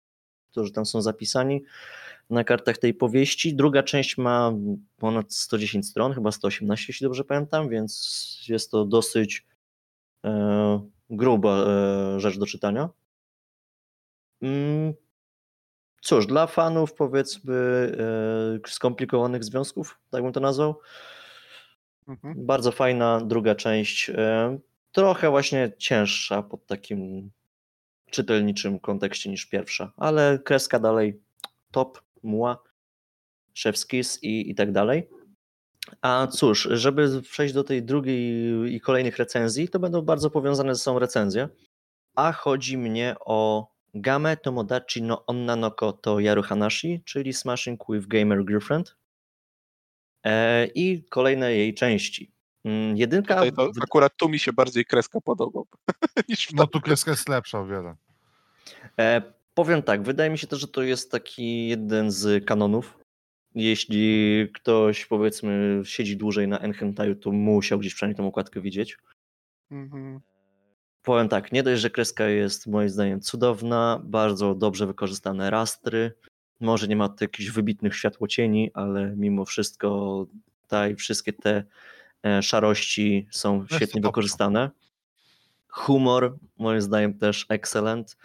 którzy 0.52 0.72
tam 0.72 0.86
są 0.86 1.02
zapisani 1.02 1.64
na 2.30 2.44
kartach 2.44 2.78
tej 2.78 2.94
powieści. 2.94 3.56
Druga 3.56 3.84
część 3.84 4.18
ma 4.18 4.52
ponad 4.98 5.34
110 5.34 5.90
stron, 5.90 6.14
chyba 6.14 6.32
118, 6.32 6.86
jeśli 6.90 7.04
dobrze 7.04 7.24
pamiętam, 7.24 7.70
więc 7.70 8.46
jest 8.50 8.72
to 8.72 8.86
dosyć 8.86 9.46
e, 10.26 10.90
gruba 11.10 11.66
e, 11.66 12.20
rzecz 12.20 12.38
do 12.38 12.46
czytania. 12.46 12.90
Mm, 14.42 14.94
Cóż, 16.04 16.28
dla 16.28 16.48
fanów 16.48 16.94
powiedzmy 16.94 17.56
e, 18.66 18.70
skomplikowanych 18.70 19.44
związków, 19.44 20.00
tak 20.10 20.24
bym 20.24 20.34
to 20.34 20.40
nazwał, 20.40 20.80
Mhm. 22.08 22.46
bardzo 22.46 22.72
fajna 22.72 23.22
druga 23.22 23.56
część. 23.56 24.10
e, 24.10 24.60
Trochę 24.92 25.30
właśnie 25.30 25.72
cięższa 25.78 26.42
pod 26.44 26.66
takim 26.66 27.32
czytelniczym 28.12 28.80
kontekście 28.80 29.30
niż 29.30 29.46
pierwsza, 29.46 29.92
ale 29.98 30.40
kreska 30.40 30.80
dalej 30.80 31.20
top, 31.72 32.02
muła, 32.24 32.64
szewskis 33.54 34.24
i, 34.24 34.50
i 34.52 34.56
tak 34.56 34.72
dalej. 34.72 35.10
A 36.02 36.28
cóż, 36.28 36.68
żeby 36.72 37.22
przejść 37.22 37.54
do 37.54 37.64
tej 37.64 37.84
drugiej 37.84 38.44
i 38.76 38.82
kolejnych 38.82 39.18
recenzji, 39.18 39.70
to 39.70 39.80
będą 39.80 40.02
bardzo 40.02 40.30
powiązane 40.30 40.76
ze 40.76 40.82
sobą 40.82 41.00
recenzje. 41.00 41.50
A 42.16 42.32
chodzi 42.32 42.78
mnie 42.78 43.16
o 43.20 43.68
Game 43.94 44.38
Tomodachi 44.38 45.02
no 45.02 45.26
Onna 45.26 45.56
no 45.56 45.72
Koto 45.72 46.20
Yaru 46.20 46.42
Hanashi, 46.42 47.02
czyli 47.06 47.34
Smashing 47.34 47.80
with 47.90 48.08
Gamer 48.08 48.46
Girlfriend. 48.46 48.96
E, 50.24 50.66
I 50.66 51.04
kolejne 51.10 51.54
jej 51.54 51.74
części. 51.74 52.32
Mm, 52.66 52.98
Jedynka. 52.98 53.36
Tutaj 53.36 53.52
to 53.52 53.72
akurat 53.84 54.18
tu 54.18 54.30
mi 54.30 54.40
się 54.40 54.54
bardziej 54.54 54.86
kreska 54.86 55.20
niż 56.30 56.48
w 56.48 56.54
No 56.54 56.68
tu 56.68 56.82
kreska 56.82 57.12
jest 57.12 57.30
lepsza 57.30 57.60
o 57.60 57.66
wiele. 57.66 57.96
E, 59.00 59.22
powiem 59.54 59.84
tak, 59.84 60.04
wydaje 60.04 60.30
mi 60.30 60.38
się 60.38 60.48
też, 60.48 60.60
że 60.60 60.68
to 60.68 60.84
jest 60.84 61.12
taki 61.12 61.68
jeden 61.68 62.12
z 62.12 62.46
kanonów. 62.46 62.98
Jeśli 63.56 64.48
ktoś 64.54 65.06
powiedzmy 65.06 65.82
siedzi 65.86 66.18
dłużej 66.18 66.48
na 66.48 66.60
Enhentaju, 66.60 67.16
to 67.16 67.32
musiał 67.32 67.80
gdzieś 67.80 67.94
przynajmniej 67.96 68.18
tą 68.18 68.28
okładkę 68.28 68.62
widzieć. 68.62 68.98
Mhm. 69.72 70.20
Powiem 71.04 71.30
tak, 71.30 71.52
nie 71.52 71.64
dość, 71.64 71.82
że 71.82 71.90
kreska 71.90 72.28
jest 72.28 72.68
moim 72.68 72.90
zdaniem 72.90 73.22
cudowna, 73.22 74.02
bardzo 74.04 74.56
dobrze 74.56 74.88
wykorzystane 74.88 75.50
rastry. 75.50 76.14
Może 76.60 76.88
nie 76.88 76.96
ma 76.96 77.10
tu 77.10 77.16
jakichś 77.24 77.50
wybitnych 77.50 77.96
światłocieni, 77.96 78.72
ale 78.74 79.16
mimo 79.16 79.46
wszystko 79.46 80.26
tutaj 80.62 80.96
wszystkie 80.96 81.34
te 81.34 81.64
e, 82.26 82.42
szarości 82.44 83.28
są 83.32 83.68
to 83.68 83.76
świetnie 83.76 84.02
wykorzystane. 84.02 84.70
Humor, 85.68 86.38
moim 86.58 86.82
zdaniem 86.82 87.14
też 87.14 87.46
excellent. 87.50 88.18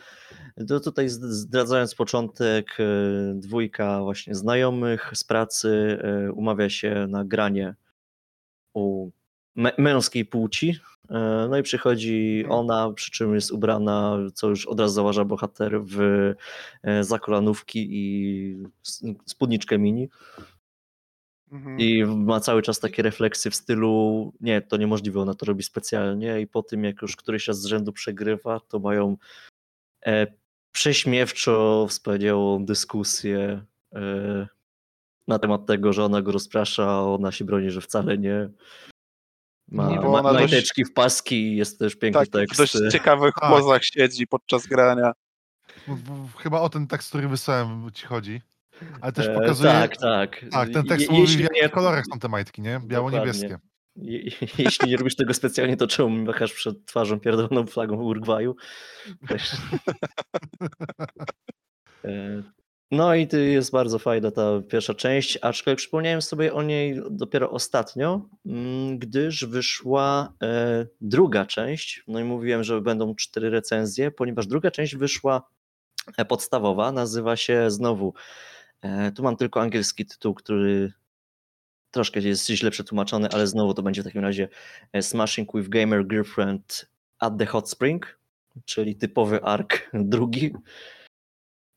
To 0.69 0.81
tutaj 0.81 1.07
zd- 1.09 1.29
zdradzając 1.33 1.95
początek, 1.95 2.77
e, 2.81 2.85
dwójka 3.35 4.03
właśnie 4.03 4.35
znajomych 4.35 5.11
z 5.15 5.25
pracy 5.25 5.99
e, 6.03 6.33
umawia 6.33 6.71
się 6.71 7.07
na 7.09 7.25
granie 7.25 7.75
u 8.75 9.11
mę- 9.57 9.73
męskiej 9.79 10.25
płci. 10.25 10.81
E, 11.11 11.47
No 11.51 11.59
i 11.59 11.63
przychodzi 11.63 12.45
ona, 12.49 12.93
przy 12.93 13.11
czym 13.11 13.35
jest 13.35 13.51
ubrana, 13.51 14.19
co 14.35 14.49
już 14.49 14.67
od 14.67 14.81
razu 14.81 14.95
zauważa 14.95 15.25
bohater, 15.25 15.81
w 15.85 16.01
e, 16.83 17.05
zakolanówki 17.05 17.89
i 17.91 18.57
spódniczkę 19.27 19.79
mini. 19.79 20.09
Mhm. 21.53 21.79
I 21.79 22.05
ma 22.05 22.41
cały 22.41 22.63
czas 22.63 22.81
takie 22.81 23.03
refleksje 23.03 23.51
w 23.51 23.55
stylu, 23.55 24.33
nie, 24.41 24.63
to 24.63 24.77
niemożliwe, 24.77 25.21
ona 25.21 25.35
to 25.35 25.47
robi 25.47 25.63
specjalnie 25.63 26.41
i 26.41 26.47
po 26.47 26.63
tym 26.63 26.85
jak 26.85 27.03
już 27.03 27.17
któryś 27.17 27.49
raz 27.49 27.61
z 27.61 27.67
rzędu 27.67 27.93
przegrywa, 27.93 28.61
to 28.61 28.79
mają 28.79 29.17
e, 30.07 30.27
prześmiewczo 30.73 31.87
wspaniałą 31.89 32.65
dyskusję 32.65 33.65
e, 33.95 34.49
na 35.29 35.39
temat 35.39 35.67
tego, 35.67 35.93
że 35.93 36.05
ona 36.05 36.23
go 36.23 36.33
rozprasza, 36.33 37.03
ona 37.03 37.33
się 37.33 37.45
broni, 37.45 37.71
że 37.71 37.81
wcale 37.81 38.19
nie. 38.19 38.51
Ma, 39.69 39.89
Nie, 39.89 40.01
ma 40.01 40.23
dość- 40.23 40.35
majteczki 40.35 40.85
w 40.85 40.93
paski, 40.93 41.57
jest 41.57 41.79
też 41.79 41.97
piękny 41.97 42.21
Tak, 42.21 42.29
w 42.29 42.33
tekst. 42.33 42.59
dość 42.59 42.73
ciekawych 42.93 43.35
Tak. 43.41 43.51
pozach 43.51 43.85
siedzi 43.85 44.27
podczas 44.27 44.67
grania. 44.67 45.13
W- 45.89 46.29
w- 46.29 46.35
Chyba 46.37 46.61
o 46.61 46.69
ten 46.69 46.87
tekst, 46.87 47.09
który 47.09 47.29
wysłałem 47.29 47.91
ci 47.95 48.07
chodzi. 48.07 48.41
Ale 49.01 49.13
też 49.13 49.27
E, 49.27 49.35
pokazuje... 49.35 49.73
Tak, 49.73 49.97
tak. 49.97 50.45
Tak, 50.51 50.71
ten 50.71 50.83
Je- 50.83 50.89
tekst 50.89 51.01
jeśli 51.01 51.21
mówi, 51.21 51.37
w 51.37 51.41
jakich 51.41 51.63
nie- 51.63 51.69
kolorach 51.69 52.05
są 52.13 52.19
te 52.19 52.29
majtki, 52.29 52.63
nie? 52.63 52.81
Biało-niebieskie. 52.85 53.59
Je, 53.97 54.31
jeśli 54.59 54.91
nie 54.91 54.97
robisz 54.97 55.17
tego 55.17 55.35
specjalnie, 55.35 55.77
to 55.77 55.87
czemu 55.87 56.11
machasz 56.25 56.53
przed 56.53 56.87
twarzą 56.87 57.21
pierdoloną 57.21 57.67
flagą 57.67 57.97
Urugwaju? 57.97 58.57
Też. 59.29 59.53
No 62.91 63.15
i 63.15 63.29
jest 63.33 63.71
bardzo 63.71 63.99
fajna 63.99 64.31
ta 64.31 64.63
pierwsza 64.69 64.95
część, 64.95 65.39
aczkolwiek 65.43 65.79
przypomniałem 65.79 66.23
sobie 66.23 66.55
o 66.55 66.63
niej 66.63 67.01
dopiero 67.11 67.51
ostatnio, 67.51 68.29
mm, 68.47 68.99
gdyż 68.99 69.45
wyszła 69.45 70.33
e, 70.43 70.87
druga 71.01 71.47
część. 71.47 72.05
No 72.07 72.21
i 72.21 72.25
mówiłem, 72.25 72.65
że 72.65 72.81
będą 72.81 73.15
cztery 73.15 73.51
recenzje, 73.51 74.11
ponieważ 74.11 74.47
druga 74.47 74.71
część 74.71 74.97
wyszła 74.97 75.49
e, 76.17 76.25
podstawowa, 76.25 76.93
nazywa 76.93 77.37
się 77.37 77.71
znowu, 77.71 78.15
e, 78.83 79.13
tu 79.13 79.23
mam 79.23 79.37
tylko 79.37 79.61
angielski 79.61 80.07
tytuł, 80.07 80.35
który 80.35 80.93
troszkę 81.91 82.21
jest 82.21 82.47
źle 82.47 82.71
przetłumaczony, 82.71 83.29
ale 83.29 83.47
znowu 83.47 83.75
to 83.75 83.83
będzie 83.83 84.03
w 84.03 84.05
takim 84.05 84.23
razie 84.23 84.49
Smashing 85.01 85.51
with 85.55 85.69
Gamer 85.69 86.07
Girlfriend 86.07 86.91
at 87.19 87.33
the 87.39 87.47
Hot 87.47 87.71
Spring, 87.71 88.19
czyli 88.65 88.97
typowy 88.97 89.43
ark 89.43 89.91
drugi. 89.95 90.53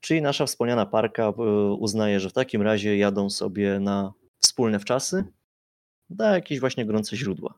Czyli 0.02 0.22
nasza 0.22 0.45
wspomniana 0.45 0.86
parka 0.86 1.23
e, 1.23 1.32
uznaje, 1.73 2.19
że 2.19 2.30
w 2.30 2.34
takim 2.34 2.61
razie 2.61 2.98
jadą 2.98 3.30
sobie 3.30 3.80
na 3.80 4.14
wspólne 4.40 4.80
wczasy 4.80 5.23
na 6.10 6.36
jakieś 6.36 6.60
właśnie 6.60 6.86
gorące 6.86 7.18
źródła. 7.18 7.53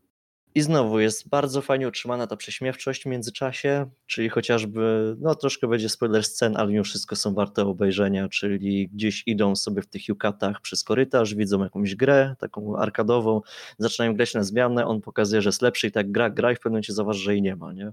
I 0.55 0.61
znowu 0.61 0.99
jest 0.99 1.29
bardzo 1.29 1.61
fajnie 1.61 1.87
utrzymana 1.87 2.27
ta 2.27 2.35
prześmiewczość 2.35 3.03
w 3.03 3.05
międzyczasie, 3.05 3.89
czyli 4.05 4.29
chociażby, 4.29 5.15
no 5.19 5.35
troszkę 5.35 5.67
będzie 5.67 5.89
spoiler 5.89 6.23
scen, 6.23 6.57
ale 6.57 6.71
mimo 6.71 6.83
wszystko 6.83 7.15
są 7.15 7.33
warte 7.33 7.61
obejrzenia, 7.61 8.29
czyli 8.29 8.89
gdzieś 8.89 9.23
idą 9.25 9.55
sobie 9.55 9.81
w 9.81 9.87
tych 9.87 10.07
jukatach 10.07 10.61
przez 10.61 10.83
korytarz, 10.83 11.35
widzą 11.35 11.63
jakąś 11.63 11.95
grę, 11.95 12.35
taką 12.39 12.77
arkadową, 12.77 13.41
zaczynają 13.77 14.15
grać 14.15 14.33
na 14.33 14.43
zmianę, 14.43 14.85
on 14.85 15.01
pokazuje, 15.01 15.41
że 15.41 15.49
jest 15.49 15.61
lepszy 15.61 15.87
i 15.87 15.91
tak 15.91 16.11
gra, 16.11 16.29
gra 16.29 16.51
i 16.51 16.55
w 16.55 16.59
pewnym 16.59 16.73
momencie 16.73 16.93
zauważy, 16.93 17.19
że 17.19 17.31
jej 17.31 17.41
nie 17.41 17.55
ma, 17.55 17.73
nie? 17.73 17.91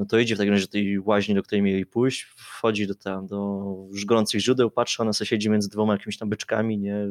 No 0.00 0.06
to 0.06 0.18
idzie 0.18 0.34
w 0.34 0.38
takim 0.38 0.52
razie 0.52 0.66
do 0.66 0.72
tej 0.72 0.98
łaźni, 0.98 1.34
do 1.34 1.42
której 1.42 1.62
mieli 1.62 1.86
pójść, 1.86 2.22
wchodzi 2.22 2.86
do 2.86 2.94
tam, 2.94 3.26
do 3.26 3.64
gorących 4.06 4.40
źródeł, 4.40 4.70
patrzy, 4.70 5.02
ona 5.02 5.12
sobie 5.12 5.28
siedzi 5.28 5.50
między 5.50 5.68
dwoma 5.68 5.92
jakimiś 5.92 6.18
tam 6.18 6.28
byczkami, 6.28 6.78
nie? 6.78 7.08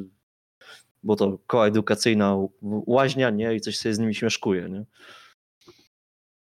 Bo 1.03 1.15
to 1.15 1.39
koła 1.47 1.67
edukacyjna 1.67 2.37
łaźnia, 2.61 3.29
nie? 3.29 3.55
I 3.55 3.61
coś 3.61 3.77
sobie 3.77 3.95
z 3.95 3.99
nimi 3.99 4.15
śmieszkuje, 4.15 4.69
nie? 4.69 4.85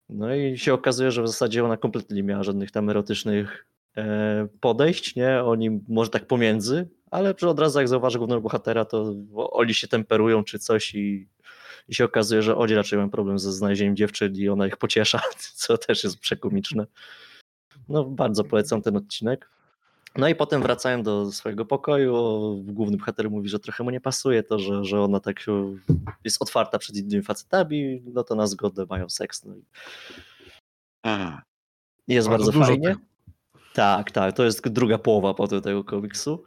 No 0.09 0.35
i 0.35 0.57
się 0.57 0.73
okazuje, 0.73 1.11
że 1.11 1.23
w 1.23 1.27
zasadzie 1.27 1.65
ona 1.65 1.77
kompletnie 1.77 2.15
nie 2.15 2.23
miała 2.23 2.43
żadnych 2.43 2.71
tam 2.71 2.89
erotycznych 2.89 3.67
e, 3.97 4.47
podejść, 4.59 5.15
nie? 5.15 5.43
Oni 5.43 5.81
może 5.87 6.09
tak 6.09 6.27
pomiędzy, 6.27 6.89
ale 7.11 7.35
od 7.41 7.59
razu 7.59 7.79
jak 7.79 7.87
zauważy 7.87 8.17
głównego 8.17 8.41
bohatera, 8.41 8.85
to 8.85 9.15
oni 9.35 9.73
się 9.73 9.87
temperują 9.87 10.43
czy 10.43 10.59
coś 10.59 10.95
i, 10.95 11.27
i 11.87 11.95
się 11.95 12.05
okazuje, 12.05 12.41
że 12.41 12.55
oni 12.57 12.73
raczej 12.73 12.97
mają 12.97 13.09
problem 13.09 13.39
ze 13.39 13.51
znalezieniem 13.53 13.95
dziewczyn 13.95 14.35
i 14.35 14.49
ona 14.49 14.67
ich 14.67 14.77
pociesza, 14.77 15.21
co 15.55 15.77
też 15.77 16.03
jest 16.03 16.19
przekomiczne. 16.19 16.85
No 17.89 18.03
bardzo 18.03 18.43
polecam 18.43 18.81
ten 18.81 18.97
odcinek. 18.97 19.49
No 20.17 20.27
i 20.27 20.35
potem 20.35 20.61
wracają 20.61 21.03
do 21.03 21.31
swojego 21.31 21.65
pokoju. 21.65 22.13
Główny 22.67 22.97
bohater 22.97 23.31
mówi, 23.31 23.49
że 23.49 23.59
trochę 23.59 23.83
mu 23.83 23.89
nie 23.89 24.01
pasuje 24.01 24.43
to, 24.43 24.59
że, 24.59 24.85
że 24.85 25.01
ona 25.01 25.19
tak 25.19 25.39
się- 25.39 25.77
jest 26.23 26.41
otwarta 26.41 26.79
przed 26.79 26.95
innymi 26.97 27.23
facetami, 27.23 28.01
no 28.05 28.23
to 28.23 28.35
na 28.35 28.47
zgodę 28.47 28.85
mają 28.89 29.09
seks. 29.09 29.45
No 29.45 29.55
i 29.55 29.63
jest 32.07 32.27
A, 32.27 32.31
to 32.31 32.37
bardzo 32.37 32.51
dużo 32.51 32.65
fajnie. 32.65 32.87
tego. 32.87 32.99
Tak, 33.73 34.11
tak, 34.11 34.35
to 34.35 34.43
jest 34.43 34.69
druga 34.69 34.97
połowa 34.97 35.33
potem 35.33 35.61
tego 35.61 35.83
komiksu. 35.83 36.43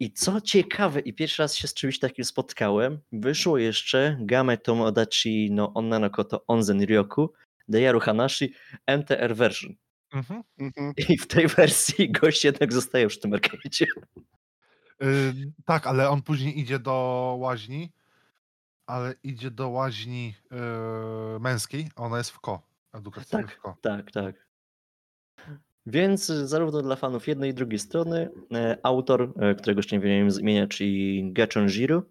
I 0.00 0.12
co 0.12 0.40
ciekawe, 0.40 1.00
i 1.00 1.14
pierwszy 1.14 1.42
raz 1.42 1.54
się 1.54 1.68
z 1.68 1.74
czymś 1.74 1.98
takim 1.98 2.24
spotkałem, 2.24 3.00
wyszło 3.12 3.58
jeszcze 3.58 4.18
Game 4.20 4.58
Tomodachi 4.58 5.48
no 5.52 5.74
Onna 5.74 5.98
no 5.98 6.10
Koto 6.10 6.44
Onzen 6.46 6.82
Ryoku 6.82 7.32
Deyaru 7.68 8.00
Hanashi 8.00 8.54
MTR 8.86 9.36
version. 9.36 9.74
Mhm. 10.12 10.42
Mhm. 10.58 10.92
I 11.08 11.18
w 11.18 11.26
tej 11.26 11.48
wersji 11.48 12.12
gość 12.12 12.44
jednak 12.44 12.72
zostaje 12.72 13.08
przy 13.08 13.20
tym 13.20 13.30
arcade'cie. 13.30 13.86
Y, 15.02 15.34
tak, 15.64 15.86
ale 15.86 16.10
on 16.10 16.22
później 16.22 16.60
idzie 16.60 16.78
do 16.78 17.36
łaźni, 17.38 17.92
ale 18.86 19.14
idzie 19.22 19.50
do 19.50 19.68
łaźni 19.68 20.34
y, 21.36 21.40
męskiej, 21.40 21.88
a 21.96 22.02
ona 22.02 22.18
jest 22.18 22.30
w 22.30 22.40
ko. 22.40 22.62
Edukacyjnej 22.92 23.46
Tak, 23.46 23.56
w 23.56 23.60
ko. 23.60 23.76
tak, 23.82 24.12
tak. 24.12 24.43
Więc 25.86 26.26
zarówno 26.26 26.82
dla 26.82 26.96
fanów 26.96 27.28
jednej 27.28 27.50
i 27.50 27.54
drugiej 27.54 27.78
strony 27.78 28.30
e, 28.54 28.78
autor, 28.82 29.32
e, 29.36 29.54
którego 29.54 29.78
jeszcze 29.78 29.96
nie 29.96 30.02
wiem 30.02 30.30
z 30.30 30.38
imienia, 30.38 30.66
czyli 30.66 31.32
Gechonjiru, 31.32 32.02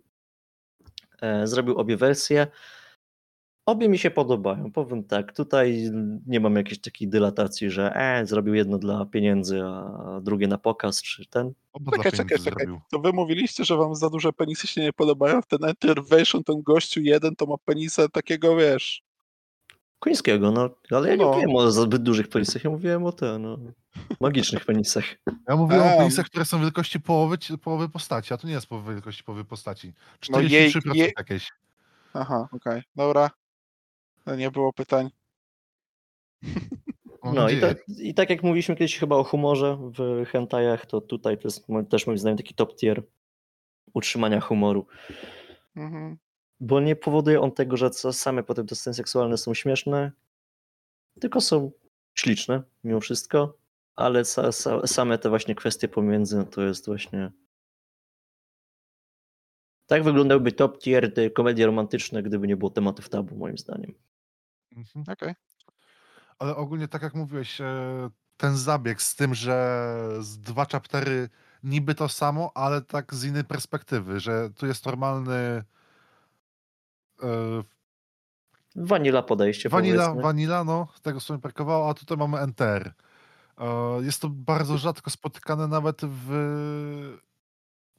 e, 1.21 1.47
zrobił 1.47 1.77
obie 1.77 1.97
wersje. 1.97 2.47
Obie 3.65 3.89
mi 3.89 3.97
się 3.97 4.11
podobają. 4.11 4.71
Powiem 4.71 5.03
tak, 5.03 5.33
tutaj 5.33 5.91
nie 6.27 6.39
mam 6.39 6.55
jakiejś 6.55 6.79
takiej 6.81 7.07
dylatacji, 7.07 7.69
że 7.69 7.95
e, 7.95 8.25
zrobił 8.25 8.53
jedno 8.53 8.77
dla 8.77 9.05
pieniędzy, 9.05 9.61
a 9.63 10.19
drugie 10.23 10.47
na 10.47 10.57
pokaz, 10.57 11.01
czy 11.01 11.25
ten. 11.25 11.53
Oba 11.73 11.91
Czekaj, 11.91 12.11
czekaj, 12.11 12.39
czekaj. 12.39 12.67
To 12.91 12.99
wy 12.99 13.13
mówiliście, 13.13 13.65
że 13.65 13.77
wam 13.77 13.95
za 13.95 14.09
duże 14.09 14.33
penisy 14.33 14.67
się 14.67 14.81
nie 14.81 14.93
podobają? 14.93 15.41
Ten 15.47 15.59
Intervention, 15.69 16.43
ten 16.43 16.61
gościu 16.61 17.01
jeden, 17.01 17.35
to 17.35 17.45
ma 17.45 17.55
penisa 17.65 18.09
takiego, 18.09 18.55
wiesz... 18.55 19.03
Końskiego, 20.03 20.51
no, 20.51 20.69
ale 20.91 21.09
ja 21.09 21.15
nie 21.15 21.23
No. 21.23 21.31
mówiłem 21.31 21.55
o 21.55 21.71
zbyt 21.71 22.03
dużych 22.03 22.27
penisach, 22.27 22.63
ja 22.63 22.69
mówiłem 22.69 23.05
o 23.05 23.11
te, 23.11 23.39
no, 23.39 23.57
magicznych 24.21 24.65
penisach. 24.65 25.03
Ja 25.47 25.55
mówiłem 25.55 25.83
A. 25.83 25.93
o 25.93 25.97
penisach, 25.97 26.25
które 26.25 26.45
są 26.45 26.61
wielkości 26.61 26.99
połowy, 26.99 27.37
połowy 27.63 27.89
postaci, 27.89 28.33
a 28.33 28.37
to 28.37 28.47
nie 28.47 28.53
jest 28.53 28.67
połowy 28.67 28.93
wielkości 28.93 29.23
połowy 29.23 29.45
postaci. 29.45 29.93
No 30.29 30.39
jej- 30.41 30.49
43% 30.71 30.95
jej- 30.95 31.13
jakieś. 31.17 31.49
Aha, 32.13 32.47
okej, 32.51 32.81
dobra. 32.95 33.29
No 34.25 34.35
nie 34.35 34.51
było 34.51 34.73
pytań. 34.73 35.09
No 37.23 37.49
i, 37.49 37.59
to, 37.59 37.67
nadzieję. 37.67 37.75
i 38.09 38.13
tak 38.13 38.29
jak 38.29 38.43
mówiliśmy 38.43 38.75
kiedyś 38.75 38.97
chyba 38.97 39.15
o 39.15 39.23
humorze 39.23 39.77
w 39.97 40.25
hentajach, 40.25 40.85
to 40.85 41.01
tutaj 41.01 41.37
to 41.37 41.47
jest 41.47 41.67
też 41.89 42.07
moim 42.07 42.17
zdaniem 42.19 42.37
taki 42.37 42.53
top 42.53 42.75
tier 42.75 43.03
utrzymania 43.93 44.39
humoru. 44.41 44.87
Mhm. 45.75 46.17
Bo 46.63 46.79
nie 46.79 46.95
powoduje 46.95 47.41
on 47.41 47.51
tego, 47.51 47.77
że 47.77 47.93
same 47.93 48.43
potem 48.43 48.67
te 48.67 48.75
sceny 48.75 48.93
seksualne 48.93 49.37
są 49.37 49.53
śmieszne, 49.53 50.11
tylko 51.19 51.41
są 51.41 51.71
śliczne 52.15 52.63
mimo 52.83 52.99
wszystko, 52.99 53.57
ale 53.95 54.25
sa, 54.25 54.51
sa, 54.51 54.87
same 54.87 55.17
te 55.17 55.29
właśnie 55.29 55.55
kwestie 55.55 55.87
pomiędzy, 55.87 56.45
to 56.45 56.61
jest 56.61 56.85
właśnie... 56.85 57.31
Tak 59.87 60.03
wyglądałby 60.03 60.51
top 60.51 60.79
tier 60.79 61.13
te 61.13 61.29
komedie 61.29 61.65
romantyczne, 61.65 62.23
gdyby 62.23 62.47
nie 62.47 62.57
było 62.57 62.71
tematów 62.71 63.09
tabu, 63.09 63.35
moim 63.35 63.57
zdaniem. 63.57 63.93
Mhm. 64.75 65.05
Okej. 65.07 65.35
Ale 66.39 66.55
ogólnie 66.55 66.87
tak 66.87 67.01
jak 67.01 67.13
mówiłeś, 67.13 67.61
e, 67.61 68.09
ten 68.37 68.57
zabieg 68.57 69.01
z 69.01 69.15
tym, 69.15 69.35
że 69.35 69.97
z 70.19 70.39
dwa 70.39 70.65
chaptery 70.65 71.29
niby 71.63 71.95
to 71.95 72.09
samo, 72.09 72.51
ale 72.55 72.81
tak 72.81 73.13
z 73.13 73.25
innej 73.25 73.43
perspektywy, 73.43 74.19
że 74.19 74.49
tu 74.49 74.65
jest 74.65 74.85
normalny 74.85 75.63
e, 77.23 77.27
Vanilla 78.75 79.21
podejście, 79.23 79.69
Vanilla, 79.69 80.03
powiedzmy. 80.05 80.23
vanilla, 80.23 80.63
no, 80.63 80.87
tego 81.01 81.19
sobie 81.19 81.37
brakowało, 81.37 81.89
a 81.89 81.93
tutaj 81.93 82.17
mamy 82.17 82.39
NTR. 82.39 82.93
E, 83.57 83.65
Jest 84.01 84.21
to 84.21 84.29
bardzo 84.29 84.77
rzadko 84.77 85.09
spotykane 85.09 85.67
nawet 85.67 86.01
w 86.03 86.31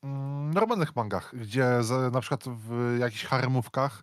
mm, 0.02 0.54
normalnych 0.54 0.96
mangach, 0.96 1.30
gdzie 1.36 1.82
za- 1.82 2.10
na 2.10 2.20
przykład 2.20 2.44
w 2.48 2.96
jakichś 3.00 3.24
haremówkach, 3.24 4.02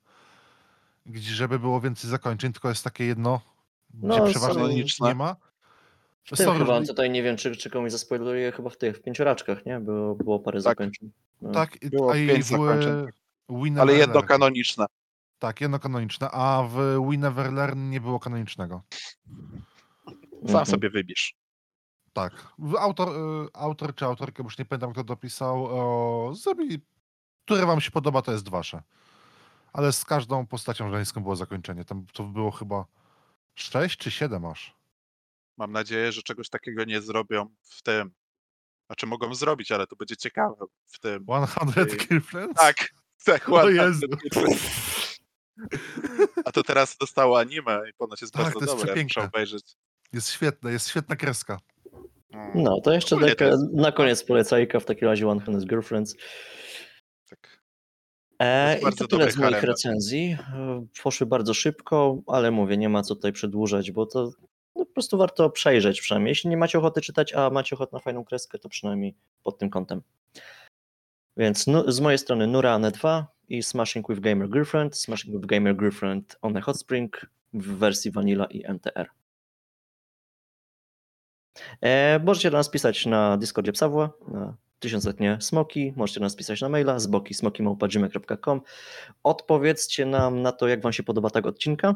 gdzie 1.05 1.33
żeby 1.33 1.59
było 1.59 1.81
więcej 1.81 2.09
zakończeń, 2.09 2.53
tylko 2.53 2.69
jest 2.69 2.83
takie 2.83 3.05
jedno, 3.05 3.41
gdzie 3.93 4.07
No, 4.07 4.25
przeważnie 4.27 4.67
nic 4.75 4.99
nie 5.01 5.15
ma. 5.15 5.35
W 6.23 6.37
tym 6.37 6.45
Są 6.45 6.57
chyba, 6.57 6.81
tutaj 6.81 7.09
nie 7.09 7.23
wiem, 7.23 7.37
czy, 7.37 7.55
czy 7.55 7.69
komuś 7.69 7.91
zaspoiluję, 7.91 8.51
chyba 8.51 8.69
w 8.69 8.77
tych, 8.77 8.97
w 8.97 9.01
pięcioraczkach, 9.01 9.65
nie? 9.65 9.79
Było, 9.79 10.15
było 10.15 10.39
parę 10.39 10.57
Tak. 10.57 10.63
zakończeń. 10.63 11.11
No. 11.41 11.51
Tak, 11.51 11.83
i- 11.83 11.89
Było 11.89 12.11
a 12.13 12.17
i 12.17 12.27
pięć 12.27 12.45
w 12.45 12.47
zakończeń. 12.47 13.05
We 13.49 13.81
Ale 13.81 13.93
jedno 13.93 14.23
kanoniczne. 14.23 14.85
Tak, 15.41 15.61
jedno 15.61 15.79
kanoniczne, 15.79 16.31
a 16.31 16.63
w 16.63 16.73
We 17.09 17.17
Never 17.17 17.53
Learn 17.53 17.89
nie 17.89 18.01
było 18.01 18.19
kanonicznego. 18.19 18.81
Sam 20.31 20.41
Mhm. 20.47 20.65
sobie 20.65 20.89
wybierz. 20.89 21.35
Tak. 22.13 22.47
Autor, 22.79 23.09
y, 23.09 23.47
autor 23.53 23.95
czy 23.95 24.05
autorka, 24.05 24.43
bo 24.43 24.47
już 24.47 24.57
nie 24.57 24.65
pamiętam 24.65 24.91
kto 24.91 25.03
dopisał, 25.03 25.65
o, 25.65 26.35
zrobili, 26.35 26.79
które 27.45 27.65
wam 27.65 27.81
się 27.81 27.91
podoba, 27.91 28.21
to 28.21 28.31
jest 28.31 28.49
wasze. 28.49 28.83
Ale 29.73 29.91
z 29.91 30.05
każdą 30.05 30.47
postacią 30.47 30.91
żeńską 30.91 31.23
było 31.23 31.35
zakończenie. 31.35 31.85
Tam 31.85 32.05
to 32.13 32.23
było 32.23 32.51
chyba 32.51 32.85
6 33.55 33.97
czy 33.97 34.11
7 34.11 34.45
aż. 34.45 34.75
Mam 35.57 35.71
nadzieję, 35.71 36.11
że 36.11 36.21
czegoś 36.23 36.49
takiego 36.49 36.83
nie 36.85 37.01
zrobią 37.01 37.49
w 37.63 37.81
tym. 37.81 38.11
Znaczy 38.85 39.05
mogą 39.07 39.35
zrobić, 39.35 39.71
ale 39.71 39.87
to 39.87 39.95
będzie 39.95 40.17
ciekawe 40.17 40.65
w 40.87 40.99
tym. 40.99 41.23
100 41.23 41.81
Ej, 41.81 41.97
Girlfriends? 41.97 42.55
Tak, 42.61 42.75
tak, 43.25 43.49
O 43.49 43.51
ładnie. 43.51 43.71
Jezu. 43.81 44.05
A 46.45 46.51
to 46.51 46.63
teraz 46.63 46.97
dostało 46.97 47.39
anime 47.39 47.81
i 47.89 47.93
ponoć 47.93 48.21
jest 48.21 48.33
Tak, 48.33 48.43
bardzo 48.43 48.59
to 48.59 48.65
jest 48.65 48.73
dobre. 48.73 48.83
Muszę 48.83 48.93
przepiękne. 48.93 49.23
obejrzeć. 49.23 49.75
Jest 50.13 50.29
świetne, 50.31 50.71
jest 50.71 50.89
świetna 50.89 51.15
kreska. 51.15 51.59
Mm, 52.33 52.51
No, 52.63 52.81
to 52.81 52.93
jeszcze 52.93 53.17
taka, 53.17 53.45
jest- 53.45 53.73
na 53.73 53.91
koniec 53.91 54.23
polecajka, 54.23 54.79
w 54.79 54.85
takim 54.85 55.07
razie 55.07 55.25
100 55.41 55.65
Girlfriends. 55.65 56.15
Tak. 57.29 57.61
E, 58.39 58.79
I 58.79 58.95
to 58.95 59.07
tyle 59.07 59.31
z 59.31 59.37
moich 59.37 59.53
harem. 59.55 59.69
recenzji. 59.69 60.37
E, 60.53 60.85
Poszły 61.03 61.27
bardzo 61.27 61.53
szybko, 61.53 62.17
ale 62.27 62.51
mówię, 62.51 62.77
nie 62.77 62.89
ma 62.89 63.03
co 63.03 63.15
tutaj 63.15 63.31
przedłużać, 63.31 63.91
bo 63.91 64.05
to 64.05 64.31
no, 64.75 64.85
po 64.85 64.93
prostu 64.93 65.17
warto 65.17 65.49
przejrzeć 65.49 66.01
przynajmniej. 66.01 66.31
Jeśli 66.31 66.49
nie 66.49 66.57
macie 66.57 66.77
ochoty 66.79 67.01
czytać, 67.01 67.33
a 67.33 67.49
macie 67.49 67.75
ochotę 67.75 67.89
na 67.95 67.99
fajną 67.99 68.25
kreskę, 68.25 68.59
to 68.59 68.69
przynajmniej 68.69 69.15
pod 69.43 69.57
tym 69.57 69.69
kątem. 69.69 70.01
Więc 71.37 71.67
nu, 71.67 71.91
z 71.91 71.99
mojej 71.99 72.17
strony 72.17 72.47
Nurane 72.47 72.91
2 72.91 73.27
i 73.51 73.63
Smashing 73.63 74.07
with 74.09 74.21
Gamer 74.21 74.49
Girlfriend. 74.49 74.97
Smashing 74.97 75.35
with 75.35 75.45
Gamer 75.45 75.75
Girlfriend 75.75 76.35
on 76.41 76.57
a 76.57 76.61
Hot 76.61 76.79
Spring 76.79 77.25
w 77.53 77.77
wersji 77.77 78.11
Vanilla 78.11 78.45
i 78.45 78.63
MTR. 78.73 79.09
E, 81.81 82.19
możecie 82.19 82.51
do 82.51 82.57
nas 82.57 82.69
pisać 82.69 83.05
na 83.05 83.37
Discordzie 83.37 83.71
Psawła, 83.71 84.13
na 84.27 84.57
tysiącletnie 84.79 85.37
smoki, 85.41 85.93
możecie 85.95 86.19
nas 86.19 86.35
pisać 86.35 86.61
na 86.61 86.69
maila 86.69 86.99
z 86.99 87.07
boki 87.07 87.33
smokimałpa.gmail.com. 87.33 88.61
Odpowiedzcie 89.23 90.05
nam 90.05 90.41
na 90.41 90.51
to, 90.51 90.67
jak 90.67 90.81
wam 90.81 90.93
się 90.93 91.03
podoba 91.03 91.29
tak 91.29 91.45
odcinka 91.45 91.95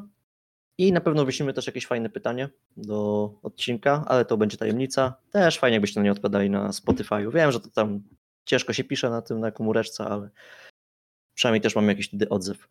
i 0.77 0.93
na 0.93 1.01
pewno 1.01 1.25
wyślimy 1.25 1.53
też 1.53 1.67
jakieś 1.67 1.85
fajne 1.85 2.09
pytanie 2.09 2.49
do 2.77 3.31
odcinka, 3.43 4.03
ale 4.07 4.25
to 4.25 4.37
będzie 4.37 4.57
tajemnica. 4.57 5.15
Też 5.31 5.59
fajnie, 5.59 5.75
jakbyście 5.75 5.99
na 5.99 6.03
nie 6.03 6.11
odpowiadali 6.11 6.49
na 6.49 6.69
Spotify'u. 6.69 7.33
Wiem, 7.33 7.51
że 7.51 7.59
to 7.59 7.69
tam 7.69 8.01
ciężko 8.45 8.73
się 8.73 8.83
pisze 8.83 9.09
na 9.09 9.21
tym, 9.21 9.39
na 9.39 9.51
komóreczce, 9.51 10.05
ale 10.05 10.29
przynajmniej 11.35 11.61
też 11.61 11.75
mamy 11.75 11.87
jakiś 11.87 12.07
wtedy 12.07 12.29
odzew. 12.29 12.67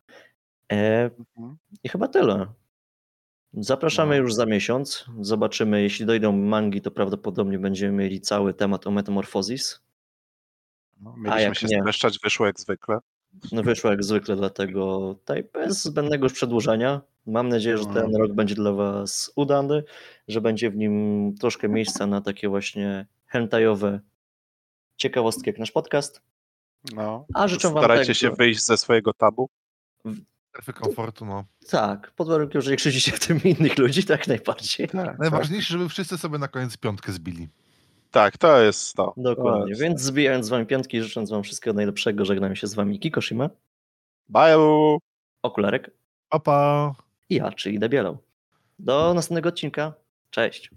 E, 0.72 1.10
Mhm. 1.36 1.56
I 1.82 1.88
chyba 1.88 2.08
tyle. 2.08 2.46
Zapraszamy 3.52 4.16
No. 4.16 4.22
już 4.22 4.34
za 4.34 4.46
miesiąc. 4.46 5.04
Zobaczymy, 5.20 5.82
jeśli 5.82 6.06
dojdą 6.06 6.32
mangi, 6.32 6.80
to 6.80 6.90
prawdopodobnie 6.90 7.58
będziemy 7.58 7.92
mieli 8.02 8.20
cały 8.20 8.54
temat 8.54 8.86
o 8.86 8.90
Metamorphosis. 8.90 9.80
No, 11.00 11.10
A 11.16 11.16
mieliśmy 11.20 11.42
jak 11.42 11.54
się 11.58 11.66
nie? 11.66 11.80
streszczać, 11.80 12.18
wyszło 12.22 12.46
jak 12.46 12.60
zwykle. 12.60 12.98
No 13.52 13.62
wyszło 13.62 13.90
jak 13.90 14.04
zwykle, 14.04 14.36
dlatego 14.36 15.14
tutaj 15.20 15.44
bez 15.52 15.82
zbędnego 15.82 16.24
już 16.26 16.32
przedłużania. 16.32 17.00
Mam 17.26 17.48
nadzieję, 17.48 17.78
że 17.78 17.84
ten 17.84 17.96
Mhm. 17.96 18.16
rok 18.16 18.32
będzie 18.32 18.54
dla 18.54 18.72
Was 18.72 19.32
udany, 19.36 19.82
że 20.28 20.40
będzie 20.40 20.70
w 20.70 20.76
nim 20.76 21.34
troszkę 21.40 21.68
miejsca 21.68 22.06
na 22.06 22.20
takie 22.20 22.48
właśnie 22.48 23.06
hentajowe 23.26 24.00
ciekawostki 24.96 25.50
jak 25.50 25.58
nasz 25.58 25.70
podcast. 25.72 26.22
No. 26.92 27.26
A 27.34 27.48
życzę 27.48 27.68
Wam 27.68 27.78
Starajcie 27.78 28.04
tego. 28.04 28.14
się 28.14 28.30
wyjść 28.30 28.64
ze 28.64 28.76
swojego 28.76 29.12
tabu. 29.12 29.48
Strefy 30.48 30.72
komfortu, 30.72 31.26
no. 31.26 31.44
Tak, 31.70 32.10
pod 32.10 32.28
warunkiem, 32.28 32.60
że 32.62 32.70
nie 32.70 32.76
krzyczycie 32.76 33.12
w 33.12 33.26
tym 33.26 33.40
innych 33.44 33.78
ludzi, 33.78 34.04
tak 34.04 34.28
najbardziej. 34.28 34.88
Tak, 34.88 35.18
Najważniejsze, 35.18 35.72
żeby 35.72 35.88
wszyscy 35.88 36.18
sobie 36.18 36.38
na 36.38 36.48
koniec 36.48 36.76
piątkę 36.76 37.12
zbili. 37.12 37.48
tak, 38.10 38.38
to 38.38 38.60
jest 38.62 38.94
to. 38.94 39.14
Dokładnie, 39.16 39.62
To 39.62 39.68
jest- 39.68 39.80
więc 39.80 40.00
zbijając 40.00 40.46
z 40.46 40.48
Wami 40.48 40.66
piątki, 40.66 41.02
życząc 41.02 41.30
Wam 41.30 41.42
wszystkiego 41.42 41.74
najlepszego, 41.74 42.24
żegnam 42.24 42.56
się 42.56 42.66
z 42.66 42.74
Wami 42.74 42.98
Kikoshima, 43.00 43.50
Bye! 44.28 44.56
Okularek 45.42 45.90
Opa! 46.30 46.94
i 47.30 47.34
ja, 47.34 47.52
czyli 47.52 47.78
Debielał. 47.78 48.18
Do 48.78 49.14
następnego 49.14 49.48
odcinka. 49.48 49.92
Cześć. 50.30 50.70